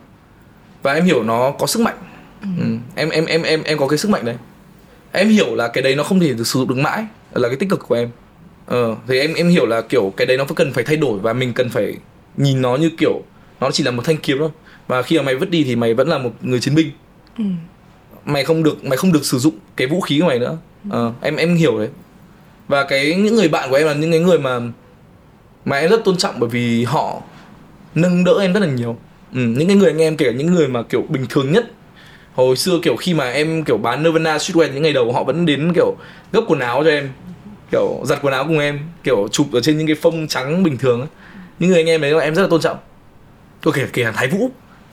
và 0.82 0.92
em 0.92 1.04
hiểu 1.04 1.22
nó 1.22 1.50
có 1.50 1.66
sức 1.66 1.80
mạnh. 1.80 1.96
Ừ. 2.42 2.48
Ừ. 2.58 2.64
em 2.94 3.10
em 3.10 3.26
em 3.26 3.42
em 3.42 3.62
em 3.62 3.78
có 3.78 3.88
cái 3.88 3.98
sức 3.98 4.10
mạnh 4.10 4.24
đấy. 4.24 4.36
Em 5.12 5.28
hiểu 5.28 5.54
là 5.54 5.68
cái 5.68 5.82
đấy 5.82 5.94
nó 5.94 6.02
không 6.02 6.20
thể 6.20 6.32
được 6.32 6.46
sử 6.46 6.58
dụng 6.58 6.68
được 6.68 6.78
mãi 6.78 7.06
là 7.34 7.48
cái 7.48 7.56
tích 7.56 7.68
cực 7.68 7.88
của 7.88 7.94
em. 7.94 8.08
Ờ 8.66 8.96
thì 9.08 9.18
em 9.18 9.34
em 9.34 9.48
hiểu 9.48 9.66
là 9.66 9.80
kiểu 9.80 10.12
cái 10.16 10.26
đấy 10.26 10.36
nó 10.36 10.44
cần 10.44 10.72
phải 10.72 10.84
thay 10.84 10.96
đổi 10.96 11.18
và 11.18 11.32
mình 11.32 11.52
cần 11.52 11.68
phải 11.68 11.94
nhìn 12.36 12.62
nó 12.62 12.76
như 12.76 12.90
kiểu 12.98 13.22
nó 13.60 13.70
chỉ 13.70 13.84
là 13.84 13.90
một 13.90 14.02
thanh 14.04 14.16
kiếm 14.16 14.38
thôi. 14.38 14.50
Và 14.86 15.02
khi 15.02 15.16
mà 15.16 15.22
mày 15.22 15.36
vứt 15.36 15.50
đi 15.50 15.64
thì 15.64 15.76
mày 15.76 15.94
vẫn 15.94 16.08
là 16.08 16.18
một 16.18 16.30
người 16.42 16.60
chiến 16.60 16.74
binh 16.74 16.90
ừ. 17.38 17.44
mày 18.24 18.44
không 18.44 18.62
được 18.62 18.84
mày 18.84 18.96
không 18.96 19.12
được 19.12 19.24
sử 19.24 19.38
dụng 19.38 19.54
cái 19.76 19.86
vũ 19.86 20.00
khí 20.00 20.20
của 20.20 20.26
mày 20.26 20.38
nữa. 20.38 20.58
Ờ 20.90 21.12
em 21.20 21.36
em 21.36 21.54
hiểu 21.54 21.78
đấy. 21.78 21.88
Và 22.68 22.84
cái 22.84 23.14
những 23.14 23.34
người 23.34 23.48
bạn 23.48 23.70
của 23.70 23.76
em 23.76 23.86
là 23.86 23.94
những 23.94 24.10
cái 24.10 24.20
người 24.20 24.38
mà 24.38 24.60
mà 25.64 25.76
em 25.78 25.90
rất 25.90 26.04
tôn 26.04 26.16
trọng 26.16 26.40
bởi 26.40 26.48
vì 26.50 26.84
họ 26.84 27.22
nâng 27.94 28.24
đỡ 28.24 28.38
em 28.40 28.52
rất 28.52 28.60
là 28.60 28.66
nhiều. 28.66 28.96
Ừ, 29.34 29.40
những 29.40 29.68
cái 29.68 29.76
người 29.76 29.90
anh 29.90 30.02
em 30.02 30.16
kể 30.16 30.26
cả 30.26 30.32
những 30.32 30.54
người 30.54 30.68
mà 30.68 30.82
kiểu 30.82 31.04
bình 31.08 31.26
thường 31.28 31.52
nhất. 31.52 31.70
Hồi 32.34 32.56
xưa 32.56 32.78
kiểu 32.82 32.96
khi 32.96 33.14
mà 33.14 33.30
em 33.30 33.64
kiểu 33.64 33.78
bán 33.78 34.02
Nirvana 34.02 34.36
streetwear 34.36 34.72
những 34.72 34.82
ngày 34.82 34.92
đầu 34.92 35.12
họ 35.12 35.24
vẫn 35.24 35.46
đến 35.46 35.72
kiểu 35.74 35.96
gấp 36.32 36.40
quần 36.48 36.60
áo 36.60 36.84
cho 36.84 36.90
em. 36.90 37.10
Kiểu 37.70 38.00
giặt 38.04 38.18
quần 38.22 38.34
áo 38.34 38.44
cùng 38.44 38.58
em 38.58 38.80
kiểu 39.04 39.28
chụp 39.32 39.46
ở 39.52 39.60
trên 39.60 39.78
những 39.78 39.86
cái 39.86 39.96
phông 39.96 40.28
trắng 40.28 40.62
bình 40.62 40.78
thường 40.78 41.00
ấy. 41.00 41.08
những 41.58 41.70
người 41.70 41.78
anh 41.78 41.86
em 41.86 42.00
đấy 42.00 42.20
em 42.20 42.34
rất 42.34 42.42
là 42.42 42.48
tôn 42.48 42.60
trọng. 42.60 42.76
Tôi 43.62 43.74
kể 43.76 43.86
kể 43.92 44.04
thằng 44.04 44.14
Thái 44.16 44.28
Vũ 44.28 44.50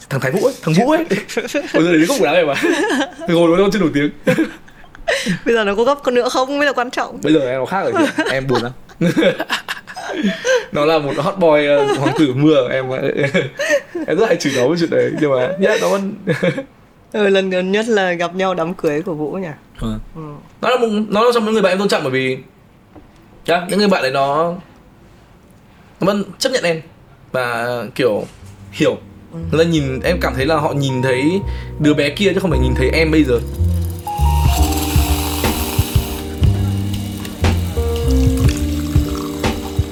thằng 0.10 0.22
Thái 0.22 0.32
Vũ 0.32 0.40
ấy 0.46 0.54
thằng 0.62 0.74
Vũ 0.74 0.92
ấy. 0.92 1.06
Bây 1.74 1.84
giờ 1.84 1.92
đến 1.92 2.06
gấp 2.08 2.14
quần 2.20 2.24
áo 2.24 2.36
em 2.36 2.48
mà. 2.48 2.56
Ngồi 3.28 3.58
nó 3.58 3.70
chưa 3.74 3.80
nổi 3.80 3.92
tiếng. 3.94 4.10
Bây 5.46 5.56
giờ 5.56 5.64
nó 5.64 5.76
có 5.76 5.84
gấp 5.84 5.96
con 6.04 6.16
nữa 6.16 6.30
không 6.30 6.58
mới 6.58 6.66
là 6.66 6.74
quan 6.74 6.92
trọng. 6.92 7.20
Bây 7.24 7.34
giờ 7.34 7.50
em 7.50 7.60
có 7.60 7.66
khác 7.66 7.84
rồi 7.84 7.94
em 8.32 8.48
buồn 8.48 8.60
lắm. 8.64 8.72
Nó 10.72 10.86
là 10.86 11.00
một 11.00 11.14
hot 11.18 11.38
boy 11.38 11.60
uh, 11.92 11.98
hoàng 11.98 12.16
tử 12.20 12.34
mưa. 12.34 12.70
Em 12.72 12.90
em 14.08 14.18
rất 14.18 14.28
hay 14.28 14.36
chửi 14.36 14.54
nó 14.58 14.68
với 14.68 14.78
chuyện 14.80 14.90
đấy. 14.90 15.12
Nhưng 15.22 15.32
mà 15.32 15.50
nhá 15.60 15.76
nó 15.82 15.90
vẫn 15.90 16.14
ừ, 17.12 17.28
lần 17.28 17.50
gần 17.50 17.72
nhất 17.72 17.88
là 17.88 18.14
gặp 18.14 18.36
nhau 18.36 18.54
đám 18.54 18.74
cưới 18.74 19.02
của 19.02 19.14
vũ 19.14 19.32
nhỉ? 19.32 19.48
Ừ. 19.82 19.94
ừ. 20.16 20.22
nó 20.62 20.70
là 20.70 20.78
một 20.78 20.88
nó 21.10 21.24
là 21.24 21.32
trong 21.34 21.46
những 21.46 21.54
người 21.54 21.62
bạn 21.62 21.72
em 21.72 21.80
tôn 21.80 21.88
trọng 21.88 22.04
bởi 22.04 22.12
vì 22.12 22.38
yeah, 23.46 23.64
những 23.70 23.80
người 23.80 23.88
bạn 23.88 24.02
đấy 24.02 24.12
nó 24.12 24.54
nó 26.00 26.06
vẫn 26.06 26.24
chấp 26.40 26.52
nhận 26.52 26.64
em 26.64 26.82
và 27.32 27.68
kiểu 27.96 28.24
hiểu. 28.72 28.98
Người 29.34 29.66
ta 29.66 29.72
nhìn 29.72 30.00
em 30.00 30.18
cảm 30.22 30.34
thấy 30.36 30.46
là 30.46 30.56
họ 30.56 30.74
nhìn 30.74 31.02
thấy 31.02 31.42
đứa 31.80 31.94
bé 31.94 32.10
kia 32.10 32.32
chứ 32.34 32.40
không 32.40 32.52
phải 32.52 32.60
nhìn 32.60 32.76
thấy 32.76 32.90
em 32.90 33.12
bây 33.12 33.24
giờ. 33.24 33.40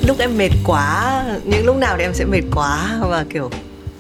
Lúc 0.08 0.20
em 0.20 0.38
mệt 0.38 0.52
quá 0.66 1.24
những 1.46 1.66
lúc 1.66 1.78
nào 1.78 1.96
thì 1.98 2.04
em 2.04 2.14
sẽ 2.14 2.26
mệt 2.26 2.42
quá 2.56 3.00
và 3.10 3.26
kiểu 3.30 3.50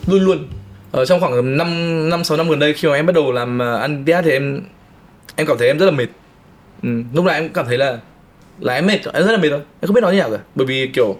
luôn 0.08 0.26
luôn. 0.26 0.48
Ở 0.92 1.06
trong 1.06 1.20
khoảng 1.20 1.58
5 1.58 2.10
năm 2.10 2.24
sáu 2.24 2.38
năm 2.38 2.50
gần 2.50 2.60
đây 2.60 2.74
khi 2.74 2.88
mà 2.88 2.96
em 2.96 3.06
bắt 3.06 3.16
đầu 3.16 3.32
làm 3.32 3.58
uh, 3.58 3.82
ăn 3.82 4.04
diet 4.08 4.24
thì 4.24 4.32
em 4.32 4.62
em 5.36 5.48
cảm 5.48 5.58
thấy 5.58 5.68
em 5.68 5.78
rất 5.78 5.86
là 5.86 5.92
mệt. 5.92 6.08
Ừ, 6.84 6.90
lúc 7.14 7.26
nào 7.26 7.36
em 7.36 7.50
cảm 7.50 7.66
thấy 7.66 7.78
là 7.78 8.00
là 8.60 8.74
em 8.74 8.88
mệt 8.88 9.00
em 9.14 9.26
rất 9.26 9.32
là 9.32 9.38
mệt 9.38 9.50
thôi. 9.50 9.60
Em 9.82 9.88
không 9.88 9.94
biết 9.94 10.02
nói 10.02 10.14
như 10.14 10.20
nào 10.20 10.32
cả. 10.32 10.38
Bởi 10.56 10.68
vì 10.68 10.88
kiểu 10.88 11.16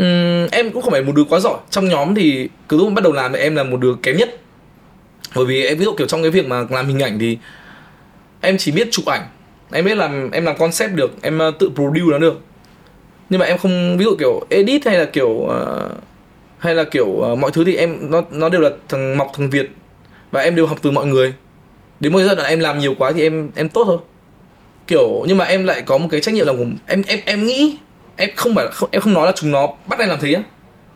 um, 0.00 0.48
em 0.52 0.70
cũng 0.70 0.82
không 0.82 0.92
phải 0.92 1.02
một 1.02 1.12
đứa 1.16 1.24
quá 1.24 1.40
giỏi. 1.40 1.58
Trong 1.70 1.88
nhóm 1.88 2.14
thì 2.14 2.48
cứ 2.68 2.78
lúc 2.78 2.92
bắt 2.92 3.04
đầu 3.04 3.12
làm 3.12 3.32
thì 3.32 3.38
em 3.38 3.56
là 3.56 3.64
một 3.64 3.80
đứa 3.80 3.94
kém 4.02 4.16
nhất. 4.16 4.36
Bởi 5.34 5.44
vì 5.44 5.66
em 5.66 5.78
ví 5.78 5.84
dụ 5.84 5.94
kiểu 5.94 6.06
trong 6.06 6.22
cái 6.22 6.30
việc 6.30 6.46
mà 6.46 6.66
làm 6.70 6.86
hình 6.86 7.00
ảnh 7.00 7.18
thì 7.18 7.38
em 8.40 8.58
chỉ 8.58 8.72
biết 8.72 8.88
chụp 8.90 9.06
ảnh. 9.06 9.22
Em 9.72 9.84
biết 9.84 9.96
làm 9.96 10.30
em 10.30 10.44
làm 10.44 10.56
concept 10.56 10.94
được 10.94 11.22
em 11.22 11.38
ờ, 11.38 11.52
tự 11.58 11.70
produce 11.74 12.10
nó 12.10 12.18
được. 12.18 12.40
Nhưng 13.30 13.40
mà 13.40 13.46
em 13.46 13.58
không 13.58 13.98
ví 13.98 14.04
dụ 14.04 14.16
kiểu 14.18 14.40
edit 14.50 14.86
hay 14.86 14.98
là 14.98 15.04
kiểu 15.04 15.28
uh, 15.28 15.50
hay 16.58 16.74
là 16.74 16.84
kiểu 16.84 17.06
uh, 17.06 17.38
mọi 17.38 17.50
thứ 17.50 17.64
thì 17.64 17.76
em 17.76 18.10
nó 18.10 18.22
nó 18.30 18.48
đều 18.48 18.60
là 18.60 18.70
thằng 18.88 19.18
mọc 19.18 19.30
thằng 19.34 19.50
việt. 19.50 19.70
Và 20.30 20.40
em 20.40 20.56
đều 20.56 20.66
học 20.66 20.78
từ 20.82 20.90
mọi 20.90 21.06
người. 21.06 21.34
Đến 22.00 22.12
một 22.12 22.20
giai 22.22 22.36
đoạn 22.36 22.48
em 22.48 22.60
làm 22.60 22.78
nhiều 22.78 22.94
quá 22.98 23.12
thì 23.12 23.22
em 23.22 23.50
em 23.54 23.68
tốt 23.68 23.84
thôi. 23.84 23.98
Kiểu 24.86 25.24
nhưng 25.28 25.38
mà 25.38 25.44
em 25.44 25.64
lại 25.64 25.82
có 25.82 25.98
một 25.98 26.08
cái 26.10 26.20
trách 26.20 26.34
nhiệm 26.34 26.46
là 26.46 26.52
của 26.52 26.64
em 26.86 27.02
em 27.06 27.20
em 27.24 27.46
nghĩ 27.46 27.76
em 28.20 28.30
không 28.36 28.54
phải 28.54 28.66
không, 28.72 28.88
em 28.92 29.02
không 29.02 29.12
nói 29.12 29.26
là 29.26 29.32
chúng 29.36 29.50
nó 29.50 29.68
bắt 29.86 29.98
em 29.98 30.08
làm 30.08 30.18
thế 30.20 30.30
nhá 30.30 30.42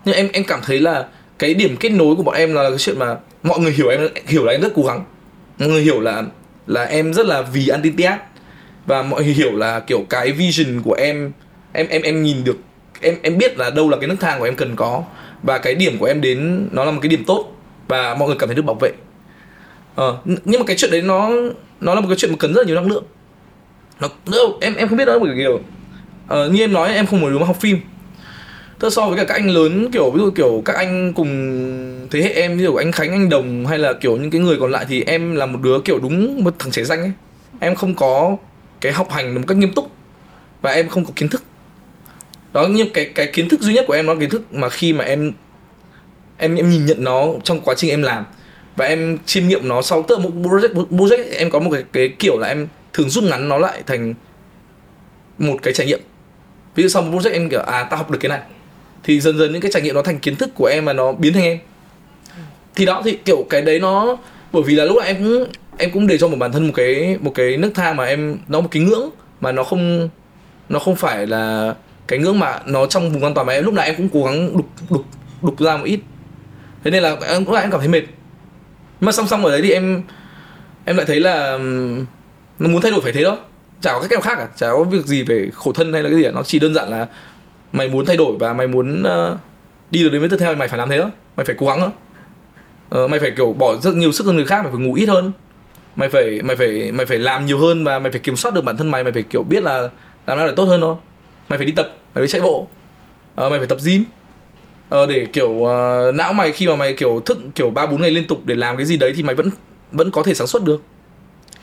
nhưng 0.05 0.15
em 0.15 0.29
em 0.33 0.45
cảm 0.45 0.61
thấy 0.67 0.81
là 0.81 1.07
cái 1.39 1.55
điểm 1.55 1.77
kết 1.77 1.89
nối 1.89 2.17
của 2.17 2.23
bọn 2.23 2.35
em 2.35 2.55
là 2.55 2.69
cái 2.69 2.79
chuyện 2.79 2.99
mà 2.99 3.17
mọi 3.43 3.59
người 3.59 3.73
hiểu 3.73 3.89
em 3.89 4.09
hiểu 4.27 4.45
là 4.45 4.53
em 4.53 4.61
rất 4.61 4.73
cố 4.75 4.83
gắng. 4.83 5.05
Mọi 5.59 5.69
người 5.69 5.83
hiểu 5.83 6.01
là 6.01 6.23
là 6.67 6.85
em 6.85 7.15
rất 7.15 7.27
là 7.27 7.43
vì 7.43 7.69
anti 7.69 7.91
tiết 7.91 8.13
và 8.87 9.03
mọi 9.03 9.25
người 9.25 9.35
hiểu 9.35 9.57
là 9.57 9.81
kiểu 9.81 10.05
cái 10.11 10.33
vision 10.33 10.83
của 10.83 10.95
em 10.95 11.33
em 11.73 11.87
em 11.89 12.03
em 12.03 12.23
nhìn 12.23 12.45
được 12.45 12.57
em 13.01 13.15
em 13.23 13.39
biết 13.39 13.59
là 13.59 13.71
đâu 13.71 13.91
là 13.91 13.97
cái 13.97 14.09
nước 14.09 14.17
thang 14.21 14.39
của 14.39 14.45
em 14.45 14.57
cần 14.57 14.77
có. 14.77 15.03
Và 15.43 15.59
cái 15.59 15.75
điểm 15.75 15.99
của 15.99 16.07
em 16.07 16.21
đến 16.21 16.69
nó 16.73 16.85
là 16.85 16.91
một 16.91 17.01
cái 17.03 17.09
điểm 17.09 17.25
tốt. 17.27 17.57
Và 17.89 18.15
mọi 18.15 18.29
người 18.29 18.37
cảm 18.39 18.49
thấy 18.49 18.57
được 18.57 18.65
bảo 18.65 18.77
vệ. 18.81 18.91
Ờ, 19.95 20.19
nhưng 20.25 20.61
mà 20.61 20.67
cái 20.67 20.77
chuyện 20.77 20.91
đấy 20.91 21.03
nó 21.03 21.31
nó 21.81 21.95
là 21.95 22.01
một 22.01 22.07
cái 22.09 22.17
chuyện 22.17 22.31
mà 22.31 22.37
cần 22.41 22.55
rất 22.55 22.61
là 22.63 22.67
nhiều 22.67 22.77
năng 22.77 22.91
lượng. 22.91 23.05
Nó 24.01 24.09
nó 24.27 24.39
em 24.61 24.75
em 24.75 24.89
không 24.89 24.99
biết 24.99 25.05
đó 25.05 25.19
bởi 25.19 25.31
kiểu 25.37 25.61
ờ, 26.29 26.49
như 26.49 26.61
em 26.61 26.73
nói 26.73 26.95
em 26.95 27.07
không 27.07 27.21
muốn 27.21 27.33
đứa 27.33 27.39
mà 27.39 27.47
học 27.47 27.61
phim. 27.61 27.79
Tức 28.79 28.91
so 28.93 29.07
với 29.07 29.17
cả 29.19 29.25
các 29.25 29.35
anh 29.35 29.51
lớn 29.51 29.91
kiểu 29.93 30.11
ví 30.11 30.21
dụ 30.21 30.31
kiểu 30.31 30.63
các 30.65 30.77
anh 30.77 31.13
cùng 31.13 31.29
thế 32.11 32.23
hệ 32.23 32.33
em 32.33 32.57
ví 32.57 32.65
dụ 32.65 32.75
anh 32.75 32.93
Khánh 32.93 33.11
anh 33.11 33.29
Đồng 33.29 33.67
hay 33.67 33.79
là 33.79 33.93
kiểu 33.93 34.17
những 34.17 34.31
cái 34.31 34.41
người 34.41 34.57
còn 34.61 34.71
lại 34.71 34.87
thì 34.89 35.03
em 35.07 35.35
là 35.35 35.47
một 35.47 35.59
đứa 35.63 35.81
kiểu 35.85 35.99
đúng 35.99 36.45
một 36.45 36.55
thằng 36.59 36.71
trẻ 36.71 36.85
danh 36.85 37.01
ấy. 37.01 37.13
Em 37.61 37.75
không 37.75 37.95
có 37.95 38.37
cái 38.81 38.93
học 38.93 39.11
hành 39.11 39.35
một 39.35 39.41
cách 39.47 39.57
nghiêm 39.57 39.73
túc 39.73 39.91
và 40.63 40.71
em 40.71 40.89
không 40.89 41.05
có 41.05 41.11
kiến 41.17 41.29
thức. 41.29 41.43
Đó 42.53 42.67
nhưng 42.71 42.91
cái 42.91 43.05
cái 43.15 43.27
kiến 43.27 43.49
thức 43.49 43.61
duy 43.61 43.75
nhất 43.75 43.85
của 43.89 43.95
em 43.95 44.07
nó 44.07 44.15
kiến 44.15 44.31
thức 44.31 44.55
mà 44.55 44.69
khi 44.69 44.93
mà 44.93 45.05
em 45.05 45.33
em 46.39 46.57
em 46.57 46.71
nhìn 46.71 46.87
nhận 46.87 47.05
nó 47.05 47.27
trong 47.45 47.61
quá 47.61 47.75
trình 47.75 47.91
em 47.91 48.03
làm 48.03 48.25
và 48.77 48.87
em 48.87 49.19
chiêm 49.27 49.49
nghiệm 49.49 49.69
nó 49.69 49.83
sau 49.83 50.03
Tức 50.03 50.21
một 50.21 50.31
project 50.35 50.87
project 50.91 51.25
em 51.37 51.51
có 51.51 51.59
một 51.59 51.71
cái 51.73 51.85
cái 51.93 52.09
kiểu 52.19 52.39
là 52.39 52.49
em 52.49 52.69
thường 52.93 53.11
rút 53.11 53.25
ngắn 53.25 53.49
nó 53.49 53.59
lại 53.59 53.83
thành 53.87 54.15
một 55.39 55.57
cái 55.63 55.75
trải 55.75 55.87
nghiệm 55.87 56.01
ví 56.75 56.83
dụ 56.83 56.89
sau 56.89 57.03
một 57.03 57.19
project 57.19 57.33
em 57.33 57.49
kiểu 57.49 57.61
à 57.61 57.85
tao 57.91 57.99
học 57.99 58.11
được 58.11 58.19
cái 58.21 58.29
này, 58.29 58.41
thì 59.03 59.21
dần 59.21 59.39
dần 59.39 59.53
những 59.53 59.61
cái 59.61 59.71
trải 59.75 59.83
nghiệm 59.83 59.95
nó 59.95 60.03
thành 60.03 60.19
kiến 60.19 60.37
thức 60.37 60.51
của 60.55 60.67
em 60.67 60.85
và 60.85 60.93
nó 60.93 61.13
biến 61.13 61.33
thành 61.33 61.43
em. 61.43 61.59
Thì 62.75 62.87
đó, 62.87 63.03
thì 63.05 63.19
kiểu 63.25 63.47
cái 63.51 63.63
đấy 63.63 63.81
nó, 63.81 64.17
bởi 64.53 64.63
vì 64.63 64.75
là 64.75 64.85
lúc 64.85 64.97
nào 64.97 65.07
em 65.07 65.17
cũng 65.17 65.47
em 65.79 65.91
cũng 65.91 66.07
để 66.07 66.19
cho 66.19 66.29
một 66.29 66.37
bản 66.39 66.53
thân 66.53 66.67
một 66.67 66.73
cái 66.75 67.19
một 67.21 67.33
cái 67.35 67.57
nước 67.57 67.71
thang 67.75 67.97
mà 67.97 68.05
em, 68.05 68.37
nó 68.49 68.61
một 68.61 68.69
cái 68.71 68.83
ngưỡng 68.83 69.11
mà 69.41 69.53
nó 69.53 69.65
không 69.65 70.09
nó 70.69 70.79
không 70.79 70.97
phải 70.97 71.27
là 71.27 71.75
cái 72.07 72.19
ngưỡng 72.19 72.39
mà 72.39 72.61
nó 72.67 72.87
trong 72.87 73.11
vùng 73.11 73.25
an 73.25 73.35
toàn 73.35 73.47
mà 73.47 73.53
em. 73.53 73.65
Lúc 73.65 73.75
nào 73.75 73.85
em 73.85 73.95
cũng 73.97 74.09
cố 74.09 74.25
gắng 74.25 74.57
đục 74.57 74.67
đục 74.91 75.05
đục 75.43 75.61
ra 75.61 75.77
một 75.77 75.85
ít. 75.85 76.01
Thế 76.85 76.91
nên 76.91 77.03
là 77.03 77.17
em 77.29 77.45
cũng 77.45 77.55
lại 77.55 77.65
em 77.65 77.71
cảm 77.71 77.81
thấy 77.81 77.89
mệt. 77.89 78.03
Nhưng 79.01 79.07
mà 79.07 79.13
song 79.13 79.27
song 79.29 79.45
ở 79.45 79.51
đấy 79.51 79.63
thì 79.63 79.71
em 79.71 80.03
em 80.85 80.97
lại 80.97 81.07
thấy 81.07 81.21
là 81.21 81.59
nó 82.59 82.69
muốn 82.69 82.81
thay 82.83 82.91
đổi 82.91 83.01
phải 83.01 83.13
thế 83.13 83.25
đó 83.25 83.39
chả 83.85 83.93
có 83.93 84.01
cách 84.01 84.11
nào 84.13 84.21
khác 84.21 84.35
cả. 84.39 84.49
Chả 84.57 84.71
có 84.71 84.85
việc 84.85 85.07
gì 85.07 85.23
về 85.23 85.51
khổ 85.55 85.73
thân 85.73 85.93
hay 85.93 86.03
là 86.03 86.09
cái 86.09 86.19
gì 86.19 86.25
cả. 86.25 86.31
Nó 86.31 86.43
chỉ 86.43 86.59
đơn 86.59 86.75
giản 86.75 86.89
là 86.89 87.07
mày 87.73 87.89
muốn 87.89 88.07
thay 88.07 88.17
đổi 88.17 88.37
và 88.41 88.53
mày 88.53 88.67
muốn 88.67 89.03
uh, 89.03 89.39
đi 89.91 90.03
được 90.03 90.09
đến 90.09 90.21
với 90.21 90.31
tiếp 90.31 90.37
theo 90.41 90.55
thì 90.55 90.59
mày 90.59 90.69
phải 90.69 90.79
làm 90.79 90.89
thế 90.89 90.99
đó 90.99 91.11
mày 91.37 91.47
phải 91.47 91.57
cố 91.59 91.67
gắng 91.67 91.81
đó 91.81 91.87
uh, 91.87 91.93
ờ, 92.91 93.09
mày 93.09 93.21
phải 93.21 93.31
kiểu 93.37 93.53
bỏ 93.53 93.77
rất 93.77 93.95
nhiều 93.95 94.13
sức 94.13 94.27
hơn 94.27 94.37
người 94.37 94.45
khác 94.45 94.63
mày 94.63 94.73
phải 94.73 94.81
ngủ 94.81 94.95
ít 94.95 95.07
hơn. 95.07 95.33
Mày 95.97 96.09
phải 96.09 96.43
mày 96.43 96.57
phải 96.57 96.93
mày 96.93 97.07
phải 97.07 97.19
làm 97.19 97.47
nhiều 97.47 97.59
hơn 97.59 97.85
và 97.85 97.99
mày 97.99 98.13
phải 98.13 98.21
kiểm 98.21 98.37
soát 98.37 98.55
được 98.55 98.65
bản 98.65 98.77
thân 98.77 98.91
mày. 98.91 99.05
Mày 99.05 99.13
phải 99.13 99.23
kiểu 99.23 99.43
biết 99.43 99.63
là 99.63 99.89
làm 100.27 100.39
nào 100.39 100.47
để 100.47 100.53
tốt 100.57 100.65
hơn 100.65 100.81
thôi. 100.81 100.97
Mày 101.49 101.59
phải 101.59 101.67
đi 101.67 101.73
tập 101.73 101.97
mày 102.15 102.23
phải 102.23 102.29
chạy 102.29 102.41
bộ 102.41 102.61
uh, 102.61 102.69
mày 103.37 103.59
phải 103.59 103.67
tập 103.67 103.79
gym. 103.85 104.05
Uh, 105.03 105.09
để 105.09 105.27
kiểu 105.33 105.51
uh, 105.51 106.15
não 106.15 106.33
mày 106.33 106.53
khi 106.53 106.69
mà 106.69 106.77
mày 106.77 106.95
kiểu 106.95 107.23
thức 107.27 107.39
kiểu 107.55 107.71
ba 107.71 107.87
bốn 107.87 108.01
ngày 108.01 108.11
liên 108.11 108.27
tục 108.27 108.39
để 108.45 108.55
làm 108.55 108.77
cái 108.77 108.87
gì 108.87 108.97
đấy 108.97 109.13
thì 109.17 109.23
mày 109.23 109.35
vẫn 109.35 109.51
vẫn 109.93 110.11
có 110.11 110.23
thể 110.23 110.35
sản 110.35 110.47
xuất 110.47 110.65
được. 110.65 110.83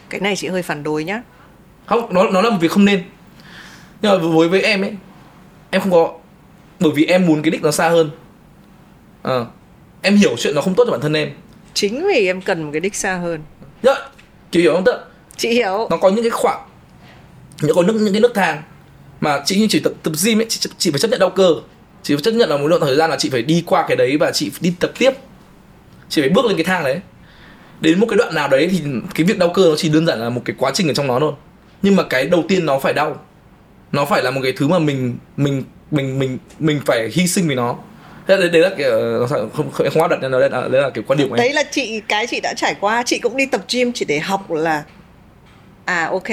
Cái 0.09 0.22
này 0.22 0.36
chị 0.36 0.47
hơi 0.47 0.63
phản 0.63 0.84
đối 0.84 1.03
nhá 1.03 1.22
không 1.99 2.13
nó 2.13 2.29
nó 2.29 2.41
là 2.41 2.49
một 2.49 2.57
việc 2.61 2.71
không 2.71 2.85
nên. 2.85 3.03
Nhưng 4.01 4.11
mà 4.11 4.17
với 4.17 4.49
với 4.49 4.61
em 4.61 4.81
ấy 4.81 4.93
em 5.69 5.81
không 5.81 5.91
có 5.91 6.13
bởi 6.79 6.91
vì 6.95 7.05
em 7.05 7.25
muốn 7.25 7.41
cái 7.41 7.51
đích 7.51 7.63
nó 7.63 7.71
xa 7.71 7.89
hơn. 7.89 8.09
À, 9.23 9.45
em 10.01 10.15
hiểu 10.15 10.35
chuyện 10.37 10.55
nó 10.55 10.61
không 10.61 10.75
tốt 10.75 10.83
cho 10.85 10.91
bản 10.91 11.01
thân 11.01 11.13
em. 11.13 11.31
Chính 11.73 12.07
vì 12.07 12.27
em 12.27 12.41
cần 12.41 12.63
một 12.63 12.69
cái 12.73 12.79
đích 12.79 12.95
xa 12.95 13.15
hơn. 13.15 13.41
Nhớ, 13.83 13.95
chị 14.51 14.61
hiểu 14.61 14.73
không 14.73 14.83
tự 14.83 14.97
chị 15.37 15.49
hiểu. 15.49 15.87
Nó 15.89 15.97
có 15.97 16.09
những 16.09 16.23
cái 16.23 16.29
khoảng 16.29 16.67
những 17.61 17.75
có 17.75 17.83
nước 17.83 17.95
những 17.95 18.13
cái 18.13 18.21
nước 18.21 18.31
thang 18.35 18.61
mà 19.21 19.41
chị 19.45 19.59
như 19.59 19.67
chỉ 19.69 19.79
tập 19.79 19.93
tập 20.03 20.13
gym 20.25 20.39
ấy 20.39 20.45
chị, 20.49 20.69
chị 20.77 20.91
phải 20.91 20.99
chấp 20.99 21.07
nhận 21.11 21.19
đau 21.19 21.29
cơ. 21.29 21.55
Chị 22.03 22.15
phải 22.15 22.21
chấp 22.21 22.31
nhận 22.31 22.49
là 22.49 22.57
một 22.57 22.67
lượng 22.67 22.81
thời 22.81 22.95
gian 22.95 23.09
là 23.09 23.15
chị 23.19 23.29
phải 23.29 23.41
đi 23.41 23.63
qua 23.65 23.85
cái 23.87 23.97
đấy 23.97 24.17
và 24.17 24.31
chị 24.31 24.51
đi 24.61 24.73
tập 24.79 24.91
tiếp. 24.99 25.11
Chị 26.09 26.21
phải 26.21 26.29
bước 26.29 26.45
lên 26.45 26.57
cái 26.57 26.63
thang 26.63 26.83
đấy. 26.83 26.99
Đến 27.81 27.99
một 27.99 28.07
cái 28.09 28.17
đoạn 28.17 28.35
nào 28.35 28.47
đấy 28.47 28.67
thì 28.71 28.81
cái 29.15 29.25
việc 29.25 29.37
đau 29.37 29.49
cơ 29.49 29.69
nó 29.69 29.75
chỉ 29.77 29.89
đơn 29.89 30.05
giản 30.05 30.19
là 30.19 30.29
một 30.29 30.41
cái 30.45 30.55
quá 30.59 30.71
trình 30.73 30.87
ở 30.87 30.93
trong 30.93 31.07
nó 31.07 31.19
thôi 31.19 31.33
nhưng 31.82 31.95
mà 31.95 32.03
cái 32.03 32.25
đầu 32.25 32.43
tiên 32.47 32.65
nó 32.65 32.79
phải 32.79 32.93
đau. 32.93 33.21
Nó 33.91 34.05
phải 34.05 34.23
là 34.23 34.32
một 34.32 34.41
cái 34.43 34.53
thứ 34.57 34.67
mà 34.67 34.79
mình 34.79 35.17
mình 35.38 35.63
mình 35.91 36.19
mình 36.19 36.38
mình 36.59 36.82
phải 36.86 37.09
hy 37.13 37.27
sinh 37.27 37.47
vì 37.47 37.55
nó. 37.55 37.75
Thế 38.27 38.38
đấy, 38.38 38.49
đấy 38.49 38.61
là 38.61 38.69
kiểu 38.77 39.27
không 39.29 39.49
không, 39.53 39.71
không 39.91 40.01
áp 40.01 40.07
đặt 40.07 40.21
nó 40.21 40.39
đấy 40.39 40.49
là, 40.49 40.67
đấy 40.67 40.82
là 40.82 40.89
kiểu 40.89 41.03
quan 41.07 41.19
điểm 41.19 41.29
của 41.29 41.36
em. 41.36 41.39
Đấy 41.39 41.53
là 41.53 41.63
chị 41.71 42.01
cái 42.07 42.27
chị 42.27 42.39
đã 42.39 42.53
trải 42.57 42.75
qua. 42.79 43.03
Chị 43.05 43.19
cũng 43.19 43.38
đi 43.38 43.45
tập 43.45 43.61
gym 43.69 43.91
chỉ 43.93 44.05
để 44.05 44.19
học 44.19 44.51
là 44.51 44.84
à 45.86 46.05
ok. 46.05 46.27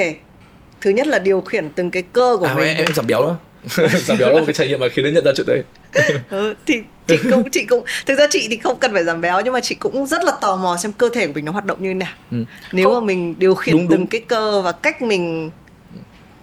Thứ 0.80 0.90
nhất 0.90 1.06
là 1.06 1.18
điều 1.18 1.40
khiển 1.40 1.70
từng 1.70 1.90
cái 1.90 2.02
cơ 2.02 2.36
của 2.40 2.46
à, 2.46 2.54
mình. 2.54 2.66
em, 2.66 2.76
em 2.76 2.94
giảm 2.94 3.06
béo 3.06 3.22
đó. 3.22 3.36
Giảm 3.98 4.18
béo 4.18 4.28
là 4.28 4.38
một 4.38 4.44
cái 4.46 4.54
trải 4.54 4.68
nghiệm 4.68 4.80
mà 4.80 4.88
khiến 4.88 5.04
em 5.04 5.14
nhận 5.14 5.24
ra 5.24 5.32
chuyện 5.36 5.46
đấy. 5.46 5.62
Ừ, 6.30 6.54
thì 6.66 6.74
chị 7.08 7.16
cũng 7.30 7.50
chị 7.50 7.64
cũng 7.64 7.84
thực 8.06 8.18
ra 8.18 8.26
chị 8.30 8.46
thì 8.50 8.56
không 8.56 8.78
cần 8.78 8.92
phải 8.92 9.04
giảm 9.04 9.20
béo 9.20 9.40
nhưng 9.40 9.52
mà 9.52 9.60
chị 9.60 9.74
cũng 9.74 10.06
rất 10.06 10.24
là 10.24 10.32
tò 10.40 10.56
mò 10.56 10.76
xem 10.76 10.92
cơ 10.92 11.08
thể 11.08 11.26
của 11.26 11.32
mình 11.32 11.44
nó 11.44 11.52
hoạt 11.52 11.64
động 11.64 11.82
như 11.82 11.88
thế 11.90 11.94
nào 11.94 12.12
ừ. 12.30 12.44
nếu 12.72 12.84
Không. 12.88 12.94
mà 12.94 13.06
mình 13.06 13.34
điều 13.38 13.54
khiển 13.54 13.72
Đúng, 13.76 13.86
từng 13.88 13.98
đúng. 13.98 14.06
cái 14.06 14.20
cơ 14.20 14.60
và 14.62 14.72
cách 14.72 15.02
mình 15.02 15.50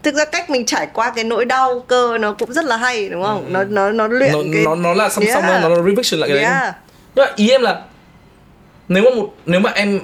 thực 0.04 0.16
ra 0.16 0.26
cách 0.26 0.50
mình 0.50 0.66
trải 0.66 0.88
qua 0.94 1.12
cái 1.16 1.24
nỗi 1.24 1.46
đau 1.46 1.80
cơ 1.80 2.18
nó 2.18 2.34
cũng 2.34 2.54
rất 2.54 2.66
là 2.66 2.78
hay 2.78 3.10
đúng 3.10 3.24
không 3.24 3.54
nó 3.54 3.64
nó 3.64 3.92
nó 3.92 4.08
luyện 4.08 4.32
nó, 4.32 4.40
cái 4.54 4.64
nó 4.66 4.76
nó 4.76 4.94
là 4.94 5.10
song 5.10 5.26
song 5.34 5.44
Yeah. 5.44 5.62
nó 5.64 5.70
nó 5.70 5.76
revision 5.84 6.20
lại 6.20 6.30
cái 6.30 6.38
đấy 6.38 6.46
yeah. 6.46 6.76
Nhưng 7.16 7.26
mà 7.26 7.32
ý 7.36 7.50
em 7.50 7.62
là 7.62 7.82
nếu 8.88 9.04
mà 9.04 9.10
một 9.16 9.36
nếu 9.46 9.60
mà 9.60 9.72
em 9.76 10.00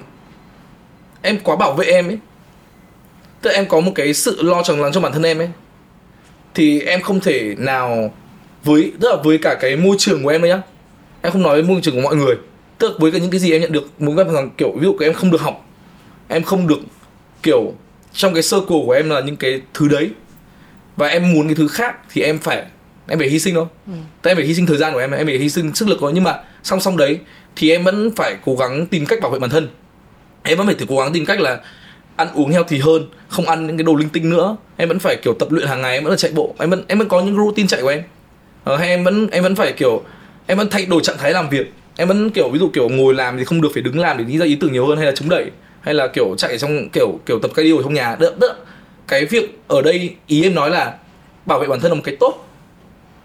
em 1.21 1.39
quá 1.43 1.55
bảo 1.55 1.73
vệ 1.73 1.85
em 1.85 2.07
ấy 2.07 2.17
tức 3.41 3.49
là 3.49 3.55
em 3.55 3.65
có 3.67 3.79
một 3.79 3.91
cái 3.95 4.13
sự 4.13 4.41
lo 4.41 4.63
chồng 4.63 4.81
lắng 4.81 4.91
cho 4.93 5.01
bản 5.01 5.11
thân 5.13 5.23
em 5.23 5.37
ấy 5.39 5.49
thì 6.53 6.81
em 6.81 7.01
không 7.01 7.19
thể 7.19 7.55
nào 7.57 8.13
với 8.63 8.93
tức 8.99 9.09
là 9.09 9.15
với 9.23 9.37
cả 9.37 9.55
cái 9.61 9.75
môi 9.75 9.95
trường 9.99 10.23
của 10.23 10.29
em 10.29 10.41
đấy 10.41 10.49
nhá. 10.49 10.61
Em 11.21 11.33
không 11.33 11.41
nói 11.41 11.53
với 11.53 11.63
môi 11.63 11.81
trường 11.81 11.95
của 11.95 12.01
mọi 12.01 12.15
người. 12.15 12.35
Tức 12.77 12.91
là 12.91 12.95
với 12.99 13.11
cả 13.11 13.17
những 13.17 13.31
cái 13.31 13.39
gì 13.39 13.51
em 13.51 13.61
nhận 13.61 13.71
được 13.71 13.87
muốn 13.99 14.15
gặp 14.15 14.27
rằng 14.33 14.49
kiểu 14.57 14.71
ví 14.71 14.83
dụ 14.83 14.95
của 14.99 15.05
em 15.05 15.13
không 15.13 15.31
được 15.31 15.41
học 15.41 15.65
em 16.31 16.43
không 16.43 16.67
được 16.67 16.79
kiểu 17.43 17.73
trong 18.13 18.33
cái 18.33 18.43
circle 18.43 18.77
của 18.85 18.91
em 18.91 19.09
là 19.09 19.19
những 19.19 19.35
cái 19.35 19.61
thứ 19.73 19.87
đấy 19.87 20.09
và 20.97 21.07
em 21.07 21.33
muốn 21.33 21.47
cái 21.47 21.55
thứ 21.55 21.67
khác 21.67 21.95
thì 22.09 22.21
em 22.21 22.39
phải 22.39 22.65
em 23.07 23.19
phải 23.19 23.29
hy 23.29 23.39
sinh 23.39 23.55
thôi. 23.55 23.65
Ừ. 23.87 23.93
em 24.29 24.37
phải 24.37 24.45
hy 24.45 24.53
sinh 24.53 24.65
thời 24.65 24.77
gian 24.77 24.93
của 24.93 24.99
em 24.99 25.11
em 25.11 25.27
phải 25.27 25.37
hy 25.37 25.49
sinh 25.49 25.75
sức 25.75 25.87
lực 25.87 26.01
em 26.01 26.11
nhưng 26.13 26.23
mà 26.23 26.39
song 26.63 26.79
song 26.79 26.97
đấy 26.97 27.19
thì 27.55 27.71
em 27.71 27.83
vẫn 27.83 28.11
phải 28.15 28.35
cố 28.45 28.55
gắng 28.55 28.85
tìm 28.85 29.05
cách 29.05 29.19
bảo 29.21 29.31
vệ 29.31 29.39
bản 29.39 29.49
thân. 29.49 29.67
Em 30.43 30.57
vẫn 30.57 30.67
phải 30.67 30.75
thử 30.75 30.85
cố 30.89 30.97
gắng 30.97 31.13
tìm 31.13 31.25
cách 31.25 31.39
là 31.39 31.59
ăn 32.15 32.27
uống 32.33 32.51
healthy 32.51 32.77
hơn 32.77 33.05
không 33.27 33.45
ăn 33.45 33.67
những 33.67 33.77
cái 33.77 33.83
đồ 33.83 33.95
linh 33.95 34.09
tinh 34.09 34.29
nữa. 34.29 34.57
Em 34.77 34.87
vẫn 34.89 34.99
phải 34.99 35.15
kiểu 35.23 35.33
tập 35.33 35.51
luyện 35.51 35.67
hàng 35.67 35.81
ngày 35.81 35.93
em 35.93 36.03
vẫn 36.03 36.11
là 36.11 36.17
chạy 36.17 36.31
bộ. 36.31 36.55
Em 36.59 36.69
vẫn 36.69 36.83
em 36.87 36.99
vẫn 36.99 37.07
có 37.07 37.21
những 37.21 37.35
routine 37.35 37.67
chạy 37.67 37.81
của 37.81 37.87
em 37.87 38.01
ờ, 38.63 38.77
hay 38.77 38.89
em 38.89 39.03
vẫn 39.03 39.27
em 39.31 39.43
vẫn 39.43 39.55
phải 39.55 39.73
kiểu 39.73 40.03
em 40.47 40.57
vẫn 40.57 40.69
thay 40.69 40.85
đổi 40.85 41.01
trạng 41.03 41.17
thái 41.17 41.31
làm 41.31 41.49
việc? 41.49 41.73
Em 41.97 42.07
vẫn 42.07 42.29
kiểu 42.29 42.49
ví 42.49 42.59
dụ 42.59 42.69
kiểu 42.73 42.89
ngồi 42.89 43.13
làm 43.13 43.37
thì 43.37 43.43
không 43.43 43.61
được 43.61 43.69
phải 43.73 43.83
đứng 43.83 43.99
làm 43.99 44.17
để 44.17 44.23
nghĩ 44.23 44.37
ra 44.37 44.45
ý 44.45 44.55
tưởng 44.55 44.73
nhiều 44.73 44.87
hơn 44.87 44.97
hay 44.97 45.05
là 45.05 45.11
chống 45.15 45.29
đẩy? 45.29 45.51
Hay 45.81 45.93
là 45.93 46.07
kiểu 46.07 46.35
chạy 46.37 46.57
trong 46.57 46.89
kiểu 46.93 47.19
kiểu 47.25 47.39
tập 47.39 47.51
cardio 47.55 47.75
ở 47.77 47.83
trong 47.83 47.93
nhà? 47.93 48.15
Đỡ 48.19 48.33
đỡ. 48.39 48.55
Cái 49.07 49.25
việc 49.25 49.59
ở 49.67 49.81
đây 49.81 50.15
ý 50.27 50.43
em 50.43 50.55
nói 50.55 50.69
là 50.69 50.95
bảo 51.45 51.59
vệ 51.59 51.67
bản 51.67 51.79
thân 51.79 51.91
là 51.91 51.95
một 51.95 52.01
cái 52.03 52.15
tốt 52.19 52.47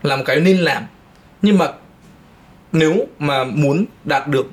là 0.03 0.17
một 0.17 0.23
cái 0.27 0.41
nên 0.41 0.59
làm. 0.59 0.83
Nhưng 1.43 1.59
mà 1.59 1.69
nếu 2.73 3.07
mà 3.19 3.45
muốn 3.45 3.85
đạt 4.05 4.29
được 4.29 4.47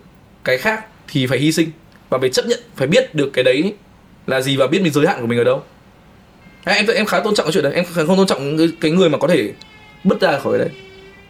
cái 0.43 0.57
khác 0.57 0.85
thì 1.07 1.27
phải 1.27 1.39
hy 1.39 1.51
sinh 1.51 1.69
và 2.09 2.17
phải 2.19 2.29
chấp 2.29 2.45
nhận 2.45 2.59
phải 2.75 2.87
biết 2.87 3.15
được 3.15 3.29
cái 3.33 3.43
đấy 3.43 3.73
là 4.27 4.41
gì 4.41 4.57
và 4.57 4.67
biết 4.67 4.81
mình 4.81 4.93
giới 4.93 5.07
hạn 5.07 5.21
của 5.21 5.27
mình 5.27 5.37
ở 5.37 5.43
đâu. 5.43 5.63
Em 6.65 6.85
em 6.87 7.05
khá 7.05 7.19
tôn 7.19 7.35
trọng 7.35 7.45
cái 7.45 7.53
chuyện 7.53 7.63
đấy 7.63 7.73
em 7.73 7.85
không 8.07 8.17
tôn 8.17 8.27
trọng 8.27 8.57
cái 8.81 8.91
người 8.91 9.09
mà 9.09 9.17
có 9.17 9.27
thể 9.27 9.53
bứt 10.03 10.21
ra 10.21 10.39
khỏi 10.39 10.57
đấy 10.57 10.69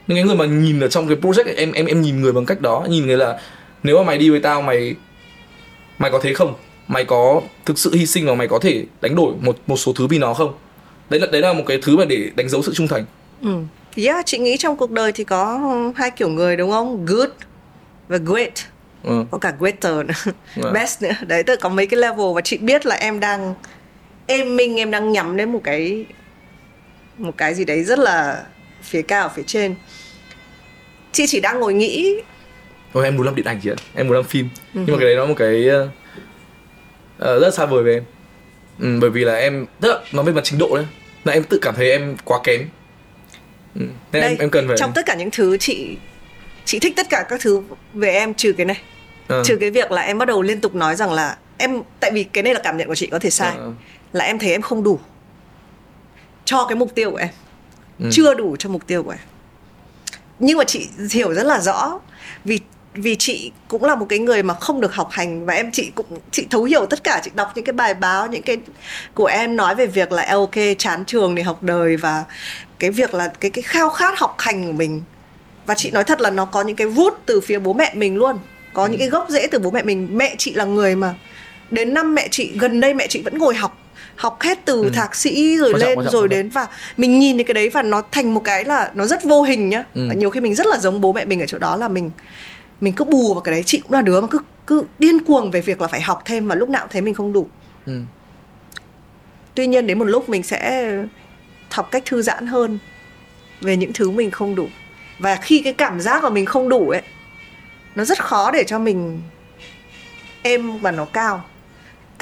nhưng 0.07 0.17
cái 0.17 0.23
người 0.23 0.35
mà 0.35 0.45
nhìn 0.45 0.79
ở 0.79 0.87
trong 0.87 1.07
cái 1.07 1.17
project 1.17 1.45
ấy, 1.45 1.55
em 1.55 1.71
em 1.71 1.85
em 1.85 2.01
nhìn 2.01 2.21
người 2.21 2.31
bằng 2.31 2.45
cách 2.45 2.61
đó 2.61 2.85
nhìn 2.89 3.07
người 3.07 3.17
là 3.17 3.39
nếu 3.83 3.97
mà 3.97 4.03
mày 4.03 4.17
đi 4.17 4.29
với 4.29 4.39
tao 4.39 4.61
mày 4.61 4.95
mày 5.97 6.11
có 6.11 6.19
thế 6.23 6.33
không 6.33 6.53
mày 6.87 7.05
có 7.05 7.41
thực 7.65 7.77
sự 7.79 7.93
hy 7.93 8.05
sinh 8.05 8.25
và 8.25 8.33
mày 8.33 8.47
có 8.47 8.59
thể 8.59 8.83
đánh 9.01 9.15
đổi 9.15 9.33
một 9.41 9.57
một 9.67 9.77
số 9.77 9.93
thứ 9.93 10.07
vì 10.07 10.17
nó 10.17 10.33
không 10.33 10.53
đấy 11.09 11.19
là 11.19 11.27
đấy 11.31 11.41
là 11.41 11.53
một 11.53 11.63
cái 11.67 11.79
thứ 11.81 11.97
mà 11.97 12.05
để 12.05 12.29
đánh 12.35 12.49
dấu 12.49 12.61
sự 12.63 12.73
trung 12.73 12.87
thành 12.87 13.05
Ừ. 13.41 13.49
Yeah, 13.95 14.25
chị 14.25 14.37
nghĩ 14.37 14.57
trong 14.57 14.77
cuộc 14.77 14.91
đời 14.91 15.11
thì 15.11 15.23
có 15.23 15.59
hai 15.95 16.11
kiểu 16.11 16.29
người 16.29 16.55
đúng 16.57 16.71
không? 16.71 17.05
Good 17.05 17.29
và 18.07 18.17
great. 18.17 18.53
ừ. 19.03 19.23
Có 19.31 19.37
cả 19.37 19.53
greater 19.59 19.93
nữa. 20.05 20.31
Vâng. 20.55 20.73
Best 20.73 21.01
nữa. 21.01 21.11
Đấy, 21.27 21.43
tức 21.43 21.59
có 21.61 21.69
mấy 21.69 21.87
cái 21.87 21.99
level 21.99 22.25
và 22.35 22.41
chị 22.41 22.57
biết 22.57 22.85
là 22.85 22.95
em 22.95 23.19
đang 23.19 23.53
em 24.27 24.55
mình 24.55 24.75
em 24.79 24.91
đang 24.91 25.11
nhắm 25.11 25.37
đến 25.37 25.51
một 25.51 25.61
cái 25.63 26.05
một 27.17 27.37
cái 27.37 27.53
gì 27.53 27.65
đấy 27.65 27.83
rất 27.83 27.99
là 27.99 28.43
phía 28.93 29.01
cao 29.01 29.31
phía 29.35 29.43
trên. 29.47 29.75
Chị 31.13 31.25
chỉ 31.27 31.39
đang 31.39 31.59
ngồi 31.59 31.73
nghĩ 31.73 32.21
Thôi 32.93 33.03
em 33.03 33.15
muốn 33.15 33.25
làm 33.25 33.35
điện 33.35 33.45
ảnh 33.45 33.59
chị 33.63 33.69
ạ 33.69 33.75
Em 33.95 34.07
muốn 34.07 34.15
làm 34.15 34.23
phim 34.23 34.49
Nhưng 34.73 34.85
mà 34.87 34.97
cái 34.99 35.05
đấy 35.05 35.15
nó 35.15 35.25
một 35.25 35.35
cái 35.37 35.69
uh, 35.69 37.41
Rất 37.41 37.53
xa 37.53 37.65
vời 37.65 37.83
với 37.83 37.93
em 37.93 38.03
ừ, 38.79 38.99
Bởi 39.01 39.09
vì 39.09 39.25
là 39.25 39.35
em 39.35 39.65
Tức 39.81 39.89
là 39.89 39.99
nói 40.11 40.25
về 40.25 40.31
mặt 40.31 40.41
trình 40.43 40.59
độ 40.59 40.75
đấy 40.75 40.85
Là 41.23 41.33
em 41.33 41.43
tự 41.43 41.59
cảm 41.61 41.75
thấy 41.75 41.91
em 41.91 42.15
quá 42.25 42.39
kém 42.43 42.61
ừ. 43.75 43.81
Nên 44.11 44.21
đây 44.21 44.29
em, 44.29 44.37
em 44.39 44.49
cần 44.49 44.67
phải 44.67 44.77
trong 44.77 44.91
tất 44.95 45.05
cả 45.05 45.15
những 45.15 45.31
thứ 45.31 45.57
chị 45.57 45.97
chị 46.65 46.79
thích 46.79 46.93
tất 46.95 47.09
cả 47.09 47.25
các 47.29 47.39
thứ 47.41 47.61
về 47.93 48.11
em 48.11 48.33
trừ 48.33 48.53
cái 48.53 48.65
này. 48.65 48.81
Ờ. 49.27 49.43
Trừ 49.43 49.57
cái 49.59 49.71
việc 49.71 49.91
là 49.91 50.01
em 50.01 50.17
bắt 50.17 50.27
đầu 50.27 50.41
liên 50.41 50.61
tục 50.61 50.75
nói 50.75 50.95
rằng 50.95 51.13
là 51.13 51.37
em 51.57 51.81
tại 51.99 52.11
vì 52.13 52.23
cái 52.23 52.43
này 52.43 52.53
là 52.53 52.59
cảm 52.63 52.77
nhận 52.77 52.87
của 52.87 52.95
chị 52.95 53.07
có 53.07 53.19
thể 53.19 53.29
sai. 53.29 53.53
Ờ. 53.57 53.71
Là 54.13 54.25
em 54.25 54.39
thấy 54.39 54.51
em 54.51 54.61
không 54.61 54.83
đủ 54.83 54.99
cho 56.45 56.65
cái 56.69 56.75
mục 56.75 56.95
tiêu 56.95 57.11
của 57.11 57.17
em. 57.17 57.29
Ừ. 57.99 58.09
Chưa 58.11 58.33
đủ 58.33 58.55
cho 58.59 58.69
mục 58.69 58.87
tiêu 58.87 59.03
của 59.03 59.11
em. 59.11 59.19
Nhưng 60.39 60.57
mà 60.57 60.63
chị 60.63 60.87
hiểu 61.11 61.33
rất 61.33 61.43
là 61.43 61.59
rõ 61.59 61.99
vì 62.45 62.59
vì 62.93 63.15
chị 63.15 63.51
cũng 63.67 63.83
là 63.83 63.95
một 63.95 64.05
cái 64.09 64.19
người 64.19 64.43
mà 64.43 64.53
không 64.53 64.81
được 64.81 64.93
học 64.93 65.07
hành 65.11 65.45
và 65.45 65.53
em 65.53 65.71
chị 65.71 65.91
cũng 65.95 66.05
chị 66.31 66.47
thấu 66.49 66.63
hiểu 66.63 66.85
tất 66.85 67.03
cả 67.03 67.21
chị 67.23 67.31
đọc 67.35 67.51
những 67.55 67.65
cái 67.65 67.73
bài 67.73 67.93
báo 67.93 68.27
những 68.27 68.41
cái 68.41 68.57
của 69.13 69.25
em 69.25 69.55
nói 69.55 69.75
về 69.75 69.85
việc 69.85 70.11
là 70.11 70.25
ok 70.29 70.55
chán 70.77 71.05
trường 71.05 71.35
để 71.35 71.43
học 71.43 71.63
đời 71.63 71.97
và 71.97 72.23
cái 72.79 72.91
việc 72.91 73.13
là 73.13 73.27
cái 73.39 73.51
cái 73.51 73.61
khao 73.61 73.89
khát 73.89 74.19
học 74.19 74.35
hành 74.39 74.67
của 74.67 74.73
mình. 74.73 75.01
Và 75.65 75.75
chị 75.75 75.91
nói 75.91 76.03
thật 76.03 76.21
là 76.21 76.29
nó 76.29 76.45
có 76.45 76.61
những 76.61 76.75
cái 76.75 76.91
root 76.91 77.13
từ 77.25 77.41
phía 77.41 77.59
bố 77.59 77.73
mẹ 77.73 77.91
mình 77.95 78.15
luôn. 78.15 78.39
Có 78.73 78.85
những 78.85 78.99
cái 78.99 79.09
gốc 79.09 79.25
rễ 79.29 79.47
từ 79.47 79.59
bố 79.59 79.71
mẹ 79.71 79.83
mình. 79.83 80.07
Mẹ 80.11 80.35
chị 80.37 80.53
là 80.53 80.65
người 80.65 80.95
mà 80.95 81.15
đến 81.71 81.93
năm 81.93 82.15
mẹ 82.15 82.27
chị 82.31 82.51
gần 82.59 82.79
đây 82.79 82.93
mẹ 82.93 83.07
chị 83.07 83.21
vẫn 83.21 83.37
ngồi 83.37 83.55
học 83.55 83.77
học 84.15 84.41
hết 84.41 84.59
từ 84.65 84.89
thạc 84.93 85.15
sĩ 85.15 85.57
rồi 85.57 85.73
Quan 85.73 85.81
trọng, 85.81 85.89
lên 85.89 85.97
quan 85.97 86.05
trọng, 86.05 86.13
rồi 86.13 86.27
đến 86.27 86.49
và 86.49 86.67
mình 86.97 87.19
nhìn 87.19 87.37
thấy 87.37 87.43
cái 87.43 87.53
đấy 87.53 87.69
và 87.69 87.81
nó 87.81 88.01
thành 88.11 88.33
một 88.33 88.41
cái 88.43 88.65
là 88.65 88.91
nó 88.93 89.05
rất 89.05 89.23
vô 89.23 89.41
hình 89.41 89.69
nhá. 89.69 89.83
Ừ. 89.93 90.05
Và 90.07 90.13
nhiều 90.13 90.29
khi 90.29 90.39
mình 90.39 90.55
rất 90.55 90.67
là 90.67 90.77
giống 90.77 91.01
bố 91.01 91.13
mẹ 91.13 91.25
mình 91.25 91.39
ở 91.39 91.45
chỗ 91.45 91.57
đó 91.57 91.75
là 91.75 91.87
mình 91.87 92.11
mình 92.81 92.93
cứ 92.93 93.05
bù 93.05 93.33
vào 93.33 93.41
cái 93.41 93.51
đấy. 93.51 93.63
Chị 93.65 93.79
cũng 93.79 93.91
là 93.91 94.01
đứa 94.01 94.21
mà 94.21 94.27
cứ 94.27 94.39
cứ 94.67 94.83
điên 94.99 95.19
cuồng 95.19 95.51
về 95.51 95.61
việc 95.61 95.81
là 95.81 95.87
phải 95.87 96.01
học 96.01 96.21
thêm 96.25 96.47
và 96.47 96.55
lúc 96.55 96.69
nào 96.69 96.81
cũng 96.81 96.91
thấy 96.91 97.01
mình 97.01 97.13
không 97.13 97.33
đủ. 97.33 97.47
Ừ. 97.85 97.99
tuy 99.55 99.67
nhiên 99.67 99.87
đến 99.87 99.99
một 99.99 100.05
lúc 100.05 100.29
mình 100.29 100.43
sẽ 100.43 100.91
học 101.71 101.91
cách 101.91 102.03
thư 102.05 102.21
giãn 102.21 102.47
hơn 102.47 102.79
về 103.61 103.77
những 103.77 103.93
thứ 103.93 104.09
mình 104.09 104.31
không 104.31 104.55
đủ. 104.55 104.67
Và 105.19 105.35
khi 105.35 105.61
cái 105.63 105.73
cảm 105.73 106.01
giác 106.01 106.23
mà 106.23 106.29
mình 106.29 106.45
không 106.45 106.69
đủ 106.69 106.89
ấy 106.89 107.01
nó 107.95 108.05
rất 108.05 108.23
khó 108.23 108.51
để 108.51 108.63
cho 108.67 108.79
mình 108.79 109.21
êm 110.41 110.77
và 110.77 110.91
nó 110.91 111.05
cao 111.05 111.43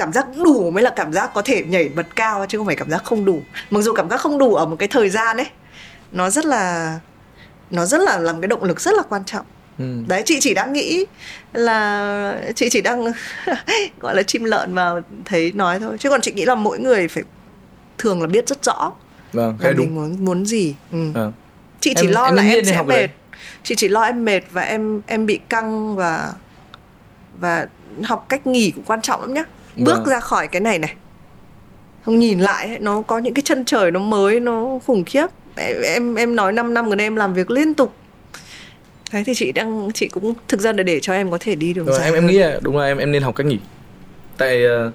cảm 0.02 0.12
giác 0.12 0.26
đủ 0.44 0.70
mới 0.70 0.82
là 0.82 0.90
cảm 0.90 1.12
giác 1.12 1.30
có 1.34 1.42
thể 1.42 1.64
nhảy 1.68 1.88
bật 1.88 2.06
cao 2.16 2.46
chứ 2.48 2.58
không 2.58 2.66
phải 2.66 2.76
cảm 2.76 2.90
giác 2.90 3.04
không 3.04 3.24
đủ 3.24 3.42
mặc 3.70 3.80
dù 3.80 3.92
cảm 3.92 4.10
giác 4.10 4.20
không 4.20 4.38
đủ 4.38 4.54
ở 4.54 4.66
một 4.66 4.76
cái 4.78 4.88
thời 4.88 5.08
gian 5.10 5.36
ấy 5.36 5.46
nó 6.12 6.30
rất 6.30 6.44
là 6.46 6.98
nó 7.70 7.84
rất 7.86 8.00
là 8.00 8.18
làm 8.18 8.40
cái 8.40 8.48
động 8.48 8.64
lực 8.64 8.80
rất 8.80 8.94
là 8.94 9.02
quan 9.08 9.24
trọng 9.24 9.46
Ừ. 9.78 9.84
đấy 10.06 10.22
chị 10.26 10.38
chỉ 10.40 10.54
đang 10.54 10.72
nghĩ 10.72 11.04
là 11.52 12.40
chị 12.56 12.68
chỉ 12.70 12.80
đang 12.80 13.04
gọi 14.00 14.16
là 14.16 14.22
chim 14.22 14.44
lợn 14.44 14.72
mà 14.74 14.90
thấy 15.24 15.52
nói 15.54 15.78
thôi 15.80 15.96
chứ 16.00 16.10
còn 16.10 16.20
chị 16.20 16.32
nghĩ 16.32 16.44
là 16.44 16.54
mỗi 16.54 16.78
người 16.78 17.08
phải 17.08 17.22
thường 17.98 18.20
là 18.20 18.26
biết 18.26 18.48
rất 18.48 18.64
rõ 18.64 18.92
Vâng, 19.32 19.48
là 19.50 19.54
cái 19.62 19.72
mình 19.74 19.86
đúng 19.86 19.94
muốn 19.94 20.24
muốn 20.24 20.46
gì 20.46 20.74
ừ. 20.92 20.98
Vâng. 21.14 21.32
chị 21.80 21.94
chỉ 21.96 22.06
Em- 22.06 22.12
lo 22.12 22.24
em 22.24 22.34
là 22.34 22.42
em 22.42 22.64
sẽ 22.64 22.82
mệt 22.82 22.96
đấy. 22.96 23.08
chị 23.62 23.74
chỉ 23.74 23.88
lo 23.88 24.02
em 24.02 24.24
mệt 24.24 24.40
và 24.50 24.62
em 24.62 25.00
em 25.06 25.26
bị 25.26 25.40
căng 25.48 25.96
và 25.96 26.32
và 27.40 27.66
học 28.04 28.26
cách 28.28 28.46
nghỉ 28.46 28.70
cũng 28.70 28.84
quan 28.84 29.02
trọng 29.02 29.20
lắm 29.20 29.34
nhá 29.34 29.44
bước 29.76 29.92
Vâng. 29.96 30.04
ra 30.06 30.20
khỏi 30.20 30.48
cái 30.48 30.60
này 30.60 30.78
này. 30.78 30.94
Không 32.04 32.18
nhìn 32.18 32.40
lại 32.40 32.66
ấy, 32.68 32.78
nó 32.78 33.02
có 33.02 33.18
những 33.18 33.34
cái 33.34 33.42
chân 33.42 33.64
trời 33.64 33.90
nó 33.90 34.00
mới 34.00 34.40
nó 34.40 34.78
khủng 34.86 35.04
khiếp. 35.04 35.26
Em 35.56 35.82
em, 35.82 36.14
em 36.14 36.36
nói 36.36 36.52
5 36.52 36.74
năm 36.74 36.88
gần 36.88 36.98
đây 36.98 37.06
em 37.06 37.16
làm 37.16 37.34
việc 37.34 37.50
liên 37.50 37.74
tục. 37.74 37.94
Thế 39.10 39.24
thì 39.26 39.34
chị 39.34 39.52
đang 39.52 39.90
chị 39.94 40.08
cũng 40.08 40.34
thực 40.48 40.60
ra 40.60 40.72
là 40.72 40.82
để 40.82 41.00
cho 41.00 41.12
em 41.12 41.30
có 41.30 41.38
thể 41.40 41.54
đi 41.54 41.74
Rồi, 41.74 41.86
dài 41.98 42.04
em 42.04 42.14
em 42.14 42.26
nghĩ 42.26 42.38
là 42.38 42.58
đúng 42.62 42.76
là 42.78 42.86
em 42.86 42.98
em 42.98 43.12
nên 43.12 43.22
học 43.22 43.34
cách 43.36 43.46
nghỉ. 43.46 43.58
Tại 44.38 44.64
ờ, 44.64 44.92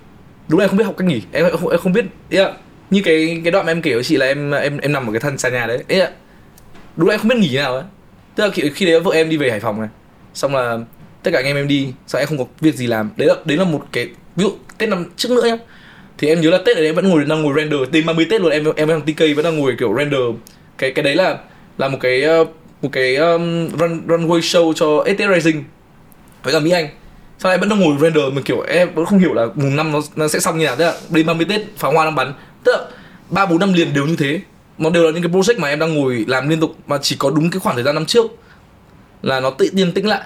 đúng 0.48 0.60
là 0.60 0.64
em 0.66 0.70
không 0.70 0.78
biết 0.78 0.84
học 0.84 0.96
cách 0.98 1.08
nghỉ. 1.08 1.22
Em 1.32 1.46
em 1.46 1.58
không, 1.58 1.70
em 1.70 1.80
không 1.80 1.94
biết 1.94 2.06
là, 2.30 2.54
như 2.90 3.02
cái 3.06 3.42
cái 3.44 3.52
đoạn 3.52 3.66
mà 3.66 3.72
em 3.72 3.82
kể 3.82 3.94
với 3.94 4.04
chị 4.04 4.18
là 4.18 4.26
em 4.26 4.52
em 4.52 4.78
em 4.78 4.92
nằm 4.92 5.08
ở 5.10 5.14
cái 5.14 5.20
thân 5.20 5.38
xa 5.38 5.50
nhà 5.50 5.68
đấy. 5.68 5.84
Là, 5.88 6.12
đúng 6.96 7.08
là 7.08 7.14
em 7.14 7.20
không 7.20 7.28
biết 7.30 7.38
nghỉ 7.38 7.56
nào 7.58 7.76
ấy. 7.76 7.84
Tức 8.36 8.44
là 8.44 8.50
khi, 8.54 8.72
khi 8.76 8.86
đấy 8.86 9.00
vợ 9.00 9.12
em 9.14 9.30
đi 9.30 9.38
về 9.38 9.52
hải 9.52 9.60
phòng 9.60 9.80
này. 9.82 9.90
Xong 10.34 10.56
là 10.56 10.78
tất 11.24 11.32
cả 11.32 11.40
anh 11.40 11.46
em 11.46 11.56
em 11.56 11.68
đi 11.68 11.94
xong 12.08 12.20
em 12.20 12.28
không 12.28 12.38
có 12.38 12.46
việc 12.62 12.76
gì 12.76 12.88
làm. 12.88 13.12
Đấy 13.18 13.28
là 13.28 13.36
đấy 13.46 13.58
là 13.58 13.64
một 13.64 13.86
cái 13.92 14.10
ví 14.38 14.44
dụ 14.44 14.52
tết 14.78 14.90
năm 14.90 15.06
trước 15.18 15.32
nữa 15.32 15.46
nhá. 15.46 15.58
Thì 16.18 16.28
em 16.28 16.42
nhớ 16.42 16.50
là 16.50 16.58
tết 16.58 16.78
ở 16.78 16.82
đấy 16.82 16.86
em 16.86 16.96
vẫn 16.96 17.10
ngồi 17.10 17.26
đang 17.26 17.42
ngồi 17.42 17.54
render. 17.56 17.80
Đến 17.92 18.06
30 18.06 18.28
tết 18.30 18.42
luôn 18.42 18.52
em 18.52 18.64
em 18.76 18.88
đang 18.88 19.02
TK 19.02 19.20
vẫn 19.36 19.44
đang 19.44 19.60
ngồi 19.60 19.76
kiểu 19.80 19.96
render. 19.98 20.22
Cái 20.78 20.92
cái 20.92 21.04
đấy 21.04 21.16
là 21.16 21.38
là 21.78 21.88
một 21.88 21.98
cái 22.02 22.24
ờ, 22.24 22.46
một 22.82 22.90
cái 22.92 23.16
um, 23.16 23.70
run 23.78 24.08
runway 24.08 24.40
show 24.40 24.74
cho 24.74 25.04
et 25.06 25.20
Racing 25.20 25.64
với 26.44 26.54
cả 26.54 26.60
Mỹ 26.60 26.72
Anh. 26.72 26.88
Sau 27.40 27.50
lại 27.50 27.58
vẫn 27.58 27.70
đang 27.70 27.80
ngồi 27.80 27.96
render 28.02 28.34
mình 28.34 28.44
kiểu 28.44 28.62
em 28.62 28.94
vẫn 28.94 29.06
không 29.06 29.20
hiểu 29.20 29.34
là 29.34 29.46
mùng 29.56 29.76
năm 29.76 29.92
nó, 29.92 30.02
nó 30.16 30.28
sẽ 30.28 30.40
xong 30.40 30.58
như 30.58 30.66
nào. 30.66 30.76
Tức 30.76 30.86
là 30.86 30.94
đến 31.10 31.26
30 31.26 31.46
Tết 31.50 31.62
pháo 31.78 31.92
hoa 31.92 32.06
đang 32.06 32.16
bắn. 32.16 32.34
Tức 32.64 32.72
là 32.72 32.86
ba 33.30 33.46
bốn 33.46 33.60
năm 33.60 33.74
liền 33.74 33.94
đều 33.94 34.06
như 34.06 34.16
thế. 34.16 34.40
Nó 34.78 34.90
đều 34.90 35.04
là 35.04 35.12
những 35.12 35.24
cái 35.24 35.32
project 35.32 35.60
mà 35.60 35.68
em 35.68 35.80
đang 35.80 35.96
ngồi 35.96 36.26
làm 36.28 36.50
liên 36.50 36.60
tục 36.60 36.76
mà 36.88 36.98
chỉ 37.02 37.16
có 37.20 37.30
đúng 37.30 37.50
cái 37.50 37.60
khoảng 37.60 37.76
thời 37.76 37.84
gian 37.84 37.96
năm 37.96 38.06
trước 38.06 38.26
là 39.22 39.40
nó 39.40 39.50
tự 39.50 39.70
nhiên 39.74 39.92
tĩnh 39.92 40.08
lại 40.08 40.22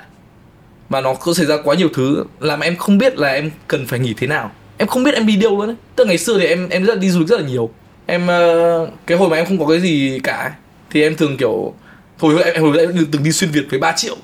và 0.91 1.01
nó 1.01 1.13
có 1.13 1.33
xảy 1.33 1.45
ra 1.45 1.57
quá 1.63 1.75
nhiều 1.75 1.89
thứ 1.93 2.23
làm 2.39 2.59
em 2.59 2.75
không 2.75 2.97
biết 2.97 3.17
là 3.17 3.29
em 3.29 3.51
cần 3.67 3.87
phải 3.87 3.99
nghỉ 3.99 4.13
thế 4.13 4.27
nào. 4.27 4.51
Em 4.77 4.87
không 4.87 5.03
biết 5.03 5.13
em 5.13 5.27
đi 5.27 5.35
đâu 5.35 5.57
luôn 5.57 5.67
đấy 5.67 5.75
tức 5.95 6.07
ngày 6.07 6.17
xưa 6.17 6.39
thì 6.39 6.45
em 6.45 6.69
em 6.69 6.85
rất 6.85 6.93
là 6.93 6.99
đi 6.99 7.09
du 7.09 7.19
lịch 7.19 7.27
rất 7.27 7.41
là 7.41 7.47
nhiều. 7.47 7.69
Em 8.05 8.23
uh, 8.23 8.89
cái 9.07 9.17
hồi 9.17 9.29
mà 9.29 9.37
em 9.37 9.45
không 9.45 9.59
có 9.59 9.65
cái 9.67 9.79
gì 9.79 10.19
cả 10.23 10.53
thì 10.89 11.01
em 11.01 11.15
thường 11.15 11.37
kiểu 11.37 11.73
hồi 12.19 12.43
em 12.43 12.63
hồi 12.63 12.79
em 12.79 13.05
từng 13.11 13.23
đi 13.23 13.31
xuyên 13.31 13.51
việt 13.51 13.63
với 13.69 13.79
3 13.79 13.91
triệu. 13.91 14.15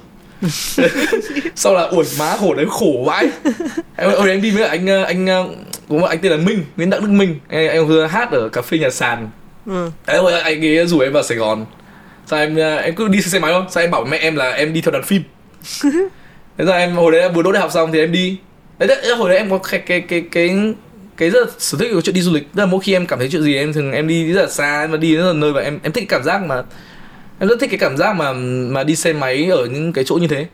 Sau 1.55 1.74
là 1.74 1.82
ủi 1.82 2.05
má 2.20 2.36
khổ 2.39 2.53
đấy 2.53 2.65
khổ 2.70 3.03
vãi. 3.05 3.28
Em 3.95 4.09
hồi 4.11 4.30
em 4.30 4.41
đi 4.41 4.51
với 4.51 4.63
anh 4.63 4.88
ờ, 4.88 5.03
anh 5.03 5.28
ờ, 5.28 5.47
có 5.89 5.95
một 5.95 6.07
anh 6.07 6.20
tên 6.22 6.32
là 6.32 6.38
minh 6.38 6.63
nguyễn 6.78 6.89
đặng 6.89 7.01
đức 7.01 7.09
minh. 7.09 7.39
Em, 7.49 7.72
em 7.72 7.88
vừa 7.88 8.05
hát 8.05 8.32
ở 8.32 8.49
cà 8.49 8.61
phê 8.61 8.78
nhà 8.78 8.89
sàn. 8.89 9.30
Ừ. 9.65 9.91
đấy 10.07 10.18
hồi 10.18 10.34
anh 10.34 10.65
ấy 10.65 10.88
rủ 10.88 10.99
em 10.99 11.13
vào 11.13 11.24
sài 11.24 11.38
gòn. 11.38 11.65
Sao 12.26 12.39
em 12.39 12.55
em 12.55 12.95
cứ 12.95 13.07
đi 13.07 13.22
xe 13.22 13.39
máy 13.39 13.51
thôi 13.53 13.63
sao 13.70 13.84
em 13.84 13.91
bảo 13.91 14.05
mẹ 14.05 14.18
em 14.18 14.36
là 14.36 14.51
em 14.51 14.74
đi 14.74 14.82
theo 14.82 14.91
đoàn 14.91 15.03
phim 15.03 15.24
thế 16.58 16.66
ra 16.66 16.74
em 16.78 16.95
hồi 16.95 17.12
đấy 17.12 17.30
vừa 17.30 17.41
đỗ 17.41 17.51
đại 17.51 17.62
học 17.62 17.72
xong 17.72 17.91
thì 17.91 17.99
em 17.99 18.12
đi. 18.12 18.38
Đấy, 18.80 18.88
đấy 18.88 19.16
hồi 19.16 19.30
đấy 19.30 19.38
em 19.38 19.49
có 19.49 19.58
cái 19.58 19.80
cái 19.80 20.01
cái 20.01 20.24
cái 20.32 20.74
cái 21.18 21.30
rất 21.30 21.39
là 21.39 21.51
sở 21.58 21.78
thích 21.78 21.89
của 21.93 22.01
chuyện 22.01 22.16
đi 22.16 22.22
du 22.22 22.34
lịch. 22.34 22.47
Tức 22.55 22.60
là 22.60 22.66
mỗi 22.66 22.80
khi 22.84 22.93
em 22.93 23.05
cảm 23.05 23.20
thấy 23.20 23.30
chuyện 23.32 23.41
gì 23.41 23.55
em 23.55 23.74
thường 23.74 23.91
em 23.91 24.08
đi 24.08 24.34
rất 24.34 24.41
là 24.41 24.49
xa 24.49 24.82
em 24.82 24.99
đi 24.99 25.16
rất 25.16 25.28
là 25.28 25.34
nơi 25.34 25.53
và 25.53 25.62
em 25.62 25.80
em 25.84 25.91
thích 25.91 26.05
cái 26.10 26.20
cảm 26.20 26.24
giác 26.24 26.43
mà 26.43 26.64
em 27.39 27.49
rất 27.49 27.60
thích 27.60 27.70
cái 27.70 27.80
cảm 27.80 27.97
giác 27.97 28.16
mà 28.16 28.34
mà 28.74 28.84
đi 28.84 28.95
xe 28.95 29.14
máy 29.14 29.45
ở 29.45 29.66
những 29.66 29.93
cái 29.93 30.03
chỗ 30.08 30.16
như 30.16 30.28
thế. 30.28 30.47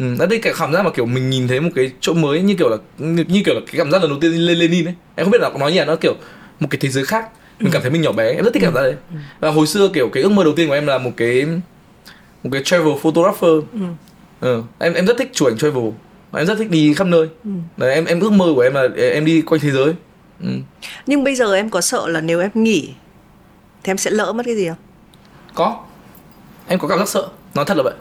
Ừ. 0.00 0.16
rất 0.18 0.26
thích 0.30 0.40
cái 0.42 0.52
cảm 0.58 0.72
giác 0.72 0.82
mà 0.84 0.90
kiểu 0.90 1.06
mình 1.06 1.30
nhìn 1.30 1.48
thấy 1.48 1.60
một 1.60 1.70
cái 1.74 1.90
chỗ 2.00 2.12
mới 2.14 2.42
như 2.42 2.54
kiểu 2.54 2.68
là 2.68 2.76
như, 2.98 3.24
như 3.28 3.42
kiểu 3.44 3.54
là 3.54 3.60
cái 3.66 3.74
cảm 3.78 3.90
giác 3.90 4.02
lần 4.02 4.10
đầu 4.10 4.18
tiên 4.20 4.32
lên 4.32 4.58
Lenin 4.58 4.84
ấy. 4.84 4.94
Em 5.16 5.24
không 5.24 5.30
biết 5.30 5.40
là 5.40 5.50
nói 5.58 5.72
như 5.72 5.78
là 5.78 5.84
nó 5.84 5.96
kiểu 5.96 6.14
một 6.60 6.66
cái 6.70 6.78
thế 6.82 6.88
giới 6.88 7.04
khác. 7.04 7.28
Mình 7.60 7.72
cảm 7.72 7.82
thấy 7.82 7.90
mình 7.90 8.02
nhỏ 8.02 8.12
bé 8.12 8.32
em 8.32 8.44
rất 8.44 8.54
thích 8.54 8.62
cảm 8.62 8.74
giác 8.74 8.82
đấy. 8.82 8.94
Và 9.40 9.50
hồi 9.50 9.66
xưa 9.66 9.88
kiểu 9.94 10.08
cái 10.08 10.22
ước 10.22 10.32
mơ 10.32 10.44
đầu 10.44 10.52
tiên 10.52 10.68
của 10.68 10.74
em 10.74 10.86
là 10.86 10.98
một 10.98 11.10
cái 11.16 11.46
một 12.44 12.50
cái 12.52 12.62
travel 12.64 12.92
photographer. 13.02 13.50
Ừ. 13.72 13.80
Ừ. 14.40 14.62
em 14.78 14.94
em 14.94 15.06
rất 15.06 15.18
thích 15.18 15.30
chụp 15.32 15.48
ảnh 15.48 15.58
travel 15.58 15.84
em 16.32 16.46
rất 16.46 16.58
thích 16.58 16.70
đi 16.70 16.94
khắp 16.94 17.06
nơi. 17.06 17.28
Ừ. 17.44 17.50
đấy 17.76 17.94
em 17.94 18.04
em 18.04 18.20
ước 18.20 18.32
mơ 18.32 18.46
của 18.54 18.60
em 18.60 18.74
là 18.74 18.88
em 19.12 19.24
đi 19.24 19.42
quanh 19.42 19.60
thế 19.60 19.70
giới. 19.70 19.92
Ừ. 20.42 20.48
nhưng 21.06 21.24
bây 21.24 21.34
giờ 21.34 21.54
em 21.54 21.70
có 21.70 21.80
sợ 21.80 22.08
là 22.08 22.20
nếu 22.20 22.40
em 22.40 22.50
nghỉ 22.54 22.88
thì 23.82 23.90
em 23.90 23.98
sẽ 23.98 24.10
lỡ 24.10 24.32
mất 24.32 24.42
cái 24.46 24.56
gì 24.56 24.68
không? 24.68 24.76
Có. 25.54 25.84
Em 26.66 26.78
có 26.78 26.88
cảm 26.88 26.98
giác 26.98 27.08
sợ. 27.08 27.28
Nói 27.54 27.64
thật 27.64 27.76
là 27.76 27.82
vậy. 27.82 27.94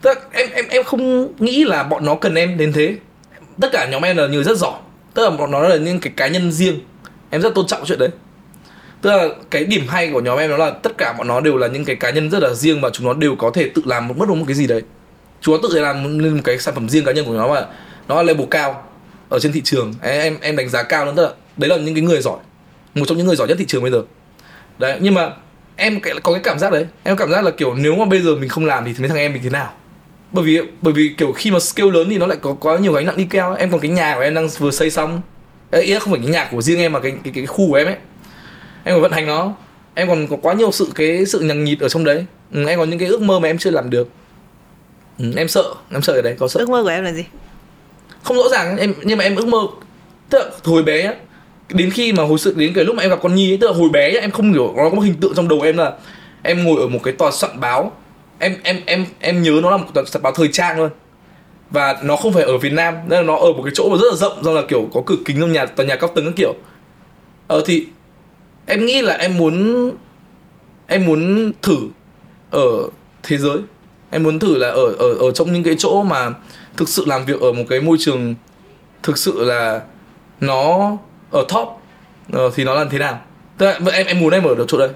Tức 0.00 0.18
là 0.18 0.24
em 0.32 0.50
em 0.50 0.64
em 0.68 0.84
không 0.84 1.32
nghĩ 1.38 1.64
là 1.64 1.82
bọn 1.82 2.04
nó 2.04 2.14
cần 2.14 2.34
em 2.34 2.56
đến 2.56 2.72
thế. 2.72 2.96
Tất 3.60 3.68
cả 3.72 3.88
nhóm 3.90 4.02
em 4.02 4.16
là 4.16 4.26
người 4.26 4.44
rất 4.44 4.56
giỏi. 4.58 4.78
Tức 5.14 5.24
là 5.24 5.30
bọn 5.30 5.50
nó 5.50 5.68
là 5.68 5.76
những 5.76 6.00
cái 6.00 6.12
cá 6.16 6.26
nhân 6.28 6.52
riêng. 6.52 6.80
Em 7.30 7.40
rất 7.40 7.54
tôn 7.54 7.66
trọng 7.66 7.84
chuyện 7.86 7.98
đấy. 7.98 8.08
Tức 9.00 9.10
là 9.10 9.28
cái 9.50 9.64
điểm 9.64 9.88
hay 9.88 10.10
của 10.12 10.20
nhóm 10.20 10.38
em 10.38 10.50
đó 10.50 10.56
là 10.56 10.70
tất 10.70 10.98
cả 10.98 11.14
bọn 11.18 11.28
nó 11.28 11.40
đều 11.40 11.56
là 11.56 11.66
những 11.66 11.84
cái 11.84 11.96
cá 11.96 12.10
nhân 12.10 12.30
rất 12.30 12.42
là 12.42 12.54
riêng 12.54 12.80
và 12.80 12.90
chúng 12.90 13.06
nó 13.06 13.14
đều 13.14 13.36
có 13.36 13.50
thể 13.54 13.70
tự 13.74 13.82
làm 13.84 14.08
một 14.08 14.16
mất 14.16 14.28
một 14.28 14.44
cái 14.46 14.54
gì 14.54 14.66
đấy 14.66 14.82
chúng 15.44 15.54
nó 15.54 15.68
tự 15.68 15.80
làm 15.80 16.18
lên 16.18 16.34
một 16.34 16.40
cái 16.44 16.58
sản 16.58 16.74
phẩm 16.74 16.88
riêng 16.88 17.04
cá 17.04 17.12
nhân 17.12 17.24
của 17.24 17.34
nó 17.34 17.48
mà 17.48 17.66
nó 18.08 18.14
là 18.14 18.22
level 18.22 18.46
cao 18.50 18.84
ở 19.28 19.38
trên 19.38 19.52
thị 19.52 19.60
trường. 19.64 19.94
Em 20.02 20.36
em 20.40 20.56
đánh 20.56 20.68
giá 20.68 20.82
cao 20.82 21.04
lắm 21.04 21.16
tức 21.16 21.22
là 21.22 21.30
đấy 21.56 21.70
là 21.70 21.76
những 21.76 21.94
cái 21.94 22.02
người 22.02 22.20
giỏi 22.20 22.38
một 22.94 23.04
trong 23.08 23.18
những 23.18 23.26
người 23.26 23.36
giỏi 23.36 23.48
nhất 23.48 23.56
thị 23.58 23.64
trường 23.68 23.82
bây 23.82 23.90
giờ. 23.90 24.02
Đấy 24.78 24.98
nhưng 25.00 25.14
mà 25.14 25.30
em 25.76 26.00
có 26.22 26.32
cái 26.32 26.42
cảm 26.42 26.58
giác 26.58 26.72
đấy. 26.72 26.86
Em 27.02 27.16
cảm 27.16 27.30
giác 27.30 27.44
là 27.44 27.50
kiểu 27.50 27.74
nếu 27.74 27.96
mà 27.96 28.04
bây 28.04 28.22
giờ 28.22 28.34
mình 28.34 28.48
không 28.48 28.66
làm 28.66 28.84
thì 28.84 28.94
mấy 28.98 29.08
thằng 29.08 29.18
em 29.18 29.32
mình 29.32 29.42
thế 29.42 29.50
nào? 29.50 29.72
Bởi 30.32 30.44
vì 30.44 30.60
bởi 30.82 30.94
vì 30.94 31.14
kiểu 31.18 31.32
khi 31.32 31.50
mà 31.50 31.60
scale 31.60 31.90
lớn 31.90 32.06
thì 32.10 32.18
nó 32.18 32.26
lại 32.26 32.38
có 32.42 32.52
quá 32.60 32.78
nhiều 32.78 32.92
gánh 32.92 33.06
nặng 33.06 33.16
đi 33.16 33.24
keo 33.30 33.54
em 33.54 33.70
còn 33.70 33.80
cái 33.80 33.90
nhà 33.90 34.14
của 34.14 34.20
em 34.20 34.34
đang 34.34 34.48
vừa 34.48 34.70
xây 34.70 34.90
xong. 34.90 35.20
Ý 35.70 35.94
là 35.94 36.00
không 36.00 36.12
phải 36.12 36.20
cái 36.22 36.32
nhà 36.32 36.48
của 36.50 36.62
riêng 36.62 36.78
em 36.78 36.92
mà 36.92 37.00
cái 37.00 37.12
cái, 37.24 37.32
cái 37.36 37.46
khu 37.46 37.68
của 37.68 37.74
em 37.74 37.86
ấy. 37.86 37.96
Em 38.84 38.94
còn 38.94 39.02
vận 39.02 39.12
hành 39.12 39.26
nó. 39.26 39.52
Em 39.94 40.08
còn 40.08 40.26
có 40.26 40.36
quá 40.42 40.54
nhiều 40.54 40.72
sự 40.72 40.88
cái 40.94 41.26
sự 41.26 41.40
nhằng 41.40 41.64
nhịt 41.64 41.80
ở 41.80 41.88
trong 41.88 42.04
đấy. 42.04 42.24
Ừ, 42.52 42.66
em 42.66 42.78
còn 42.78 42.90
những 42.90 42.98
cái 42.98 43.08
ước 43.08 43.22
mơ 43.22 43.38
mà 43.38 43.48
em 43.48 43.58
chưa 43.58 43.70
làm 43.70 43.90
được 43.90 44.08
ừ, 45.18 45.32
em 45.36 45.48
sợ 45.48 45.64
em 45.90 46.02
sợ 46.02 46.12
ở 46.12 46.22
đấy 46.22 46.36
có 46.38 46.48
sợ. 46.48 46.60
Ước 46.60 46.68
mơ 46.68 46.82
của 46.82 46.88
em 46.88 47.04
là 47.04 47.12
gì? 47.12 47.24
Không 48.22 48.36
rõ 48.36 48.48
ràng 48.50 48.76
em 48.78 48.94
nhưng 49.02 49.18
mà 49.18 49.24
em 49.24 49.36
ước 49.36 49.46
mơ 49.46 49.58
tức 50.30 50.38
là 50.38 50.50
hồi 50.64 50.82
bé 50.82 51.14
đến 51.68 51.90
khi 51.90 52.12
mà 52.12 52.24
hồi 52.24 52.38
sự 52.38 52.54
đến 52.56 52.72
cái 52.74 52.84
lúc 52.84 52.96
mà 52.96 53.02
em 53.02 53.10
gặp 53.10 53.18
con 53.22 53.34
nhi 53.34 53.50
ấy, 53.50 53.58
tức 53.60 53.66
là 53.66 53.72
hồi 53.72 53.88
bé 53.88 54.00
ấy, 54.00 54.18
em 54.18 54.30
không 54.30 54.52
hiểu 54.52 54.74
nó 54.76 54.90
có 54.90 54.96
một 54.96 55.02
hình 55.02 55.14
tượng 55.20 55.34
trong 55.34 55.48
đầu 55.48 55.60
em 55.60 55.76
là 55.76 55.92
em 56.42 56.64
ngồi 56.64 56.80
ở 56.80 56.86
một 56.86 57.00
cái 57.02 57.14
tòa 57.14 57.30
soạn 57.30 57.60
báo. 57.60 57.92
Em 58.38 58.56
em 58.62 58.80
em 58.86 59.06
em 59.20 59.42
nhớ 59.42 59.60
nó 59.62 59.70
là 59.70 59.76
một 59.76 59.86
tòa 59.94 60.04
soạn 60.06 60.22
báo 60.22 60.32
thời 60.32 60.48
trang 60.52 60.78
luôn 60.78 60.90
và 61.70 61.98
nó 62.02 62.16
không 62.16 62.32
phải 62.32 62.42
ở 62.42 62.58
Việt 62.58 62.72
Nam 62.72 62.94
nên 63.08 63.18
là 63.18 63.22
nó 63.22 63.36
ở 63.36 63.52
một 63.52 63.62
cái 63.64 63.72
chỗ 63.74 63.88
mà 63.88 63.96
rất 63.96 64.06
là 64.10 64.16
rộng 64.16 64.44
do 64.44 64.52
là 64.52 64.62
kiểu 64.68 64.88
có 64.94 65.02
cửa 65.06 65.16
kính 65.24 65.40
trong 65.40 65.52
nhà 65.52 65.66
tòa 65.66 65.86
nhà 65.86 65.96
cao 65.96 66.10
tầng 66.14 66.24
các 66.24 66.32
kiểu. 66.36 66.54
Ờ 67.48 67.62
thì 67.66 67.86
em 68.66 68.86
nghĩ 68.86 69.02
là 69.02 69.14
em 69.14 69.38
muốn 69.38 69.90
em 70.86 71.06
muốn 71.06 71.52
thử 71.62 71.76
ở 72.50 72.88
thế 73.22 73.38
giới 73.38 73.58
em 74.14 74.22
muốn 74.22 74.38
thử 74.38 74.58
là 74.58 74.68
ở 74.68 74.94
ở 74.98 75.14
ở 75.14 75.30
trong 75.32 75.52
những 75.52 75.62
cái 75.62 75.74
chỗ 75.78 76.02
mà 76.02 76.30
thực 76.76 76.88
sự 76.88 77.04
làm 77.06 77.24
việc 77.24 77.40
ở 77.40 77.52
một 77.52 77.64
cái 77.68 77.80
môi 77.80 77.96
trường 78.00 78.34
thực 79.02 79.18
sự 79.18 79.44
là 79.44 79.80
nó 80.40 80.92
ở 81.30 81.44
top 81.48 81.68
ờ, 82.32 82.50
thì 82.54 82.64
nó 82.64 82.74
là 82.74 82.84
thế 82.90 82.98
nào? 82.98 83.20
Tức 83.58 83.66
là 83.66 83.78
em 83.92 84.06
em 84.06 84.20
muốn 84.20 84.32
em 84.32 84.44
ở 84.44 84.54
được 84.54 84.64
chỗ 84.68 84.78
đây 84.78 84.88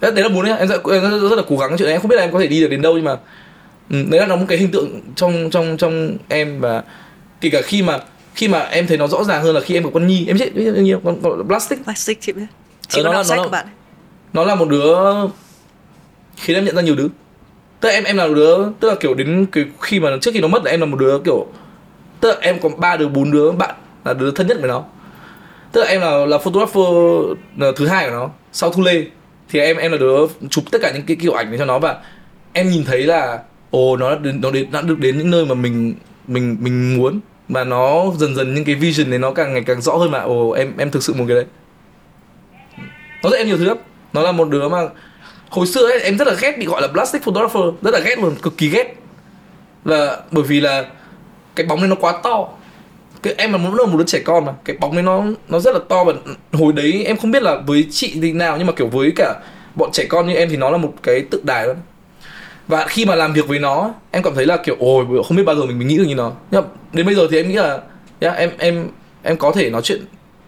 đấy, 0.00 0.12
đấy 0.12 0.22
là 0.22 0.28
muốn 0.28 0.44
đấy. 0.44 0.58
Em, 0.58 0.68
em 0.68 1.10
rất, 1.10 1.28
rất 1.28 1.36
là 1.36 1.42
cố 1.48 1.56
gắng 1.56 1.70
chuyện 1.78 1.86
đấy 1.86 1.92
em 1.92 2.00
không 2.00 2.08
biết 2.08 2.16
là 2.16 2.22
em 2.22 2.32
có 2.32 2.40
thể 2.40 2.46
đi 2.46 2.60
được 2.60 2.68
đến 2.68 2.82
đâu 2.82 2.94
nhưng 2.94 3.04
mà 3.04 3.16
ừ, 3.90 3.96
đấy 4.08 4.20
là 4.20 4.26
nó 4.26 4.36
một 4.36 4.44
cái 4.48 4.58
hình 4.58 4.70
tượng 4.70 5.00
trong 5.16 5.50
trong 5.50 5.76
trong 5.76 6.16
em 6.28 6.60
và 6.60 6.82
kể 7.40 7.50
cả 7.50 7.60
khi 7.62 7.82
mà 7.82 7.98
khi 8.34 8.48
mà 8.48 8.58
em 8.58 8.86
thấy 8.86 8.98
nó 8.98 9.06
rõ 9.06 9.24
ràng 9.24 9.42
hơn 9.42 9.54
là 9.54 9.60
khi 9.60 9.74
em 9.74 9.84
có 9.84 9.90
con 9.94 10.06
nhi. 10.06 10.24
Em 10.26 10.36
biết 10.38 10.54
biết 10.54 10.72
nhiều 10.76 11.00
con, 11.04 11.16
con 11.22 11.48
plastic. 11.48 11.84
Plastic 11.84 12.20
chị 12.20 12.32
biết. 12.32 12.46
Chị 12.88 13.00
ờ, 13.00 13.04
có 13.04 13.12
đọc 13.12 13.26
sách 13.26 13.38
của 13.44 13.48
bạn 13.48 13.66
nó 14.32 14.44
là 14.44 14.54
một 14.54 14.68
đứa 14.68 14.96
khiến 16.36 16.56
em 16.56 16.64
nhận 16.64 16.76
ra 16.76 16.82
nhiều 16.82 16.96
thứ 16.96 17.08
tức 17.82 17.88
là 17.88 17.94
em 17.94 18.04
em 18.04 18.16
là 18.16 18.26
một 18.26 18.34
đứa 18.34 18.56
tức 18.80 18.88
là 18.88 18.94
kiểu 19.00 19.14
đến 19.14 19.46
cái 19.52 19.64
khi 19.80 20.00
mà 20.00 20.08
trước 20.20 20.30
khi 20.34 20.40
nó 20.40 20.48
mất 20.48 20.64
là 20.64 20.70
em 20.70 20.80
là 20.80 20.86
một 20.86 20.98
đứa 21.00 21.18
kiểu 21.24 21.46
tức 22.20 22.28
là 22.28 22.36
em 22.40 22.58
có 22.58 22.68
ba 22.68 22.96
đứa 22.96 23.08
bốn 23.08 23.30
đứa 23.30 23.52
bạn 23.52 23.74
là 24.04 24.14
đứa 24.14 24.30
thân 24.30 24.46
nhất 24.46 24.56
với 24.60 24.68
nó. 24.68 24.84
Tức 25.72 25.80
là 25.80 25.86
em 25.86 26.00
là 26.00 26.26
là 26.26 26.38
photographer 26.38 26.84
thứ 27.76 27.86
hai 27.86 28.08
của 28.08 28.14
nó. 28.14 28.30
Sau 28.52 28.72
thu 28.72 28.82
lê 28.82 29.04
thì 29.50 29.60
em 29.60 29.76
em 29.76 29.92
là 29.92 29.98
đứa 29.98 30.16
chụp 30.50 30.64
tất 30.70 30.78
cả 30.82 30.92
những 30.94 31.02
cái 31.06 31.16
kiểu 31.20 31.32
ảnh 31.32 31.52
để 31.52 31.58
cho 31.58 31.64
nó 31.64 31.78
và 31.78 31.96
em 32.52 32.70
nhìn 32.70 32.84
thấy 32.84 33.02
là 33.02 33.38
ồ 33.70 33.96
nó 33.96 34.10
đã, 34.14 34.32
nó 34.42 34.50
đến, 34.50 34.66
đã 34.72 34.82
được 34.82 34.98
đến 34.98 35.18
những 35.18 35.30
nơi 35.30 35.46
mà 35.46 35.54
mình 35.54 35.94
mình 36.26 36.56
mình 36.60 36.96
muốn 36.96 37.20
và 37.48 37.64
nó 37.64 38.04
dần 38.18 38.34
dần 38.34 38.54
những 38.54 38.64
cái 38.64 38.74
vision 38.74 39.10
này 39.10 39.18
nó 39.18 39.30
càng 39.30 39.52
ngày 39.52 39.62
càng 39.66 39.80
rõ 39.80 39.92
hơn 39.92 40.10
mà 40.10 40.18
ồ 40.18 40.50
em 40.50 40.72
em 40.78 40.90
thực 40.90 41.02
sự 41.02 41.14
muốn 41.14 41.26
cái 41.26 41.34
đấy. 41.34 41.44
Nó 43.22 43.30
dạy 43.30 43.38
em 43.38 43.46
nhiều 43.46 43.58
thứ 43.58 43.64
lắm. 43.64 43.76
Nó 44.12 44.22
là 44.22 44.32
một 44.32 44.48
đứa 44.48 44.68
mà 44.68 44.78
hồi 45.52 45.66
xưa 45.66 45.86
ấy, 45.90 46.00
em 46.00 46.18
rất 46.18 46.28
là 46.28 46.34
ghét 46.40 46.58
bị 46.58 46.66
gọi 46.66 46.82
là 46.82 46.88
plastic 46.88 47.22
photographer 47.22 47.62
rất 47.82 47.94
là 47.94 48.00
ghét 48.00 48.18
luôn 48.18 48.36
cực 48.42 48.58
kỳ 48.58 48.68
ghét. 48.68 48.94
Là 49.84 50.20
bởi 50.30 50.44
vì 50.44 50.60
là 50.60 50.84
cái 51.54 51.66
bóng 51.66 51.80
này 51.80 51.88
nó 51.88 51.94
quá 51.94 52.20
to. 52.22 52.48
Cái 53.22 53.34
em 53.38 53.52
là 53.52 53.58
một 53.58 53.74
là 53.74 53.86
một 53.86 53.98
đứa 53.98 54.04
trẻ 54.04 54.20
con 54.24 54.44
mà 54.44 54.52
cái 54.64 54.76
bóng 54.80 54.92
ấy 54.92 55.02
nó 55.02 55.24
nó 55.48 55.58
rất 55.58 55.74
là 55.74 55.80
to 55.88 56.04
và 56.04 56.12
hồi 56.52 56.72
đấy 56.72 57.04
em 57.06 57.16
không 57.16 57.30
biết 57.30 57.42
là 57.42 57.56
với 57.66 57.86
chị 57.90 58.18
thì 58.22 58.32
nào 58.32 58.56
nhưng 58.58 58.66
mà 58.66 58.72
kiểu 58.72 58.86
với 58.86 59.12
cả 59.16 59.34
bọn 59.74 59.90
trẻ 59.92 60.04
con 60.08 60.26
như 60.26 60.34
em 60.34 60.48
thì 60.48 60.56
nó 60.56 60.70
là 60.70 60.78
một 60.78 60.94
cái 61.02 61.24
tự 61.30 61.40
đài 61.44 61.66
luôn. 61.66 61.76
Và 62.68 62.86
khi 62.86 63.04
mà 63.04 63.14
làm 63.14 63.32
việc 63.32 63.48
với 63.48 63.58
nó 63.58 63.94
em 64.10 64.22
cảm 64.22 64.34
thấy 64.34 64.46
là 64.46 64.56
kiểu 64.56 64.76
ôi 64.78 65.06
không 65.28 65.36
biết 65.36 65.42
bao 65.46 65.56
giờ 65.56 65.64
mình 65.64 65.78
mình 65.78 65.88
nghĩ 65.88 65.98
được 65.98 66.04
như 66.06 66.14
nó. 66.14 66.32
Nhưng 66.50 66.62
mà 66.62 66.68
đến 66.92 67.06
bây 67.06 67.14
giờ 67.14 67.28
thì 67.30 67.36
em 67.36 67.48
nghĩ 67.48 67.54
là 67.54 67.78
yeah, 68.20 68.36
em 68.36 68.50
em 68.58 68.88
em 69.22 69.36
có 69.36 69.52
thể 69.52 69.70
nói 69.70 69.82
chuyện 69.82 70.04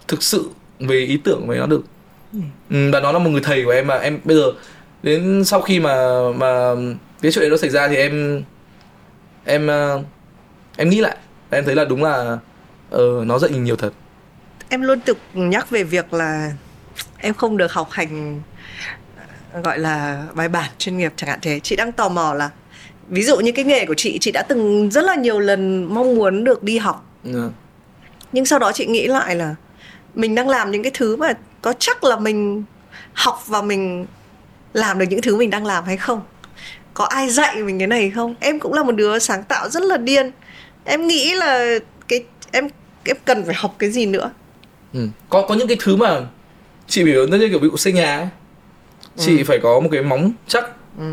thực 0.09 0.23
sự 0.23 0.51
về 0.81 0.99
ý 0.99 1.17
tưởng 1.17 1.47
với 1.47 1.59
nó 1.59 1.67
được. 1.67 1.85
Ừ, 2.71 2.91
và 2.93 3.01
nó 3.01 3.13
là 3.13 3.19
một 3.19 3.31
người 3.31 3.41
thầy 3.45 3.65
của 3.65 3.71
em 3.71 3.87
mà 3.87 3.99
em 3.99 4.19
bây 4.25 4.37
giờ 4.37 4.53
đến 5.05 5.45
sau 5.45 5.61
khi 5.61 5.81
mà 5.81 5.97
mà 6.37 6.75
cái 7.23 7.33
chuyện 7.33 7.43
đấy 7.43 7.51
nó 7.51 7.57
xảy 7.57 7.71
ra 7.71 7.89
thì 7.89 7.97
em 7.97 8.43
em 9.45 9.67
uh, 9.67 10.05
em 10.77 10.89
nghĩ 10.89 11.01
lại 11.01 11.17
em 11.51 11.65
thấy 11.65 11.75
là 11.75 11.85
đúng 11.85 12.03
là 12.03 12.39
uh, 12.95 13.27
nó 13.27 13.39
dạy 13.39 13.51
mình 13.51 13.65
nhiều 13.65 13.77
thật 13.77 13.93
em 14.69 14.83
luôn 14.83 15.01
tục 15.01 15.19
nhắc 15.35 15.71
về 15.71 15.85
việc 15.85 16.13
là 16.13 16.53
em 17.19 17.35
không 17.35 17.57
được 17.57 17.73
học 17.73 17.89
hành 17.91 18.43
gọi 19.65 19.79
là 19.79 20.27
bài 20.35 20.49
bản 20.49 20.71
chuyên 20.79 20.97
nghiệp 20.97 21.13
chẳng 21.17 21.31
hạn 21.31 21.39
thế 21.43 21.61
chị 21.61 21.77
đang 21.77 21.93
tò 21.93 22.09
mò 22.09 22.35
là 22.35 22.51
ví 23.09 23.23
dụ 23.23 23.37
như 23.37 23.53
cái 23.53 23.65
nghề 23.65 23.87
của 23.87 23.95
chị 23.95 24.19
chị 24.21 24.33
đã 24.33 24.43
từng 24.43 24.91
rất 24.91 25.05
là 25.05 25.15
nhiều 25.15 25.39
lần 25.39 25.85
mong 25.95 26.15
muốn 26.15 26.45
được 26.45 26.63
đi 26.63 26.79
học 26.79 27.07
yeah. 27.25 27.37
Dạ. 27.37 27.49
nhưng 28.33 28.45
sau 28.45 28.59
đó 28.59 28.73
chị 28.73 28.87
nghĩ 28.87 29.07
lại 29.07 29.37
là 29.37 29.55
mình 30.15 30.35
đang 30.35 30.49
làm 30.49 30.71
những 30.71 30.83
cái 30.83 30.93
thứ 30.95 31.17
mà 31.17 31.33
có 31.63 31.73
chắc 31.79 32.05
là 32.05 32.19
mình 32.19 32.65
học 33.13 33.43
và 33.47 33.63
mình 33.63 34.07
làm 34.75 34.99
được 34.99 35.07
những 35.09 35.23
thứ 35.23 35.37
mình 35.37 35.51
đang 35.51 35.67
làm 35.67 35.85
hay 35.85 35.97
không? 35.97 36.21
Có 36.95 37.05
ai 37.05 37.31
dạy 37.31 37.63
mình 37.63 37.79
cái 37.79 37.87
này 37.87 38.11
không? 38.11 38.35
Em 38.41 38.61
cũng 38.61 38.73
là 38.73 38.83
một 38.83 38.93
đứa 38.93 39.19
sáng 39.19 39.43
tạo 39.43 39.69
rất 39.69 39.83
là 39.83 39.97
điên. 39.97 40.31
Em 40.85 41.07
nghĩ 41.07 41.35
là 41.35 41.79
cái 42.09 42.25
em 42.53 42.69
em 43.05 43.17
cần 43.25 43.45
phải 43.45 43.55
học 43.55 43.75
cái 43.79 43.91
gì 43.91 44.07
nữa? 44.07 44.31
Ừ. 44.93 45.09
có 45.29 45.43
có 45.49 45.55
những 45.55 45.69
cái 45.69 45.77
thứ 45.81 45.97
mà 45.97 46.21
chị 46.87 47.05
biểu 47.05 47.27
nó 47.27 47.37
như 47.37 47.49
kiểu 47.49 47.59
ví 47.59 47.69
dụ 47.69 47.77
xây 47.77 47.93
nhà 47.93 48.17
ấy. 48.17 48.29
Chị 49.17 49.39
ừ. 49.39 49.45
phải 49.47 49.59
có 49.63 49.81
một 49.81 49.89
cái 49.93 50.03
móng 50.03 50.33
chắc. 50.49 50.65
Ừ. 50.99 51.05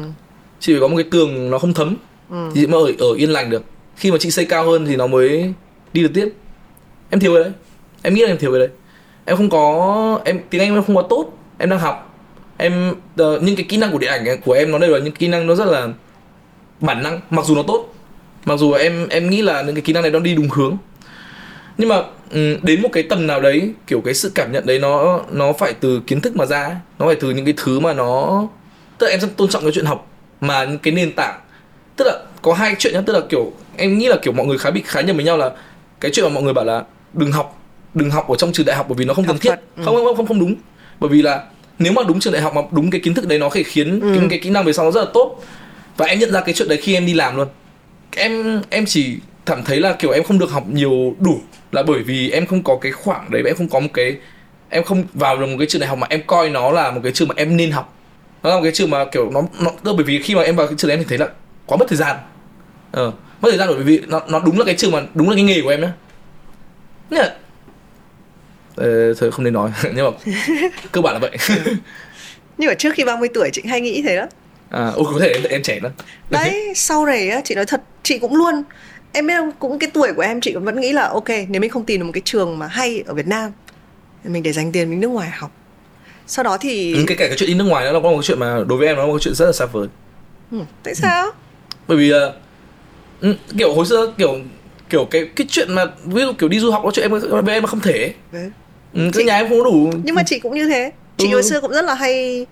chị 0.60 0.74
phải 0.74 0.82
có 0.82 0.88
một 0.88 0.98
cái 0.98 1.06
tường 1.12 1.50
nó 1.50 1.60
không 1.60 1.74
thấm. 1.74 1.96
Ừ. 2.30 2.52
thì 2.56 2.62
chị 2.62 2.68
mới 2.68 2.96
ở, 3.00 3.08
ở 3.08 3.14
yên 3.16 3.30
lành 3.30 3.50
được. 3.50 3.64
Khi 3.96 4.12
mà 4.12 4.18
chị 4.20 4.32
xây 4.32 4.46
cao 4.46 4.66
hơn 4.66 4.86
thì 4.86 4.96
nó 4.96 5.08
mới 5.08 5.54
đi 5.94 6.04
được 6.04 6.12
tiếp. 6.14 6.34
Em 7.10 7.20
thiếu 7.20 7.34
cái 7.34 7.44
đấy. 7.44 7.54
Em 8.02 8.14
nghĩ 8.14 8.22
là 8.22 8.28
em 8.28 8.38
thiếu 8.38 8.52
cái 8.52 8.60
đấy. 8.60 8.70
Em 9.26 9.38
không 9.38 9.50
có 9.50 10.20
em 10.26 10.40
tiếng 10.50 10.62
anh 10.62 10.74
em 10.74 10.84
không 10.84 10.96
có 10.96 11.02
tốt. 11.02 11.38
Em 11.58 11.70
đang 11.70 11.80
học 11.80 12.11
em 12.62 12.92
uh, 12.92 13.44
những 13.44 13.56
cái 13.56 13.66
kỹ 13.70 13.78
năng 13.78 13.92
của 13.92 13.98
điện 13.98 14.10
ảnh 14.10 14.26
ấy, 14.26 14.38
của 14.38 14.54
em 14.54 14.72
nó 14.72 14.78
đều 14.78 14.92
là 14.92 15.00
những 15.00 15.14
kỹ 15.14 15.28
năng 15.28 15.48
nó 15.48 15.56
rất 15.56 15.66
là 15.68 15.88
bản 16.80 17.04
năng 17.04 17.20
mặc 17.30 17.46
dù 17.46 17.56
nó 17.56 17.64
tốt. 17.68 17.94
Mặc 18.46 18.60
dù 18.60 18.72
em 18.72 19.08
em 19.10 19.30
nghĩ 19.30 19.42
là 19.42 19.62
những 19.62 19.76
cái 19.76 19.82
kỹ 19.82 19.94
năng 19.94 20.04
này 20.04 20.12
nó 20.12 20.20
đi 20.20 20.36
đúng 20.36 20.50
hướng. 20.50 20.78
Nhưng 21.78 21.90
mà 21.90 21.96
um, 22.32 22.56
đến 22.62 22.82
một 22.82 22.90
cái 22.94 23.04
tầm 23.04 23.28
nào 23.28 23.42
đấy 23.42 23.74
kiểu 23.88 24.02
cái 24.02 24.14
sự 24.14 24.32
cảm 24.36 24.52
nhận 24.52 24.66
đấy 24.66 24.80
nó 24.80 25.22
nó 25.32 25.54
phải 25.54 25.74
từ 25.74 26.02
kiến 26.08 26.22
thức 26.22 26.36
mà 26.36 26.46
ra 26.46 26.64
ấy. 26.64 26.76
nó 27.00 27.06
phải 27.06 27.16
từ 27.16 27.30
những 27.30 27.46
cái 27.46 27.54
thứ 27.58 27.80
mà 27.80 27.94
nó 27.94 28.48
tức 28.98 29.08
là 29.08 29.12
em 29.12 29.20
rất 29.20 29.38
tôn 29.38 29.50
trọng 29.50 29.64
cái 29.64 29.72
chuyện 29.72 29.86
học 29.86 30.08
mà 30.42 30.66
những 30.66 30.80
cái 30.80 30.94
nền 30.94 31.12
tảng. 31.12 31.40
Tức 31.96 32.06
là 32.08 32.18
có 32.42 32.54
hai 32.54 32.76
chuyện 32.80 32.94
nhá 32.94 33.02
tức 33.06 33.14
là 33.14 33.20
kiểu 33.30 33.52
em 33.78 33.98
nghĩ 33.98 34.08
là 34.08 34.18
kiểu 34.22 34.34
mọi 34.34 34.46
người 34.46 34.58
khá 34.58 34.72
bị 34.72 34.82
khá 34.86 35.02
nhầm 35.02 35.16
với 35.16 35.26
nhau 35.26 35.38
là 35.38 35.52
cái 36.00 36.12
chuyện 36.14 36.26
mà 36.26 36.30
mọi 36.30 36.44
người 36.44 36.54
bảo 36.54 36.66
là 36.66 36.84
đừng 37.14 37.32
học 37.32 37.58
đừng 37.94 38.10
học 38.10 38.30
ở 38.30 38.36
trong 38.36 38.52
trường 38.52 38.66
đại 38.66 38.76
học 38.76 38.86
bởi 38.90 38.96
vì 38.96 39.06
nó 39.06 39.14
không 39.14 39.26
cần 39.26 39.38
thiết. 39.38 39.56
ừ. 39.78 39.84
không 39.86 39.96
không 39.96 40.16
không 40.16 40.28
không 40.28 40.40
đúng. 40.40 40.56
Bởi 41.00 41.10
vì 41.10 41.22
là 41.22 41.44
nếu 41.80 41.94
mà 41.94 42.02
đúng 42.08 42.20
trường 42.20 42.34
đại 42.34 42.42
học 42.42 42.54
mà 42.56 42.62
đúng 42.72 42.90
cái 42.90 43.02
kiến 43.02 43.14
thức 43.14 43.28
đấy 43.28 43.40
nó 43.40 43.50
có 43.50 43.56
thể 43.56 43.64
khiến 43.64 44.00
Ừ. 44.00 44.16
cái, 44.20 44.28
cái 44.30 44.40
kỹ 44.40 44.50
năng 44.50 44.66
về 44.66 44.74
sau 44.74 44.86
nó 44.86 44.92
rất 44.92 45.02
là 45.04 45.10
tốt. 45.14 45.44
Và 45.98 46.06
em 46.06 46.20
nhận 46.20 46.32
ra 46.32 46.42
cái 46.42 46.54
chuyện 46.56 46.68
đấy 46.70 46.78
khi 46.82 46.94
em 46.94 47.06
đi 47.06 47.14
làm 47.14 47.36
luôn. 47.36 47.48
Em 48.16 48.62
em 48.70 48.86
chỉ 48.86 49.18
cảm 49.46 49.64
thấy 49.64 49.80
là 49.80 49.94
kiểu 49.94 50.12
em 50.12 50.24
không 50.24 50.40
được 50.40 50.52
học 50.52 50.64
nhiều 50.74 51.16
đủ 51.20 51.42
là 51.72 51.84
bởi 51.84 52.04
vì 52.04 52.30
em 52.32 52.46
không 52.46 52.64
có 52.64 52.78
cái 52.82 52.92
khoảng 52.92 53.32
đấy 53.32 53.42
và 53.44 53.50
em 53.50 53.56
không 53.56 53.70
có 53.70 53.80
một 53.80 53.90
cái 53.94 54.16
em 54.70 54.84
không 54.84 55.04
vào 55.14 55.38
được 55.38 55.46
một 55.46 55.56
cái 55.60 55.68
trường 55.68 55.82
đại 55.82 55.90
học 55.90 55.98
mà 55.98 56.08
em 56.10 56.22
coi 56.28 56.50
nó 56.50 56.72
là 56.72 56.92
một 56.92 57.00
cái 57.04 57.12
trường 57.12 57.28
mà 57.28 57.34
em 57.38 57.58
nên 57.58 57.72
học. 57.72 57.94
Nó 58.44 58.50
là 58.50 58.56
một 58.56 58.62
cái 58.64 58.72
trường 58.72 58.90
mà 58.90 59.06
kiểu 59.06 59.32
nó 59.32 59.42
nó 59.60 59.72
tức 59.84 59.94
bởi 59.96 60.04
vì 60.04 60.22
khi 60.22 60.36
mà 60.36 60.42
em 60.42 60.56
vào 60.56 60.68
cái 60.68 60.76
trường 60.78 60.88
đấy 60.90 60.98
em 60.98 61.04
thì 61.04 61.10
thấy 61.10 61.18
là 61.18 61.34
quá 61.66 61.78
mất 61.78 61.86
thời 61.90 61.98
gian. 61.98 62.18
Ờ 62.92 63.12
mất 63.42 63.50
thời 63.50 63.58
gian 63.58 63.68
bởi 63.72 63.84
vì 63.84 64.02
nó 64.08 64.22
nó 64.28 64.40
đúng 64.40 64.60
là 64.60 64.66
cái 64.66 64.76
trường 64.76 64.92
mà 64.92 65.02
đúng 65.14 65.30
là 65.30 65.36
cái 65.36 65.44
nghề 65.44 65.62
của 65.62 65.70
em 65.70 65.82
nhá 65.82 65.92
ờ, 68.82 69.14
thôi 69.14 69.32
không 69.32 69.46
nên 69.46 69.54
nói. 69.54 69.72
Nhưng 69.96 70.06
mà 70.06 70.12
cơ 70.92 71.02
bản 71.02 71.14
là 71.14 71.20
vậy. 71.20 71.38
Nhưng 72.58 72.68
mà 72.68 72.74
trước 72.74 72.94
khi 72.94 73.04
30 73.04 73.30
tuổi 73.34 73.50
chị 73.54 73.62
hay 73.66 73.82
nghĩ 73.82 74.02
thế 74.02 74.16
đó 74.16 74.26
à 74.70 74.92
ôi 74.96 75.06
có 75.14 75.20
thể 75.20 75.32
em, 75.34 75.44
em 75.44 75.64
trẻ 75.64 75.80
lắm. 75.84 75.92
Đấy 76.30 76.74
sau 76.76 77.06
này 77.06 77.30
á 77.30 77.42
chị 77.44 77.56
nói 77.56 77.66
thật 77.66 77.82
chị 78.04 78.20
cũng 78.20 78.36
luôn 78.36 78.64
em 79.12 79.28
biết 79.28 79.34
không 79.38 79.52
cũng 79.60 79.80
cái 79.80 79.90
tuổi 79.94 80.14
của 80.14 80.22
em 80.22 80.42
chị 80.42 80.56
vẫn 80.56 80.82
nghĩ 80.82 80.94
là 80.94 81.08
ok 81.08 81.30
nếu 81.50 81.62
mình 81.62 81.70
không 81.70 81.86
tìm 81.86 82.00
được 82.00 82.06
một 82.06 82.12
cái 82.14 82.22
trường 82.26 82.60
mà 82.60 82.68
hay 82.68 83.04
ở 83.08 83.14
Việt 83.14 83.28
Nam 83.28 83.52
mình 84.24 84.44
để 84.44 84.52
dành 84.52 84.72
tiền 84.72 84.90
mình 84.90 85.00
nước 85.00 85.08
ngoài 85.08 85.30
học. 85.30 85.52
Sau 86.28 86.44
đó 86.44 86.58
thì 86.62 86.94
ừ, 86.94 87.04
cái 87.08 87.18
cả 87.18 87.28
cái 87.28 87.38
chuyện 87.38 87.48
đi 87.50 87.54
nước 87.54 87.64
ngoài 87.64 87.86
nó 87.86 87.92
là 87.92 88.00
có 88.00 88.10
một 88.10 88.18
cái 88.18 88.24
chuyện 88.24 88.40
mà 88.40 88.58
đối 88.68 88.78
với 88.78 88.88
em 88.88 88.96
nó 88.96 89.02
là 89.02 89.08
một 89.08 89.14
cái 89.14 89.20
chuyện 89.22 89.34
rất 89.34 89.46
là 89.46 89.52
xa 89.52 89.66
vời. 89.66 89.88
Ừ, 90.52 90.58
tại 90.84 90.96
sao? 90.96 91.32
Bởi 91.88 91.98
vì 91.98 92.12
ừ, 93.22 93.36
kiểu 93.58 93.74
hồi 93.74 93.86
xưa 93.86 94.14
kiểu 94.18 94.40
kiểu 94.90 95.06
cái 95.06 95.30
cái 95.36 95.48
chuyện 95.50 95.74
mà 95.76 95.86
ví 96.06 96.22
dụ 96.22 96.34
kiểu 96.34 96.50
đi 96.50 96.60
du 96.60 96.72
học 96.72 96.82
nó 96.86 96.92
chuyện 96.92 97.12
em 97.12 97.12
với 97.46 97.54
em 97.56 97.64
mà 97.64 97.68
không 97.68 97.80
thể 97.80 98.14
Đấy. 98.32 98.52
Ừ, 98.94 99.10
Chị- 99.14 99.24
nhà 99.24 99.36
em 99.36 99.50
không 99.50 99.64
đủ 99.64 99.92
nhưng 100.04 100.16
mà 100.16 100.24
chị 100.26 100.40
cũng 100.40 100.56
như 100.56 100.68
thế 100.68 100.92
chị 101.18 101.28
Ừ. 101.28 101.34
hồi 101.34 101.44
xưa 101.44 101.62
cũng 101.62 101.72
rất 101.72 101.86
là 101.86 101.94
hay 101.96 102.46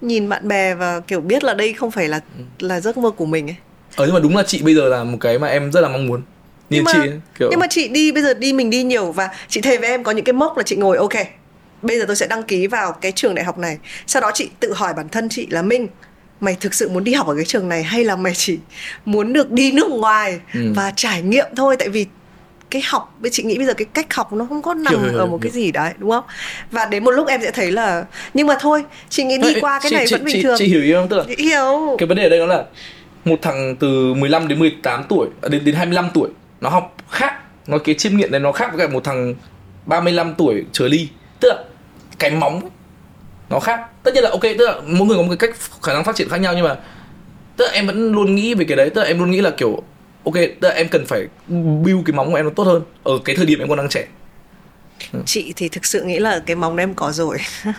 nhìn 0.00 0.28
bạn 0.28 0.48
bè 0.48 0.74
và 0.74 1.00
kiểu 1.00 1.20
biết 1.20 1.44
là 1.44 1.54
đây 1.54 1.72
không 1.72 1.90
phải 1.90 2.08
là 2.08 2.20
Ừ. 2.38 2.66
là 2.66 2.80
giấc 2.80 2.96
mơ 2.96 3.10
của 3.10 3.26
mình 3.26 3.46
ấy 3.50 3.56
ờ 3.96 4.04
nhưng 4.06 4.14
mà 4.14 4.20
đúng 4.20 4.36
là 4.36 4.42
chị 4.42 4.62
bây 4.62 4.74
giờ 4.74 4.88
là 4.88 5.04
một 5.04 5.16
cái 5.20 5.38
mà 5.38 5.48
em 5.48 5.72
rất 5.72 5.80
là 5.80 5.88
mong 5.88 6.06
muốn 6.06 6.20
nhìn 6.20 6.24
nhưng 6.70 6.84
mà, 6.84 6.92
chị 6.92 6.98
ấy, 6.98 7.20
kiểu 7.38 7.48
nhưng 7.50 7.60
mà 7.60 7.66
chị 7.70 7.88
đi 7.88 8.12
bây 8.12 8.22
giờ 8.22 8.34
đi 8.34 8.52
mình 8.52 8.70
đi 8.70 8.82
nhiều 8.82 9.12
và 9.12 9.28
chị 9.48 9.60
thề 9.60 9.78
với 9.78 9.88
em 9.88 10.04
có 10.04 10.12
những 10.12 10.24
cái 10.24 10.32
mốc 10.32 10.56
là 10.56 10.62
chị 10.62 10.76
ngồi 10.76 10.96
ok 10.96 11.12
bây 11.82 11.98
giờ 11.98 12.04
tôi 12.06 12.16
sẽ 12.16 12.26
đăng 12.26 12.42
ký 12.42 12.66
vào 12.66 12.92
cái 12.92 13.12
trường 13.12 13.34
đại 13.34 13.44
học 13.44 13.58
này 13.58 13.78
sau 14.06 14.22
đó 14.22 14.30
chị 14.34 14.48
tự 14.60 14.72
hỏi 14.72 14.94
bản 14.94 15.08
thân 15.08 15.28
chị 15.28 15.46
là 15.50 15.62
minh 15.62 15.86
mày 16.40 16.56
thực 16.60 16.74
sự 16.74 16.88
muốn 16.88 17.04
đi 17.04 17.12
học 17.14 17.26
ở 17.26 17.34
cái 17.36 17.44
trường 17.44 17.68
này 17.68 17.82
hay 17.82 18.04
là 18.04 18.16
mày 18.16 18.32
chỉ 18.34 18.58
muốn 19.04 19.32
được 19.32 19.50
đi 19.50 19.72
nước 19.72 19.90
ngoài 19.90 20.40
Ừ. 20.54 20.60
và 20.76 20.92
trải 20.96 21.22
nghiệm 21.22 21.46
thôi 21.56 21.76
tại 21.78 21.88
vì 21.88 22.06
cái 22.70 22.82
học 22.86 23.14
với 23.20 23.30
chị 23.30 23.42
nghĩ 23.42 23.58
bây 23.58 23.66
giờ 23.66 23.74
cái 23.74 23.84
cách 23.84 24.14
học 24.14 24.32
nó 24.32 24.46
không 24.48 24.62
có 24.62 24.74
nằm 24.74 25.04
hiểu, 25.04 25.18
ở 25.18 25.26
một 25.26 25.38
cái 25.42 25.50
gì 25.52 25.72
đấy 25.72 25.92
đúng 25.98 26.10
không? 26.10 26.24
Và 26.70 26.86
đến 26.86 27.04
một 27.04 27.10
lúc 27.10 27.28
em 27.28 27.40
sẽ 27.42 27.50
thấy 27.50 27.72
là 27.72 28.04
nhưng 28.34 28.46
mà 28.46 28.54
thôi 28.60 28.84
chị 29.08 29.24
nghĩ 29.24 29.38
đi 29.38 29.60
qua 29.60 29.80
cái 29.82 29.92
này 29.92 30.06
chị, 30.08 30.14
vẫn 30.14 30.24
bình 30.24 30.34
chị, 30.36 30.42
thường. 30.42 30.56
chị 30.58 30.66
hiểu 30.66 30.82
ý 30.82 30.92
không 30.92 31.08
tức 31.08 31.16
là 31.16 31.24
Chị 31.28 31.44
hiểu. 31.44 31.96
cái 31.98 32.06
vấn 32.06 32.16
đề 32.16 32.22
ở 32.22 32.28
đây 32.28 32.38
đó 32.38 32.46
là 32.46 32.64
một 33.24 33.38
thằng 33.42 33.76
từ 33.76 34.14
15 34.14 34.48
đến 34.48 34.58
18 34.58 35.04
tuổi 35.08 35.28
à, 35.42 35.48
đến 35.48 35.64
đến 35.64 35.74
25 35.74 36.08
tuổi 36.14 36.28
nó 36.60 36.70
học 36.70 36.96
khác 37.10 37.34
nó 37.66 37.78
cái 37.78 37.94
chiêm 37.94 38.16
nghiệm 38.16 38.30
này 38.30 38.40
nó 38.40 38.52
khác 38.52 38.70
với 38.74 38.86
cả 38.86 38.92
một 38.92 39.04
thằng 39.04 39.34
35 39.86 40.34
tuổi 40.34 40.64
trở 40.72 40.88
đi. 40.88 41.08
Tức 41.40 41.48
là 41.48 41.64
cái 42.18 42.30
móng 42.30 42.60
ấy, 42.60 42.70
nó 43.50 43.60
khác. 43.60 43.80
Tất 44.02 44.14
nhiên 44.14 44.24
là 44.24 44.30
ok 44.30 44.42
tức 44.42 44.66
là 44.66 44.74
mỗi 44.86 45.08
người 45.08 45.16
có 45.16 45.22
một 45.22 45.34
cái 45.38 45.48
cách 45.48 45.56
khả 45.82 45.92
năng 45.92 46.04
phát 46.04 46.16
triển 46.16 46.28
khác 46.28 46.36
nhau 46.40 46.52
nhưng 46.54 46.64
mà 46.64 46.76
tức 47.56 47.64
là 47.64 47.72
em 47.72 47.86
vẫn 47.86 48.12
luôn 48.12 48.34
nghĩ 48.34 48.54
về 48.54 48.64
cái 48.68 48.76
đấy. 48.76 48.90
Tức 48.90 49.00
là 49.00 49.06
em 49.06 49.18
luôn 49.18 49.30
nghĩ 49.30 49.40
là 49.40 49.50
kiểu 49.50 49.82
ok 50.24 50.34
tức 50.34 50.68
là 50.68 50.74
em 50.74 50.88
cần 50.88 51.06
phải 51.06 51.26
build 51.48 52.00
cái 52.06 52.12
móng 52.12 52.30
của 52.30 52.36
em 52.36 52.44
nó 52.44 52.50
tốt 52.56 52.64
hơn. 52.64 52.82
Ở 53.04 53.12
cái 53.24 53.36
thời 53.36 53.46
điểm 53.46 53.58
em 53.58 53.68
còn 53.68 53.78
đang 53.78 53.88
trẻ. 53.88 54.06
Chị 55.26 55.52
thì 55.56 55.68
thực 55.68 55.84
sự 55.84 56.02
nghĩ 56.02 56.18
là 56.18 56.42
cái 56.46 56.56
móng 56.56 56.76
em 56.76 56.94
có 56.94 57.12
rồi. 57.12 57.38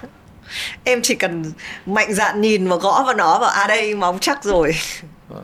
Em 0.83 1.01
chỉ 1.01 1.15
cần 1.15 1.43
mạnh 1.85 2.13
dạn 2.13 2.41
nhìn 2.41 2.67
và 2.67 2.75
gõ 2.75 3.03
vào 3.05 3.13
nó 3.13 3.39
và 3.39 3.47
à 3.47 3.67
đây 3.67 3.95
móng 3.95 4.17
chắc 4.21 4.43
rồi. 4.43 4.75
Vâng. 5.29 5.43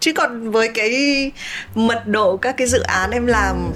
chứ 0.00 0.12
còn 0.12 0.50
với 0.50 0.68
cái 0.74 0.92
mật 1.74 2.02
độ 2.06 2.36
các 2.36 2.56
cái 2.56 2.66
dự 2.66 2.80
án 2.80 3.10
em 3.10 3.26
làm 3.26 3.72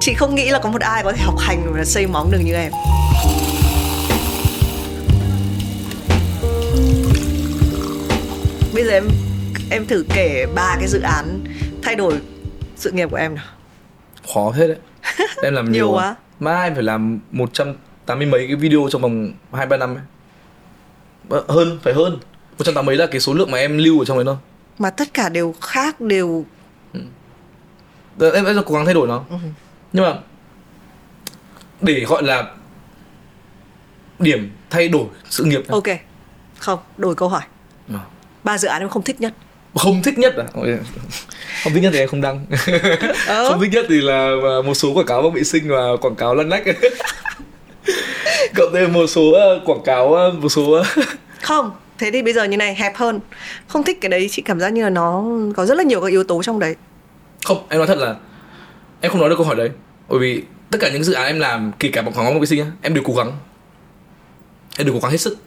chị 0.00 0.14
không 0.14 0.34
nghĩ 0.34 0.50
là 0.50 0.58
có 0.58 0.70
một 0.70 0.80
ai 0.80 1.02
có 1.02 1.12
thể 1.12 1.22
học 1.22 1.34
hành 1.38 1.72
và 1.74 1.84
xây 1.84 2.06
móng 2.06 2.30
được 2.30 2.38
như 2.44 2.54
em. 2.54 2.72
Bây 8.74 8.84
giờ 8.84 8.90
em 8.90 9.08
em 9.70 9.86
thử 9.86 10.04
kể 10.14 10.46
ba 10.54 10.76
cái 10.78 10.88
dự 10.88 11.00
án 11.00 11.44
thay 11.86 11.96
đổi 11.96 12.20
sự 12.76 12.90
nghiệp 12.90 13.10
của 13.10 13.16
em 13.16 13.34
nào? 13.34 13.44
Khó 14.34 14.50
hết 14.50 14.66
đấy. 14.66 14.76
Em 15.42 15.54
làm 15.54 15.72
nhiều, 15.72 15.86
Nhiều 15.86 15.92
quá. 16.40 16.64
Em 16.64 16.74
phải 16.74 16.82
làm 16.82 17.18
180 17.30 18.26
mấy 18.26 18.46
cái 18.46 18.56
video 18.56 18.88
trong 18.90 19.02
vòng 19.02 19.32
hai 19.52 19.66
ba 19.66 19.76
năm 19.76 19.94
ấy. 19.94 20.02
Ờ, 21.28 21.44
hơn 21.48 21.78
phải 21.82 21.94
hơn. 21.94 22.18
180 22.58 22.96
là 22.96 23.06
cái 23.06 23.20
số 23.20 23.34
lượng 23.34 23.50
mà 23.50 23.58
em 23.58 23.78
lưu 23.78 23.98
ở 23.98 24.04
trong 24.04 24.16
đấy 24.16 24.24
thôi. 24.24 24.36
Mà 24.78 24.90
tất 24.90 25.14
cả 25.14 25.28
đều 25.28 25.54
khác 25.60 26.00
đều 26.00 26.44
Ờ, 28.18 28.30
em 28.30 28.44
em 28.44 28.56
cố 28.66 28.74
gắng 28.74 28.84
thay 28.84 28.94
đổi 28.94 29.08
nó. 29.08 29.24
Ừ. 29.30 29.36
nhưng 29.92 30.04
mà 30.04 30.18
để 31.80 32.04
gọi 32.08 32.22
là 32.22 32.54
điểm 34.18 34.50
thay 34.70 34.88
đổi 34.88 35.06
sự 35.30 35.44
nghiệp 35.44 35.60
nhá. 35.60 35.68
ok. 35.70 35.98
Không 36.58 36.78
đổi 36.96 37.14
câu 37.14 37.28
hỏi. 37.28 37.42
Ờ. 37.88 38.00
ba 38.44 38.58
dự 38.58 38.68
án 38.68 38.82
em 38.82 38.88
không 38.88 39.02
thích 39.02 39.20
nhất 39.20 39.34
không 39.76 40.02
thích 40.02 40.18
nhất 40.18 40.36
à? 40.36 40.44
Không 41.64 41.74
thích 41.74 41.80
nhất 41.80 41.90
thì 41.92 41.98
em 41.98 42.08
không 42.08 42.20
đăng. 42.20 42.46
Ờ. 43.26 43.48
không 43.50 43.60
thích 43.60 43.70
nhất 43.72 43.86
thì 43.88 44.00
là 44.00 44.30
một 44.64 44.74
số 44.74 44.94
quảng 44.94 45.06
cáo 45.06 45.22
bác 45.22 45.32
vệ 45.34 45.44
sinh 45.44 45.68
và 45.68 45.96
quảng 46.00 46.14
cáo 46.14 46.34
lăn 46.34 46.48
nách 46.48 46.64
cộng 48.56 48.72
thêm 48.74 48.92
một 48.92 49.06
số 49.06 49.32
ờ, 49.32 49.60
quảng 49.64 49.82
cáo 49.84 50.14
ờ, 50.14 50.30
một 50.30 50.48
số 50.48 50.72
ờ, 50.72 50.84
không 51.42 51.70
thế 51.98 52.10
thì 52.10 52.22
bây 52.22 52.32
giờ 52.32 52.44
như 52.44 52.56
này 52.56 52.74
hẹp 52.74 52.96
hơn. 52.96 53.20
Không 53.68 53.84
thích 53.84 53.98
cái 54.00 54.08
đấy 54.08 54.28
chị 54.30 54.42
cảm 54.42 54.60
giác 54.60 54.72
như 54.72 54.82
là 54.82 54.90
nó 54.90 55.24
có 55.56 55.66
rất 55.66 55.76
là 55.76 55.82
nhiều 55.82 56.00
các 56.00 56.06
yếu 56.06 56.24
tố 56.24 56.42
trong 56.42 56.58
đấy. 56.58 56.76
Không 57.44 57.66
em 57.68 57.78
nói 57.78 57.86
thật 57.86 57.98
là 57.98 58.14
em 59.00 59.12
không 59.12 59.20
nói 59.20 59.30
được 59.30 59.36
câu 59.36 59.46
hỏi 59.46 59.56
đấy. 59.56 59.70
Bởi 60.08 60.18
vì 60.18 60.42
tất 60.70 60.78
cả 60.80 60.90
những 60.92 61.04
dự 61.04 61.12
án 61.12 61.26
em 61.26 61.40
làm 61.40 61.72
kể 61.78 61.88
cả 61.92 62.02
bằng 62.02 62.14
quảng 62.14 62.26
cáo 62.26 62.32
marketing 62.32 62.46
sinh 62.46 62.72
em 62.82 62.94
đều 62.94 63.04
cố 63.06 63.14
gắng. 63.14 63.32
Em 64.78 64.86
đều 64.86 64.94
cố 64.94 65.00
gắng 65.00 65.10
hết 65.10 65.20
sức. 65.20 65.38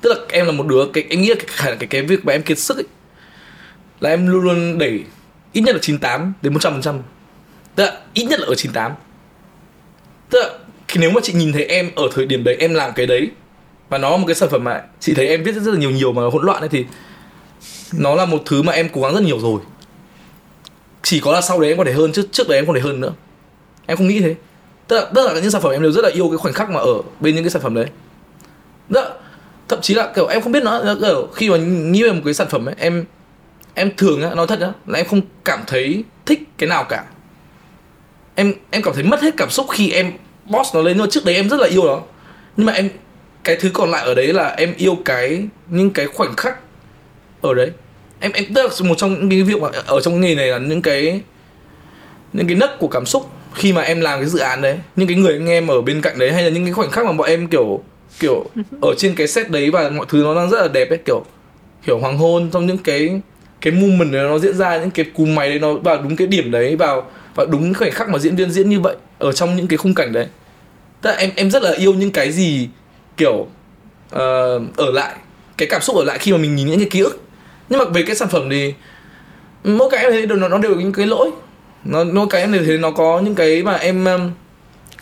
Tức 0.00 0.10
là 0.10 0.16
em 0.28 0.46
là 0.46 0.52
một 0.52 0.66
đứa 0.66 0.84
cái 0.92 1.04
em 1.10 1.20
nghĩ 1.20 1.28
là 1.28 1.34
cái 1.34 1.46
cái, 1.56 1.76
cái, 1.76 1.86
cái 1.86 2.02
việc 2.02 2.24
mà 2.24 2.32
em 2.32 2.42
kiệt 2.42 2.58
sức 2.58 2.76
ấy 2.76 2.84
là 4.00 4.10
em 4.10 4.26
luôn 4.26 4.44
luôn 4.44 4.78
đẩy 4.78 5.04
ít 5.52 5.60
nhất 5.60 5.74
là 5.74 5.78
98 5.82 6.32
đến 6.42 6.52
100 6.52 6.72
phần 6.72 6.82
trăm. 6.82 6.98
Tức 7.74 7.84
là 7.84 8.00
ít 8.14 8.24
nhất 8.24 8.40
là 8.40 8.46
ở 8.46 8.54
98 8.54 8.92
tức 10.30 10.40
là 10.40 10.58
khi 10.88 11.00
nếu 11.00 11.10
mà 11.10 11.20
chị 11.22 11.32
nhìn 11.32 11.52
thấy 11.52 11.64
em 11.64 11.90
ở 11.96 12.08
thời 12.14 12.26
điểm 12.26 12.44
đấy 12.44 12.56
em 12.60 12.74
làm 12.74 12.92
cái 12.92 13.06
đấy 13.06 13.30
và 13.88 13.98
nó 13.98 14.10
là 14.10 14.16
một 14.16 14.24
cái 14.26 14.34
sản 14.34 14.48
phẩm 14.48 14.64
mà 14.64 14.82
chị 15.00 15.14
thấy 15.14 15.28
em 15.28 15.42
viết 15.42 15.52
rất, 15.52 15.62
rất 15.62 15.72
là 15.72 15.78
nhiều 15.78 15.90
nhiều 15.90 16.12
mà 16.12 16.22
hỗn 16.32 16.44
loạn 16.44 16.60
ấy 16.60 16.68
thì 16.68 16.84
nó 17.92 18.14
là 18.14 18.24
một 18.24 18.42
thứ 18.46 18.62
mà 18.62 18.72
em 18.72 18.88
cố 18.92 19.00
gắng 19.00 19.14
rất 19.14 19.22
nhiều 19.22 19.38
rồi. 19.38 19.60
Chỉ 21.02 21.20
có 21.20 21.32
là 21.32 21.40
sau 21.40 21.60
đấy 21.60 21.70
em 21.70 21.78
có 21.78 21.84
thể 21.84 21.92
hơn 21.92 22.12
chứ 22.12 22.28
trước 22.32 22.48
đấy 22.48 22.58
em 22.58 22.66
không 22.66 22.74
thể 22.74 22.80
hơn 22.80 23.00
nữa. 23.00 23.12
Em 23.86 23.96
không 23.96 24.08
nghĩ 24.08 24.20
thế. 24.20 24.34
Tức 24.88 24.96
là, 24.96 25.06
tức 25.14 25.26
là 25.26 25.40
những 25.40 25.50
sản 25.50 25.62
phẩm 25.62 25.72
em 25.72 25.82
đều 25.82 25.92
rất 25.92 26.04
là 26.04 26.10
yêu 26.14 26.28
cái 26.28 26.38
khoảnh 26.38 26.54
khắc 26.54 26.70
mà 26.70 26.80
ở 26.80 27.02
bên 27.20 27.34
những 27.34 27.44
cái 27.44 27.50
sản 27.50 27.62
phẩm 27.62 27.74
đấy. 27.74 27.86
Tức 28.88 29.00
là, 29.00 29.10
thậm 29.68 29.78
chí 29.82 29.94
là 29.94 30.12
kiểu 30.16 30.26
em 30.26 30.42
không 30.42 30.52
biết 30.52 30.62
nó 30.62 30.94
kiểu 31.00 31.28
khi 31.34 31.50
mà 31.50 31.56
nghĩ 31.56 32.02
về 32.02 32.12
một 32.12 32.20
cái 32.24 32.34
sản 32.34 32.48
phẩm 32.50 32.68
ấy 32.68 32.74
em 32.78 33.04
em 33.74 33.90
thường 33.96 34.22
á 34.22 34.34
nói 34.34 34.46
thật 34.46 34.60
á 34.60 34.72
là 34.86 34.98
em 34.98 35.06
không 35.06 35.20
cảm 35.44 35.60
thấy 35.66 36.04
thích 36.26 36.42
cái 36.58 36.68
nào 36.68 36.84
cả. 36.84 37.04
Em 38.34 38.54
em 38.70 38.82
cảm 38.82 38.94
thấy 38.94 39.04
mất 39.04 39.20
hết 39.20 39.34
cảm 39.36 39.50
xúc 39.50 39.66
khi 39.70 39.90
em 39.90 40.12
boss 40.46 40.74
nó 40.74 40.80
lên. 40.80 40.96
Nhưng 40.96 41.06
mà 41.06 41.10
trước 41.10 41.24
đấy 41.24 41.34
em 41.34 41.48
rất 41.48 41.60
là 41.60 41.66
yêu 41.66 41.84
nó. 41.84 42.00
Nhưng 42.56 42.66
mà 42.66 42.72
em 42.72 42.88
cái 43.44 43.56
thứ 43.56 43.70
còn 43.74 43.90
lại 43.90 44.04
ở 44.04 44.14
đấy 44.14 44.32
là 44.32 44.48
em 44.48 44.74
yêu 44.76 44.98
cái 45.04 45.48
những 45.68 45.90
cái 45.90 46.06
khoảnh 46.06 46.36
khắc 46.36 46.58
ở 47.40 47.54
đấy. 47.54 47.70
Em 48.20 48.32
em 48.32 48.54
tức 48.54 48.62
là 48.62 48.88
một 48.88 48.94
trong 48.98 49.14
những 49.14 49.30
cái 49.30 49.42
việc 49.42 49.62
mà 49.62 49.68
ở 49.86 50.00
trong 50.00 50.20
nghề 50.20 50.34
này 50.34 50.46
là 50.46 50.58
những 50.58 50.82
cái 50.82 51.20
những 52.32 52.46
cái 52.46 52.56
nấc 52.56 52.78
của 52.78 52.88
cảm 52.88 53.06
xúc 53.06 53.30
khi 53.54 53.72
mà 53.72 53.82
em 53.82 54.00
làm 54.00 54.20
cái 54.20 54.28
dự 54.28 54.38
án 54.38 54.62
đấy. 54.62 54.78
Những 54.96 55.08
cái 55.08 55.16
người 55.16 55.32
anh 55.32 55.48
em 55.48 55.66
ở 55.66 55.82
bên 55.82 56.00
cạnh 56.00 56.18
đấy 56.18 56.32
hay 56.32 56.42
là 56.42 56.48
những 56.48 56.64
cái 56.64 56.72
khoảnh 56.72 56.90
khắc 56.90 57.06
mà 57.06 57.12
bọn 57.12 57.28
em 57.28 57.46
kiểu 57.46 57.82
kiểu 58.20 58.44
ở 58.82 58.94
trên 58.98 59.14
cái 59.14 59.28
set 59.28 59.50
đấy 59.50 59.70
và 59.70 59.90
mọi 59.90 60.06
thứ 60.08 60.22
nó 60.22 60.34
đang 60.34 60.50
rất 60.50 60.62
là 60.62 60.68
đẹp 60.68 60.88
ấy 60.88 60.98
kiểu 61.06 61.24
kiểu 61.86 61.98
hoàng 61.98 62.18
hôn 62.18 62.50
trong 62.50 62.66
những 62.66 62.78
cái 62.78 63.20
cái 63.64 63.72
moment 63.72 64.12
đấy 64.12 64.22
nó 64.22 64.38
diễn 64.38 64.56
ra 64.56 64.78
những 64.78 64.90
cái 64.90 65.04
cú 65.14 65.24
máy 65.24 65.48
đấy 65.48 65.58
nó 65.58 65.74
vào 65.74 66.02
đúng 66.02 66.16
cái 66.16 66.26
điểm 66.26 66.50
đấy 66.50 66.76
vào 66.76 67.10
vào 67.34 67.46
đúng 67.46 67.74
khoảnh 67.74 67.90
khắc 67.90 68.08
mà 68.08 68.18
diễn 68.18 68.36
viên 68.36 68.50
diễn 68.50 68.68
như 68.68 68.80
vậy 68.80 68.96
ở 69.18 69.32
trong 69.32 69.56
những 69.56 69.66
cái 69.66 69.76
khung 69.76 69.94
cảnh 69.94 70.12
đấy 70.12 70.26
tức 71.00 71.10
là 71.10 71.16
em 71.16 71.30
em 71.36 71.50
rất 71.50 71.62
là 71.62 71.72
yêu 71.72 71.94
những 71.94 72.10
cái 72.10 72.32
gì 72.32 72.68
kiểu 73.16 73.34
uh, 73.34 73.48
ở 74.76 74.90
lại 74.92 75.14
cái 75.56 75.68
cảm 75.68 75.80
xúc 75.80 75.96
ở 75.96 76.04
lại 76.04 76.18
khi 76.18 76.32
mà 76.32 76.38
mình 76.38 76.54
nhìn 76.54 76.66
những 76.66 76.78
cái 76.78 76.88
ký 76.90 77.00
ức 77.00 77.22
nhưng 77.68 77.78
mà 77.78 77.84
về 77.84 78.02
cái 78.02 78.16
sản 78.16 78.28
phẩm 78.28 78.50
thì 78.50 78.74
mỗi 79.64 79.90
cái 79.90 80.02
em 80.02 80.12
thấy 80.12 80.26
nó 80.26 80.48
nó 80.48 80.58
đều 80.58 80.74
có 80.74 80.80
những 80.80 80.92
cái 80.92 81.06
lỗi 81.06 81.30
nó 81.84 82.04
mỗi 82.04 82.26
cái 82.30 82.40
em 82.40 82.52
đều 82.52 82.64
thấy 82.64 82.78
nó 82.78 82.90
có 82.90 83.20
những 83.20 83.34
cái 83.34 83.62
mà 83.62 83.74
em 83.74 84.04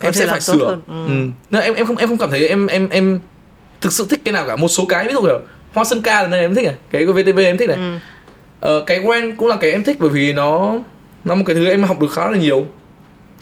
em 0.01 0.13
sẽ 0.13 0.27
phải 0.27 0.41
sửa 0.41 0.67
hơn. 0.67 0.81
Ừ. 0.87 1.07
ừ. 1.07 1.31
Nên 1.51 1.63
em 1.63 1.75
em 1.75 1.87
không 1.87 1.97
em 1.97 2.09
không 2.09 2.19
cảm 2.19 2.31
thấy 2.31 2.49
em 2.49 2.67
em 2.67 2.89
em 2.89 3.21
thực 3.81 3.93
sự 3.93 4.07
thích 4.11 4.21
cái 4.25 4.33
nào 4.33 4.47
cả 4.47 4.57
một 4.57 4.69
số 4.69 4.85
cái 4.89 5.05
ví 5.09 5.13
dụ 5.13 5.23
kiểu 5.23 5.41
hoa 5.75 5.85
sơn 5.85 6.03
ca 6.03 6.27
này 6.27 6.41
em 6.41 6.55
thích 6.55 6.65
này 6.65 6.75
cái 6.91 7.07
của 7.07 7.13
vtv 7.13 7.39
em 7.39 7.57
thích 7.57 7.69
này 7.69 7.77
ừ. 7.77 7.99
Ờ, 8.63 8.85
cái 8.87 8.99
quen 8.99 9.37
cũng 9.37 9.49
là 9.49 9.57
cái 9.57 9.71
em 9.71 9.85
thích 9.85 9.97
bởi 10.01 10.11
vì 10.11 10.33
nó 10.33 10.79
nó 11.25 11.35
một 11.35 11.45
cái 11.47 11.57
thứ 11.57 11.67
em 11.67 11.83
học 11.83 12.01
được 12.01 12.13
khá 12.13 12.31
là 12.31 12.37
nhiều. 12.39 12.67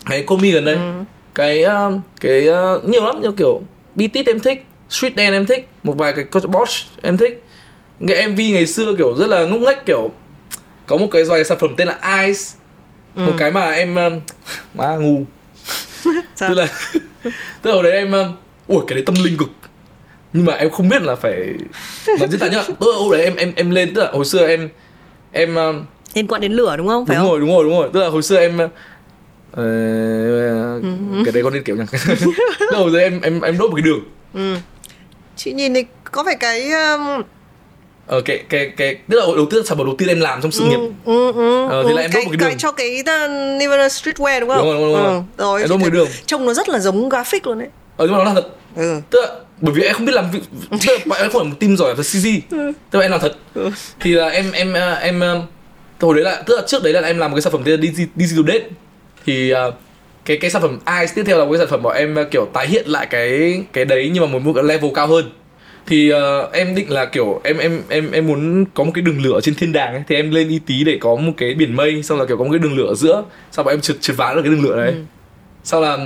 Cái 0.07 0.23
comi 0.23 0.51
gần 0.51 0.65
đây. 0.65 0.75
Ừ. 0.75 1.05
cái 1.35 1.65
uh, 1.65 2.01
cái 2.21 2.49
uh, 2.49 2.85
nhiều 2.85 3.07
lắm 3.07 3.21
như 3.21 3.33
kiểu 3.33 3.63
BTS 3.95 4.27
em 4.27 4.41
thích 4.41 4.67
Street 4.91 5.13
Dance 5.17 5.33
em 5.33 5.47
thích 5.47 5.69
một 5.83 5.99
vài 5.99 6.13
cái 6.13 6.25
Bosch 6.49 6.87
em 7.03 7.17
thích. 7.17 7.45
Cái 8.09 8.29
MV 8.29 8.39
ngày 8.39 8.67
xưa 8.67 8.95
kiểu 8.99 9.15
rất 9.17 9.27
là 9.27 9.45
ngốc 9.45 9.61
nghếch 9.61 9.87
kiểu 9.87 10.11
có 10.87 10.97
một 10.97 11.07
cái 11.11 11.25
vài 11.25 11.45
sản 11.45 11.59
phẩm 11.59 11.75
tên 11.77 11.89
là 11.89 12.25
Ice. 12.27 12.41
Ừ. 13.15 13.23
một 13.23 13.33
cái 13.39 13.51
mà 13.51 13.71
em 13.71 13.95
uh, 14.07 14.23
má 14.75 14.97
ngu. 14.97 15.23
Tức 16.41 16.55
là 16.55 16.69
tức 17.63 17.71
là 17.71 17.73
hồi 17.73 17.83
đấy 17.83 17.93
em 17.93 18.13
ui 18.67 18.81
cái 18.87 18.95
đấy 18.95 19.03
tâm 19.07 19.15
linh 19.25 19.37
cực. 19.37 19.51
Nhưng 20.33 20.45
mà 20.45 20.55
em 20.55 20.71
không 20.71 20.89
biết 20.89 21.03
là 21.03 21.15
phải 21.15 21.37
là 22.07 22.27
diễn 22.27 22.41
tả 22.41 22.49
nhá 22.49 22.63
tức 22.63 22.87
là 22.93 22.97
hồi 22.99 23.17
đấy 23.17 23.25
em 23.25 23.37
em 23.37 23.53
em 23.57 23.71
lên 23.71 23.95
tức 23.95 24.03
là 24.03 24.11
hồi 24.13 24.25
xưa 24.25 24.47
em 24.47 24.69
em 25.33 25.55
um, 25.55 25.85
em 26.15 26.27
quặn 26.27 26.41
đến 26.41 26.53
lửa 26.53 26.77
đúng 26.77 26.89
không? 26.89 27.07
Phải 27.07 27.17
đúng 27.17 27.25
không? 27.25 27.31
rồi 27.31 27.41
đúng 27.41 27.51
rồi 27.51 27.65
đúng 27.65 27.73
rồi. 27.73 27.91
Tức 27.93 28.01
là 28.01 28.09
hồi 28.09 28.23
xưa 28.23 28.39
em 28.39 28.55
uh, 28.57 28.71
cái 31.25 31.33
đấy 31.33 31.43
con 31.43 31.53
nên 31.55 31.63
kiểu 31.65 31.77
nhỉ? 31.77 31.85
Đầu 32.73 32.91
rồi 32.91 33.03
em 33.03 33.21
em 33.21 33.41
em 33.41 33.59
đốt 33.59 33.71
một 33.71 33.77
cái 33.77 33.83
đường. 33.83 34.01
Ừ. 34.35 34.57
chị 35.37 35.53
nhìn 35.53 35.75
thì 35.75 35.85
có 36.05 36.25
phải 36.25 36.37
cái 36.41 36.71
um, 36.73 37.23
ờ 38.07 38.21
cái 38.21 38.45
cái 38.49 38.73
cái 38.77 38.95
tức 39.09 39.19
là 39.21 39.27
đầu 39.37 39.47
tiên 39.51 39.67
sản 39.67 39.79
phẩm 39.79 39.87
đầu 39.87 39.97
tiên 39.99 40.09
em 40.09 40.21
làm 40.21 40.43
trong 40.43 40.53
sự 40.53 40.65
nghiệp. 40.65 40.79
ừ, 41.05 41.33
ừ, 41.33 41.33
ừ, 41.33 41.69
ờ, 41.69 41.85
thì 41.89 41.95
là 41.95 42.03
em 42.03 42.11
đốt 42.15 42.25
một 42.25 42.31
cái 42.31 42.37
đường. 42.37 42.49
cái 42.49 42.59
cho 42.59 42.73
cái 42.73 43.01
uh, 43.01 43.31
Nirvana 43.61 43.87
Streetwear 43.87 44.41
đúng 44.41 44.49
không? 44.49 44.59
Đúng 44.59 44.67
rồi 44.67 44.75
đúng 44.75 44.93
rồi, 44.93 45.03
đúng 45.03 45.05
rồi. 45.05 45.23
Ừ, 45.37 45.45
rồi 45.45 45.61
em 45.61 45.69
đốt 45.69 45.79
một 45.79 45.85
cái 45.85 45.91
đường. 45.91 46.09
trông 46.27 46.47
nó 46.47 46.55
rất 46.55 46.69
là 46.69 46.79
giống 46.79 47.09
graphic 47.09 47.47
luôn 47.47 47.59
đấy. 47.59 47.69
Ờ 47.97 48.07
nhưng 48.07 48.17
mà 48.17 48.19
nó 48.19 48.25
là 48.25 48.35
thật. 48.35 48.49
Ừ. 48.77 49.01
tức 49.11 49.21
là 49.23 49.29
bởi 49.61 49.75
vì 49.75 49.83
em 49.83 49.95
không 49.95 50.07
biết 50.07 50.15
làm 50.15 50.31
việc 50.31 50.41
tức 50.71 50.79
là 50.87 50.99
bọn 51.07 51.19
em 51.19 51.31
không 51.31 51.41
phải 51.43 51.51
một 51.51 51.57
team 51.61 51.77
giỏi 51.77 51.95
về 51.95 52.03
CG 52.03 52.57
tức 52.91 52.99
là 52.99 53.01
em 53.01 53.11
làm 53.11 53.21
thật. 53.21 53.37
Ừ. 53.55 53.71
thì 54.01 54.13
là 54.13 54.29
em 54.29 54.53
em 54.53 54.71
uh, 54.73 55.03
em 55.03 55.23
uh, 55.39 55.45
hồi 56.01 56.15
đấy 56.15 56.25
là 56.25 56.43
tức 56.47 56.57
là 56.57 56.63
trước 56.67 56.83
đấy 56.83 56.93
là 56.93 57.01
em 57.01 57.19
làm 57.19 57.31
một 57.31 57.35
cái 57.35 57.43
sản 57.43 57.53
phẩm 57.53 57.63
tên 57.65 57.81
là 57.81 57.87
Digital 58.17 58.45
Date. 58.47 58.69
Thì 59.27 59.53
uh, 59.53 59.75
cái 60.25 60.37
cái 60.37 60.51
sản 60.51 60.63
phẩm 60.63 60.79
Ice 61.01 61.13
tiếp 61.15 61.23
theo 61.27 61.39
là 61.39 61.45
một 61.45 61.51
cái 61.53 61.59
sản 61.59 61.69
phẩm 61.69 61.83
bọn 61.83 61.97
em 61.97 62.17
kiểu 62.31 62.49
tái 62.53 62.69
hiện 62.69 62.89
lại 62.89 63.07
cái 63.11 63.63
cái 63.73 63.85
đấy 63.85 64.11
nhưng 64.15 64.23
mà 64.23 64.39
một 64.39 64.43
một 64.43 64.63
level 64.63 64.91
cao 64.95 65.07
hơn. 65.07 65.31
Thì 65.87 66.13
uh, 66.13 66.53
em 66.53 66.75
định 66.75 66.91
là 66.91 67.05
kiểu 67.05 67.41
em 67.45 67.59
em 67.59 67.83
em 67.89 68.13
em 68.13 68.27
muốn 68.27 68.65
có 68.75 68.85
một 68.85 68.91
cái 68.95 69.03
đường 69.03 69.23
lửa 69.23 69.41
trên 69.43 69.55
thiên 69.55 69.73
đàng 69.73 69.93
ấy. 69.93 70.03
Thì 70.09 70.17
em 70.17 70.31
lên 70.31 70.49
y 70.49 70.59
tí 70.59 70.85
để 70.85 70.99
có 71.01 71.17
một 71.17 71.33
cái 71.37 71.55
biển 71.55 71.77
mây 71.77 72.03
xong 72.03 72.19
là 72.19 72.25
kiểu 72.25 72.37
có 72.37 72.45
một 72.45 72.51
cái 72.51 72.59
đường 72.59 72.77
lửa 72.77 72.87
ở 72.87 72.95
giữa. 72.95 73.25
Sau 73.51 73.65
bọn 73.65 73.75
em 73.75 73.81
trượt 73.81 74.01
trượt 74.01 74.17
ván 74.17 74.37
được 74.37 74.43
cái 74.43 74.51
đường 74.51 74.63
lửa 74.63 74.77
đấy. 74.77 74.93
Ừ. 74.93 75.01
sau 75.65 75.81
là 75.81 75.99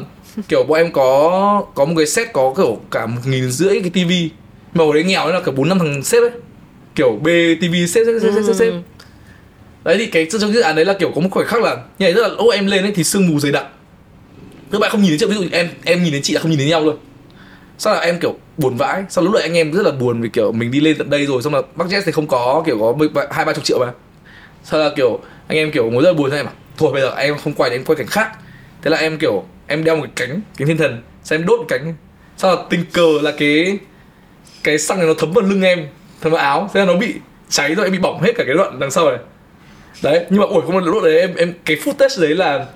kiểu 0.48 0.64
bọn 0.64 0.78
em 0.78 0.92
có 0.92 1.64
có 1.74 1.84
một 1.84 1.94
cái 1.96 2.06
set 2.06 2.32
có 2.32 2.54
kiểu 2.56 2.78
cả 2.90 3.06
một 3.06 3.20
nghìn 3.24 3.50
rưỡi 3.50 3.80
cái 3.80 3.90
tivi 3.90 4.30
mà 4.74 4.84
hồi 4.84 4.94
đấy 4.94 5.04
nghèo 5.04 5.28
là 5.28 5.40
cả 5.40 5.52
bốn 5.52 5.68
năm 5.68 5.78
thằng 5.78 6.02
xếp 6.02 6.20
ấy. 6.20 6.30
Kiểu 6.94 7.18
b 7.22 7.26
tivi 7.60 7.86
xếp 7.86 8.02
xếp 8.06 8.18
xếp 8.22 8.30
xếp 8.34 8.42
xếp, 8.46 8.54
xếp. 8.54 8.70
Ừ. 8.70 8.80
đấy 9.84 9.96
thì 9.98 10.06
cái 10.06 10.26
trong 10.40 10.52
dự 10.52 10.60
án 10.60 10.76
đấy 10.76 10.84
là 10.84 10.94
kiểu 10.94 11.10
có 11.14 11.20
một 11.20 11.28
khoảnh 11.30 11.46
khắc 11.46 11.62
là 11.62 11.74
như 11.74 12.06
này 12.06 12.14
tức 12.14 12.22
là 12.22 12.28
lúc 12.28 12.52
em 12.52 12.66
lên 12.66 12.84
ấy 12.84 12.92
thì 12.92 13.04
sương 13.04 13.28
mù 13.28 13.40
dày 13.40 13.52
đặc. 13.52 13.66
Các 14.72 14.80
bạn 14.80 14.90
không 14.90 15.02
nhìn 15.02 15.10
đến 15.10 15.18
chị 15.20 15.26
ví 15.26 15.34
dụ 15.34 15.44
em 15.52 15.68
em 15.84 16.02
nhìn 16.02 16.12
đến 16.12 16.22
chị 16.22 16.34
là 16.34 16.40
không 16.40 16.50
nhìn 16.50 16.58
đến 16.58 16.68
nhau 16.68 16.80
luôn. 16.84 16.96
Sau 17.78 17.94
là 17.94 18.00
em 18.00 18.18
kiểu 18.20 18.34
buồn 18.58 18.76
vãi. 18.76 19.04
Sau 19.08 19.24
lúc 19.24 19.32
đấy 19.34 19.42
anh 19.42 19.54
em 19.54 19.72
rất 19.72 19.82
là 19.82 19.90
buồn 19.90 20.20
vì 20.22 20.28
kiểu 20.28 20.52
mình 20.52 20.70
đi 20.70 20.80
lên 20.80 20.98
tận 20.98 21.10
đây 21.10 21.26
rồi 21.26 21.42
xong 21.42 21.54
là 21.54 21.62
budget 21.76 22.02
thì 22.06 22.12
không 22.12 22.26
có 22.26 22.62
kiểu 22.66 22.78
có 23.14 23.26
hai 23.30 23.44
ba 23.44 23.52
chục 23.52 23.64
triệu 23.64 23.78
mà. 23.78 23.92
Sau 24.64 24.80
là 24.80 24.90
kiểu 24.96 25.18
anh 25.48 25.58
em 25.58 25.70
kiểu 25.70 25.90
ngồi 25.90 26.02
rất 26.02 26.10
là 26.10 26.18
buồn 26.18 26.30
em 26.30 26.44
bảo 26.44 26.54
thôi 26.76 26.92
bây 26.92 27.02
giờ 27.02 27.14
em 27.16 27.38
không 27.38 27.52
quay 27.52 27.70
đến 27.70 27.84
quay 27.84 27.96
cảnh 27.96 28.06
khác. 28.06 28.28
Thế 28.82 28.90
là 28.90 28.96
em 28.96 29.18
kiểu 29.18 29.44
em 29.66 29.84
đeo 29.84 29.96
một 29.96 30.06
cái 30.16 30.28
cánh 30.28 30.40
cánh 30.56 30.68
thiên 30.68 30.76
thần 30.76 31.02
xem 31.24 31.40
em 31.40 31.46
đốt 31.46 31.58
một 31.58 31.66
cánh. 31.68 31.94
Sau 32.36 32.56
là 32.56 32.62
tình 32.70 32.84
cờ 32.92 33.08
là 33.22 33.32
cái 33.38 33.78
cái 34.62 34.78
xăng 34.78 34.98
này 34.98 35.06
nó 35.06 35.14
thấm 35.18 35.32
vào 35.32 35.44
lưng 35.44 35.62
em 35.62 35.86
thấm 36.20 36.32
vào 36.32 36.42
áo 36.42 36.70
thế 36.74 36.80
là 36.80 36.86
nó 36.86 36.96
bị 36.96 37.14
cháy 37.48 37.74
rồi 37.74 37.86
em 37.86 37.92
bị 37.92 37.98
bỏng 37.98 38.22
hết 38.22 38.32
cả 38.36 38.44
cái 38.46 38.54
đoạn 38.54 38.78
đằng 38.78 38.90
sau 38.90 39.10
này. 39.10 39.18
Đấy 40.02 40.26
nhưng 40.30 40.40
mà 40.40 40.46
ủi 40.46 40.62
không 40.62 40.78
lúc 40.78 41.02
đấy 41.02 41.20
em 41.20 41.34
em 41.34 41.52
cái 41.64 41.76
footage 41.76 42.22
đấy 42.22 42.34
là 42.34 42.66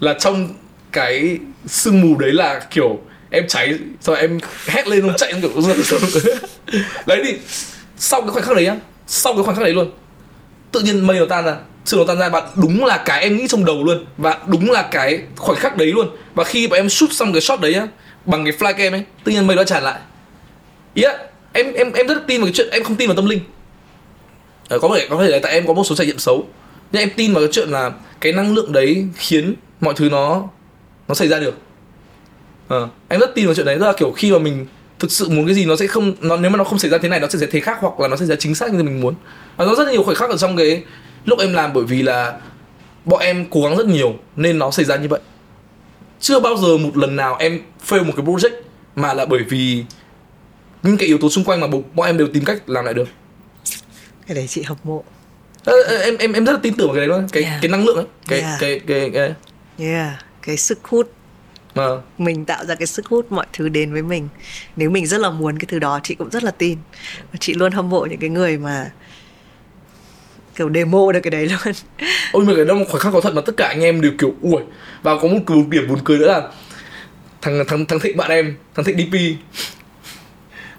là 0.00 0.14
trong 0.14 0.48
cái 0.92 1.38
sương 1.66 2.00
mù 2.00 2.18
đấy 2.18 2.32
là 2.32 2.60
kiểu 2.70 3.00
em 3.30 3.44
cháy 3.48 3.78
rồi 4.00 4.18
em 4.18 4.38
hét 4.66 4.88
lên 4.88 5.00
luôn 5.00 5.16
chạy 5.16 5.32
em 5.32 5.40
kiểu 5.40 5.50
đấy 7.06 7.22
đi 7.24 7.38
sau 7.96 8.20
cái 8.20 8.30
khoảnh 8.30 8.44
khắc 8.44 8.56
đấy 8.56 8.64
nhá, 8.64 8.76
sau 9.06 9.34
cái 9.34 9.42
khoảnh 9.44 9.56
khắc 9.56 9.64
đấy 9.64 9.74
luôn 9.74 9.90
tự 10.72 10.80
nhiên 10.80 11.06
mây 11.06 11.18
nó 11.18 11.26
tan 11.26 11.44
ra 11.44 11.56
sự 11.84 11.96
nó 11.96 12.04
tan 12.04 12.18
ra 12.18 12.28
và 12.28 12.48
đúng 12.56 12.84
là 12.84 13.02
cái 13.04 13.22
em 13.22 13.36
nghĩ 13.36 13.48
trong 13.48 13.64
đầu 13.64 13.84
luôn. 13.84 14.04
Và 14.16 14.38
đúng 14.46 14.70
là 14.70 14.82
cái 14.82 15.22
khoảnh 15.36 15.58
khắc 15.58 15.76
đấy 15.76 15.92
luôn. 15.92 16.08
Và 16.34 16.44
khi 16.44 16.68
mà 16.68 16.76
em 16.76 16.88
shoot 16.88 17.12
xong 17.12 17.32
cái 17.32 17.40
shot 17.40 17.60
đấy 17.60 17.74
á 17.74 17.86
bằng 18.26 18.44
cái 18.44 18.52
flycam 18.58 18.92
ấy 18.92 19.04
tự 19.24 19.32
nhiên 19.32 19.46
mây 19.46 19.56
nó 19.56 19.64
tràn 19.64 19.82
lại. 19.82 20.00
Ý 20.94 21.02
yeah, 21.02 21.20
em 21.52 21.72
em 21.72 21.92
em 21.92 22.06
rất 22.06 22.26
tin 22.26 22.40
vào 22.40 22.46
cái 22.46 22.52
chuyện 22.54 22.68
em 22.70 22.84
không 22.84 22.96
tin 22.96 23.08
vào 23.08 23.16
tâm 23.16 23.26
linh. 23.26 23.40
À, 24.68 24.76
có 24.82 24.90
thể 24.96 25.06
có 25.10 25.22
thể 25.24 25.28
là 25.28 25.38
tại 25.42 25.52
em 25.52 25.66
có 25.66 25.72
một 25.72 25.84
số 25.84 25.94
trải 25.94 26.06
nghiệm 26.06 26.18
xấu. 26.18 26.46
Nhưng 26.92 27.02
em 27.02 27.10
tin 27.16 27.32
vào 27.34 27.42
cái 27.42 27.52
chuyện 27.52 27.68
là 27.68 27.90
cái 28.20 28.32
năng 28.32 28.54
lượng 28.54 28.72
đấy 28.72 29.06
khiến 29.16 29.54
mọi 29.80 29.94
thứ 29.96 30.08
nó 30.10 30.48
nó 31.08 31.14
xảy 31.14 31.28
ra 31.28 31.38
được. 31.38 31.54
À, 32.68 32.78
em 33.08 33.20
rất 33.20 33.34
tin 33.34 33.46
vào 33.46 33.54
chuyện 33.54 33.66
đấy. 33.66 33.78
Rất 33.78 33.86
là 33.86 33.92
kiểu 33.92 34.12
khi 34.16 34.32
mà 34.32 34.38
mình 34.38 34.66
thực 34.98 35.12
sự 35.12 35.28
muốn 35.28 35.46
cái 35.46 35.54
gì 35.54 35.64
nó 35.64 35.76
sẽ 35.76 35.86
không 35.86 36.12
nó 36.20 36.36
nếu 36.36 36.50
mà 36.50 36.56
nó 36.56 36.64
không 36.64 36.78
xảy 36.78 36.90
ra 36.90 36.98
thế 36.98 37.08
này 37.08 37.20
nó 37.20 37.26
sẽ 37.26 37.38
xảy 37.38 37.46
ra 37.46 37.50
thế 37.52 37.60
khác 37.60 37.78
hoặc 37.80 38.00
là 38.00 38.08
nó 38.08 38.16
sẽ 38.16 38.18
xảy 38.18 38.28
ra 38.28 38.36
chính 38.38 38.54
xác 38.54 38.72
như 38.72 38.82
mình 38.82 39.00
muốn. 39.00 39.14
Và 39.56 39.64
nó 39.64 39.74
rất 39.74 39.88
nhiều 39.88 40.02
khoảnh 40.02 40.16
khắc 40.16 40.30
ở 40.30 40.36
trong 40.36 40.56
cái 40.56 40.82
lúc 41.24 41.38
em 41.38 41.52
làm 41.52 41.72
bởi 41.72 41.84
vì 41.84 42.02
là 42.02 42.40
bọn 43.04 43.20
em 43.20 43.46
cố 43.50 43.62
gắng 43.62 43.76
rất 43.76 43.86
nhiều 43.86 44.14
nên 44.36 44.58
nó 44.58 44.70
xảy 44.70 44.84
ra 44.84 44.96
như 44.96 45.08
vậy. 45.08 45.20
Chưa 46.20 46.40
bao 46.40 46.56
giờ 46.56 46.76
một 46.76 46.96
lần 46.96 47.16
nào 47.16 47.36
em 47.38 47.60
fail 47.86 48.04
một 48.04 48.12
cái 48.16 48.26
project 48.26 48.60
mà 48.96 49.14
là 49.14 49.26
bởi 49.26 49.42
vì 49.48 49.84
những 50.82 50.96
cái 50.96 51.08
yếu 51.08 51.18
tố 51.18 51.30
xung 51.30 51.44
quanh 51.44 51.60
mà 51.60 51.66
bọn 51.66 52.06
em 52.06 52.18
đều 52.18 52.28
tìm 52.32 52.44
cách 52.44 52.62
làm 52.66 52.84
lại 52.84 52.94
được. 52.94 53.08
Cái 54.26 54.34
đấy 54.34 54.46
chị 54.48 54.62
học 54.62 54.78
mộ 54.84 55.04
em 56.04 56.16
em 56.18 56.32
em 56.32 56.44
rất 56.44 56.52
là 56.52 56.58
tin 56.62 56.76
tưởng 56.76 56.86
vào 56.86 56.96
cái 56.96 57.06
đấy 57.06 57.18
luôn. 57.18 57.28
Cái 57.32 57.42
yeah. 57.42 57.58
cái 57.62 57.70
năng 57.70 57.84
lượng 57.84 57.96
ấy. 57.96 58.06
Cái, 58.28 58.40
yeah. 58.40 58.60
cái, 58.60 58.80
cái 58.86 59.00
cái 59.00 59.34
cái 59.78 59.88
yeah. 59.90 60.24
Cái 60.42 60.56
sức 60.56 60.78
hút. 60.84 61.12
À. 61.74 61.88
mình 62.18 62.44
tạo 62.44 62.64
ra 62.64 62.74
cái 62.74 62.86
sức 62.86 63.06
hút 63.06 63.32
mọi 63.32 63.46
thứ 63.52 63.68
đến 63.68 63.92
với 63.92 64.02
mình. 64.02 64.28
Nếu 64.76 64.90
mình 64.90 65.06
rất 65.06 65.20
là 65.20 65.30
muốn 65.30 65.58
cái 65.58 65.66
thứ 65.68 65.78
đó 65.78 66.00
chị 66.02 66.14
cũng 66.14 66.30
rất 66.30 66.44
là 66.44 66.50
tin. 66.50 66.78
Và 67.32 67.36
chị 67.40 67.54
luôn 67.54 67.72
hâm 67.72 67.90
mộ 67.90 68.06
những 68.10 68.18
cái 68.18 68.30
người 68.30 68.58
mà 68.58 68.90
kiểu 70.56 70.70
demo 70.74 71.12
được 71.12 71.20
cái 71.22 71.30
đấy 71.30 71.46
luôn. 71.46 71.74
Ôi 72.32 72.44
mà 72.44 72.52
cái 72.56 72.64
đó 72.64 72.74
một 72.74 72.84
khoảnh 72.88 73.00
khắc 73.02 73.12
có 73.12 73.20
thật 73.20 73.34
mà 73.34 73.42
tất 73.46 73.52
cả 73.56 73.68
anh 73.68 73.80
em 73.80 74.00
đều 74.00 74.12
kiểu 74.18 74.34
ui. 74.42 74.62
Và 75.02 75.16
có 75.16 75.28
một 75.28 75.38
cử 75.46 75.54
điểm 75.68 75.88
buồn 75.88 75.98
cười 76.04 76.18
nữa 76.18 76.26
là 76.26 76.42
thằng 77.42 77.64
thằng 77.68 77.86
thằng 77.86 78.00
thịnh 78.00 78.16
bạn 78.16 78.30
em 78.30 78.56
thằng 78.74 78.84
thịnh 78.84 78.96
dp 78.96 79.16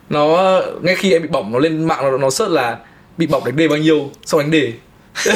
nó 0.09 0.61
ngay 0.81 0.95
khi 0.95 1.11
em 1.11 1.21
bị 1.21 1.27
bỏng 1.27 1.51
nó 1.51 1.59
lên 1.59 1.83
mạng 1.83 2.11
nó 2.11 2.17
nó 2.17 2.29
search 2.29 2.51
là 2.51 2.77
bị 3.17 3.27
bỏng 3.27 3.45
đánh 3.45 3.55
đề 3.55 3.67
bao 3.67 3.77
nhiêu? 3.77 4.11
Sau 4.25 4.39
đánh 4.39 4.51
đề? 4.51 4.73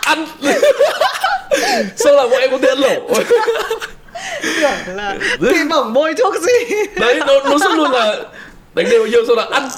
Ăn. 0.00 0.26
Sao 1.96 2.12
là 2.14 2.22
bọn 2.22 2.40
em 2.40 2.50
có 2.50 2.58
tiền 2.58 2.78
lẩu? 2.78 3.14
Tưởng 4.42 4.96
là 4.96 5.16
bị 5.40 5.64
bỏng 5.70 5.92
bôi 5.92 6.14
thuốc 6.14 6.34
gì? 6.40 6.76
Đấy 6.94 7.20
nó 7.26 7.40
nó 7.44 7.58
rất 7.58 7.72
luôn 7.74 7.90
là 7.90 8.16
đánh 8.74 8.90
đề 8.90 8.98
bao 8.98 9.06
nhiêu 9.06 9.26
sau 9.26 9.36
là 9.36 9.46
ăn. 9.50 9.68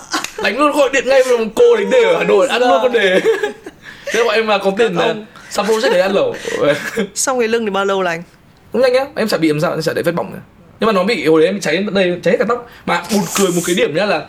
Đánh 0.43 0.59
luôn 0.59 0.73
gọi 0.73 0.91
điện 0.93 1.09
ngay 1.09 1.23
với 1.23 1.49
cô 1.55 1.77
đánh 1.77 1.91
đề 1.91 2.03
ở 2.03 2.19
hà 2.19 2.25
nội 2.25 2.49
ăn 2.49 2.63
luôn 2.63 2.79
con 2.83 2.93
đề 2.93 3.21
thế 4.13 4.25
bọn 4.25 4.35
em 4.35 4.47
mà 4.47 4.59
có 4.59 4.73
tiền 4.79 4.97
là 4.97 5.15
xong 5.51 5.67
project 5.67 5.93
để 5.93 6.01
ăn 6.01 6.13
lẩu. 6.15 6.37
Xong 7.15 7.39
cái 7.39 7.49
lưng 7.49 7.65
thì 7.65 7.71
bao 7.71 7.85
lâu 7.85 8.03
lành 8.03 8.23
cũng 8.73 8.83
nhanh 8.83 8.93
nhá 8.93 9.07
em 9.17 9.29
chả 9.29 9.39
bị 9.39 9.49
làm 9.49 9.61
sao 9.61 9.71
em 9.73 9.83
chả 9.83 9.93
để 9.93 10.03
vết 10.03 10.13
bỏng 10.13 10.33
nữa. 10.33 10.41
Nhưng 10.81 10.87
mà 10.87 10.93
nó 10.93 11.05
bị 11.05 11.27
hồi 11.27 11.41
đấy 11.41 11.49
em 11.49 11.55
bị 11.55 11.61
cháy 11.61 11.87
đây 11.93 12.21
cháy 12.23 12.37
cả 12.39 12.45
tóc. 12.49 12.71
Mà 12.87 13.03
buồn 13.13 13.25
cười 13.39 13.49
một 13.49 13.61
cái 13.67 13.77
điểm 13.77 13.95
nhá 13.95 14.07
là 14.07 14.27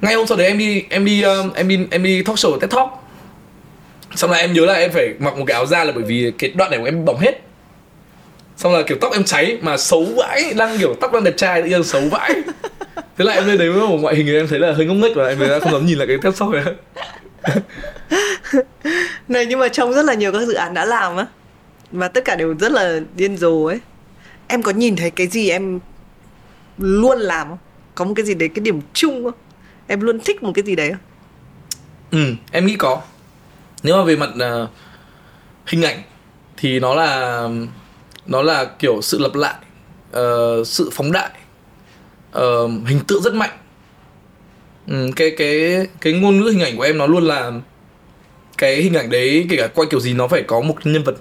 ngay 0.00 0.14
hôm 0.14 0.26
sau 0.26 0.38
đấy 0.38 0.46
em 0.46 0.58
đi 0.58 0.84
em 0.90 1.04
đi 1.04 1.22
um, 1.22 1.52
em 1.54 1.68
đi 1.68 1.78
em 1.90 2.02
đi 2.02 2.22
talk 2.22 2.36
show 2.36 2.58
TED 2.58 2.70
Talk. 2.70 2.88
Xong 4.14 4.30
là 4.30 4.38
em 4.38 4.52
nhớ 4.52 4.66
là 4.66 4.74
em 4.74 4.92
phải 4.92 5.14
mặc 5.18 5.38
một 5.38 5.44
cái 5.46 5.54
áo 5.54 5.66
da 5.66 5.84
là 5.84 5.92
bởi 5.92 6.04
vì 6.04 6.32
cái 6.38 6.50
đoạn 6.54 6.70
này 6.70 6.78
của 6.80 6.84
em 6.84 7.04
bỏng 7.04 7.18
hết. 7.18 7.40
Xong 8.56 8.72
là 8.72 8.82
kiểu 8.82 8.98
tóc 9.00 9.12
em 9.12 9.24
cháy 9.24 9.58
mà 9.62 9.76
xấu 9.76 10.04
vãi 10.04 10.54
đang 10.56 10.78
kiểu 10.78 10.94
tóc 11.00 11.12
đang 11.12 11.24
đẹp 11.24 11.34
trai 11.36 11.62
tự 11.62 11.68
nhiên 11.68 11.84
xấu 11.84 12.02
vãi. 12.10 12.30
Thế 13.18 13.24
là 13.24 13.32
em 13.32 13.46
lên 13.46 13.58
đấy 13.58 13.70
với 13.70 13.88
một 13.88 13.96
ngoại 14.00 14.14
hình 14.14 14.26
thì 14.26 14.36
em 14.36 14.48
thấy 14.48 14.58
là 14.58 14.72
hơi 14.72 14.86
ngốc 14.86 14.96
nghếch 14.96 15.16
và 15.16 15.28
em 15.28 15.38
thấy 15.38 15.60
không 15.60 15.72
dám 15.72 15.86
nhìn 15.86 15.98
lại 15.98 16.06
cái 16.06 16.16
tép 16.22 16.32
sau 16.36 16.50
nữa 16.50 16.74
này 19.28 19.46
nhưng 19.46 19.58
mà 19.58 19.68
trong 19.68 19.92
rất 19.92 20.04
là 20.04 20.14
nhiều 20.14 20.32
các 20.32 20.46
dự 20.46 20.54
án 20.54 20.74
đã 20.74 20.84
làm 20.84 21.16
á 21.16 21.26
và 21.92 22.08
tất 22.08 22.24
cả 22.24 22.36
đều 22.36 22.54
rất 22.60 22.72
là 22.72 23.00
điên 23.16 23.36
rồ 23.36 23.64
ấy. 23.64 23.80
Em 24.46 24.62
có 24.62 24.72
nhìn 24.72 24.96
thấy 24.96 25.10
cái 25.10 25.26
gì 25.26 25.50
em 25.50 25.80
luôn 26.78 27.18
làm 27.18 27.48
không? 27.48 27.58
Có 27.94 28.04
một 28.04 28.12
cái 28.16 28.26
gì 28.26 28.34
đấy 28.34 28.48
cái 28.48 28.60
điểm 28.62 28.80
chung 28.92 29.24
không? 29.24 29.34
Em 29.86 30.00
luôn 30.00 30.20
thích 30.20 30.42
một 30.42 30.52
cái 30.54 30.64
gì 30.64 30.76
đấy 30.76 30.90
không? 30.90 31.00
Ừ 32.10 32.34
em 32.52 32.66
nghĩ 32.66 32.76
có. 32.76 33.02
Nếu 33.82 33.96
mà 33.96 34.04
về 34.04 34.16
mặt 34.16 34.30
uh, 34.34 34.68
hình 35.66 35.82
ảnh 35.82 36.02
thì 36.56 36.80
nó 36.80 36.94
là 36.94 37.42
nó 38.26 38.42
là 38.42 38.64
kiểu 38.64 39.02
sự 39.02 39.18
lặp 39.18 39.34
lại 39.34 39.54
uh, 40.10 40.66
sự 40.66 40.90
phóng 40.92 41.12
đại 41.12 41.30
uh, 42.38 42.70
hình 42.86 43.00
tượng 43.08 43.22
rất 43.22 43.34
mạnh 43.34 43.58
ừ, 44.86 45.10
cái 45.16 45.30
cái 45.30 45.86
cái 46.00 46.12
ngôn 46.12 46.40
ngữ 46.40 46.48
hình 46.50 46.60
ảnh 46.60 46.76
của 46.76 46.82
em 46.82 46.98
nó 46.98 47.06
luôn 47.06 47.22
là 47.22 47.52
cái 48.58 48.76
hình 48.82 48.94
ảnh 48.94 49.10
đấy 49.10 49.46
kể 49.50 49.56
cả 49.56 49.66
quay 49.74 49.88
kiểu 49.90 50.00
gì 50.00 50.14
nó 50.14 50.28
phải 50.28 50.42
có 50.42 50.60
một 50.60 50.74
nhân 50.84 51.02
vật. 51.02 51.16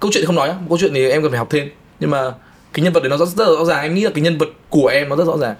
Câu 0.00 0.10
chuyện 0.14 0.26
không 0.26 0.36
nói 0.36 0.48
nhá 0.48 0.54
câu 0.68 0.78
chuyện 0.78 0.94
thì 0.94 1.10
em 1.10 1.22
cần 1.22 1.30
phải 1.30 1.38
học 1.38 1.50
thêm. 1.50 1.68
Nhưng 2.00 2.10
mà 2.10 2.32
cái 2.72 2.84
nhân 2.84 2.92
vật 2.92 3.00
đấy 3.00 3.10
nó 3.10 3.16
rất, 3.16 3.28
rất 3.28 3.48
là 3.48 3.54
rõ 3.58 3.64
ràng 3.64 3.82
em 3.82 3.94
nghĩ 3.94 4.00
là 4.00 4.10
cái 4.14 4.22
nhân 4.22 4.38
vật 4.38 4.48
của 4.68 4.86
em 4.86 5.08
nó 5.08 5.16
rất 5.16 5.24
rõ 5.24 5.38
ràng. 5.38 5.54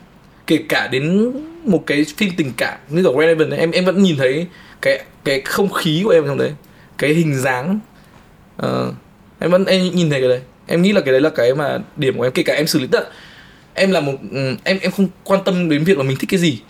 Kể 0.47 0.59
cả 0.69 0.89
đến 0.89 1.33
một 1.65 1.83
cái 1.87 2.05
phim 2.17 2.31
tình 2.37 2.53
cảm 2.57 2.79
như 2.89 3.03
kiểu 3.03 3.17
relevant 3.21 3.53
em 3.53 3.71
em 3.71 3.85
vẫn 3.85 4.03
nhìn 4.03 4.17
thấy 4.17 4.47
cái 4.83 5.05
cái 5.25 5.41
không 5.41 5.73
khí 5.73 6.01
của 6.05 6.11
em 6.11 6.25
trong 6.27 6.39
đấy 6.39 6.53
cái 6.99 7.11
hình 7.11 7.35
dáng. 7.35 7.79
Uh, 8.67 8.95
em 9.39 9.51
vẫn 9.51 9.65
em 9.65 9.91
nhìn 9.95 10.11
thấy 10.11 10.21
cái 10.21 10.29
đấy. 10.29 10.41
Em 10.67 10.83
nghĩ 10.83 10.93
là 10.93 11.01
cái 11.01 11.13
đấy 11.13 11.21
là 11.21 11.31
cái 11.31 11.55
mà 11.55 11.79
điểm 11.97 12.17
của 12.17 12.23
em 12.23 12.33
kể 12.33 12.43
cả 12.43 12.55
em 12.55 12.67
xử 12.67 12.79
lý 12.79 12.87
tận. 12.87 13.05
Em 13.75 13.91
là 13.91 14.01
một 14.01 14.13
ừ, 14.33 14.57
em 14.65 14.79
em 14.83 14.91
không 14.91 15.09
quan 15.25 15.41
tâm 15.45 15.69
đến 15.69 15.85
việc 15.85 15.99
là 15.99 16.05
mình 16.05 16.17
thích 16.21 16.31
cái 16.31 16.41
gì 16.41 16.61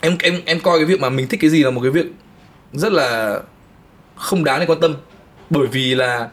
em 0.00 0.16
em 0.22 0.40
em 0.44 0.60
coi 0.60 0.78
cái 0.78 0.84
việc 0.84 1.00
mà 1.00 1.08
mình 1.08 1.28
thích 1.28 1.40
cái 1.40 1.50
gì 1.50 1.64
là 1.64 1.70
một 1.70 1.80
cái 1.80 1.90
việc 1.90 2.06
rất 2.72 2.92
là 2.92 3.40
không 4.16 4.44
đáng 4.44 4.60
để 4.60 4.66
quan 4.66 4.80
tâm. 4.80 4.94
Bởi 5.50 5.66
vì 5.66 5.94
là 5.94 6.28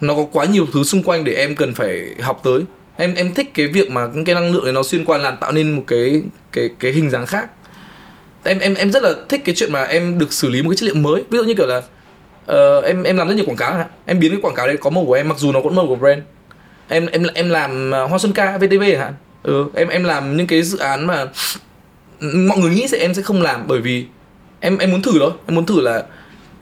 nó 0.00 0.14
có 0.14 0.26
quá 0.32 0.44
nhiều 0.44 0.66
thứ 0.72 0.82
xung 0.82 1.02
quanh 1.02 1.24
để 1.24 1.34
em 1.34 1.56
cần 1.56 1.74
phải 1.74 2.14
học 2.20 2.40
tới. 2.44 2.60
Em 2.96 3.14
em 3.14 3.34
thích 3.34 3.54
cái 3.54 3.66
việc 3.66 3.90
mà 3.90 4.08
cái 4.26 4.34
năng 4.34 4.52
lượng 4.52 4.64
này 4.64 4.72
nó 4.72 4.82
xuyên 4.82 5.04
qua 5.04 5.18
làm 5.18 5.36
tạo 5.36 5.52
nên 5.52 5.72
một 5.72 5.82
cái 5.86 6.22
cái 6.52 6.70
cái 6.78 6.92
hình 6.92 7.10
dáng 7.10 7.26
khác. 7.26 7.50
Em 8.44 8.58
em 8.58 8.74
em 8.74 8.92
rất 8.92 9.02
là 9.02 9.14
thích 9.28 9.42
cái 9.44 9.54
chuyện 9.54 9.72
mà 9.72 9.84
em 9.84 10.18
được 10.18 10.32
xử 10.32 10.48
lý 10.48 10.62
một 10.62 10.70
cái 10.70 10.76
chất 10.76 10.86
liệu 10.86 10.94
mới. 10.94 11.24
Ví 11.30 11.38
dụ 11.38 11.44
như 11.44 11.54
kiểu 11.54 11.66
là 11.66 11.76
uh, 11.78 12.84
em 12.84 13.02
em 13.02 13.16
làm 13.16 13.28
rất 13.28 13.34
nhiều 13.34 13.44
quảng 13.44 13.56
cáo 13.56 13.84
em 14.06 14.20
biến 14.20 14.30
cái 14.30 14.40
quảng 14.42 14.54
cáo 14.54 14.66
đấy 14.66 14.76
có 14.80 14.90
màu 14.90 15.04
của 15.04 15.14
em 15.14 15.28
mặc 15.28 15.38
dù 15.38 15.52
nó 15.52 15.60
cũng 15.60 15.74
màu 15.74 15.86
của 15.86 15.96
brand. 15.96 16.22
Em 16.88 17.06
em 17.06 17.22
em 17.34 17.50
làm 17.50 17.90
ờ, 17.90 18.06
hoa 18.06 18.18
xuân 18.18 18.32
ca 18.32 18.58
vtv 18.58 18.82
hả? 18.98 19.12
Ừ, 19.42 19.64
em 19.74 19.88
em 19.88 20.04
làm 20.04 20.36
những 20.36 20.46
cái 20.46 20.62
dự 20.62 20.78
án 20.78 21.06
mà 21.06 21.26
mọi 22.20 22.58
người 22.58 22.70
nghĩ 22.70 22.88
sẽ 22.88 22.98
em 22.98 23.14
sẽ 23.14 23.22
không 23.22 23.42
làm 23.42 23.66
bởi 23.66 23.80
vì 23.80 24.06
em 24.60 24.78
em 24.78 24.90
muốn 24.90 25.02
thử 25.02 25.12
thôi. 25.18 25.30
Em 25.46 25.54
muốn 25.54 25.66
thử 25.66 25.80
là 25.80 26.04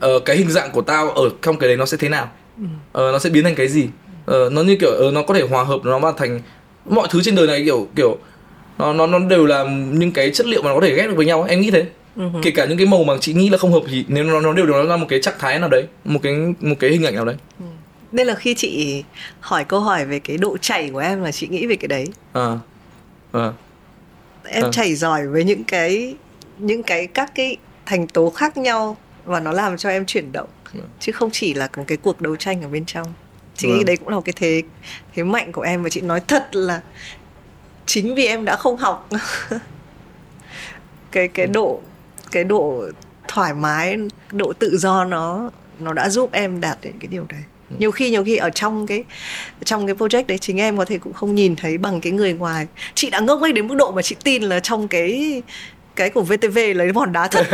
uh, 0.05 0.25
cái 0.25 0.37
hình 0.37 0.49
dạng 0.49 0.71
của 0.71 0.81
tao 0.81 1.09
ở 1.09 1.29
trong 1.41 1.57
cái 1.57 1.67
đấy 1.67 1.77
nó 1.77 1.85
sẽ 1.85 1.97
thế 1.97 2.09
nào. 2.09 2.29
Uh, 2.61 2.67
nó 2.93 3.19
sẽ 3.19 3.29
biến 3.29 3.43
thành 3.43 3.55
cái 3.55 3.67
gì. 3.67 3.83
Uh, 3.83 4.51
nó 4.51 4.61
như 4.61 4.77
kiểu 4.79 4.91
uh, 5.07 5.13
nó 5.13 5.23
có 5.23 5.33
thể 5.33 5.41
hòa 5.41 5.63
hợp 5.63 5.79
nó 5.83 5.99
vào 5.99 6.13
thành 6.13 6.39
mọi 6.85 7.07
thứ 7.11 7.21
trên 7.23 7.35
đời 7.35 7.47
này 7.47 7.63
kiểu 7.65 7.87
kiểu 7.95 8.17
nó 8.77 8.93
nó 8.93 9.07
nó 9.07 9.19
đều 9.19 9.45
là 9.45 9.63
những 9.91 10.11
cái 10.11 10.31
chất 10.31 10.47
liệu 10.47 10.61
mà 10.61 10.69
nó 10.69 10.75
có 10.75 10.81
thể 10.81 10.95
ghép 10.95 11.09
được 11.09 11.15
với 11.17 11.25
nhau 11.25 11.45
em 11.49 11.61
nghĩ 11.61 11.71
thế. 11.71 11.85
Uh-huh. 12.17 12.41
kể 12.41 12.51
cả 12.51 12.65
những 12.65 12.77
cái 12.77 12.87
màu 12.87 13.03
mà 13.03 13.13
chị 13.21 13.33
nghĩ 13.33 13.49
là 13.49 13.57
không 13.57 13.73
hợp 13.73 13.81
thì 13.87 14.05
nếu 14.07 14.23
nó 14.23 14.39
nó 14.39 14.53
đều 14.53 14.65
nó 14.65 14.85
ra 14.85 14.97
một 14.97 15.05
cái 15.09 15.21
trạng 15.21 15.33
thái 15.39 15.59
nào 15.59 15.69
đấy 15.69 15.83
một 16.05 16.19
cái 16.23 16.33
một 16.59 16.75
cái 16.79 16.89
hình 16.89 17.03
ảnh 17.03 17.15
nào 17.15 17.25
đấy. 17.25 17.35
Uh 17.63 17.69
nên 18.11 18.27
là 18.27 18.35
khi 18.35 18.53
chị 18.53 19.03
hỏi 19.39 19.63
câu 19.63 19.79
hỏi 19.79 20.05
về 20.05 20.19
cái 20.19 20.37
độ 20.37 20.57
chảy 20.57 20.89
của 20.89 20.99
em 20.99 21.23
là 21.23 21.31
chị 21.31 21.47
nghĩ 21.47 21.67
về 21.67 21.75
cái 21.75 21.87
đấy. 21.87 22.07
À, 22.33 22.57
à. 23.31 23.51
Em 24.49 24.63
à. 24.63 24.69
chảy 24.71 24.95
giỏi 24.95 25.27
với 25.27 25.43
những 25.43 25.63
cái 25.63 26.15
những 26.57 26.83
cái 26.83 27.07
các 27.07 27.31
cái 27.35 27.57
thành 27.85 28.07
tố 28.07 28.29
khác 28.29 28.57
nhau 28.57 28.97
và 29.25 29.39
nó 29.39 29.51
làm 29.51 29.77
cho 29.77 29.89
em 29.89 30.05
chuyển 30.05 30.31
động 30.31 30.49
à. 30.73 30.85
chứ 30.99 31.11
không 31.11 31.29
chỉ 31.31 31.53
là 31.53 31.67
cái 31.67 31.97
cuộc 31.97 32.21
đấu 32.21 32.35
tranh 32.35 32.61
ở 32.61 32.67
bên 32.67 32.85
trong 32.85 33.13
chị 33.55 33.67
nghĩ 33.67 33.73
vâng. 33.73 33.85
đấy 33.85 33.97
cũng 33.97 34.07
là 34.07 34.15
một 34.15 34.25
cái 34.25 34.33
thế 34.35 34.61
thế 35.13 35.23
mạnh 35.23 35.51
của 35.51 35.61
em 35.61 35.83
và 35.83 35.89
chị 35.89 36.01
nói 36.01 36.21
thật 36.27 36.55
là 36.55 36.81
chính 37.85 38.15
vì 38.15 38.25
em 38.25 38.45
đã 38.45 38.55
không 38.55 38.77
học 38.77 39.09
cái 41.11 41.27
cái 41.27 41.47
độ 41.47 41.81
cái 42.31 42.43
độ 42.43 42.83
thoải 43.27 43.53
mái 43.53 43.97
độ 44.31 44.53
tự 44.59 44.77
do 44.77 45.05
nó 45.05 45.49
nó 45.79 45.93
đã 45.93 46.09
giúp 46.09 46.31
em 46.31 46.61
đạt 46.61 46.77
đến 46.81 46.93
cái 46.99 47.07
điều 47.07 47.25
đấy 47.29 47.41
nhiều 47.77 47.91
khi 47.91 48.09
nhiều 48.09 48.23
khi 48.23 48.37
ở 48.37 48.49
trong 48.49 48.87
cái 48.87 49.03
trong 49.65 49.87
cái 49.87 49.95
project 49.95 50.23
đấy 50.27 50.37
chính 50.37 50.57
em 50.57 50.77
có 50.77 50.85
thể 50.85 50.97
cũng 50.97 51.13
không 51.13 51.35
nhìn 51.35 51.55
thấy 51.55 51.77
bằng 51.77 52.01
cái 52.01 52.11
người 52.11 52.33
ngoài. 52.33 52.67
Chị 52.95 53.09
đã 53.09 53.19
ngốc 53.19 53.41
nghếch 53.41 53.53
đến 53.53 53.67
mức 53.67 53.75
độ 53.75 53.91
mà 53.91 54.01
chị 54.01 54.15
tin 54.23 54.43
là 54.43 54.59
trong 54.59 54.87
cái 54.87 55.41
cái 55.95 56.09
của 56.09 56.21
VTV 56.21 56.59
lấy 56.75 56.91
hòn 56.95 57.13
đá 57.13 57.27
thật. 57.27 57.47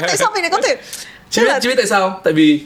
Tại 0.00 0.16
sao 0.16 0.30
mình 0.34 0.42
lại 0.42 0.50
có 0.50 0.60
thể? 0.62 0.76
Chị 1.30 1.42
biết, 1.42 1.48
là... 1.48 1.60
chị 1.60 1.68
biết 1.68 1.74
tại 1.76 1.86
sao 1.86 2.20
tại 2.24 2.32
vì 2.32 2.60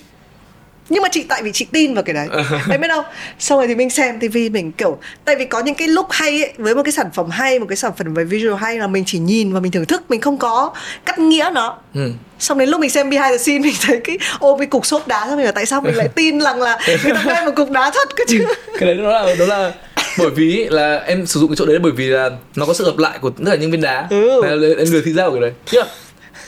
nhưng 0.93 1.03
mà 1.03 1.09
chị 1.13 1.25
tại 1.29 1.43
vì 1.43 1.53
chị 1.53 1.67
tin 1.73 1.95
vào 1.95 2.03
cái 2.03 2.15
đấy. 2.15 2.29
Em 2.71 2.81
biết 2.81 2.89
đâu. 2.89 3.03
Sau 3.39 3.59
rồi 3.59 3.67
thì 3.67 3.75
mình 3.75 3.91
xem 3.91 4.19
tivi 4.21 4.49
mình 4.49 4.73
kiểu 4.73 4.99
tại 5.25 5.37
vì 5.37 5.45
có 5.45 5.61
những 5.61 5.75
cái 5.75 5.89
lúc 5.89 6.07
hay 6.11 6.43
ấy, 6.43 6.53
với 6.59 6.75
một 6.75 6.83
cái 6.85 6.93
sản 6.93 7.07
phẩm 7.15 7.31
hay 7.31 7.59
một 7.59 7.67
cái 7.69 7.77
sản 7.77 7.93
phẩm 7.99 8.15
về 8.15 8.25
visual 8.25 8.55
hay 8.55 8.79
là 8.79 8.87
mình 8.87 9.05
chỉ 9.07 9.19
nhìn 9.19 9.53
và 9.53 9.61
mình 9.61 9.73
thưởng 9.73 9.85
thức 9.85 10.03
mình 10.09 10.21
không 10.21 10.39
có 10.39 10.73
cắt 11.07 11.19
nghĩa 11.19 11.51
nó. 11.55 11.79
Ừ. 11.95 12.11
xong 12.39 12.59
đến 12.59 12.69
lúc 12.69 12.81
mình 12.81 12.91
xem 12.91 13.11
behind 13.11 13.31
the 13.31 13.39
scene 13.39 13.59
mình 13.59 13.75
thấy 13.87 14.01
cái 14.05 14.19
ô 14.39 14.57
cái 14.57 14.67
cục 14.67 14.87
xốp 14.87 15.09
đá 15.09 15.27
xong 15.27 15.37
mình 15.37 15.47
là 15.47 15.53
tại 15.53 15.67
sao 15.67 15.81
mình 15.81 15.95
lại 15.97 16.09
tin 16.15 16.41
rằng 16.41 16.63
là 16.63 16.79
người 16.87 17.13
ta 17.15 17.23
đem 17.27 17.45
một 17.45 17.53
cục 17.57 17.71
đá 17.71 17.91
thật 17.95 18.09
cơ 18.17 18.25
chứ? 18.29 18.47
Cái 18.79 18.87
đấy 18.87 18.97
đó 18.97 19.11
là 19.11 19.35
đó 19.39 19.45
là 19.47 19.73
bởi 20.19 20.31
vì 20.31 20.67
là 20.71 20.97
em 21.07 21.27
sử 21.27 21.41
dụng 21.41 21.49
cái 21.49 21.57
chỗ 21.57 21.67
đấy 21.67 21.79
bởi 21.79 21.93
vì 21.93 22.07
là 22.07 22.31
nó 22.57 22.67
có 22.67 22.75
sự 22.75 22.85
hợp 22.85 22.99
lại 22.99 23.19
của 23.21 23.31
tất 23.31 23.45
cả 23.47 23.55
những 23.57 23.71
viên 23.71 23.81
đá. 23.81 24.07
Ừ. 24.11 24.43
em 24.79 24.91
người 24.91 25.03
thị 25.05 25.13
giác 25.13 25.25
của 25.27 25.33
cái 25.33 25.41
đấy. 25.41 25.53
Yeah. 25.73 25.87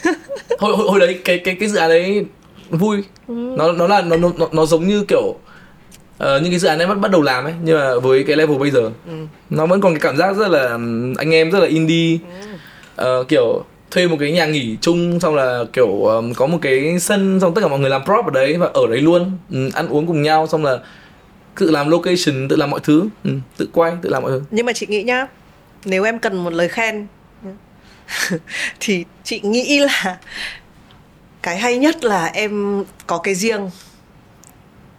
hồi, 0.59 0.75
hồi 0.75 0.87
hồi 0.89 0.99
đấy 0.99 1.19
cái 1.25 1.37
cái 1.37 1.55
cái 1.59 1.69
dự 1.69 1.77
án 1.77 1.89
đấy 1.89 2.25
vui 2.69 3.03
ừ. 3.27 3.33
nó 3.57 3.71
nó 3.71 3.87
là 3.87 4.01
nó 4.01 4.15
nó 4.17 4.47
nó 4.51 4.65
giống 4.65 4.87
như 4.87 5.03
kiểu 5.07 5.23
uh, 5.23 5.37
những 6.19 6.49
cái 6.51 6.59
dự 6.59 6.67
án 6.67 6.79
em 6.79 6.89
bắt 6.89 6.99
bắt 6.99 7.11
đầu 7.11 7.21
làm 7.21 7.43
ấy 7.43 7.53
nhưng 7.63 7.79
mà 7.79 7.99
với 7.99 8.23
cái 8.23 8.35
level 8.35 8.57
bây 8.57 8.71
giờ 8.71 8.91
ừ. 9.07 9.13
nó 9.49 9.65
vẫn 9.65 9.81
còn 9.81 9.93
cái 9.93 9.99
cảm 9.99 10.17
giác 10.17 10.35
rất 10.35 10.47
là 10.47 10.69
anh 11.17 11.33
em 11.33 11.51
rất 11.51 11.59
là 11.59 11.67
indie 11.67 12.17
ừ. 12.95 13.19
uh, 13.21 13.27
kiểu 13.27 13.63
thuê 13.91 14.07
một 14.07 14.17
cái 14.19 14.31
nhà 14.31 14.45
nghỉ 14.45 14.77
chung 14.81 15.19
xong 15.19 15.35
là 15.35 15.63
kiểu 15.73 15.87
um, 15.87 16.33
có 16.33 16.47
một 16.47 16.57
cái 16.61 16.99
sân 16.99 17.39
xong 17.39 17.53
tất 17.53 17.61
cả 17.61 17.67
mọi 17.67 17.79
người 17.79 17.89
làm 17.89 18.05
prop 18.05 18.25
ở 18.25 18.31
đấy 18.33 18.57
và 18.57 18.69
ở 18.73 18.87
đấy 18.89 19.01
luôn 19.01 19.31
um, 19.51 19.69
ăn 19.73 19.87
uống 19.87 20.07
cùng 20.07 20.21
nhau 20.21 20.47
xong 20.47 20.65
là 20.65 20.79
tự 21.59 21.71
làm 21.71 21.89
location 21.89 22.47
tự 22.49 22.55
làm 22.55 22.69
mọi 22.69 22.79
thứ 22.83 23.09
um, 23.23 23.41
tự 23.57 23.67
quay 23.73 23.93
tự 24.01 24.09
làm 24.09 24.23
mọi 24.23 24.31
thứ 24.31 24.41
nhưng 24.51 24.65
mà 24.65 24.73
chị 24.73 24.85
nghĩ 24.89 25.03
nhá 25.03 25.27
nếu 25.85 26.03
em 26.03 26.19
cần 26.19 26.43
một 26.43 26.53
lời 26.53 26.69
khen 26.69 27.07
thì 28.79 29.05
chị 29.23 29.39
nghĩ 29.43 29.79
là 29.79 30.17
cái 31.45 31.57
hay 31.57 31.77
nhất 31.77 32.03
là 32.03 32.25
em 32.25 32.83
có 33.07 33.17
cái 33.17 33.35
riêng 33.35 33.69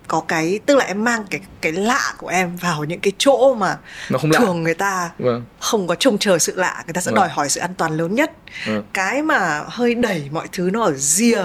có 0.08 0.20
cái 0.20 0.60
tức 0.66 0.76
là 0.76 0.84
em 0.84 1.04
mang 1.04 1.24
cái 1.30 1.40
cái 1.60 1.72
lạ 1.72 2.14
của 2.18 2.28
em 2.28 2.56
vào 2.56 2.84
những 2.84 3.00
cái 3.00 3.12
chỗ 3.18 3.54
mà 3.54 3.78
nó 4.10 4.18
không 4.18 4.32
thường 4.32 4.56
lạ. 4.56 4.62
người 4.62 4.74
ta 4.74 5.10
vâng. 5.18 5.44
không 5.58 5.86
có 5.86 5.94
trông 5.94 6.18
chờ 6.18 6.38
sự 6.38 6.54
lạ 6.56 6.82
người 6.86 6.92
ta 6.92 7.00
sẽ 7.00 7.10
vâng. 7.10 7.14
đòi 7.14 7.28
hỏi 7.28 7.48
sự 7.48 7.60
an 7.60 7.74
toàn 7.74 7.96
lớn 7.96 8.14
nhất 8.14 8.32
vâng. 8.66 8.84
cái 8.92 9.22
mà 9.22 9.64
hơi 9.66 9.94
đẩy 9.94 10.28
mọi 10.30 10.48
thứ 10.52 10.70
nó 10.72 10.82
ở 10.82 10.92
rìa 10.92 11.44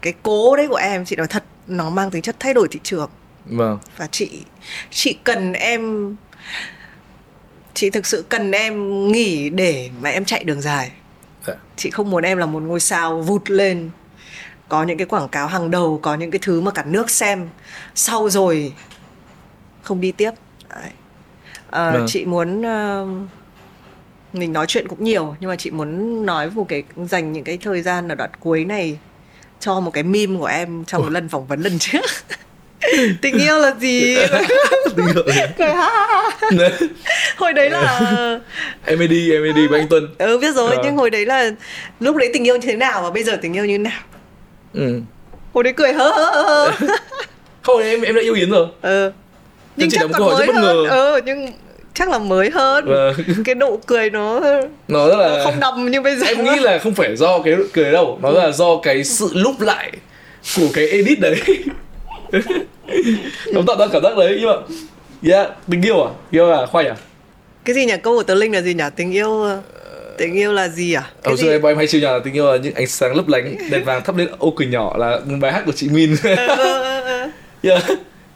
cái 0.00 0.12
cố 0.22 0.56
đấy 0.56 0.68
của 0.68 0.76
em 0.76 1.04
chị 1.04 1.16
nói 1.16 1.26
thật 1.26 1.44
nó 1.66 1.90
mang 1.90 2.10
tính 2.10 2.22
chất 2.22 2.36
thay 2.38 2.54
đổi 2.54 2.68
thị 2.70 2.80
trường 2.82 3.10
vâng. 3.44 3.78
và 3.96 4.08
chị 4.10 4.42
chị 4.90 5.18
cần 5.24 5.52
em 5.52 6.16
chị 7.74 7.90
thực 7.90 8.06
sự 8.06 8.24
cần 8.28 8.50
em 8.52 9.06
nghỉ 9.12 9.50
để 9.50 9.90
mà 10.00 10.10
em 10.10 10.24
chạy 10.24 10.44
đường 10.44 10.60
dài 10.60 10.90
dạ. 11.46 11.54
chị 11.76 11.90
không 11.90 12.10
muốn 12.10 12.24
em 12.24 12.38
là 12.38 12.46
một 12.46 12.62
ngôi 12.62 12.80
sao 12.80 13.20
vụt 13.20 13.50
lên 13.50 13.90
có 14.68 14.82
những 14.82 14.98
cái 14.98 15.06
quảng 15.06 15.28
cáo 15.28 15.46
hàng 15.46 15.70
đầu 15.70 16.00
có 16.02 16.14
những 16.14 16.30
cái 16.30 16.38
thứ 16.42 16.60
mà 16.60 16.70
cả 16.70 16.84
nước 16.86 17.10
xem. 17.10 17.48
Sau 17.94 18.30
rồi 18.30 18.72
không 19.82 20.00
đi 20.00 20.12
tiếp. 20.12 20.30
Đấy. 20.68 20.90
À, 21.70 21.94
chị 22.06 22.24
muốn 22.24 22.60
uh, 22.60 23.08
mình 24.32 24.52
nói 24.52 24.66
chuyện 24.66 24.88
cũng 24.88 25.04
nhiều 25.04 25.36
nhưng 25.40 25.50
mà 25.50 25.56
chị 25.56 25.70
muốn 25.70 26.26
nói 26.26 26.50
một 26.50 26.66
cái 26.68 26.82
dành 26.96 27.32
những 27.32 27.44
cái 27.44 27.58
thời 27.58 27.82
gian 27.82 28.08
ở 28.08 28.14
đoạn 28.14 28.30
cuối 28.40 28.64
này 28.64 28.98
cho 29.60 29.80
một 29.80 29.90
cái 29.90 30.02
meme 30.02 30.38
của 30.38 30.46
em 30.46 30.84
trong 30.84 31.02
một 31.02 31.08
lần 31.08 31.28
phỏng 31.28 31.46
vấn 31.46 31.60
lần 31.60 31.78
trước. 31.78 32.04
Tình 33.22 33.38
yêu 33.38 33.58
là 33.58 33.74
gì? 33.80 34.16
Cười 35.58 35.68
ha 35.68 35.90
hồi 37.36 37.52
đấy 37.52 37.70
là 37.70 38.00
em 38.84 38.98
đi 38.98 39.32
em 39.32 39.54
đi 39.54 39.66
của 39.68 39.74
anh 39.74 39.88
tuân. 39.88 40.08
Ừ 40.18 40.38
biết 40.38 40.54
rồi 40.54 40.76
à. 40.76 40.82
nhưng 40.84 40.96
hồi 40.96 41.10
đấy 41.10 41.26
là 41.26 41.50
lúc 42.00 42.16
đấy 42.16 42.30
tình 42.32 42.46
yêu 42.46 42.56
như 42.56 42.66
thế 42.66 42.76
nào 42.76 43.02
và 43.02 43.10
bây 43.10 43.24
giờ 43.24 43.38
tình 43.42 43.56
yêu 43.56 43.64
như 43.64 43.74
thế 43.74 43.78
nào 43.78 44.00
ừ. 44.74 45.00
hồi 45.54 45.64
đấy 45.64 45.72
cười 45.76 45.92
hớ 45.92 46.10
hớ 46.10 46.42
hớ 46.42 46.70
không 47.62 47.82
em 47.82 48.02
em 48.02 48.14
đã 48.14 48.22
yêu 48.22 48.34
yến 48.34 48.50
rồi. 48.50 48.66
Ừ. 48.82 49.12
Nhưng 49.76 49.90
chắc 49.90 50.10
còn 50.12 50.28
mới 50.28 50.46
hơn. 50.54 50.86
ừ 50.86 51.20
nhưng 51.24 51.52
chắc 51.94 52.08
là 52.08 52.18
mới 52.18 52.50
hơn. 52.50 52.86
Ừ. 52.86 53.12
cái 53.44 53.54
độ 53.54 53.78
cười 53.86 54.10
nó 54.10 54.40
nó 54.88 55.08
rất 55.08 55.16
là 55.16 55.28
nó 55.28 55.44
không 55.44 55.60
đầm 55.60 55.90
như 55.90 56.00
bây 56.00 56.16
giờ. 56.16 56.26
Em 56.26 56.44
nghĩ 56.44 56.58
là 56.60 56.78
không 56.78 56.94
phải 56.94 57.16
do 57.16 57.38
cái 57.38 57.54
cười 57.72 57.92
đâu. 57.92 58.18
Nó 58.22 58.30
là 58.30 58.50
do 58.50 58.76
cái 58.82 59.04
sự 59.04 59.30
lúc 59.32 59.60
lại 59.60 59.92
của 60.56 60.68
cái 60.74 60.88
edit 60.88 61.20
đấy. 61.20 61.40
Nó 63.52 63.60
tạo 63.66 63.76
ra 63.78 63.86
cảm 63.92 64.02
giác 64.02 64.16
đấy. 64.16 64.36
Nhưng 64.40 64.50
mà 64.50 64.54
yeah 65.32 65.50
tình 65.70 65.82
yêu 65.82 66.04
à? 66.04 66.10
Yêu 66.30 66.52
à? 66.52 66.66
Khoai 66.66 66.86
à? 66.86 66.96
Cái 67.64 67.74
gì 67.74 67.86
nhỉ? 67.86 67.94
Câu 68.02 68.16
của 68.16 68.22
tớ 68.22 68.34
linh 68.34 68.52
là 68.54 68.60
gì 68.60 68.74
nhỉ? 68.74 68.84
Tình 68.96 69.12
yêu 69.12 69.46
tình 70.18 70.34
yêu 70.34 70.52
là 70.52 70.68
gì 70.68 70.92
à 70.92 71.02
cái 71.22 71.30
hồi 71.30 71.38
xưa 71.38 71.52
em, 71.52 71.62
em 71.62 71.76
hay 71.76 71.86
chiều 71.86 72.00
nhà 72.00 72.18
tình 72.24 72.34
yêu 72.34 72.46
là 72.52 72.56
những 72.56 72.74
ánh 72.74 72.86
sáng 72.86 73.16
lấp 73.16 73.28
lánh 73.28 73.56
đèn 73.70 73.84
vàng 73.84 74.04
thắp 74.04 74.16
lên 74.16 74.28
ô 74.38 74.52
cười 74.56 74.66
nhỏ 74.66 74.96
là 74.96 75.20
bài 75.40 75.52
hát 75.52 75.62
của 75.66 75.72
chị 75.72 75.88
Min 75.88 76.16
yeah. 76.24 76.38
Ờ, 76.38 76.56
ờ, 76.56 77.00
ờ, 77.00 77.30
yeah. 77.62 77.82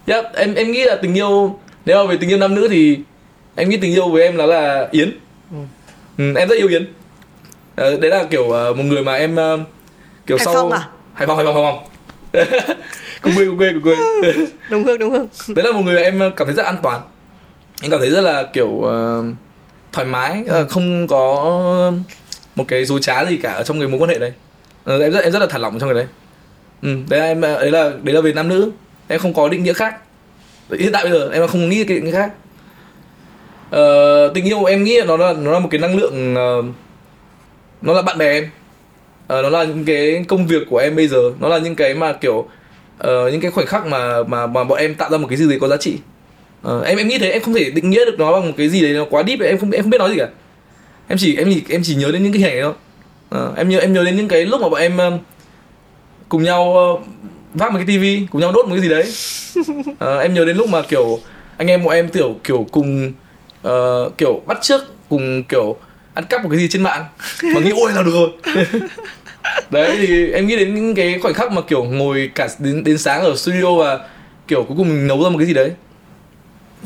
yeah. 0.06 0.24
em 0.34 0.54
em 0.54 0.72
nghĩ 0.72 0.84
là 0.84 0.96
tình 1.02 1.14
yêu 1.14 1.58
nếu 1.84 2.04
mà 2.04 2.10
về 2.10 2.16
tình 2.20 2.30
yêu 2.30 2.38
nam 2.38 2.54
nữ 2.54 2.68
thì 2.70 2.98
em 3.56 3.68
nghĩ 3.68 3.76
tình 3.76 3.92
yêu 3.92 4.08
với 4.08 4.22
em 4.22 4.36
là 4.36 4.46
là 4.46 4.88
Yến 4.90 5.18
ừ. 5.50 5.56
Ừ, 6.18 6.34
em 6.36 6.48
rất 6.48 6.58
yêu 6.58 6.68
Yến 6.68 6.92
đấy 7.76 8.10
là 8.10 8.24
kiểu 8.24 8.48
một 8.48 8.82
người 8.82 9.02
mà 9.02 9.14
em 9.14 9.36
kiểu 10.26 10.36
Hải 10.36 10.44
sau 10.44 10.54
Phong 10.54 10.72
à? 10.72 10.88
Hải 11.14 11.26
Phong 11.26 11.36
Hải 11.36 11.46
Phong 11.46 11.54
Hải 11.54 11.64
Phong 11.64 11.88
cùng 13.22 13.32
quê 13.36 13.46
cùng 13.46 13.58
quê 13.58 13.72
cùng 13.72 13.82
quê 13.82 13.96
đúng 14.70 14.84
hương 14.84 14.98
đúng 14.98 15.10
hương 15.10 15.28
đấy 15.48 15.64
là 15.64 15.72
một 15.72 15.82
người 15.84 16.02
em 16.02 16.20
cảm 16.36 16.46
thấy 16.46 16.54
rất 16.54 16.64
an 16.64 16.76
toàn 16.82 17.00
em 17.82 17.90
cảm 17.90 18.00
thấy 18.00 18.10
rất 18.10 18.20
là 18.20 18.42
kiểu 18.52 18.68
uh, 18.68 19.24
thoải 19.92 20.06
mái 20.06 20.44
uh, 20.62 20.68
không 20.70 21.06
có 21.06 21.92
một 22.56 22.64
cái 22.68 22.84
dối 22.84 23.00
trá 23.02 23.24
gì 23.24 23.36
cả 23.36 23.52
ở 23.52 23.62
trong 23.62 23.78
cái 23.78 23.88
mối 23.88 24.00
quan 24.00 24.10
hệ 24.10 24.18
đấy. 24.18 24.32
Ờ, 24.84 25.00
em 25.02 25.12
rất 25.12 25.24
em 25.24 25.32
rất 25.32 25.38
là 25.38 25.46
thả 25.46 25.58
lỏng 25.58 25.78
trong 25.78 25.88
cái 25.88 25.94
đấy. 25.94 26.06
Ừ, 26.82 26.96
đấy 27.08 27.20
là 27.20 27.26
em 27.26 27.40
đấy 27.40 27.70
là 27.70 27.92
đấy 28.02 28.14
là 28.14 28.20
về 28.20 28.32
nam 28.32 28.48
nữ. 28.48 28.70
Em 29.08 29.20
không 29.20 29.34
có 29.34 29.48
định 29.48 29.62
nghĩa 29.62 29.72
khác. 29.72 29.96
Hiện 30.70 30.92
tại 30.92 31.02
bây 31.02 31.12
giờ 31.12 31.30
em 31.32 31.46
không 31.46 31.68
nghĩ 31.68 31.84
cái 31.84 31.96
định 31.96 32.04
nghĩa 32.04 32.12
khác. 32.12 32.32
Ờ, 33.70 34.28
tình 34.34 34.44
yêu 34.44 34.64
em 34.64 34.84
nghĩ 34.84 35.00
nó 35.06 35.16
là 35.16 35.32
nó 35.32 35.52
là 35.52 35.58
một 35.58 35.68
cái 35.70 35.80
năng 35.80 35.96
lượng 35.96 36.34
uh, 36.34 36.64
nó 37.82 37.92
là 37.92 38.02
bạn 38.02 38.18
bè 38.18 38.32
em. 38.32 38.44
Uh, 38.44 38.50
nó 39.28 39.48
là 39.48 39.64
những 39.64 39.84
cái 39.84 40.24
công 40.28 40.46
việc 40.46 40.62
của 40.70 40.78
em 40.78 40.96
bây 40.96 41.08
giờ. 41.08 41.18
Nó 41.40 41.48
là 41.48 41.58
những 41.58 41.74
cái 41.74 41.94
mà 41.94 42.12
kiểu 42.12 42.34
uh, 42.34 42.48
những 43.04 43.40
cái 43.40 43.50
khoảnh 43.50 43.66
khắc 43.66 43.86
mà 43.86 44.22
mà 44.22 44.46
mà 44.46 44.64
bọn 44.64 44.78
em 44.78 44.94
tạo 44.94 45.10
ra 45.10 45.18
một 45.18 45.26
cái 45.28 45.36
gì 45.36 45.48
đấy 45.48 45.58
có 45.60 45.68
giá 45.68 45.76
trị 45.76 45.98
uh, 46.68 46.84
em 46.84 46.98
em 46.98 47.08
nghĩ 47.08 47.18
thế 47.18 47.30
em 47.30 47.42
không 47.42 47.54
thể 47.54 47.70
định 47.70 47.90
nghĩa 47.90 48.04
được 48.04 48.18
nó 48.18 48.32
bằng 48.32 48.46
một 48.46 48.52
cái 48.56 48.68
gì 48.68 48.82
đấy 48.82 48.92
nó 48.92 49.04
quá 49.10 49.22
deep 49.26 49.40
em 49.40 49.58
không 49.58 49.70
em 49.70 49.82
không 49.82 49.90
biết 49.90 49.98
nói 49.98 50.10
gì 50.10 50.16
cả. 50.18 50.28
Em 51.08 51.18
chỉ 51.18 51.36
em 51.36 51.48
chỉ 51.54 51.62
em 51.68 51.80
chỉ 51.84 51.94
nhớ 51.94 52.10
đến 52.12 52.22
những 52.22 52.32
cái 52.32 52.42
hình 52.42 52.50
ảnh 52.50 52.60
đó 52.62 52.68
uh, 52.68 52.76
ờ, 53.30 53.52
em 53.56 53.68
nhớ 53.68 53.78
em 53.78 53.92
nhớ 53.92 54.04
đến 54.04 54.16
những 54.16 54.28
cái 54.28 54.46
lúc 54.46 54.60
mà 54.60 54.68
bọn 54.68 54.80
em 54.80 54.96
uh, 54.96 55.20
cùng 56.28 56.42
nhau 56.42 56.76
uh, 56.94 57.06
vác 57.54 57.72
một 57.72 57.78
cái 57.78 57.86
tivi 57.86 58.26
cùng 58.30 58.40
nhau 58.40 58.52
đốt 58.52 58.66
một 58.66 58.74
cái 58.74 58.80
gì 58.80 58.88
đấy. 58.88 59.04
Uh, 59.90 60.22
em 60.22 60.34
nhớ 60.34 60.44
đến 60.44 60.56
lúc 60.56 60.68
mà 60.68 60.82
kiểu 60.82 61.18
anh 61.56 61.68
em 61.68 61.84
bọn 61.84 61.94
em 61.94 62.08
kiểu 62.08 62.36
kiểu 62.44 62.66
cùng 62.72 63.12
uh, 63.68 64.18
kiểu 64.18 64.40
bắt 64.46 64.58
trước 64.62 64.82
cùng 65.08 65.42
kiểu 65.44 65.76
ăn 66.14 66.24
cắp 66.24 66.42
một 66.42 66.48
cái 66.50 66.58
gì 66.58 66.68
trên 66.68 66.82
mạng. 66.82 67.04
Mà 67.42 67.60
nghĩ 67.60 67.70
ôi 67.76 67.92
là 67.94 68.02
được 68.02 68.12
rồi. 68.12 68.30
Đấy 69.70 69.96
thì 70.00 70.30
em 70.32 70.46
nghĩ 70.46 70.56
đến 70.56 70.74
những 70.74 70.94
cái 70.94 71.18
khoảnh 71.22 71.34
khắc 71.34 71.52
mà 71.52 71.62
kiểu 71.62 71.84
ngồi 71.84 72.30
cả 72.34 72.48
đến 72.58 72.84
đến 72.84 72.98
sáng 72.98 73.22
ở 73.22 73.36
studio 73.36 73.74
và 73.74 73.98
kiểu 74.48 74.62
cuối 74.62 74.76
cùng 74.76 74.88
mình 74.88 75.06
nấu 75.06 75.22
ra 75.22 75.28
một 75.30 75.38
cái 75.38 75.46
gì 75.46 75.54
đấy 75.54 75.70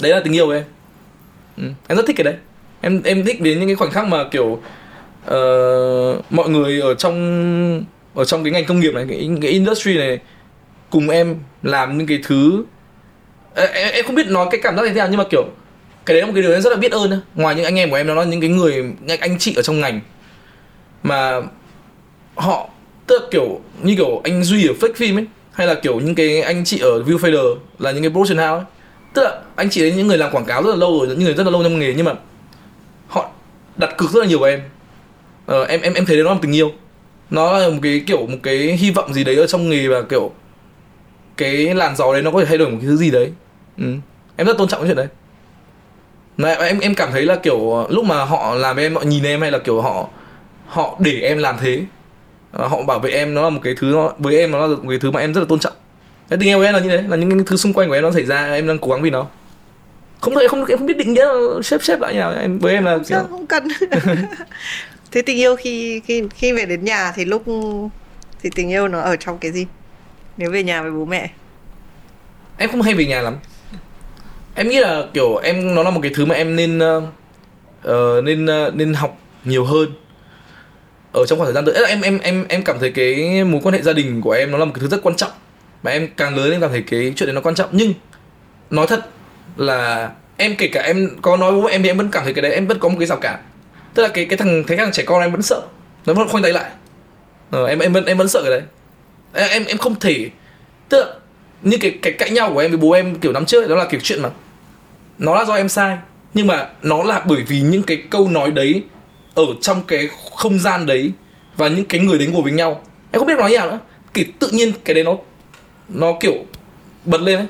đấy 0.01 0.13
là 0.13 0.21
tình 0.21 0.33
yêu 0.33 0.47
của 0.47 0.53
em. 0.53 0.65
Ừ. 1.57 1.63
em 1.89 1.97
rất 1.97 2.07
thích 2.07 2.17
cái 2.17 2.25
đấy. 2.25 2.35
Em 2.81 3.03
em 3.03 3.25
thích 3.25 3.41
đến 3.41 3.59
những 3.59 3.69
cái 3.69 3.77
khoảnh 3.77 3.91
khắc 3.91 4.07
mà 4.07 4.25
kiểu 4.31 4.45
uh, 4.45 6.33
mọi 6.33 6.49
người 6.49 6.81
ở 6.81 6.95
trong 6.95 7.85
ở 8.15 8.25
trong 8.25 8.45
cái 8.45 8.53
ngành 8.53 8.65
công 8.65 8.81
nghiệp 8.81 8.95
này 8.95 9.07
cái, 9.09 9.31
cái 9.43 9.51
industry 9.51 9.99
này 9.99 10.19
cùng 10.91 11.11
em 11.11 11.37
làm 11.63 11.99
những 11.99 12.07
cái 12.07 12.19
thứ. 12.25 12.65
Em, 13.55 13.93
em 13.93 14.05
không 14.05 14.15
biết 14.15 14.27
nói 14.27 14.47
cái 14.51 14.61
cảm 14.63 14.77
giác 14.77 14.83
như 14.83 14.89
thế 14.89 14.95
nào 14.95 15.09
nhưng 15.11 15.19
mà 15.19 15.25
kiểu 15.31 15.45
cái 16.07 16.15
đấy 16.15 16.21
là 16.21 16.27
một 16.27 16.33
cái 16.35 16.43
điều 16.43 16.53
em 16.53 16.63
rất 16.63 16.71
là 16.71 16.77
biết 16.77 16.93
ơn 16.93 17.21
ngoài 17.35 17.55
những 17.55 17.65
anh 17.65 17.79
em 17.79 17.91
của 17.91 17.97
em 17.97 18.07
nó 18.07 18.15
là 18.15 18.25
những 18.25 18.41
cái 18.41 18.51
người 18.51 18.75
những 19.01 19.21
anh 19.21 19.39
chị 19.39 19.55
ở 19.57 19.63
trong 19.63 19.81
ngành. 19.81 20.01
Mà 21.03 21.41
họ 22.35 22.69
tức 23.07 23.23
là 23.23 23.29
kiểu 23.31 23.61
như 23.83 23.95
kiểu 23.97 24.21
anh 24.25 24.45
duy 24.45 24.67
ở 24.67 24.75
fake 24.81 24.95
phim 24.97 25.19
ấy 25.19 25.27
hay 25.53 25.67
là 25.67 25.75
kiểu 25.75 26.01
những 26.01 26.15
cái 26.15 26.41
anh 26.41 26.65
chị 26.65 26.79
ở 26.79 27.03
viewfinder 27.03 27.57
là 27.79 27.91
những 27.91 28.03
cái 28.03 28.11
production 28.11 28.39
house 28.39 28.65
ấy 28.65 28.76
tức 29.17 29.23
là 29.23 29.41
anh 29.57 29.71
chị 29.71 29.83
ấy 29.83 29.93
những 29.93 30.07
người 30.07 30.19
làm 30.19 30.31
quảng 30.31 30.45
cáo 30.45 30.63
rất 30.63 30.71
là 30.71 30.77
lâu 30.77 30.99
rồi 30.99 31.09
những 31.09 31.25
người 31.25 31.35
rất 31.35 31.45
là 31.45 31.51
lâu 31.51 31.63
trong 31.63 31.79
nghề 31.79 31.95
nhưng 31.95 32.07
mà 32.07 32.13
họ 33.09 33.31
đặt 33.77 33.99
cực 33.99 34.11
rất 34.11 34.21
là 34.21 34.27
nhiều 34.27 34.39
vào 34.39 34.51
em. 34.51 34.61
Ờ, 35.47 35.65
em 35.65 35.81
em 35.81 35.95
em 35.95 36.07
thấy 36.07 36.17
đấy 36.17 36.25
nó 36.25 36.31
là 36.31 36.39
tình 36.43 36.55
yêu. 36.55 36.73
Nó 37.31 37.59
là 37.59 37.69
một 37.69 37.79
cái 37.83 38.03
kiểu 38.07 38.27
một 38.27 38.37
cái 38.43 38.57
hy 38.57 38.91
vọng 38.91 39.15
gì 39.15 39.25
đấy 39.25 39.37
ở 39.37 39.47
trong 39.47 39.71
nghề 39.71 39.89
và 39.89 40.03
kiểu 40.03 40.31
cái 41.37 41.75
làn 41.75 41.97
gió 41.97 42.13
đấy 42.13 42.23
nó 42.23 42.31
có 42.31 42.41
thể 42.41 42.47
thay 42.47 42.59
đổi 42.59 42.71
một 42.71 42.77
cái 42.81 42.87
thứ 42.87 42.97
gì 42.97 43.11
đấy. 43.11 43.31
Ừ. 43.79 43.85
em 44.37 44.47
rất 44.47 44.59
tôn 44.59 44.69
trọng 44.69 44.81
cái 44.81 44.89
chuyện 44.89 44.97
đấy. 44.97 45.09
Mà 46.37 46.53
em 46.53 46.79
em 46.79 46.95
cảm 46.95 47.13
thấy 47.13 47.23
là 47.23 47.37
kiểu 47.37 47.71
ờ, 47.71 47.87
lúc 47.91 48.05
mà 48.05 48.25
họ 48.25 48.55
làm 48.55 48.77
với 48.77 48.85
em 48.85 48.95
họ 48.95 49.03
nhìn 49.03 49.25
em 49.25 49.41
hay 49.41 49.51
là 49.51 49.59
kiểu 49.59 49.81
họ 49.83 50.09
họ 50.67 50.97
để 50.99 51.21
em 51.21 51.39
làm 51.39 51.57
thế 51.61 51.83
ờ, 52.53 52.67
họ 52.67 52.83
bảo 52.83 52.99
vệ 52.99 53.11
em 53.11 53.35
nó 53.35 53.43
là 53.43 53.51
một 53.51 53.61
cái 53.65 53.75
thứ 53.79 53.87
nó 53.87 54.13
với 54.19 54.39
em 54.39 54.51
nó 54.51 54.67
là 54.67 54.77
một 54.77 54.89
cái 54.89 54.99
thứ 54.99 55.11
mà 55.11 55.21
em 55.21 55.35
rất 55.35 55.41
là 55.41 55.47
tôn 55.49 55.59
trọng 55.59 55.73
cái 56.29 56.39
tình 56.39 56.49
yêu 56.49 56.59
của 56.59 56.65
em 56.65 56.75
là 56.75 56.81
như 56.81 56.89
thế 56.89 57.03
là 57.09 57.17
những 57.17 57.31
cái 57.31 57.39
thứ 57.47 57.57
xung 57.57 57.73
quanh 57.73 57.89
của 57.89 57.95
em 57.95 58.03
nó 58.03 58.13
xảy 58.13 58.25
ra 58.25 58.53
em 58.53 58.67
đang 58.67 58.79
cố 58.79 58.91
gắng 58.91 59.03
vì 59.03 59.11
nó. 59.11 59.27
Không 60.21 60.35
thể 60.35 60.49
không 60.49 60.65
em 60.65 60.79
không 60.79 60.87
biết 60.87 60.97
định 60.97 61.15
nghĩa 61.15 61.27
xếp 61.65 61.83
xếp 61.83 62.01
lại 62.01 62.15
như 62.15 62.21
nào 62.21 62.33
em 62.33 62.59
với 62.59 62.75
em 62.75 62.85
là 62.85 62.99
kiểu... 63.09 63.19
không 63.31 63.47
cần. 63.47 63.69
Thế 65.13 65.23
tình 65.23 65.37
yêu 65.37 65.57
khi 65.57 66.01
khi 66.01 66.23
khi 66.35 66.53
về 66.53 66.67
đến 66.67 66.85
nhà 66.85 67.13
thì 67.17 67.25
lúc 67.25 67.43
thì 68.43 68.51
tình 68.55 68.71
yêu 68.71 68.89
nó 68.89 69.01
ở 69.01 69.17
trong 69.17 69.39
cái 69.39 69.53
gì? 69.53 69.67
Nếu 70.37 70.51
về 70.51 70.63
nhà 70.63 70.83
với 70.83 70.91
bố 70.91 71.05
mẹ. 71.05 71.31
Em 72.59 72.71
không 72.71 72.83
hay 72.83 72.95
về 72.95 73.07
nhà 73.07 73.23
lắm. 73.23 73.37
Em 74.55 74.69
nghĩ 74.69 74.81
là 74.81 75.07
kiểu 75.15 75.37
em 75.37 75.75
nó 75.75 75.83
là 75.83 75.91
một 75.91 76.01
cái 76.03 76.13
thứ 76.15 76.25
mà 76.25 76.35
em 76.35 76.57
nên 76.57 76.79
uh, 76.79 78.25
nên 78.25 78.45
uh, 78.45 78.75
nên 78.75 78.95
học 78.95 79.19
nhiều 79.45 79.65
hơn. 79.65 79.93
Ở 81.13 81.27
trong 81.27 81.39
khoảng 81.39 81.47
thời 81.47 81.55
gian 81.55 81.65
tới. 81.65 81.87
Em 81.89 82.01
em 82.01 82.19
em 82.19 82.45
em 82.49 82.63
cảm 82.63 82.79
thấy 82.81 82.93
cái 82.93 83.45
mối 83.45 83.61
quan 83.65 83.75
hệ 83.75 83.83
gia 83.83 83.93
đình 83.93 84.21
của 84.21 84.33
em 84.33 84.51
nó 84.51 84.59
là 84.59 84.65
một 84.65 84.73
cái 84.75 84.81
thứ 84.81 84.89
rất 84.89 85.01
quan 85.03 85.17
trọng 85.17 85.31
mà 85.83 85.91
em 85.91 86.09
càng 86.17 86.37
lớn 86.37 86.53
em 86.53 86.61
cảm 86.61 86.71
thấy 86.71 86.83
cái 86.83 87.13
chuyện 87.17 87.27
đấy 87.27 87.35
nó 87.35 87.41
quan 87.41 87.55
trọng. 87.55 87.69
Nhưng 87.73 87.95
nói 88.71 88.87
thật 88.87 89.09
là 89.57 90.11
em 90.37 90.57
kể 90.59 90.69
cả 90.69 90.83
em 90.83 91.11
có 91.23 91.37
nói 91.37 91.53
với 91.53 91.73
em 91.73 91.83
thì 91.83 91.91
em 91.91 91.97
vẫn 91.97 92.09
cảm 92.13 92.25
thấy 92.25 92.35
cái 92.35 92.43
đấy 92.43 92.53
em 92.53 92.67
vẫn 92.67 92.79
có 92.79 92.89
một 92.89 92.97
cái 92.99 93.07
rào 93.07 93.19
cản. 93.19 93.37
Tức 93.95 94.03
là 94.03 94.09
cái 94.09 94.25
cái 94.25 94.37
thằng 94.37 94.65
thấy 94.67 94.77
thằng 94.77 94.93
trẻ 94.93 95.03
con 95.07 95.21
em 95.21 95.33
vẫn 95.33 95.43
sợ. 95.43 95.63
Nó 96.07 96.15
vẫn 96.15 96.29
khoanh 96.29 96.43
tay 96.43 96.53
lại. 96.53 96.71
Ờ, 97.51 97.67
em 97.67 97.79
em 97.79 97.93
vẫn 97.93 98.05
em 98.05 98.19
vẫn 98.19 98.29
sợ 98.29 98.43
cái 98.43 98.51
đấy. 98.51 98.63
Em 99.51 99.65
em 99.65 99.79
không 99.79 100.01
thể 100.01 100.31
tức 100.89 101.05
là 101.05 101.13
như 101.63 101.77
cái 101.81 101.99
cái 102.03 102.13
cãi 102.13 102.31
nhau 102.31 102.51
của 102.55 102.59
em 102.59 102.71
với 102.71 102.79
bố 102.79 102.91
em 102.91 103.15
kiểu 103.19 103.33
năm 103.33 103.47
trước 103.47 103.69
đó 103.69 103.77
là 103.77 103.85
kiểu 103.85 104.01
chuyện 104.03 104.23
mà 104.23 104.31
nó 105.19 105.35
là 105.35 105.45
do 105.45 105.55
em 105.55 105.69
sai. 105.69 105.99
Nhưng 106.35 106.47
mà 106.47 106.69
nó 106.83 107.03
là 107.03 107.23
bởi 107.27 107.43
vì 107.43 107.61
những 107.61 107.83
cái 107.83 108.03
câu 108.11 108.29
nói 108.29 108.51
đấy 108.51 108.83
ở 109.35 109.45
trong 109.61 109.83
cái 109.85 110.09
không 110.37 110.59
gian 110.59 110.87
đấy 110.87 111.13
và 111.57 111.69
những 111.69 111.85
cái 111.85 112.01
người 112.01 112.19
đấy 112.19 112.29
ngồi 112.29 112.43
với 112.43 112.53
nhau. 112.53 112.83
Em 113.13 113.19
không 113.19 113.29
biết 113.29 113.39
nói 113.39 113.51
như 113.51 113.57
nào 113.57 113.71
nữa. 113.71 113.79
Kiểu 114.15 114.25
tự 114.39 114.49
nhiên 114.53 114.73
cái 114.85 114.95
đấy 114.95 115.05
nó 115.05 115.17
nó 115.89 116.13
kiểu 116.21 116.35
bật 117.05 117.21
lên 117.21 117.39
ấy. 117.39 117.47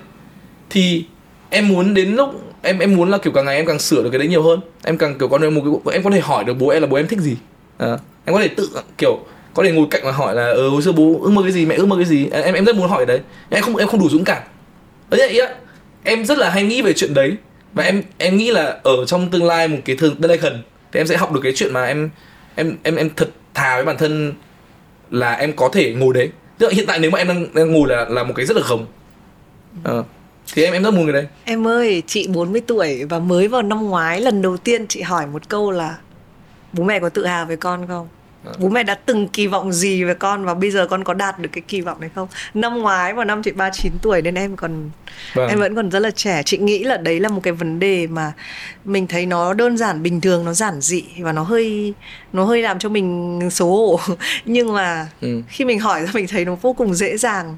Thì 0.70 1.04
em 1.50 1.68
muốn 1.68 1.94
đến 1.94 2.14
lúc 2.14 2.42
em 2.62 2.78
em 2.78 2.96
muốn 2.96 3.10
là 3.10 3.18
kiểu 3.18 3.32
càng 3.32 3.44
ngày 3.44 3.56
em 3.56 3.66
càng 3.66 3.78
sửa 3.78 4.02
được 4.02 4.10
cái 4.10 4.18
đấy 4.18 4.28
nhiều 4.28 4.42
hơn. 4.42 4.60
Em 4.84 4.98
càng 4.98 5.18
kiểu 5.18 5.28
có 5.28 5.38
một 5.38 5.80
cái 5.84 5.94
em 5.94 6.02
có 6.02 6.10
thể 6.10 6.20
hỏi 6.20 6.44
được 6.44 6.54
bố 6.54 6.68
em 6.68 6.82
là 6.82 6.88
bố 6.88 6.96
em 6.96 7.06
thích 7.06 7.20
gì. 7.20 7.36
À, 7.78 7.98
em 8.24 8.34
có 8.34 8.40
thể 8.40 8.48
tự 8.48 8.70
kiểu 8.98 9.18
có 9.54 9.62
thể 9.62 9.72
ngồi 9.72 9.86
cạnh 9.90 10.02
và 10.04 10.12
hỏi 10.12 10.34
là 10.34 10.46
ờ 10.46 10.68
hồi 10.68 10.82
xưa 10.82 10.92
bố 10.92 11.20
ước 11.22 11.30
mơ 11.30 11.42
cái 11.42 11.52
gì 11.52 11.66
mẹ 11.66 11.74
ước 11.74 11.86
mơ 11.86 11.96
cái 11.96 12.04
gì? 12.04 12.28
Em 12.32 12.54
em 12.54 12.64
rất 12.64 12.76
muốn 12.76 12.88
hỏi 12.88 13.06
đấy. 13.06 13.20
Em 13.50 13.62
không 13.62 13.76
em 13.76 13.88
không 13.88 14.00
đủ 14.00 14.08
dũng 14.08 14.24
cảm. 14.24 14.42
Đấy 15.10 15.20
vậy 15.20 15.40
á 15.40 15.54
em 16.04 16.24
rất 16.24 16.38
là 16.38 16.50
hay 16.50 16.62
nghĩ 16.62 16.82
về 16.82 16.92
chuyện 16.92 17.14
đấy. 17.14 17.32
Và 17.72 17.84
em 17.84 18.02
em 18.18 18.36
nghĩ 18.36 18.50
là 18.50 18.80
ở 18.82 19.04
trong 19.06 19.30
tương 19.30 19.44
lai 19.44 19.68
một 19.68 19.78
cái 19.84 19.96
tương 19.96 20.14
lai 20.20 20.38
gần 20.38 20.62
thì 20.92 21.00
em 21.00 21.06
sẽ 21.06 21.16
học 21.16 21.32
được 21.32 21.40
cái 21.42 21.52
chuyện 21.56 21.72
mà 21.72 21.84
em 21.84 22.10
em 22.54 22.76
em 22.82 22.96
em 22.96 23.10
thật 23.16 23.28
thà 23.54 23.76
với 23.76 23.84
bản 23.84 23.96
thân 23.98 24.34
là 25.10 25.32
em 25.32 25.52
có 25.52 25.68
thể 25.68 25.94
ngồi 25.94 26.14
đấy 26.14 26.30
tức 26.58 26.66
là 26.66 26.72
hiện 26.74 26.86
tại 26.86 26.98
nếu 26.98 27.10
mà 27.10 27.18
em 27.18 27.28
đang, 27.28 27.46
đang 27.54 27.72
ngồi 27.72 27.88
là 27.88 28.06
là 28.08 28.24
một 28.24 28.32
cái 28.36 28.46
rất 28.46 28.56
là 28.56 28.62
gồng 28.68 28.86
à, 29.84 29.90
ờ. 29.92 30.04
thì 30.54 30.64
em 30.64 30.72
em 30.72 30.82
rất 30.82 30.90
muốn 30.90 31.04
người 31.04 31.12
đấy. 31.12 31.26
Em 31.44 31.66
ơi 31.66 32.02
chị 32.06 32.28
40 32.28 32.60
tuổi 32.66 33.04
và 33.04 33.18
mới 33.18 33.48
vào 33.48 33.62
năm 33.62 33.86
ngoái 33.86 34.20
lần 34.20 34.42
đầu 34.42 34.56
tiên 34.56 34.86
chị 34.86 35.02
hỏi 35.02 35.26
một 35.26 35.48
câu 35.48 35.70
là 35.70 35.98
bố 36.72 36.84
mẹ 36.84 37.00
có 37.00 37.08
tự 37.08 37.26
hào 37.26 37.46
về 37.46 37.56
con 37.56 37.86
không? 37.86 38.08
Bố 38.58 38.68
mẹ 38.68 38.82
đã 38.82 38.94
từng 38.94 39.28
kỳ 39.28 39.46
vọng 39.46 39.72
gì 39.72 40.04
về 40.04 40.14
con 40.14 40.44
và 40.44 40.54
bây 40.54 40.70
giờ 40.70 40.86
con 40.86 41.04
có 41.04 41.14
đạt 41.14 41.38
được 41.38 41.48
cái 41.52 41.62
kỳ 41.68 41.80
vọng 41.80 42.00
này 42.00 42.10
không? 42.14 42.28
Năm 42.54 42.78
ngoái 42.78 43.14
vào 43.14 43.24
năm 43.24 43.42
chị 43.42 43.52
39 43.52 43.92
tuổi 44.02 44.22
nên 44.22 44.34
em 44.34 44.56
còn 44.56 44.90
vâng. 45.34 45.48
em 45.48 45.58
vẫn 45.58 45.74
còn 45.74 45.90
rất 45.90 45.98
là 45.98 46.10
trẻ. 46.10 46.42
Chị 46.42 46.58
nghĩ 46.58 46.84
là 46.84 46.96
đấy 46.96 47.20
là 47.20 47.28
một 47.28 47.40
cái 47.42 47.52
vấn 47.52 47.78
đề 47.78 48.06
mà 48.06 48.32
mình 48.84 49.06
thấy 49.06 49.26
nó 49.26 49.54
đơn 49.54 49.76
giản 49.76 50.02
bình 50.02 50.20
thường 50.20 50.44
nó 50.44 50.52
giản 50.52 50.80
dị 50.80 51.04
và 51.18 51.32
nó 51.32 51.42
hơi 51.42 51.94
nó 52.32 52.44
hơi 52.44 52.62
làm 52.62 52.78
cho 52.78 52.88
mình 52.88 53.40
xấu 53.50 53.68
hổ. 53.68 54.00
Nhưng 54.44 54.72
mà 54.72 55.08
ừ. 55.20 55.42
khi 55.48 55.64
mình 55.64 55.78
hỏi 55.78 56.02
ra 56.02 56.10
mình 56.14 56.26
thấy 56.26 56.44
nó 56.44 56.54
vô 56.54 56.72
cùng 56.72 56.94
dễ 56.94 57.16
dàng. 57.16 57.56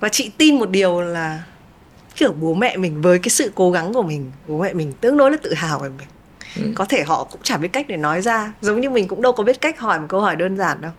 Và 0.00 0.08
chị 0.08 0.30
tin 0.38 0.58
một 0.58 0.70
điều 0.70 1.00
là 1.00 1.42
kiểu 2.16 2.32
bố 2.32 2.54
mẹ 2.54 2.76
mình 2.76 3.02
với 3.02 3.18
cái 3.18 3.30
sự 3.30 3.52
cố 3.54 3.70
gắng 3.70 3.92
của 3.92 4.02
mình 4.02 4.30
bố 4.48 4.58
mẹ 4.58 4.72
mình 4.72 4.92
tương 5.00 5.16
đối 5.16 5.30
là 5.30 5.36
tự 5.42 5.54
hào 5.54 5.78
về 5.78 5.88
mình 5.88 6.06
ừ. 6.56 6.62
có 6.74 6.84
thể 6.84 7.02
họ 7.02 7.24
cũng 7.24 7.40
chả 7.42 7.56
biết 7.56 7.68
cách 7.72 7.86
để 7.88 7.96
nói 7.96 8.22
ra. 8.22 8.52
Giống 8.60 8.80
như 8.80 8.90
mình 8.90 9.08
cũng 9.08 9.22
đâu 9.22 9.32
có 9.32 9.44
biết 9.44 9.60
cách 9.60 9.80
hỏi 9.80 10.00
một 10.00 10.06
câu 10.08 10.20
hỏi 10.20 10.36
đơn 10.36 10.56
giản 10.56 10.80
đâu. 10.80 10.92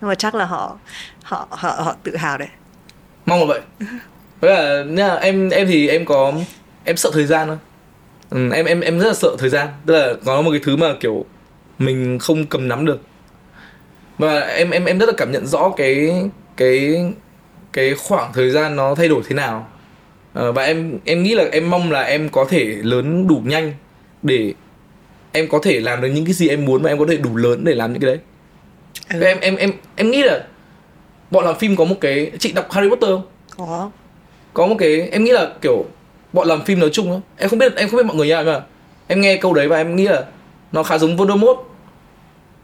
Nhưng 0.00 0.08
mà 0.08 0.14
chắc 0.14 0.34
là 0.34 0.44
họ 0.44 0.76
họ 1.22 1.46
họ 1.50 1.70
họ 1.70 1.96
tự 2.02 2.16
hào 2.16 2.38
đấy. 2.38 2.48
Mong 3.26 3.40
là 3.40 3.46
vậy. 3.46 3.60
Với 4.40 4.54
là 4.54 4.84
nha 4.84 5.14
em 5.14 5.50
em 5.50 5.66
thì 5.66 5.88
em 5.88 6.04
có 6.04 6.32
em 6.84 6.96
sợ 6.96 7.10
thời 7.12 7.26
gian 7.26 7.48
thôi. 7.48 7.58
Ừ, 8.30 8.50
em 8.52 8.66
em 8.66 8.80
em 8.80 8.98
rất 8.98 9.06
là 9.06 9.14
sợ 9.14 9.36
thời 9.38 9.48
gian. 9.48 9.68
Tức 9.86 9.94
là 9.94 10.14
có 10.24 10.42
một 10.42 10.50
cái 10.50 10.60
thứ 10.64 10.76
mà 10.76 10.94
kiểu 11.00 11.24
mình 11.78 12.18
không 12.18 12.46
cầm 12.46 12.68
nắm 12.68 12.84
được. 12.84 13.00
Và 14.18 14.40
em 14.40 14.70
em 14.70 14.84
em 14.84 14.98
rất 14.98 15.06
là 15.06 15.12
cảm 15.16 15.32
nhận 15.32 15.46
rõ 15.46 15.70
cái 15.76 16.12
cái 16.56 17.04
cái 17.72 17.94
khoảng 17.94 18.32
thời 18.32 18.50
gian 18.50 18.76
nó 18.76 18.94
thay 18.94 19.08
đổi 19.08 19.22
thế 19.28 19.34
nào. 19.34 19.68
À, 20.34 20.50
và 20.50 20.62
em 20.62 20.98
em 21.04 21.22
nghĩ 21.22 21.34
là 21.34 21.44
em 21.52 21.70
mong 21.70 21.92
là 21.92 22.02
em 22.02 22.28
có 22.28 22.46
thể 22.48 22.64
lớn 22.64 23.26
đủ 23.28 23.42
nhanh 23.44 23.72
để 24.22 24.54
em 25.38 25.48
có 25.48 25.58
thể 25.62 25.80
làm 25.80 26.00
được 26.00 26.08
những 26.08 26.24
cái 26.24 26.34
gì 26.34 26.48
em 26.48 26.64
muốn 26.64 26.82
và 26.82 26.90
em 26.90 26.98
có 26.98 27.06
thể 27.08 27.16
đủ 27.16 27.36
lớn 27.36 27.64
để 27.64 27.74
làm 27.74 27.92
những 27.92 28.02
cái 28.02 28.10
đấy 28.10 28.18
ừ. 29.20 29.26
em 29.26 29.38
em 29.40 29.56
em 29.56 29.72
em 29.96 30.10
nghĩ 30.10 30.22
là 30.22 30.44
bọn 31.30 31.44
làm 31.44 31.58
phim 31.58 31.76
có 31.76 31.84
một 31.84 31.96
cái 32.00 32.30
chị 32.38 32.52
đọc 32.52 32.70
Harry 32.70 32.88
Potter 32.88 33.10
không 33.10 33.68
có 33.68 33.90
có 34.54 34.66
một 34.66 34.76
cái 34.78 35.00
em 35.00 35.24
nghĩ 35.24 35.32
là 35.32 35.52
kiểu 35.60 35.84
bọn 36.32 36.48
làm 36.48 36.64
phim 36.64 36.80
nói 36.80 36.90
chung 36.92 37.10
đó. 37.10 37.20
em 37.36 37.48
không 37.48 37.58
biết 37.58 37.76
em 37.76 37.88
không 37.88 37.96
biết 37.96 38.06
mọi 38.06 38.16
người 38.16 38.26
như 38.26 38.42
mà 38.42 38.60
em 39.06 39.20
nghe 39.20 39.36
câu 39.36 39.54
đấy 39.54 39.68
và 39.68 39.76
em 39.76 39.96
nghĩ 39.96 40.04
là 40.04 40.24
nó 40.72 40.82
khá 40.82 40.98
giống 40.98 41.16
Voldemort 41.16 41.58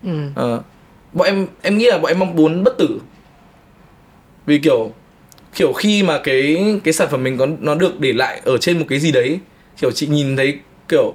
ừ. 0.02 0.10
à, 0.36 0.58
bọn 1.12 1.26
em 1.26 1.46
em 1.62 1.78
nghĩ 1.78 1.86
là 1.86 1.98
bọn 1.98 2.06
em 2.06 2.18
mong 2.18 2.36
muốn 2.36 2.64
bất 2.64 2.78
tử 2.78 3.00
vì 4.46 4.58
kiểu 4.58 4.92
kiểu 5.54 5.72
khi 5.72 6.02
mà 6.02 6.18
cái 6.24 6.74
cái 6.84 6.94
sản 6.94 7.08
phẩm 7.10 7.24
mình 7.24 7.38
có 7.38 7.46
nó 7.60 7.74
được 7.74 8.00
để 8.00 8.12
lại 8.12 8.40
ở 8.44 8.58
trên 8.58 8.78
một 8.78 8.86
cái 8.88 8.98
gì 8.98 9.12
đấy 9.12 9.38
kiểu 9.80 9.90
chị 9.90 10.06
nhìn 10.06 10.36
thấy 10.36 10.58
kiểu 10.88 11.14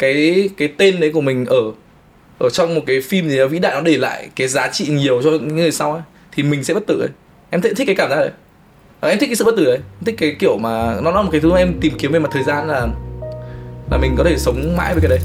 cái 0.00 0.48
cái 0.56 0.68
tên 0.76 1.00
đấy 1.00 1.10
của 1.14 1.20
mình 1.20 1.46
ở 1.46 1.72
ở 2.38 2.50
trong 2.50 2.74
một 2.74 2.80
cái 2.86 3.00
phim 3.00 3.28
gì 3.28 3.38
đó 3.38 3.46
vĩ 3.46 3.58
đại 3.58 3.74
nó 3.74 3.80
để 3.80 3.98
lại 3.98 4.28
cái 4.36 4.48
giá 4.48 4.68
trị 4.68 4.86
nhiều 4.88 5.22
cho 5.22 5.30
những 5.30 5.56
người 5.56 5.72
sau 5.72 5.92
ấy 5.92 6.02
thì 6.32 6.42
mình 6.42 6.64
sẽ 6.64 6.74
bất 6.74 6.86
tử 6.86 7.00
ấy. 7.00 7.08
Em 7.50 7.60
thích, 7.60 7.72
thích 7.76 7.86
cái 7.86 7.96
cảm 7.96 8.10
giác 8.10 8.16
đấy. 8.16 8.30
À, 9.00 9.08
em 9.08 9.18
thích 9.18 9.26
cái 9.26 9.36
sự 9.36 9.44
bất 9.44 9.56
tử 9.56 9.64
đấy. 9.64 9.76
Em 9.76 10.04
thích 10.04 10.14
cái 10.18 10.36
kiểu 10.38 10.58
mà 10.58 11.00
nó 11.02 11.10
là 11.10 11.22
một 11.22 11.28
cái 11.32 11.40
thứ 11.40 11.52
mà 11.52 11.58
em 11.58 11.80
tìm 11.80 11.92
kiếm 11.98 12.12
về 12.12 12.18
mặt 12.18 12.30
thời 12.32 12.42
gian 12.42 12.68
là 12.68 12.88
là 13.90 13.98
mình 13.98 14.14
có 14.18 14.24
thể 14.24 14.36
sống 14.38 14.76
mãi 14.76 14.94
với 14.94 15.02
cái 15.02 15.10
đấy. 15.10 15.20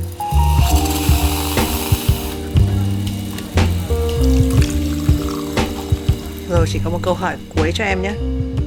Rồi 6.49 6.65
chỉ 6.69 6.79
có 6.83 6.89
một 6.89 6.99
câu 7.03 7.13
hỏi 7.13 7.35
cuối 7.55 7.71
cho 7.75 7.83
em 7.83 8.01
nhé. 8.01 8.13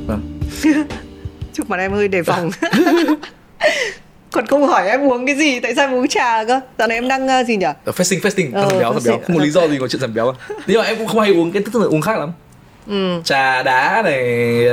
Vâng. 0.06 0.40
Chúc 1.52 1.70
mặt 1.70 1.76
em 1.76 1.92
hơi 1.92 2.08
đề 2.08 2.22
phòng 2.22 2.50
Còn 4.32 4.46
không 4.46 4.66
hỏi 4.66 4.88
em 4.88 5.00
uống 5.12 5.26
cái 5.26 5.36
gì 5.36 5.60
Tại 5.60 5.74
sao 5.74 5.88
em 5.88 5.94
uống 5.94 6.08
trà 6.08 6.44
cơ 6.44 6.60
Dạo 6.78 6.88
này 6.88 6.96
em 6.96 7.08
đang 7.08 7.26
uh, 7.40 7.46
gì 7.46 7.56
nhỉ 7.56 7.66
Ở 7.84 7.92
fasting 7.92 8.20
fasting 8.20 8.50
Ờ, 8.54 8.68
giảm 8.68 8.78
béo 8.78 8.92
giảm 8.92 9.02
béo 9.04 9.20
không 9.26 9.36
có 9.36 9.42
lý 9.42 9.50
do 9.50 9.68
gì 9.68 9.78
có 9.80 9.88
chuyện 9.88 10.00
giảm 10.00 10.14
béo 10.14 10.34
nhưng 10.66 10.78
mà 10.78 10.84
em 10.84 10.96
cũng 10.98 11.06
không 11.06 11.20
hay 11.20 11.30
uống 11.32 11.52
cái 11.52 11.62
thức 11.62 11.82
uống 11.82 12.00
khác 12.00 12.18
lắm 12.18 12.32
ừ. 12.86 13.20
trà 13.24 13.62
đá 13.62 14.02
này 14.04 14.22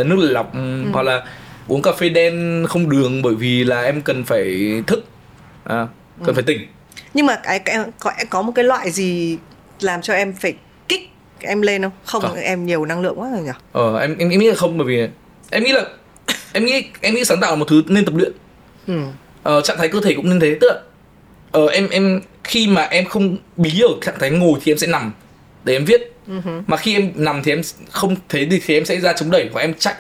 nước 0.06 0.16
lọc 0.20 0.54
ừ. 0.54 0.84
hoặc 0.94 1.02
là 1.02 1.26
uống 1.68 1.82
cà 1.82 1.92
phê 1.92 2.10
đen 2.10 2.66
không 2.70 2.90
đường 2.90 3.22
bởi 3.22 3.36
vì 3.36 3.64
là 3.64 3.82
em 3.82 4.02
cần 4.02 4.24
phải 4.24 4.72
thức 4.88 5.06
à, 5.64 5.88
cần 6.26 6.36
phải 6.36 6.44
tỉnh 6.44 6.68
Nhưng 7.14 7.26
mà 7.26 7.36
cái, 7.44 7.60
cái 7.60 7.78
có 8.00 8.12
có 8.30 8.42
một 8.42 8.52
cái 8.56 8.66
loại 8.66 8.92
gì 8.92 9.38
làm 9.80 10.02
cho 10.02 10.14
em 10.14 10.34
phải 10.34 10.54
kích 10.88 11.10
em 11.40 11.62
lên 11.62 11.82
không? 11.82 11.92
Không, 12.06 12.22
Không. 12.22 12.36
em 12.36 12.66
nhiều 12.66 12.86
năng 12.86 13.02
lượng 13.02 13.20
quá 13.20 13.30
rồi 13.32 13.42
nhỉ? 13.42 13.52
ờ 13.72 14.00
em, 14.00 14.16
em 14.18 14.30
em 14.30 14.40
nghĩ 14.40 14.50
là 14.50 14.56
không 14.56 14.78
bởi 14.78 14.88
vì 14.88 15.08
em 15.50 15.64
nghĩ 15.64 15.72
là 15.72 15.82
em 16.54 16.66
nghĩ 16.66 16.84
em 17.02 17.16
nghĩ 17.16 17.26
sáng 17.26 17.40
tạo 17.40 17.52
là 17.52 17.56
một 17.56 17.66
thứ 17.70 17.84
nên 17.88 18.06
tập 18.06 18.14
luyện 18.16 18.32
Ừ. 18.88 19.02
ờ, 19.46 19.62
trạng 19.62 19.78
thái 19.78 19.88
cơ 19.88 20.02
thể 20.02 20.14
cũng 20.14 20.30
nên 20.30 20.40
thế. 20.40 20.58
Tức 20.62 20.68
là 20.68 20.80
ờ, 21.52 21.68
em 21.68 21.90
em 21.90 22.22
khi 22.44 22.68
mà 22.68 22.82
em 22.82 23.06
không 23.06 23.38
bí 23.58 23.82
ở 23.82 23.90
trạng 24.02 24.16
thái 24.20 24.30
ngồi 24.30 24.60
thì 24.64 24.72
em 24.72 24.78
sẽ 24.78 24.88
nằm 24.88 25.12
để 25.64 25.76
em 25.76 25.86
viết. 25.86 26.02
Mà 26.68 26.78
khi 26.78 26.94
em 26.94 27.12
nằm 27.16 27.44
thì 27.44 27.52
em 27.52 27.62
không 27.92 28.16
thế 28.30 28.48
thì, 28.52 28.60
thì 28.66 28.74
em 28.74 28.86
sẽ 28.86 29.00
ra 29.00 29.14
chống 29.14 29.32
đẩy 29.32 29.50
hoặc 29.54 29.62
em 29.62 29.74
chạy. 29.74 29.96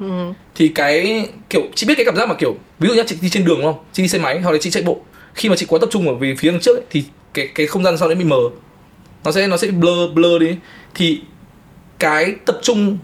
Ừ. 0.00 0.06
thì 0.54 0.68
cái 0.68 1.28
kiểu 1.50 1.62
chị 1.74 1.86
biết 1.86 1.94
cái 1.96 2.04
cảm 2.06 2.16
giác 2.16 2.28
mà 2.28 2.34
kiểu 2.34 2.56
ví 2.78 2.88
dụ 2.88 2.94
nhá 2.94 3.02
chị 3.06 3.16
đi 3.22 3.28
trên 3.30 3.44
đường 3.44 3.58
đúng 3.60 3.72
không? 3.72 3.84
Chị 3.92 4.02
đi 4.02 4.08
xe 4.08 4.18
máy 4.18 4.40
hoặc 4.40 4.52
là 4.52 4.58
chị 4.60 4.70
chạy 4.70 4.82
bộ. 4.82 5.00
Khi 5.34 5.48
mà 5.48 5.56
chị 5.56 5.66
quá 5.68 5.78
tập 5.80 5.88
trung 5.92 6.08
ở 6.08 6.14
về 6.14 6.34
phía 6.38 6.50
đằng 6.50 6.60
trước 6.60 6.76
ấy, 6.76 6.84
thì 6.90 7.04
cái 7.34 7.48
cái 7.54 7.66
không 7.66 7.84
gian 7.84 7.98
sau 7.98 8.08
đấy 8.08 8.14
bị 8.16 8.24
mờ. 8.24 8.40
Nó 9.24 9.32
sẽ 9.32 9.46
nó 9.46 9.56
sẽ 9.56 9.68
blur 9.68 10.12
blur 10.14 10.40
đi. 10.40 10.56
Thì 10.94 11.20
cái 11.98 12.34
tập 12.46 12.58
trung 12.62 12.98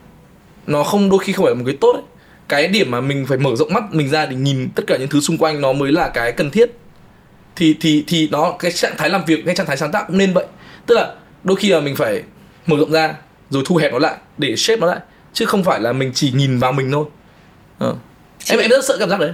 nó 0.67 0.83
không 0.83 1.11
đôi 1.11 1.19
khi 1.19 1.33
không 1.33 1.45
phải 1.45 1.55
là 1.55 1.59
một 1.59 1.65
cái 1.67 1.77
tốt 1.81 1.93
ấy. 1.93 2.03
Cái 2.49 2.69
điểm 2.69 2.91
mà 2.91 3.01
mình 3.01 3.27
phải 3.27 3.39
mở 3.39 3.57
rộng 3.57 3.73
mắt 3.73 3.85
mình 3.95 4.09
ra 4.11 4.27
để 4.27 4.37
nhìn 4.37 4.69
tất 4.75 4.83
cả 4.87 4.97
những 4.97 5.09
thứ 5.09 5.21
xung 5.21 5.39
quanh 5.39 5.61
nó 5.61 5.73
mới 5.73 5.93
là 5.93 6.09
cái 6.09 6.33
cần 6.33 6.51
thiết. 6.51 6.71
Thì 7.57 7.77
thì 7.81 8.05
thì 8.07 8.29
nó 8.33 8.57
cái 8.59 8.73
trạng 8.73 8.95
thái 8.99 9.11
làm 9.11 9.25
việc 9.25 9.43
cái 9.47 9.55
trạng 9.55 9.67
thái 9.67 9.77
sáng 9.77 9.93
tạo 9.93 10.05
cũng 10.07 10.19
nên 10.19 10.33
vậy. 10.35 10.47
Tức 10.87 10.95
là 10.95 11.15
đôi 11.45 11.57
khi 11.57 11.69
là 11.69 11.81
mình 11.81 11.97
phải 11.97 12.23
mở 12.67 12.77
rộng 12.77 12.93
ra 12.93 13.15
rồi 13.51 13.63
thu 13.67 13.77
hẹp 13.77 13.93
nó 13.93 13.99
lại 13.99 14.17
để 14.39 14.57
shape 14.57 14.81
nó 14.81 14.87
lại 14.87 15.01
chứ 15.33 15.45
không 15.47 15.65
phải 15.65 15.81
là 15.81 15.93
mình 15.93 16.11
chỉ 16.15 16.33
nhìn 16.33 16.59
vào 16.59 16.73
mình 16.73 16.93
thôi. 16.93 17.05
Ờ. 17.79 17.97
em 18.49 18.59
em 18.59 18.71
rất 18.71 18.85
sợ 18.85 18.97
cảm 19.01 19.09
giác 19.11 19.21
đấy. 19.21 19.33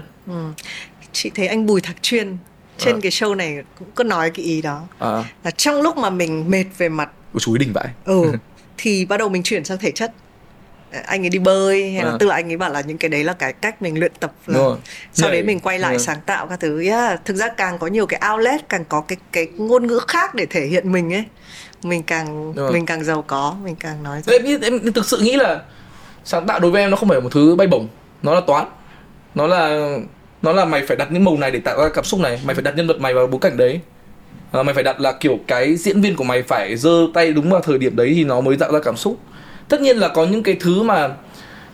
Chị 1.12 1.31
thấy 1.35 1.47
anh 1.47 1.66
Bùi 1.66 1.81
Thạc 1.81 2.03
Chuyên 2.03 2.37
trên 2.78 2.95
Ờ. 2.95 3.01
cái 3.03 3.11
show 3.11 3.35
này 3.35 3.57
cũng 3.78 3.89
có 3.95 4.05
nói 4.05 4.31
cái 4.31 4.45
ý 4.45 4.62
đó. 4.62 4.82
À 4.99 5.24
là 5.45 5.51
trong 5.51 5.82
lúc 5.82 5.97
mà 5.97 6.11
mình 6.11 6.51
mệt 6.51 6.65
về 6.78 6.89
mặt 6.89 7.11
ôi 7.32 7.41
chú 7.41 7.53
ý 7.53 7.59
đỉnh 7.59 7.73
vãi. 7.73 7.89
Ừ 8.05 8.32
thì 8.78 9.05
bắt 9.05 9.16
đầu 9.16 9.28
mình 9.28 9.43
chuyển 9.43 9.65
sang 9.65 9.78
thể 9.78 9.91
chất 9.91 10.12
anh 11.07 11.25
ấy 11.25 11.31
đi 11.31 11.39
bơi 11.39 11.93
hay 11.93 12.05
là 12.05 12.11
À. 12.11 12.17
tức 12.21 12.27
là 12.27 12.35
anh 12.35 12.51
ấy 12.51 12.57
bảo 12.57 12.71
là 12.71 12.81
những 12.81 12.99
cái 12.99 13.09
đấy 13.09 13.25
là 13.25 13.33
cái 13.33 13.53
cách 13.53 13.83
mình 13.83 13.99
luyện 14.01 14.12
tập 14.21 14.33
là 14.47 14.59
Đúng 14.59 14.79
sau 15.12 15.29
đấy 15.31 15.37
Nhảy. 15.39 15.47
mình 15.47 15.61
quay 15.61 15.79
lại 15.79 15.95
Ừ. 15.95 15.99
sáng 15.99 16.19
tạo 16.27 16.47
các 16.47 16.61
thứ 16.61 16.83
yeah. 16.85 17.25
thực 17.25 17.37
ra 17.37 17.49
càng 17.49 17.79
có 17.79 17.87
nhiều 17.87 18.07
cái 18.07 18.21
outlet 18.33 18.69
càng 18.69 18.85
có 18.89 19.01
cái 19.01 19.19
cái 19.33 19.47
ngôn 19.57 19.87
ngữ 19.87 20.01
khác 20.09 20.35
để 20.35 20.47
thể 20.51 20.67
hiện 20.67 20.93
mình 20.93 21.12
ấy 21.15 21.25
mình 21.83 22.03
càng 22.03 22.55
mình 22.73 22.87
càng 22.87 23.05
giàu 23.05 23.25
có 23.27 23.57
mình 23.65 23.77
càng 23.81 24.03
nói 24.03 24.23
Thế 24.27 24.33
em, 24.33 24.45
nghĩ- 24.45 24.59
em 24.62 24.93
thực 24.93 25.07
sự 25.07 25.19
nghĩ 25.19 25.37
là 25.37 25.61
sáng 26.25 26.47
tạo 26.47 26.61
đối 26.61 26.71
với 26.71 26.83
em 26.83 26.91
nó 26.91 26.97
không 26.97 27.09
phải 27.09 27.21
một 27.21 27.33
thứ 27.33 27.57
bay 27.57 27.67
bổng 27.67 27.89
nó 28.23 28.35
là 28.35 28.41
toán 28.47 28.67
nó 29.35 29.47
là 29.47 29.89
nó 30.43 30.53
là 30.53 30.65
mày 30.65 30.87
phải 30.87 30.97
đặt 30.97 31.12
những 31.12 31.25
màu 31.25 31.37
này 31.37 31.51
để 31.51 31.61
tạo 31.61 31.79
ra 31.83 31.89
cảm 31.95 32.05
xúc 32.05 32.21
này 32.21 32.41
mày 32.45 32.55
phải 32.55 32.62
đặt 32.62 32.75
nhân 32.77 32.87
vật 32.87 33.01
mày 33.01 33.15
vào 33.15 33.27
bối 33.27 33.39
cảnh 33.41 33.57
đấy 33.57 33.81
à, 34.53 34.62
mày 34.62 34.75
phải 34.75 34.85
đặt 34.85 35.01
là 35.01 35.12
kiểu 35.12 35.39
cái 35.47 35.77
diễn 35.77 36.01
viên 36.01 36.17
của 36.17 36.25
mày 36.25 36.43
phải 36.43 36.77
giơ 36.77 36.91
tay 37.15 37.33
đúng 37.33 37.51
vào 37.51 37.61
thời 37.61 37.79
điểm 37.79 37.97
đấy 37.97 38.12
thì 38.15 38.25
nó 38.25 38.41
mới 38.41 38.57
tạo 38.57 38.73
ra 38.73 38.79
cảm 38.85 38.97
xúc 38.97 39.19
tất 39.71 39.81
nhiên 39.81 39.97
là 39.97 40.09
có 40.09 40.25
những 40.25 40.43
cái 40.43 40.57
thứ 40.61 40.83
mà 40.83 41.09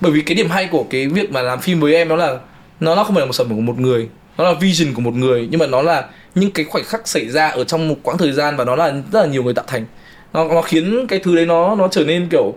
bởi 0.01 0.13
vì 0.13 0.21
cái 0.21 0.35
điểm 0.35 0.49
hay 0.51 0.67
của 0.67 0.87
cái 0.91 1.07
việc 1.07 1.33
mà 1.33 1.43
làm 1.43 1.61
phim 1.61 1.81
với 1.81 1.95
em 1.95 2.09
đó 2.09 2.17
là 2.17 2.39
nó 2.81 2.95
nó 2.95 3.05
không 3.05 3.15
phải 3.15 3.21
là 3.21 3.27
một 3.27 3.33
sản 3.33 3.49
phẩm 3.49 3.57
của 3.57 3.63
một 3.63 3.79
người 3.79 4.09
nó 4.39 4.45
là 4.45 4.55
vision 4.61 4.95
của 4.95 5.01
một 5.01 5.15
người 5.15 5.49
nhưng 5.51 5.61
mà 5.61 5.67
nó 5.67 5.83
là 5.83 6.09
những 6.35 6.51
cái 6.51 6.65
khoảnh 6.65 6.85
khắc 6.85 7.09
xảy 7.09 7.29
ra 7.29 7.49
ở 7.49 7.65
trong 7.65 7.89
một 7.89 7.97
quãng 8.03 8.19
thời 8.19 8.33
gian 8.33 8.57
và 8.57 8.65
nó 8.65 8.77
là 8.77 8.93
rất 9.13 9.21
là 9.21 9.27
nhiều 9.27 9.43
người 9.43 9.55
tạo 9.55 9.65
thành. 9.69 9.87
Nó 10.33 10.49
nó 10.49 10.63
khiến 10.63 11.07
cái 11.07 11.19
thứ 11.19 11.37
đấy 11.37 11.47
nó 11.47 11.75
nó 11.75 11.89
trở 11.89 12.05
nên 12.05 12.29
kiểu 12.29 12.55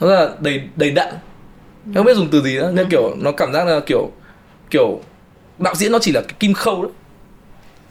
nó 0.00 0.06
là 0.06 0.28
đầy 0.40 0.60
đầy 0.76 0.90
đặn. 0.90 1.08
Em 1.86 1.94
không 1.94 2.04
biết 2.04 2.16
dùng 2.16 2.28
từ 2.30 2.42
gì 2.42 2.54
nữa 2.54 2.70
nên 2.74 2.88
kiểu 2.90 3.14
nó 3.18 3.32
cảm 3.32 3.52
giác 3.52 3.66
là 3.66 3.80
kiểu 3.80 4.10
kiểu 4.70 5.00
đạo 5.58 5.74
diễn 5.74 5.92
nó 5.92 5.98
chỉ 5.98 6.12
là 6.12 6.20
cái 6.20 6.34
kim 6.40 6.54
khâu 6.54 6.82
đấy 6.82 6.92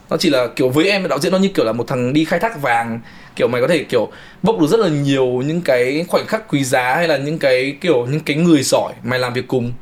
nó 0.10 0.18
chỉ 0.18 0.30
là 0.30 0.48
kiểu 0.56 0.70
với 0.70 0.90
em 0.90 1.08
đạo 1.08 1.20
diễn 1.20 1.32
nó 1.32 1.38
như 1.38 1.50
kiểu 1.50 1.66
là 1.66 1.72
một 1.72 1.88
thằng 1.88 2.14
đi 2.14 2.26
khai 2.26 2.40
thác 2.40 2.62
vàng. 2.62 3.00
Kiểu 3.36 3.48
mày 3.48 3.62
có 3.62 3.68
thể 3.68 3.84
kiểu 3.84 4.12
bốc 4.44 4.60
được 4.60 4.68
rất 4.68 4.80
là 4.80 4.88
nhiều 4.88 5.26
những 5.26 5.62
cái 5.62 6.06
khoảnh 6.08 6.28
khắc 6.28 6.48
quý 6.48 6.64
giá 6.64 6.96
hay 6.96 7.08
là 7.08 7.18
những 7.18 7.40
cái 7.40 7.78
kiểu 7.82 8.06
những 8.06 8.20
cái 8.20 8.36
người 8.38 8.64
giỏi 8.64 8.94
mày 9.04 9.20
làm 9.20 9.34
việc 9.34 9.48
cùng. 9.48 9.74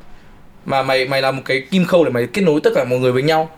Mà 0.66 0.84
mày 0.84 1.06
mày 1.06 1.22
là 1.22 1.32
một 1.32 1.41
cái 1.45 1.62
kim 1.72 1.86
khâu 1.86 2.06
để 2.06 2.12
mày 2.12 2.28
kết 2.28 2.41
nối 2.41 2.60
tất 2.64 2.70
cả 2.76 2.84
mọi 2.84 2.99
người 2.99 3.12
với 3.12 3.24
nhau. 3.24 3.49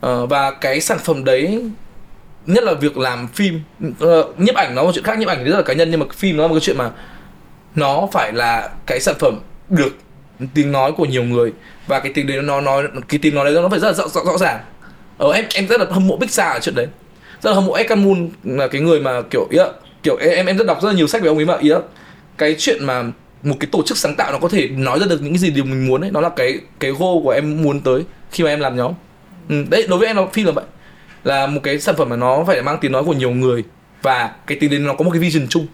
Ờ, 0.00 0.26
và 0.26 0.50
cái 0.50 0.80
sản 0.80 0.98
phẩm 0.98 1.24
đấy 1.24 1.62
nhất 2.46 2.64
là 2.64 2.74
việc 2.74 2.98
làm 2.98 3.28
phim 3.28 3.60
ờ, 4.00 4.32
nhiếp 4.38 4.54
ảnh 4.54 4.74
nó 4.74 4.82
là 4.82 4.86
một 4.86 4.92
chuyện 4.94 5.04
khác 5.04 5.18
nhiếp 5.18 5.28
ảnh 5.28 5.44
rất 5.44 5.56
là 5.56 5.62
cá 5.62 5.72
nhân 5.74 5.90
nhưng 5.90 6.00
mà 6.00 6.06
phim 6.14 6.36
nó 6.36 6.42
là 6.42 6.48
một 6.48 6.54
cái 6.54 6.60
chuyện 6.60 6.78
mà 6.78 6.90
nó 7.74 8.08
phải 8.12 8.32
là 8.32 8.70
cái 8.86 9.00
sản 9.00 9.14
phẩm 9.18 9.40
được 9.68 9.96
tiếng 10.54 10.72
nói 10.72 10.92
của 10.92 11.04
nhiều 11.04 11.24
người. 11.24 11.52
Và 11.86 12.00
cái 12.00 12.12
tiếng 12.12 12.26
đấy 12.26 12.42
nó 12.42 12.60
nói 12.60 12.84
cái 13.08 13.18
tiếng 13.22 13.34
nói 13.34 13.44
đấy 13.44 13.62
nó 13.62 13.68
phải 13.68 13.78
rất 13.78 13.88
là 13.88 13.92
rõ, 13.92 14.08
rõ, 14.08 14.20
rõ 14.24 14.38
ràng 14.38 14.60
ờ, 15.20 15.32
em 15.32 15.44
em 15.54 15.66
rất 15.66 15.80
là 15.80 15.86
hâm 15.90 16.06
mộ 16.06 16.16
Pixar 16.16 16.56
ở 16.56 16.60
chuyện 16.62 16.74
đấy. 16.74 16.86
Rất 17.42 17.50
là 17.50 17.54
hâm 17.54 17.66
mộ 17.66 17.72
Edgar 17.72 17.98
Moon 17.98 18.28
là 18.44 18.68
cái 18.68 18.80
người 18.80 19.00
mà 19.00 19.22
kiểu 19.30 19.46
ý, 19.50 19.58
yeah, 19.58 19.70
kiểu 20.02 20.16
em 20.16 20.46
em 20.46 20.56
rất 20.56 20.66
đọc 20.66 20.82
rất 20.82 20.88
là 20.88 20.94
nhiều 20.94 21.06
sách 21.06 21.22
về 21.22 21.28
ông 21.28 21.38
ấy 21.38 21.46
mà 21.46 21.56
ý 21.56 21.70
yeah, 21.70 21.82
cái 22.38 22.54
chuyện 22.58 22.84
mà 22.84 23.02
một 23.42 23.56
cái 23.60 23.68
tổ 23.72 23.82
chức 23.82 23.98
sáng 23.98 24.16
tạo 24.16 24.32
nó 24.32 24.38
có 24.38 24.48
thể 24.48 24.68
nói 24.68 24.98
ra 25.00 25.06
được 25.06 25.22
những 25.22 25.32
cái 25.32 25.38
gì 25.38 25.50
điều 25.50 25.64
mình 25.64 25.86
muốn 25.86 26.00
ấy 26.00 26.10
nó 26.10 26.20
là 26.20 26.28
cái 26.28 26.58
cái 26.80 26.90
goal 26.90 27.22
của 27.22 27.30
em 27.30 27.62
muốn 27.62 27.80
tới 27.80 28.02
khi 28.30 28.44
mà 28.44 28.50
em 28.50 28.60
làm 28.60 28.76
nhóm. 28.76 28.92
Ừ, 29.48 29.64
đấy 29.70 29.86
đối 29.88 29.98
với 29.98 30.08
em 30.08 30.16
là 30.16 30.26
phim 30.32 30.46
là 30.46 30.52
vậy. 30.52 30.64
Là 31.24 31.46
một 31.46 31.60
cái 31.62 31.80
sản 31.80 31.94
phẩm 31.98 32.08
mà 32.08 32.16
nó 32.16 32.44
phải 32.46 32.62
mang 32.62 32.78
tiếng 32.80 32.92
nói 32.92 33.04
của 33.04 33.12
nhiều 33.12 33.30
người 33.30 33.64
và 34.02 34.30
cái 34.46 34.58
tiếng 34.60 34.70
đến 34.70 34.84
nó 34.84 34.94
có 34.94 35.04
một 35.04 35.10
cái 35.10 35.20
vision 35.20 35.46
chung 35.48 35.66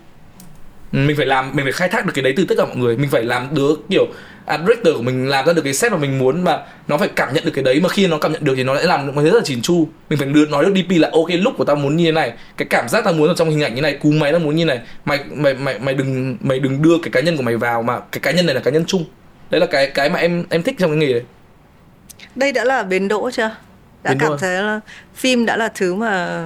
mình 0.97 1.16
phải 1.16 1.27
làm 1.27 1.51
mình 1.55 1.64
phải 1.64 1.73
khai 1.73 1.89
thác 1.89 2.06
được 2.06 2.12
cái 2.14 2.23
đấy 2.23 2.35
từ 2.36 2.44
tất 2.44 2.55
cả 2.59 2.64
mọi 2.64 2.77
người. 2.77 2.97
Mình 2.97 3.10
phải 3.10 3.24
làm 3.24 3.48
đứa 3.55 3.68
kiểu 3.90 4.06
art 4.47 4.60
director 4.60 4.97
của 4.97 5.02
mình 5.02 5.28
làm 5.28 5.47
ra 5.47 5.52
được 5.52 5.62
cái 5.62 5.74
set 5.74 5.93
mà 5.93 5.98
mình 5.98 6.18
muốn 6.18 6.44
mà 6.44 6.59
nó 6.89 6.98
phải 6.98 7.09
cảm 7.09 7.35
nhận 7.35 7.44
được 7.44 7.51
cái 7.55 7.64
đấy. 7.64 7.81
Mà 7.81 7.89
khi 7.89 8.06
nó 8.06 8.18
cảm 8.18 8.32
nhận 8.32 8.44
được 8.44 8.55
thì 8.56 8.64
nó 8.64 8.77
sẽ 8.77 8.86
làm 8.86 9.06
được 9.06 9.23
rất 9.24 9.35
là 9.35 9.40
chỉn 9.44 9.62
chu. 9.62 9.89
Mình 10.10 10.18
phải 10.18 10.28
đưa 10.28 10.47
nói 10.47 10.64
được 10.64 10.73
DP 10.74 11.01
là 11.01 11.10
ok 11.12 11.28
lúc 11.31 11.55
của 11.59 11.64
tao 11.64 11.77
muốn 11.77 11.97
như 11.97 12.05
thế 12.05 12.12
này 12.12 12.32
cái 12.56 12.66
cảm 12.70 12.89
giác 12.89 13.05
tao 13.05 13.12
muốn 13.12 13.28
ở 13.28 13.35
trong 13.35 13.51
hình 13.51 13.62
ảnh 13.62 13.74
như 13.74 13.82
này 13.82 13.94
cú 13.94 14.10
máy 14.10 14.32
tao 14.32 14.40
muốn 14.40 14.56
như 14.56 14.64
này 14.64 14.81
mày 15.05 15.20
mày 15.31 15.55
mày 15.55 15.78
mày 15.78 15.94
đừng 15.94 16.36
mày 16.40 16.59
đừng 16.59 16.82
đưa 16.82 16.98
cái 17.02 17.10
cá 17.12 17.20
nhân 17.20 17.36
của 17.36 17.43
mày 17.43 17.56
vào 17.56 17.82
mà 17.82 18.01
cái 18.12 18.20
cá 18.20 18.31
nhân 18.31 18.47
này 18.47 18.55
là 18.55 18.60
cá 18.60 18.70
nhân 18.70 18.85
chung. 18.85 19.05
Đấy 19.51 19.60
là 19.60 19.66
cái 19.66 19.90
cái 19.90 20.10
mà 20.10 20.18
em 20.18 20.44
em 20.51 20.62
thích 20.62 20.77
trong 20.78 20.90
cái 20.90 20.98
nghề 20.98 21.12
đấy. 21.12 21.23
Đây 22.35 22.52
đã 22.52 22.64
là 22.64 22.82
bến 22.82 23.09
đỗ 23.09 23.31
chưa? 23.31 23.51
Đã 24.02 24.10
Bến 24.10 24.18
đỗ 24.18 24.27
cảm 24.27 24.35
à? 24.35 24.39
thấy 24.40 24.62
là 24.62 24.81
phim 25.14 25.47
đã 25.47 25.56
là 25.56 25.68
thứ 25.74 25.94
mà 25.94 26.44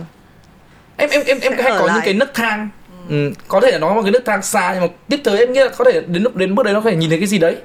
em 0.96 1.10
em 1.10 1.22
em 1.26 1.38
em 1.40 1.52
hay 1.58 1.72
có 1.78 1.90
những 1.94 2.04
cái 2.04 2.14
nấc 2.14 2.34
thang 2.34 2.68
ừ. 3.10 3.32
có 3.48 3.60
thể 3.60 3.70
là 3.70 3.78
nó 3.78 3.88
là 3.88 3.94
một 3.94 4.02
cái 4.02 4.12
nấc 4.12 4.24
thang 4.24 4.42
xa 4.42 4.70
nhưng 4.72 4.82
mà 4.82 4.88
tiếp 5.08 5.20
tới 5.24 5.38
em 5.38 5.52
nghĩ 5.52 5.60
là 5.60 5.68
có 5.68 5.84
thể 5.84 6.00
đến 6.06 6.22
lúc 6.22 6.36
đến 6.36 6.54
bước 6.54 6.62
đấy 6.62 6.74
nó 6.74 6.80
có 6.80 6.90
thể 6.90 6.96
nhìn 6.96 7.10
thấy 7.10 7.18
cái 7.18 7.26
gì 7.26 7.38
đấy 7.38 7.56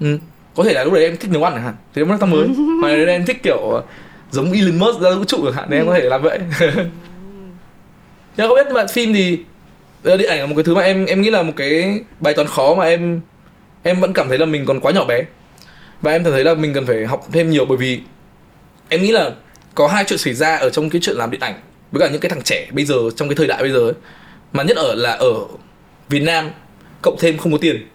ừ. 0.00 0.18
có 0.54 0.64
thể 0.64 0.72
là 0.72 0.84
lúc 0.84 0.92
đấy 0.92 1.04
em 1.04 1.16
thích 1.16 1.30
nấu 1.30 1.44
ăn 1.44 1.52
chẳng 1.54 1.64
hạn 1.64 1.74
thì 1.94 2.02
em 2.02 2.08
nấc 2.08 2.20
thang 2.20 2.30
mới 2.30 2.48
hoặc 2.82 2.88
là 2.88 3.12
em 3.12 3.26
thích 3.26 3.42
kiểu 3.42 3.82
giống 4.30 4.52
Elon 4.52 4.78
Musk 4.78 5.00
ra 5.00 5.10
vũ 5.10 5.24
trụ 5.24 5.40
chẳng 5.44 5.54
hạn 5.54 5.68
thì 5.70 5.76
em 5.76 5.86
có 5.86 5.94
thể 5.94 6.00
làm 6.00 6.22
vậy 6.22 6.38
nhưng 8.36 8.48
không 8.48 8.56
biết 8.56 8.64
nhưng 8.66 8.74
mà 8.74 8.86
phim 8.86 9.14
thì 9.14 9.38
ờ, 10.04 10.16
điện 10.16 10.30
ảnh 10.30 10.40
là 10.40 10.46
một 10.46 10.54
cái 10.56 10.64
thứ 10.64 10.74
mà 10.74 10.82
em 10.82 11.06
em 11.06 11.20
nghĩ 11.20 11.30
là 11.30 11.42
một 11.42 11.52
cái 11.56 12.00
bài 12.20 12.34
toán 12.34 12.46
khó 12.48 12.74
mà 12.74 12.84
em 12.84 13.20
em 13.82 14.00
vẫn 14.00 14.12
cảm 14.12 14.28
thấy 14.28 14.38
là 14.38 14.46
mình 14.46 14.64
còn 14.66 14.80
quá 14.80 14.92
nhỏ 14.92 15.04
bé 15.04 15.22
và 16.02 16.12
em 16.12 16.24
cảm 16.24 16.32
thấy 16.32 16.44
là 16.44 16.54
mình 16.54 16.74
cần 16.74 16.86
phải 16.86 17.06
học 17.06 17.26
thêm 17.32 17.50
nhiều 17.50 17.64
bởi 17.64 17.76
vì 17.76 18.00
em 18.88 19.02
nghĩ 19.02 19.12
là 19.12 19.30
có 19.74 19.88
hai 19.88 20.04
chuyện 20.04 20.18
xảy 20.18 20.34
ra 20.34 20.56
ở 20.56 20.70
trong 20.70 20.90
cái 20.90 21.00
chuyện 21.00 21.16
làm 21.16 21.30
điện 21.30 21.40
ảnh 21.40 21.54
với 21.92 22.00
cả 22.00 22.12
những 22.12 22.20
cái 22.20 22.30
thằng 22.30 22.42
trẻ 22.42 22.66
bây 22.72 22.84
giờ 22.84 22.96
trong 23.16 23.28
cái 23.28 23.36
thời 23.36 23.46
đại 23.46 23.62
bây 23.62 23.72
giờ 23.72 23.80
ấy 23.80 23.94
mà 24.56 24.62
nhất 24.62 24.76
ở 24.76 24.94
là 24.94 25.10
ở 25.10 25.32
Việt 26.08 26.20
Nam 26.20 26.50
cộng 27.02 27.16
thêm 27.20 27.38
không 27.38 27.52
có 27.52 27.58
tiền 27.58 27.88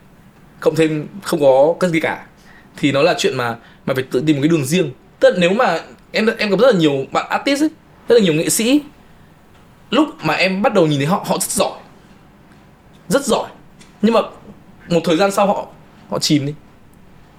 cộng 0.59 0.75
thêm 0.75 1.07
không 1.23 1.39
có 1.39 1.75
cái 1.79 1.89
gì 1.89 1.99
cả 1.99 2.25
thì 2.77 2.91
nó 2.91 3.01
là 3.01 3.15
chuyện 3.17 3.37
mà 3.37 3.55
mà 3.85 3.93
phải 3.93 4.03
tự 4.11 4.23
tìm 4.25 4.35
một 4.35 4.41
cái 4.41 4.49
đường 4.49 4.65
riêng. 4.65 4.91
Tức 5.19 5.29
là 5.29 5.35
nếu 5.39 5.49
mà 5.49 5.79
em 6.11 6.29
em 6.37 6.49
gặp 6.49 6.59
rất 6.59 6.67
là 6.73 6.79
nhiều 6.79 7.05
bạn 7.11 7.29
artist 7.29 7.63
ấy, 7.63 7.69
rất 8.07 8.15
là 8.15 8.21
nhiều 8.21 8.33
nghệ 8.33 8.49
sĩ 8.49 8.81
lúc 9.89 10.09
mà 10.23 10.33
em 10.33 10.61
bắt 10.61 10.73
đầu 10.73 10.87
nhìn 10.87 10.99
thấy 10.99 11.07
họ 11.07 11.23
họ 11.27 11.37
rất 11.39 11.49
giỏi 11.49 11.79
rất 13.11 13.25
giỏi. 13.25 13.49
Nhưng 14.01 14.13
mà 14.13 14.21
một 14.89 15.01
thời 15.03 15.17
gian 15.17 15.31
sau 15.31 15.47
họ 15.47 15.67
họ 16.09 16.19
chìm 16.19 16.45
đi. 16.45 16.53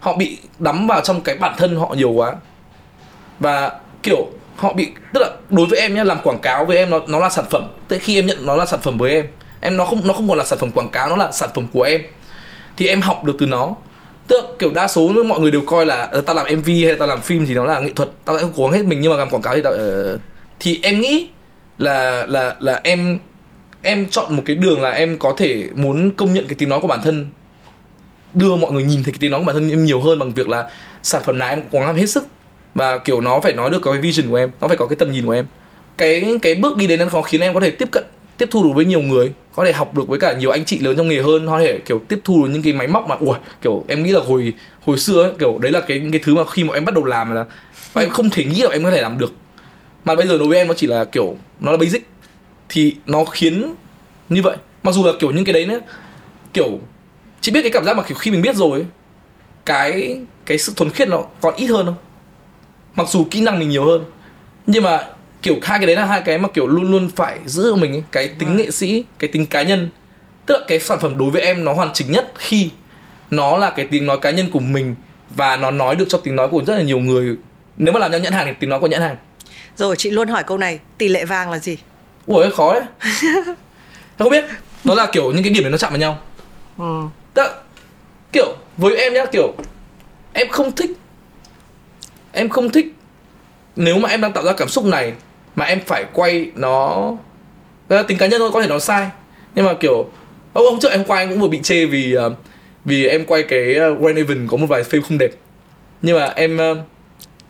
Họ 0.01 0.17
bị 0.17 0.39
đắm 0.59 0.87
vào 0.87 1.01
trong 1.01 1.21
cái 1.21 1.37
bản 1.37 1.55
thân 1.59 1.77
họ 1.77 1.95
nhiều 1.95 2.11
quá. 2.11 2.37
Và 3.39 3.81
kiểu 4.03 4.27
họ 4.57 4.73
bị 4.73 4.89
tức 5.15 5.21
là 5.21 5.31
đối 5.51 5.67
với 5.67 5.79
em 5.81 5.95
nhé 5.95 6.05
làm 6.05 6.19
quảng 6.25 6.39
cáo 6.39 6.65
với 6.65 6.77
em 6.77 6.91
nó 6.91 7.01
nó 7.09 7.19
là 7.19 7.31
sản 7.31 7.45
phẩm. 7.51 7.69
Tới 7.89 7.99
khi 7.99 8.19
em 8.19 8.27
nhận 8.27 8.47
nó 8.47 8.57
là 8.57 8.67
sản 8.67 8.81
phẩm 8.83 8.99
với 8.99 9.13
em 9.13 9.27
em 9.61 9.77
nó 9.77 9.85
không 9.85 10.01
nó 10.05 10.15
không 10.15 10.29
còn 10.29 10.39
là 10.39 10.45
sản 10.45 10.59
phẩm 10.59 10.71
quảng 10.71 10.91
cáo 10.91 11.09
nó 11.09 11.17
là 11.17 11.33
sản 11.33 11.51
phẩm 11.55 11.67
của 11.73 11.83
em. 11.83 12.03
Thì 12.77 12.87
em 12.87 13.01
học 13.01 13.25
được 13.25 13.37
từ 13.39 13.47
nó. 13.47 13.75
Tức 14.29 14.45
là 14.45 14.51
kiểu 14.59 14.71
đa 14.71 14.89
số 14.89 15.09
mọi 15.09 15.41
người 15.41 15.51
đều 15.51 15.63
coi 15.67 15.87
là 15.87 16.07
ta 16.07 16.21
tao 16.27 16.37
làm 16.37 16.47
mv 16.59 16.67
hay 16.67 16.95
tao 16.99 17.09
làm 17.09 17.21
phim 17.21 17.47
thì 17.47 17.55
nó 17.55 17.65
là 17.65 17.81
nghệ 17.81 17.93
thuật. 17.97 18.09
Tao 18.25 18.39
sẽ 18.39 18.45
cố 18.57 18.65
gắng 18.65 18.73
hết 18.73 18.85
mình 18.87 19.01
nhưng 19.01 19.13
mà 19.13 19.19
làm 19.19 19.31
quảng 19.31 19.43
cáo 19.43 19.55
thì 19.55 19.63
tao 19.63 19.73
uh, 19.73 20.21
thì 20.61 20.81
em 20.83 21.01
nghĩ 21.01 21.29
là 21.79 22.27
là 22.27 22.57
là 22.61 22.81
em 22.85 23.19
em 23.83 24.07
chọn 24.11 24.37
một 24.37 24.43
cái 24.47 24.57
đường 24.57 24.83
là 24.83 24.91
em 24.91 25.19
có 25.19 25.35
thể 25.37 25.69
muốn 25.75 26.11
công 26.11 26.35
nhận 26.35 26.47
cái 26.47 26.55
tiếng 26.59 26.69
nói 26.69 26.81
của 26.81 26.89
bản 26.89 27.01
thân 27.05 27.27
đưa 28.35 28.57
mọi 28.57 28.73
người 28.73 28.83
nhìn 28.83 29.03
thấy 29.03 29.13
cái 29.13 29.19
tiếng 29.21 29.31
nói 29.31 29.41
của 29.41 29.47
bản 29.47 29.55
thân 29.55 29.71
em 29.71 29.85
nhiều 29.85 30.01
hơn 30.01 30.19
bằng 30.19 30.33
việc 30.33 30.49
là 30.49 30.71
sản 31.03 31.23
phẩm 31.25 31.39
nào 31.39 31.49
em 31.49 31.63
cố 31.73 31.79
gắng 31.79 31.87
làm 31.87 31.97
hết 31.97 32.07
sức 32.07 32.27
và 32.75 32.99
kiểu 32.99 33.21
nó 33.21 33.41
phải 33.41 33.53
nói 33.53 33.71
được 33.71 33.79
có 33.83 33.93
cái 33.93 34.01
vision 34.01 34.29
của 34.31 34.37
em 34.37 34.51
nó 34.61 34.69
phải 34.69 34.77
có 34.77 34.87
cái 34.87 34.97
tầm 34.97 35.13
nhìn 35.13 35.27
của 35.27 35.33
em. 35.33 35.47
Cái 35.99 36.39
cái 36.43 36.55
bước 36.55 36.77
đi 36.77 36.87
đến 36.87 36.99
nó 36.99 37.07
khó 37.07 37.23
khiến 37.23 37.41
em 37.41 37.55
có 37.55 37.61
thể 37.61 37.71
tiếp 37.71 37.89
cận 37.93 38.05
tiếp 38.39 38.49
thu 38.51 38.63
được 38.63 38.71
với 38.75 38.85
nhiều 38.85 39.01
người 39.01 39.33
có 39.55 39.65
thể 39.65 39.73
học 39.73 39.95
được 39.95 40.09
với 40.09 40.19
cả 40.19 40.33
nhiều 40.33 40.51
anh 40.51 40.65
chị 40.65 40.79
lớn 40.79 40.97
trong 40.97 41.09
nghề 41.09 41.23
hơn 41.23 41.47
có 41.47 41.61
thể 41.61 41.79
kiểu 41.79 42.03
tiếp 42.09 42.21
thu 42.25 42.45
được 42.45 42.51
những 42.53 42.63
cái 42.63 42.73
máy 42.73 42.87
móc 42.87 43.09
mà 43.09 43.17
ui 43.21 43.37
kiểu 43.63 43.85
em 43.89 44.03
nghĩ 44.03 44.13
là 44.13 44.21
hồi 44.21 44.55
hồi 44.85 44.99
xưa 44.99 45.23
ấy, 45.23 45.33
kiểu 45.39 45.59
đấy 45.59 45.73
là 45.73 45.81
cái 45.81 46.03
cái 46.13 46.21
thứ 46.25 46.35
mà 46.35 46.43
khi 46.45 46.65
mà 46.65 46.75
em 46.75 46.85
bắt 46.85 46.95
đầu 46.95 47.05
làm 47.05 47.35
là 47.35 47.45
và 47.93 48.03
em 48.03 48.11
không 48.11 48.31
thể 48.31 48.45
nghĩ 48.45 48.63
là 48.63 48.71
em 48.71 48.85
có 48.85 48.91
thể 48.91 49.03
làm 49.03 49.19
được. 49.19 49.33
Mà 50.05 50.15
bây 50.15 50.27
giờ 50.27 50.39
đối 50.39 50.49
với 50.49 50.59
em 50.59 50.69
nó 50.69 50.75
chỉ 50.75 50.87
là 50.87 51.05
kiểu 51.05 51.37
nó 51.61 51.71
là 51.73 51.77
basic. 51.77 52.09
Thì 52.69 52.97
nó 53.07 53.25
khiến 53.25 53.75
như 54.29 54.43
vậy. 54.43 54.57
Mặc 54.83 54.93
dù 54.93 55.05
là 55.07 55.13
kiểu 55.21 55.31
những 55.31 55.45
cái 55.45 55.53
đấy 55.53 55.67
nữa 55.67 55.81
kiểu 56.55 56.79
chỉ 57.41 57.53
biết 57.53 57.63
cái 57.63 57.71
cảm 57.71 57.85
giác 57.85 57.97
mà 57.97 58.03
kiểu 58.03 58.17
khi 58.19 58.31
mình 58.31 58.43
biết 58.43 58.57
rồi 58.57 58.71
ấy, 58.71 58.85
cái 59.67 60.21
cái 60.47 60.59
sự 60.59 60.73
thuần 60.77 60.91
khiết 60.91 61.09
nó 61.09 61.25
còn 61.41 61.55
ít 61.57 61.67
hơn 61.67 61.87
không 61.87 61.97
mặc 62.95 63.09
dù 63.09 63.27
kỹ 63.31 63.41
năng 63.41 63.59
mình 63.59 63.69
nhiều 63.69 63.85
hơn 63.85 64.05
nhưng 64.67 64.83
mà 64.83 65.07
kiểu 65.43 65.57
hai 65.63 65.79
cái 65.79 65.87
đấy 65.87 65.97
là 65.97 66.05
hai 66.05 66.23
cái 66.25 66.39
mà 66.39 66.49
kiểu 66.49 66.67
luôn 66.67 66.91
luôn 66.91 67.11
phải 67.17 67.39
giữ 67.47 67.71
ở 67.71 67.77
mình 67.77 67.93
ấy. 67.93 68.03
cái 68.13 68.29
tính 68.29 68.57
nghệ 68.57 68.71
sĩ 68.71 69.05
cái 69.19 69.29
tính 69.33 69.47
cá 69.47 69.63
nhân. 69.63 69.89
Tức 70.47 70.55
là 70.59 70.65
cái 70.69 70.81
sản 70.81 70.99
phẩm 71.01 71.19
đối 71.19 71.31
với 71.31 71.43
em 71.43 71.65
nó 71.65 71.73
hoàn 71.73 71.93
chỉnh 71.93 72.13
nhất 72.13 72.33
khi 72.35 72.71
nó 73.31 73.57
là 73.57 73.71
cái 73.71 73.87
tiếng 73.91 74.07
nói 74.07 74.19
cá 74.23 74.31
nhân 74.31 74.51
của 74.51 74.61
mình 74.61 74.95
và 75.37 75.57
nó 75.57 75.71
nói 75.71 75.97
được 75.97 76.05
cho 76.09 76.19
tiếng 76.19 76.37
nói 76.37 76.49
của 76.49 76.65
rất 76.65 76.77
là 76.77 76.83
nhiều 76.83 76.99
người. 76.99 77.37
Nếu 77.77 77.93
mà 77.93 78.01
làm 78.01 78.13
cho 78.13 78.19
nhãn 78.19 78.33
hàng 78.33 78.47
thì 78.47 78.53
tiếng 78.61 78.71
nói 78.71 78.81
của 78.81 78.87
nhãn 78.87 79.01
hàng. 79.01 79.17
Rồi 79.77 79.97
chị 79.97 80.11
luôn 80.11 80.29
hỏi 80.29 80.43
câu 80.43 80.59
này 80.59 80.79
tỷ 80.99 81.09
lệ 81.09 81.25
vàng 81.25 81.51
là 81.51 81.59
gì? 81.59 81.77
Ủa 82.27 82.51
khó 82.51 82.75
đấy. 82.75 82.83
Không 84.19 84.31
biết. 84.31 84.45
Nó 84.85 84.95
là 84.95 85.07
kiểu 85.13 85.33
những 85.33 85.45
cái 85.45 85.53
điểm 85.53 85.63
đấy 85.63 85.73
nó 85.73 85.79
chạm 85.79 85.91
vào 85.91 86.01
nhau. 86.01 86.19
Ừ. 86.79 87.03
tức 87.35 87.65
kiểu 88.33 88.57
với 88.77 88.97
em 88.97 89.15
nhá 89.15 89.25
kiểu 89.33 89.55
em 90.33 90.49
không 90.49 90.73
thích 90.73 90.91
em 92.33 92.49
không 92.49 92.71
thích, 92.71 92.95
nếu 93.77 93.99
mà 93.99 94.09
em 94.09 94.21
đang 94.21 94.33
tạo 94.33 94.45
ra 94.45 94.53
cảm 94.53 94.69
xúc 94.69 94.85
này, 94.85 95.13
mà 95.57 95.65
em 95.65 95.81
phải 95.87 96.05
quay 96.13 96.51
nó, 96.55 97.13
Đó 97.89 97.97
là 97.97 98.03
tính 98.03 98.19
cá 98.19 98.27
nhân 98.27 98.41
thôi, 98.41 98.51
có 98.53 98.63
thể 98.63 98.69
nó 98.69 98.79
sai. 98.79 99.09
Nhưng 99.55 99.65
mà 99.65 99.75
kiểu 99.75 100.11
ông 100.53 100.65
hôm 100.65 100.79
trước 100.81 100.91
em 100.91 101.05
quay 101.05 101.23
em 101.23 101.31
cũng 101.31 101.41
vừa 101.41 101.49
bị 101.49 101.61
chê 101.63 101.87
vì 101.87 102.15
ờ, 102.15 102.35
vì 102.85 103.07
em 103.07 103.25
quay 103.25 103.43
cái 103.43 103.75
ờ, 103.75 103.95
Grand 103.95 104.17
Even 104.17 104.47
có 104.49 104.57
một 104.57 104.67
vài 104.67 104.85
phim 104.85 105.03
không 105.03 105.19
đẹp. 105.19 105.31
Nhưng 106.03 106.19
mà 106.19 106.25
em 106.25 106.59
ờ, 106.59 106.77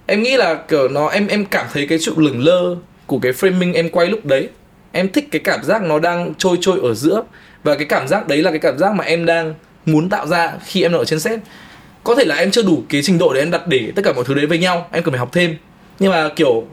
em 0.06 0.22
nghĩ 0.22 0.36
là 0.36 0.54
kiểu 0.54 0.88
nó, 0.88 1.08
em 1.08 1.26
em 1.26 1.44
cảm 1.44 1.66
thấy 1.72 1.86
cái 1.86 1.98
sự 1.98 2.14
lửng 2.16 2.40
lơ 2.40 2.76
của 3.06 3.18
cái 3.18 3.32
framing 3.32 3.74
em 3.74 3.88
quay 3.88 4.06
lúc 4.06 4.24
đấy, 4.24 4.48
em 4.92 5.08
thích 5.08 5.28
cái 5.30 5.40
cảm 5.44 5.64
giác 5.64 5.82
nó 5.82 5.98
đang 5.98 6.34
trôi 6.38 6.58
trôi 6.60 6.80
ở 6.82 6.94
giữa, 6.94 7.22
và 7.64 7.74
cái 7.74 7.84
cảm 7.84 8.08
giác 8.08 8.28
đấy 8.28 8.42
là 8.42 8.50
cái 8.50 8.60
cảm 8.60 8.78
giác 8.78 8.94
mà 8.94 9.04
em 9.04 9.26
đang 9.26 9.54
muốn 9.86 10.08
tạo 10.08 10.26
ra 10.26 10.52
khi 10.64 10.82
em 10.82 10.92
ở 10.92 11.04
trên 11.04 11.20
set 11.20 11.40
có 12.04 12.14
thể 12.14 12.24
là 12.24 12.34
em 12.34 12.50
chưa 12.50 12.62
đủ 12.62 12.82
cái 12.88 13.02
trình 13.02 13.18
độ 13.18 13.32
để 13.34 13.40
em 13.40 13.50
đặt 13.50 13.66
để 13.66 13.92
tất 13.96 14.02
cả 14.04 14.12
mọi 14.12 14.24
thứ 14.24 14.34
đấy 14.34 14.46
với 14.46 14.58
nhau 14.58 14.88
em 14.92 15.02
cần 15.02 15.12
phải 15.12 15.18
học 15.18 15.28
thêm. 15.32 15.56
Nhưng 15.98 16.12
mà 16.12 16.28
kiểu 16.28 16.66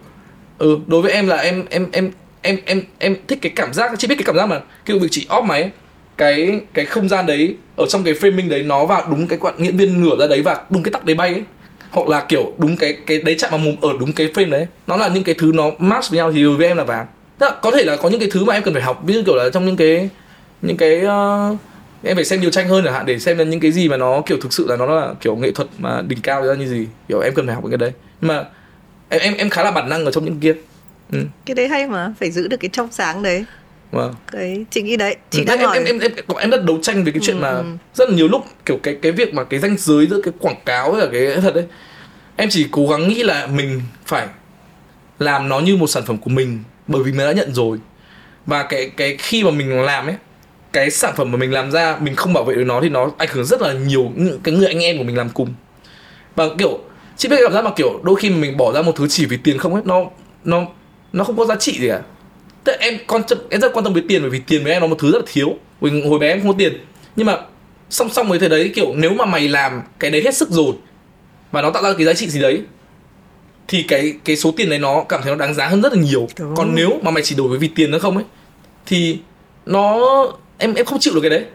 ừ 0.58 0.78
đối 0.88 1.02
với 1.02 1.12
em 1.12 1.28
là 1.28 1.36
em 1.36 1.66
em 1.70 1.88
em 1.92 2.12
em 2.42 2.60
em 2.66 2.82
em 3.00 3.16
thích 3.28 3.40
cái 3.42 3.52
cảm 3.56 3.74
giác 3.74 3.92
chỉ 3.98 4.08
biết 4.08 4.16
cái 4.16 4.24
cảm 4.26 4.36
giác 4.36 4.46
mà 4.46 4.60
kiểu 4.86 5.00
việc 5.00 5.08
chị 5.12 5.26
off 5.30 5.44
máy 5.44 5.62
ấy, 5.62 5.72
cái 6.18 6.60
cái 6.74 6.86
không 6.86 7.10
gian 7.10 7.26
đấy 7.26 7.56
ở 7.76 7.86
trong 7.90 8.04
cái 8.04 8.14
framing 8.14 8.50
đấy 8.50 8.64
nó 8.64 8.86
vào 8.86 9.08
đúng 9.10 9.28
cái 9.28 9.40
quạt 9.40 9.60
nghiện 9.60 9.78
viên 9.78 10.04
ngửa 10.04 10.16
ra 10.20 10.28
đấy 10.28 10.42
và 10.42 10.62
đúng 10.70 10.84
cái 10.84 10.92
tắc 10.92 11.06
đấy 11.06 11.16
bay 11.16 11.34
ấy. 11.34 11.44
Hoặc 11.92 12.08
là 12.08 12.22
kiểu 12.22 12.54
đúng 12.58 12.78
cái 12.78 12.98
cái 13.08 13.22
đấy 13.22 13.36
chạm 13.40 13.52
vào 13.52 13.60
mồm 13.60 13.76
ở 13.82 13.90
đúng 14.00 14.14
cái 14.14 14.28
frame 14.34 14.50
đấy. 14.50 14.68
Nó 14.88 14.98
là 14.98 15.08
những 15.08 15.24
cái 15.24 15.36
thứ 15.38 15.52
nó 15.56 15.72
match 15.80 16.10
với 16.10 16.18
nhau 16.18 16.32
thì 16.32 16.44
đối 16.44 16.56
với 16.56 16.68
em 16.68 16.78
là 16.78 16.84
vàng. 16.84 17.06
Tức 17.38 17.46
là 17.46 17.56
có 17.62 17.72
thể 17.72 17.84
là 17.84 17.96
có 17.96 18.10
những 18.10 18.20
cái 18.20 18.30
thứ 18.32 18.46
mà 18.46 18.54
em 18.54 18.64
cần 18.64 18.74
phải 18.74 18.84
học 18.84 19.02
ví 19.06 19.14
dụ 19.14 19.22
kiểu 19.26 19.36
là 19.36 19.50
trong 19.50 19.66
những 19.66 19.78
cái 19.78 20.10
những 20.62 20.78
cái 20.78 21.02
uh, 21.02 21.58
em 22.04 22.16
phải 22.16 22.26
xem 22.26 22.42
nhiều 22.42 22.50
tranh 22.50 22.68
hơn 22.68 22.84
chẳng 22.86 22.94
hạn 22.94 23.06
để 23.06 23.20
xem 23.20 23.38
là 23.38 23.44
những 23.44 23.60
cái 23.60 23.72
gì 23.72 23.90
mà 23.90 23.98
nó 23.98 24.22
kiểu 24.26 24.38
thực 24.42 24.54
sự 24.54 24.68
là 24.68 24.76
nó 24.76 24.86
là 24.86 25.14
kiểu 25.22 25.36
nghệ 25.36 25.52
thuật 25.52 25.68
mà 25.78 26.02
đỉnh 26.02 26.22
cao 26.22 26.46
ra 26.46 26.54
như 26.54 26.68
gì. 26.68 26.88
Kiểu 27.08 27.20
em 27.20 27.34
cần 27.36 27.46
phải 27.46 27.56
học 27.56 27.64
cái 27.70 27.78
đấy. 27.78 27.92
Nhưng 28.22 28.28
mà 28.28 28.44
em 29.10 29.22
em 29.22 29.34
em 29.34 29.50
khá 29.50 29.64
là 29.64 29.72
bản 29.72 29.90
năng 29.90 30.06
ở 30.06 30.12
trong 30.12 30.26
những 30.26 30.40
kia. 30.40 30.54
Ừ. 31.12 31.20
cái 31.46 31.56
đấy 31.56 31.68
hay 31.68 31.88
mà 31.88 32.14
phải 32.20 32.32
giữ 32.32 32.48
được 32.48 32.58
cái 32.60 32.70
trong 32.74 32.88
sáng 32.92 33.24
đấy. 33.24 33.46
Vâng. 33.92 34.14
cái 34.32 34.66
chị 34.72 34.82
nghĩ 34.82 34.98
đấy. 34.98 35.16
Chị 35.30 35.40
Ừ, 35.40 35.46
đang 35.48 35.60
em, 35.60 35.68
hỏi 35.68 35.78
em, 35.78 35.86
em 35.86 36.00
em 36.00 36.12
em 36.16 36.38
em 36.38 36.50
rất 36.50 36.64
đấu 36.66 36.80
tranh 36.82 37.04
về 37.04 37.12
cái 37.12 37.22
chuyện 37.24 37.36
Ừ, 37.38 37.42
mà 37.42 37.50
ừ. 37.50 37.64
rất 37.96 38.10
là 38.10 38.16
nhiều 38.16 38.28
lúc 38.28 38.46
kiểu 38.66 38.80
cái 38.84 38.98
cái 39.02 39.12
việc 39.12 39.34
mà 39.34 39.44
cái 39.44 39.60
ranh 39.60 39.76
giới 39.78 40.08
giữa 40.08 40.22
cái 40.24 40.34
quảng 40.40 40.60
cáo 40.66 40.92
với 40.92 41.02
cả 41.02 41.08
cái 41.14 41.42
thật 41.42 41.56
đấy 41.56 41.66
em 42.36 42.50
chỉ 42.52 42.68
cố 42.72 42.88
gắng 42.88 43.08
nghĩ 43.08 43.24
là 43.24 43.48
mình 43.48 43.82
phải 44.06 44.28
làm 45.20 45.50
nó 45.50 45.60
như 45.60 45.76
một 45.78 45.88
sản 45.88 46.04
phẩm 46.06 46.18
của 46.18 46.30
mình 46.30 46.60
bởi 46.88 47.04
vì 47.04 47.12
mình 47.12 47.26
đã 47.28 47.32
nhận 47.32 47.54
rồi. 47.54 47.78
Và 48.46 48.64
cái 48.64 48.90
cái 48.98 49.16
khi 49.20 49.44
mà 49.44 49.52
mình 49.52 49.82
làm 49.82 50.06
ấy 50.06 50.16
cái 50.74 50.90
sản 50.92 51.14
phẩm 51.18 51.32
mà 51.32 51.38
mình 51.38 51.52
làm 51.52 51.72
ra 51.72 51.98
mình 52.02 52.16
không 52.16 52.34
bảo 52.34 52.44
vệ 52.44 52.56
được 52.56 52.64
nó 52.64 52.82
thì 52.82 52.90
nó 52.90 53.12
ảnh 53.18 53.30
hưởng 53.32 53.46
rất 53.46 53.62
là 53.62 53.74
nhiều 53.74 54.12
cái 54.44 54.54
người 54.54 54.68
anh 54.68 54.84
em 54.84 54.98
của 54.98 55.04
mình 55.04 55.18
làm 55.18 55.30
cùng. 55.30 55.54
Và 56.36 56.46
kiểu 56.58 56.80
chị 57.18 57.30
biết 57.30 57.38
cảm 57.44 57.54
giác 57.54 57.64
mà 57.64 57.72
kiểu 57.76 58.00
đôi 58.04 58.16
khi 58.16 58.30
mà 58.30 58.38
mình 58.38 58.58
bỏ 58.58 58.74
ra 58.74 58.82
một 58.82 58.96
thứ 58.96 59.08
chỉ 59.08 59.26
vì 59.26 59.38
tiền 59.38 59.58
không 59.58 59.74
ấy 59.74 59.84
nó 59.86 60.06
nó 60.44 60.66
nó 61.14 61.24
không 61.24 61.38
có 61.38 61.46
giá 61.46 61.56
trị 61.56 61.80
gì 61.80 61.88
cả. 61.88 62.02
Tức 62.64 62.76
em 62.80 62.98
quan 63.08 63.24
trọng 63.24 63.40
em 63.50 63.62
rất 63.62 63.74
quan 63.74 63.84
tâm 63.84 63.94
với 63.94 64.04
tiền 64.10 64.22
bởi 64.22 64.30
vì 64.30 64.40
tiền 64.40 64.64
với 64.64 64.74
em 64.74 64.82
nó 64.82 64.88
một 64.88 64.96
thứ 65.00 65.12
rất 65.12 65.20
là 65.20 65.26
thiếu. 65.34 65.56
Vì 65.82 66.02
hồi 66.10 66.20
bé 66.20 66.28
em 66.28 66.42
không 66.42 66.52
có 66.52 66.56
tiền. 66.58 66.74
Nhưng 67.16 67.28
mà 67.28 67.38
song 67.90 68.10
song 68.10 68.30
với 68.30 68.40
thế 68.40 68.50
đấy 68.50 68.72
kiểu 68.76 68.94
nếu 68.96 69.14
mà 69.14 69.26
mày 69.26 69.48
làm 69.48 69.82
cái 70.00 70.12
đấy 70.12 70.22
hết 70.26 70.36
sức 70.36 70.50
rồi 70.50 70.74
và 71.52 71.62
nó 71.62 71.72
tạo 71.72 71.84
ra 71.84 71.94
cái 71.98 72.06
giá 72.06 72.14
trị 72.14 72.30
gì 72.30 72.42
đấy 72.42 72.62
thì 73.68 73.84
cái 73.84 74.14
cái 74.26 74.36
số 74.36 74.52
tiền 74.58 74.70
đấy 74.70 74.80
nó 74.80 75.04
cảm 75.10 75.22
thấy 75.24 75.32
nó 75.32 75.38
đáng 75.38 75.54
giá 75.54 75.68
hơn 75.68 75.82
rất 75.82 75.94
là 75.94 76.02
nhiều. 76.02 76.28
Đúng. 76.40 76.56
còn 76.56 76.76
nếu 76.76 77.00
mà 77.04 77.12
mày 77.12 77.24
chỉ 77.24 77.36
đổi 77.36 77.48
với 77.48 77.58
vì 77.58 77.68
tiền 77.68 77.92
nữa 77.92 78.00
không 78.00 78.16
ấy 78.16 78.26
thì 78.86 79.20
nó 79.66 80.00
em 80.60 80.74
em 80.74 80.86
không 80.86 81.00
chịu 81.00 81.14
được 81.14 81.22
cái 81.22 81.30
đấy. 81.30 81.46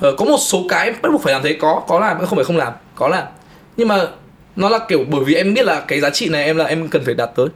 Ờ, 0.00 0.14
có 0.18 0.24
một 0.24 0.38
số 0.38 0.64
cái 0.68 0.86
em 0.86 0.94
bắt 1.02 1.12
buộc 1.12 1.22
phải 1.22 1.32
làm 1.32 1.42
thế 1.42 1.56
có 1.60 1.84
có 1.88 2.00
làm 2.00 2.18
không 2.26 2.36
phải 2.36 2.44
không 2.44 2.56
làm 2.56 2.72
có 2.94 3.08
làm. 3.08 3.24
Nhưng 3.76 3.88
mà 3.88 4.06
nó 4.56 4.68
là 4.68 4.78
kiểu 4.88 5.04
bởi 5.08 5.24
vì 5.24 5.34
em 5.34 5.54
biết 5.54 5.66
là 5.66 5.80
cái 5.88 6.00
giá 6.00 6.10
trị 6.10 6.28
này 6.28 6.44
em 6.44 6.56
là 6.56 6.64
em 6.64 6.88
cần 6.88 7.04
phải 7.04 7.14
đạt 7.14 7.30
tới. 7.34 7.46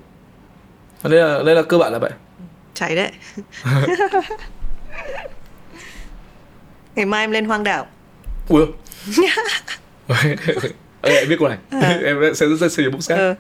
Đây 1.03 1.21
là 1.21 1.43
đây 1.47 1.55
là 1.55 1.63
cơ 1.63 1.79
bản 1.79 1.93
là 1.93 1.99
vậy. 1.99 2.11
Cháy 2.75 2.97
đấy. 2.97 3.11
Ngày 6.95 7.07
mai 7.07 7.25
em 7.25 7.31
lên 7.31 7.45
hoang 7.45 7.65
đảo. 7.65 7.87
Ui 8.49 8.67
Ê, 11.03 11.15
em 11.15 11.29
biết 11.29 11.37
câu 11.39 11.49
này. 11.49 11.59
Em 12.05 12.35
sẽ 12.35 12.47
sẽ 12.61 12.69
sử 12.69 12.83
dụng 12.83 12.93
bút 12.93 13.01
ờ. 13.09 13.35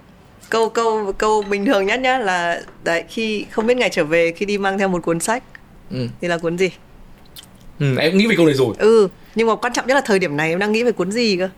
câu 0.50 0.68
câu 0.68 1.12
câu 1.18 1.42
bình 1.42 1.66
thường 1.66 1.86
nhất 1.86 2.00
nhá 2.00 2.18
là 2.18 2.60
đấy 2.84 3.04
khi 3.08 3.46
không 3.50 3.66
biết 3.66 3.76
ngày 3.76 3.90
trở 3.90 4.04
về 4.04 4.32
khi 4.36 4.46
đi 4.46 4.58
mang 4.58 4.78
theo 4.78 4.88
một 4.88 5.02
cuốn 5.02 5.20
sách 5.20 5.42
ừ. 5.90 6.08
thì 6.20 6.28
là 6.28 6.38
cuốn 6.38 6.58
gì 6.58 6.70
ừ, 7.80 7.96
em 7.98 8.18
nghĩ 8.18 8.26
về 8.26 8.34
câu 8.36 8.46
này 8.46 8.54
rồi. 8.54 8.74
Ừ 8.78 9.08
nhưng 9.34 9.46
mà 9.48 9.54
quan 9.56 9.72
trọng 9.72 9.86
nhất 9.86 9.94
là 9.94 10.00
thời 10.00 10.18
điểm 10.18 10.36
này 10.36 10.50
em 10.50 10.58
đang 10.58 10.72
nghĩ 10.72 10.82
về 10.82 10.92
cuốn 10.92 11.12
gì 11.12 11.36
cơ? 11.36 11.48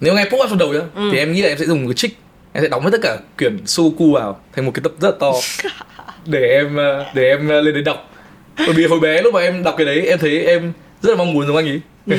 Nếu 0.00 0.14
nghe 0.14 0.24
pop 0.24 0.40
up 0.40 0.48
trong 0.48 0.58
đầu 0.58 0.72
nhá 0.72 0.80
Ừ. 0.94 1.08
thì 1.12 1.18
em 1.18 1.32
nghĩ 1.32 1.42
là 1.42 1.48
em 1.48 1.58
sẽ 1.58 1.64
dùng 1.66 1.86
cái 1.86 1.94
trick 1.94 2.16
em 2.52 2.62
sẽ 2.64 2.68
đóng 2.68 2.82
hết 2.84 2.88
tất 2.92 2.98
cả 3.02 3.16
quyển 3.38 3.66
sudoku 3.66 4.12
vào 4.12 4.40
thành 4.56 4.64
một 4.66 4.72
cái 4.74 4.80
tập 4.84 4.92
rất 5.00 5.08
là 5.10 5.16
to 5.20 5.32
để 6.26 6.40
em 6.48 6.76
ờ, 6.76 7.04
để 7.14 7.28
em 7.28 7.48
ờ, 7.48 7.60
lên 7.60 7.74
đấy 7.74 7.82
đọc. 7.82 8.10
Bởi 8.58 8.72
vì 8.72 8.86
hồi 8.86 9.00
bé 9.00 9.22
lúc 9.22 9.34
mà 9.34 9.40
em 9.40 9.62
đọc 9.62 9.74
cái 9.78 9.86
đấy 9.86 10.06
em 10.06 10.18
thấy 10.18 10.44
em 10.46 10.72
rất 11.02 11.10
là 11.10 11.16
mong 11.16 11.32
muốn 11.32 11.46
giống 11.46 11.56
anh 11.56 11.66
ấy 11.68 11.80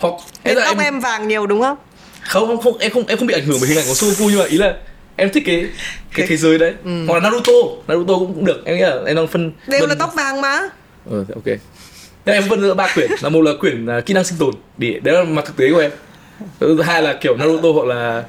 hoặc 0.00 0.14
em, 0.42 0.54
tóc 0.56 0.64
em 0.66 0.78
em 0.78 1.00
vàng 1.00 1.28
nhiều 1.28 1.46
đúng 1.46 1.60
không? 1.60 1.76
Không 2.22 2.46
không 2.46 2.60
không 2.62 2.78
em 2.78 2.90
không 2.92 3.06
em 3.06 3.18
không 3.18 3.26
bị 3.26 3.34
ảnh 3.34 3.44
hưởng 3.44 3.58
bởi 3.60 3.68
hình 3.68 3.78
ảnh 3.78 3.84
của 3.88 3.94
sudoku 3.94 4.28
nhưng 4.30 4.38
mà 4.38 4.44
ý 4.44 4.58
là 4.58 4.76
em 5.16 5.30
thích 5.32 5.42
cái 5.46 5.56
cái 5.60 5.70
Cái- 6.16 6.26
thế 6.26 6.36
giới 6.36 6.58
đấy. 6.58 6.74
Ừ. 6.84 7.04
hoặc 7.06 7.14
là 7.14 7.20
naruto 7.20 7.52
naruto 7.88 8.14
cũng, 8.18 8.34
cũng 8.34 8.44
được 8.44 8.62
em 8.64 8.76
nghĩ 8.76 8.82
là 8.82 8.98
em 9.06 9.16
đang 9.16 9.26
phân 9.26 9.52
đều 9.66 9.80
phân- 9.80 9.88
là 9.88 9.94
tóc 9.98 10.14
vàng 10.14 10.40
mà. 10.40 10.60
Ừ, 11.10 11.24
ok 11.34 11.44
Thế 12.24 12.32
em 12.32 12.42
phân 12.48 12.68
ra 12.68 12.74
ba 12.74 12.88
quyển. 12.94 13.10
Là 13.22 13.28
một 13.28 13.40
là 13.40 13.52
quyển 13.60 13.98
uh, 13.98 14.06
kỹ 14.06 14.14
năng 14.14 14.24
sinh 14.24 14.38
tồn. 14.38 14.54
Để 14.78 15.00
đấy 15.02 15.14
là 15.14 15.24
mặt 15.24 15.44
thực 15.46 15.56
tế 15.56 15.72
của 15.72 15.78
em. 15.78 15.90
Thứ 16.60 16.82
hai 16.82 17.02
là 17.02 17.18
kiểu 17.20 17.36
Naruto 17.36 17.68
hoặc 17.72 17.86
là 17.86 18.24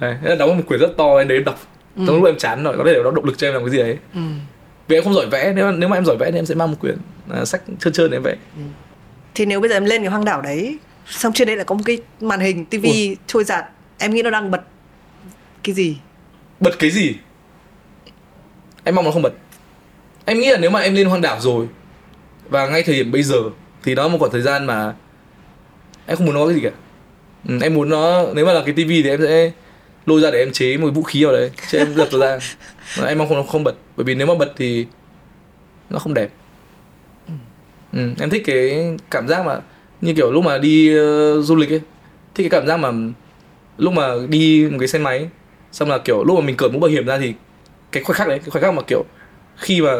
đấy, 0.00 0.16
là 0.22 0.34
đóng 0.34 0.56
một 0.56 0.62
quyển 0.66 0.80
rất 0.80 0.96
to 0.96 1.16
em 1.18 1.28
đấy 1.28 1.38
em 1.38 1.44
đọc 1.44 1.60
trong 1.96 2.16
lúc 2.16 2.24
em 2.24 2.38
chán 2.38 2.64
rồi 2.64 2.78
có 2.78 2.84
thể 2.86 3.00
nó 3.04 3.10
động 3.10 3.24
lực 3.24 3.38
cho 3.38 3.46
em 3.46 3.54
làm 3.54 3.62
cái 3.62 3.70
gì 3.70 3.78
đấy. 3.78 3.98
Ừ. 4.14 4.20
vì 4.88 4.96
em 4.96 5.04
không 5.04 5.14
giỏi 5.14 5.26
vẽ 5.26 5.52
nếu 5.56 5.64
mà, 5.64 5.72
nếu 5.72 5.88
mà 5.88 5.96
em 5.96 6.04
giỏi 6.04 6.16
vẽ 6.16 6.30
thì 6.30 6.38
em 6.38 6.46
sẽ 6.46 6.54
mang 6.54 6.70
một 6.70 6.76
quyển 6.80 6.96
à, 7.30 7.44
sách 7.44 7.62
trơn 7.80 7.92
trơn 7.92 8.10
để 8.10 8.16
em 8.16 8.22
vẽ. 8.22 8.36
Thì 9.34 9.46
nếu 9.46 9.60
bây 9.60 9.68
giờ 9.68 9.76
em 9.76 9.84
lên 9.84 10.02
cái 10.02 10.10
hoang 10.10 10.24
đảo 10.24 10.42
đấy 10.42 10.78
xong 11.06 11.32
trên 11.32 11.48
đấy 11.48 11.56
là 11.56 11.64
có 11.64 11.74
một 11.74 11.82
cái 11.86 11.98
màn 12.20 12.40
hình 12.40 12.64
tivi 12.64 13.16
trôi 13.26 13.44
giạt 13.44 13.64
em 13.98 14.14
nghĩ 14.14 14.22
nó 14.22 14.30
đang 14.30 14.50
bật 14.50 14.62
cái 15.62 15.74
gì? 15.74 15.96
Bật 16.60 16.78
cái 16.78 16.90
gì? 16.90 17.14
Em 18.84 18.94
mong 18.94 19.04
nó 19.04 19.10
không 19.10 19.22
bật. 19.22 19.32
Em 20.24 20.40
nghĩ 20.40 20.50
là 20.50 20.58
nếu 20.58 20.70
mà 20.70 20.80
em 20.80 20.94
lên 20.94 21.06
hoang 21.06 21.22
đảo 21.22 21.40
rồi 21.40 21.66
và 22.52 22.66
ngay 22.66 22.82
thời 22.82 22.94
điểm 22.94 23.12
bây 23.12 23.22
giờ 23.22 23.36
thì 23.82 23.94
đó 23.94 24.02
là 24.02 24.08
một 24.08 24.18
khoảng 24.18 24.32
thời 24.32 24.42
gian 24.42 24.66
mà 24.66 24.94
em 26.06 26.16
không 26.16 26.26
muốn 26.26 26.34
nó 26.34 26.46
cái 26.46 26.54
gì 26.54 26.60
cả. 26.60 26.70
Ừ, 27.48 27.58
em 27.62 27.74
muốn 27.74 27.88
nó 27.88 28.26
nếu 28.34 28.46
mà 28.46 28.52
là 28.52 28.62
cái 28.66 28.74
tivi 28.74 29.02
thì 29.02 29.10
em 29.10 29.20
sẽ 29.22 29.50
lôi 30.06 30.20
ra 30.20 30.30
để 30.30 30.38
em 30.38 30.52
chế 30.52 30.76
một 30.76 30.90
vũ 30.94 31.02
khí 31.02 31.24
vào 31.24 31.32
đấy 31.32 31.50
chứ 31.70 31.78
em 31.78 31.94
giật 31.94 32.10
ra. 32.12 32.38
Mà 33.00 33.06
em 33.06 33.18
mong 33.18 33.28
không 33.28 33.46
không 33.46 33.64
bật 33.64 33.74
bởi 33.96 34.04
vì 34.04 34.14
nếu 34.14 34.26
mà 34.26 34.34
bật 34.34 34.52
thì 34.56 34.86
nó 35.90 35.98
không 35.98 36.14
đẹp. 36.14 36.28
Ừ, 37.92 38.10
em 38.20 38.30
thích 38.30 38.42
cái 38.46 38.96
cảm 39.10 39.28
giác 39.28 39.46
mà 39.46 39.60
như 40.00 40.14
kiểu 40.14 40.32
lúc 40.32 40.44
mà 40.44 40.58
đi 40.58 40.98
uh, 40.98 41.44
du 41.44 41.56
lịch 41.56 41.70
ấy 41.70 41.80
thích 42.34 42.50
cái 42.50 42.60
cảm 42.60 42.66
giác 42.66 42.76
mà 42.76 42.92
lúc 43.78 43.92
mà 43.92 44.08
đi 44.28 44.68
một 44.70 44.76
cái 44.80 44.88
xe 44.88 44.98
máy 44.98 45.28
xong 45.72 45.88
là 45.88 45.98
kiểu 45.98 46.24
lúc 46.24 46.38
mà 46.38 46.44
mình 46.44 46.56
cởi 46.56 46.70
mũ 46.70 46.78
bảo 46.78 46.90
hiểm 46.90 47.06
ra 47.06 47.18
thì 47.18 47.34
cái 47.92 48.02
khoảnh 48.02 48.16
khắc 48.16 48.28
đấy 48.28 48.38
cái 48.38 48.50
khoảnh 48.50 48.62
khắc 48.62 48.74
mà 48.74 48.82
kiểu 48.86 49.04
khi 49.56 49.80
mà 49.80 49.90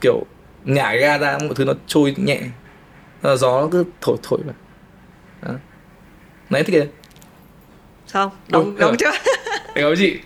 kiểu 0.00 0.24
nhảy 0.64 0.98
ga 0.98 1.18
ra 1.18 1.38
mọi 1.38 1.54
thứ 1.54 1.64
nó 1.64 1.72
trôi 1.86 2.14
nhẹ. 2.16 2.40
Ờ, 3.22 3.36
gió 3.36 3.60
nó 3.60 3.68
cứ 3.72 3.84
thổi 4.00 4.16
thổi 4.22 4.38
vào. 4.44 4.54
Đó. 5.42 5.58
nãy 6.50 6.62
thích 6.64 6.72
cái 6.78 6.88
xong 8.06 8.30
đóng 8.48 8.76
đóng 8.78 8.96
chưa? 8.98 9.10
Thế 9.74 9.82
có 9.82 9.94
chị. 9.98 10.18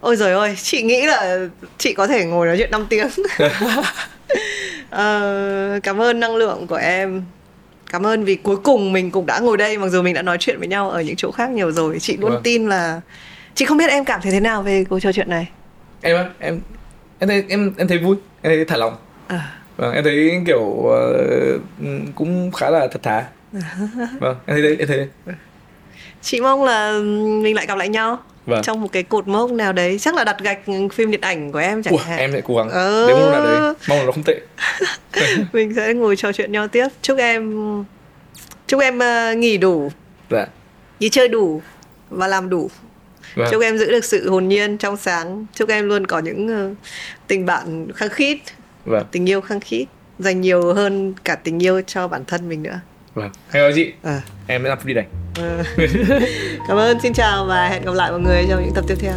Ôi 0.00 0.16
rồi 0.16 0.32
ôi 0.32 0.54
chị 0.62 0.82
nghĩ 0.82 1.06
là 1.06 1.38
chị 1.78 1.92
có 1.92 2.06
thể 2.06 2.24
ngồi 2.24 2.46
nói 2.46 2.56
chuyện 2.58 2.70
5 2.70 2.86
tiếng. 2.88 3.08
Ờ, 4.90 5.80
cảm 5.82 6.00
ơn 6.00 6.20
năng 6.20 6.36
lượng 6.36 6.66
của 6.66 6.76
em. 6.76 7.24
Cảm 7.90 8.06
ơn 8.06 8.24
vì 8.24 8.34
cuối 8.34 8.56
cùng 8.56 8.92
mình 8.92 9.10
cũng 9.10 9.26
đã 9.26 9.38
ngồi 9.38 9.56
đây 9.56 9.78
mặc 9.78 9.88
dù 9.88 10.02
mình 10.02 10.14
đã 10.14 10.22
nói 10.22 10.36
chuyện 10.40 10.58
với 10.58 10.68
nhau 10.68 10.90
ở 10.90 11.00
những 11.02 11.16
chỗ 11.16 11.30
khác 11.30 11.50
nhiều 11.50 11.70
rồi. 11.72 11.98
Chị 12.00 12.16
luôn 12.16 12.30
Vâng. 12.30 12.42
tin 12.42 12.68
là 12.68 13.00
chị 13.54 13.64
không 13.64 13.76
biết 13.78 13.90
em 13.90 14.04
cảm 14.04 14.20
thấy 14.22 14.32
thế 14.32 14.40
nào 14.40 14.62
về 14.62 14.84
cuộc 14.84 15.00
trò 15.00 15.12
chuyện 15.12 15.30
này. 15.30 15.48
Em 16.02 16.16
á 16.16 16.24
em 16.38 16.60
em 17.18 17.28
thấy 17.28 17.44
em 17.48 17.72
em 17.78 17.88
thấy 17.88 17.98
vui 17.98 18.16
em 18.42 18.52
thấy 18.52 18.64
thả 18.64 18.76
lòng. 18.76 18.96
À, 19.28 19.52
vâng 19.76 19.94
em 19.94 20.04
thấy 20.04 20.42
kiểu 20.46 20.86
ờ, 20.88 21.24
cũng 22.14 22.52
khá 22.52 22.70
là 22.70 22.88
thật 22.92 23.02
thà. 23.02 23.24
Vâng 24.20 24.36
em 24.46 24.56
thấy 24.56 24.62
đấy 24.62 24.76
em 24.78 24.88
thấy 24.88 24.96
đấy. 24.96 25.36
Chị 26.22 26.40
mong 26.40 26.64
là 26.64 26.92
mình 27.42 27.54
lại 27.56 27.66
gặp 27.66 27.78
lại 27.78 27.88
nhau 27.88 28.18
Vâng. 28.46 28.62
trong 28.62 28.80
một 28.80 28.88
cái 28.92 29.02
cột 29.02 29.28
mốc 29.28 29.50
nào 29.50 29.72
đấy. 29.72 29.98
Chắc 29.98 30.14
là 30.14 30.24
đặt 30.24 30.36
gạch 30.42 30.58
phim 30.92 31.10
điện 31.10 31.20
ảnh 31.20 31.52
của 31.52 31.58
em 31.58 31.82
chẳng 31.82 31.92
Ủa, 31.92 31.98
hạn. 32.00 32.18
em 32.18 32.32
sẽ 32.32 32.40
cố 32.44 32.56
gắng. 32.56 32.70
Ờ. 32.70 33.08
đến 33.08 33.16
lúc 33.18 33.32
nào 33.32 33.44
đấy 33.44 33.74
mong 33.88 33.98
là 33.98 34.04
nó 34.04 34.12
không 34.12 34.22
tệ. 34.26 34.40
Mình 35.52 35.74
sẽ 35.76 35.94
ngồi 35.94 36.16
trò 36.16 36.32
chuyện 36.32 36.52
nhau 36.52 36.68
tiếp. 36.68 36.88
Chúc 37.02 37.18
em 37.18 37.54
chúc 38.66 38.80
em 38.80 38.98
ờ, 38.98 39.34
nghỉ 39.34 39.56
đủ. 39.58 39.90
Dạ. 40.30 40.46
Đi 41.00 41.08
chơi 41.08 41.28
đủ 41.28 41.62
và 42.10 42.26
làm 42.26 42.48
đủ 42.48 42.70
vâng. 43.34 43.48
chúc 43.50 43.62
em 43.62 43.78
giữ 43.78 43.90
được 43.90 44.04
sự 44.04 44.30
hồn 44.30 44.48
nhiên 44.48 44.78
trong 44.78 44.96
sáng. 44.96 45.46
Chúc 45.54 45.68
em 45.68 45.88
luôn 45.88 46.06
có 46.06 46.18
những 46.18 46.48
ờ, 46.48 46.70
tình 47.26 47.46
bạn 47.46 47.88
khăng 47.94 48.08
khít 48.08 48.38
vâng. 48.84 49.06
tình 49.10 49.28
yêu 49.28 49.40
khăng 49.40 49.60
khít 49.60 49.86
dành 50.18 50.40
nhiều 50.40 50.74
hơn 50.74 51.14
cả 51.24 51.34
tình 51.34 51.62
yêu 51.62 51.80
cho 51.86 52.08
bản 52.08 52.24
thân 52.24 52.48
mình 52.48 52.62
nữa. 52.62 52.80
Vâng. 53.14 53.30
Hay 53.48 53.62
có 53.62 53.72
chị 53.74 53.92
Ờ. 54.02 54.20
em 54.46 54.62
sẽ 54.62 54.68
làm 54.68 54.78
phim 54.78 54.86
đi 54.86 54.94
này 54.94 55.06
Ờ. 55.38 55.62
cảm 56.68 56.76
ơn 56.76 57.00
xin 57.02 57.12
chào 57.12 57.44
và 57.46 57.68
hẹn 57.68 57.84
gặp 57.84 57.94
lại 57.94 58.10
mọi 58.10 58.20
người 58.20 58.46
trong 58.50 58.64
những 58.64 58.74
tập 58.74 58.84
tiếp 58.88 58.94
theo 59.00 59.12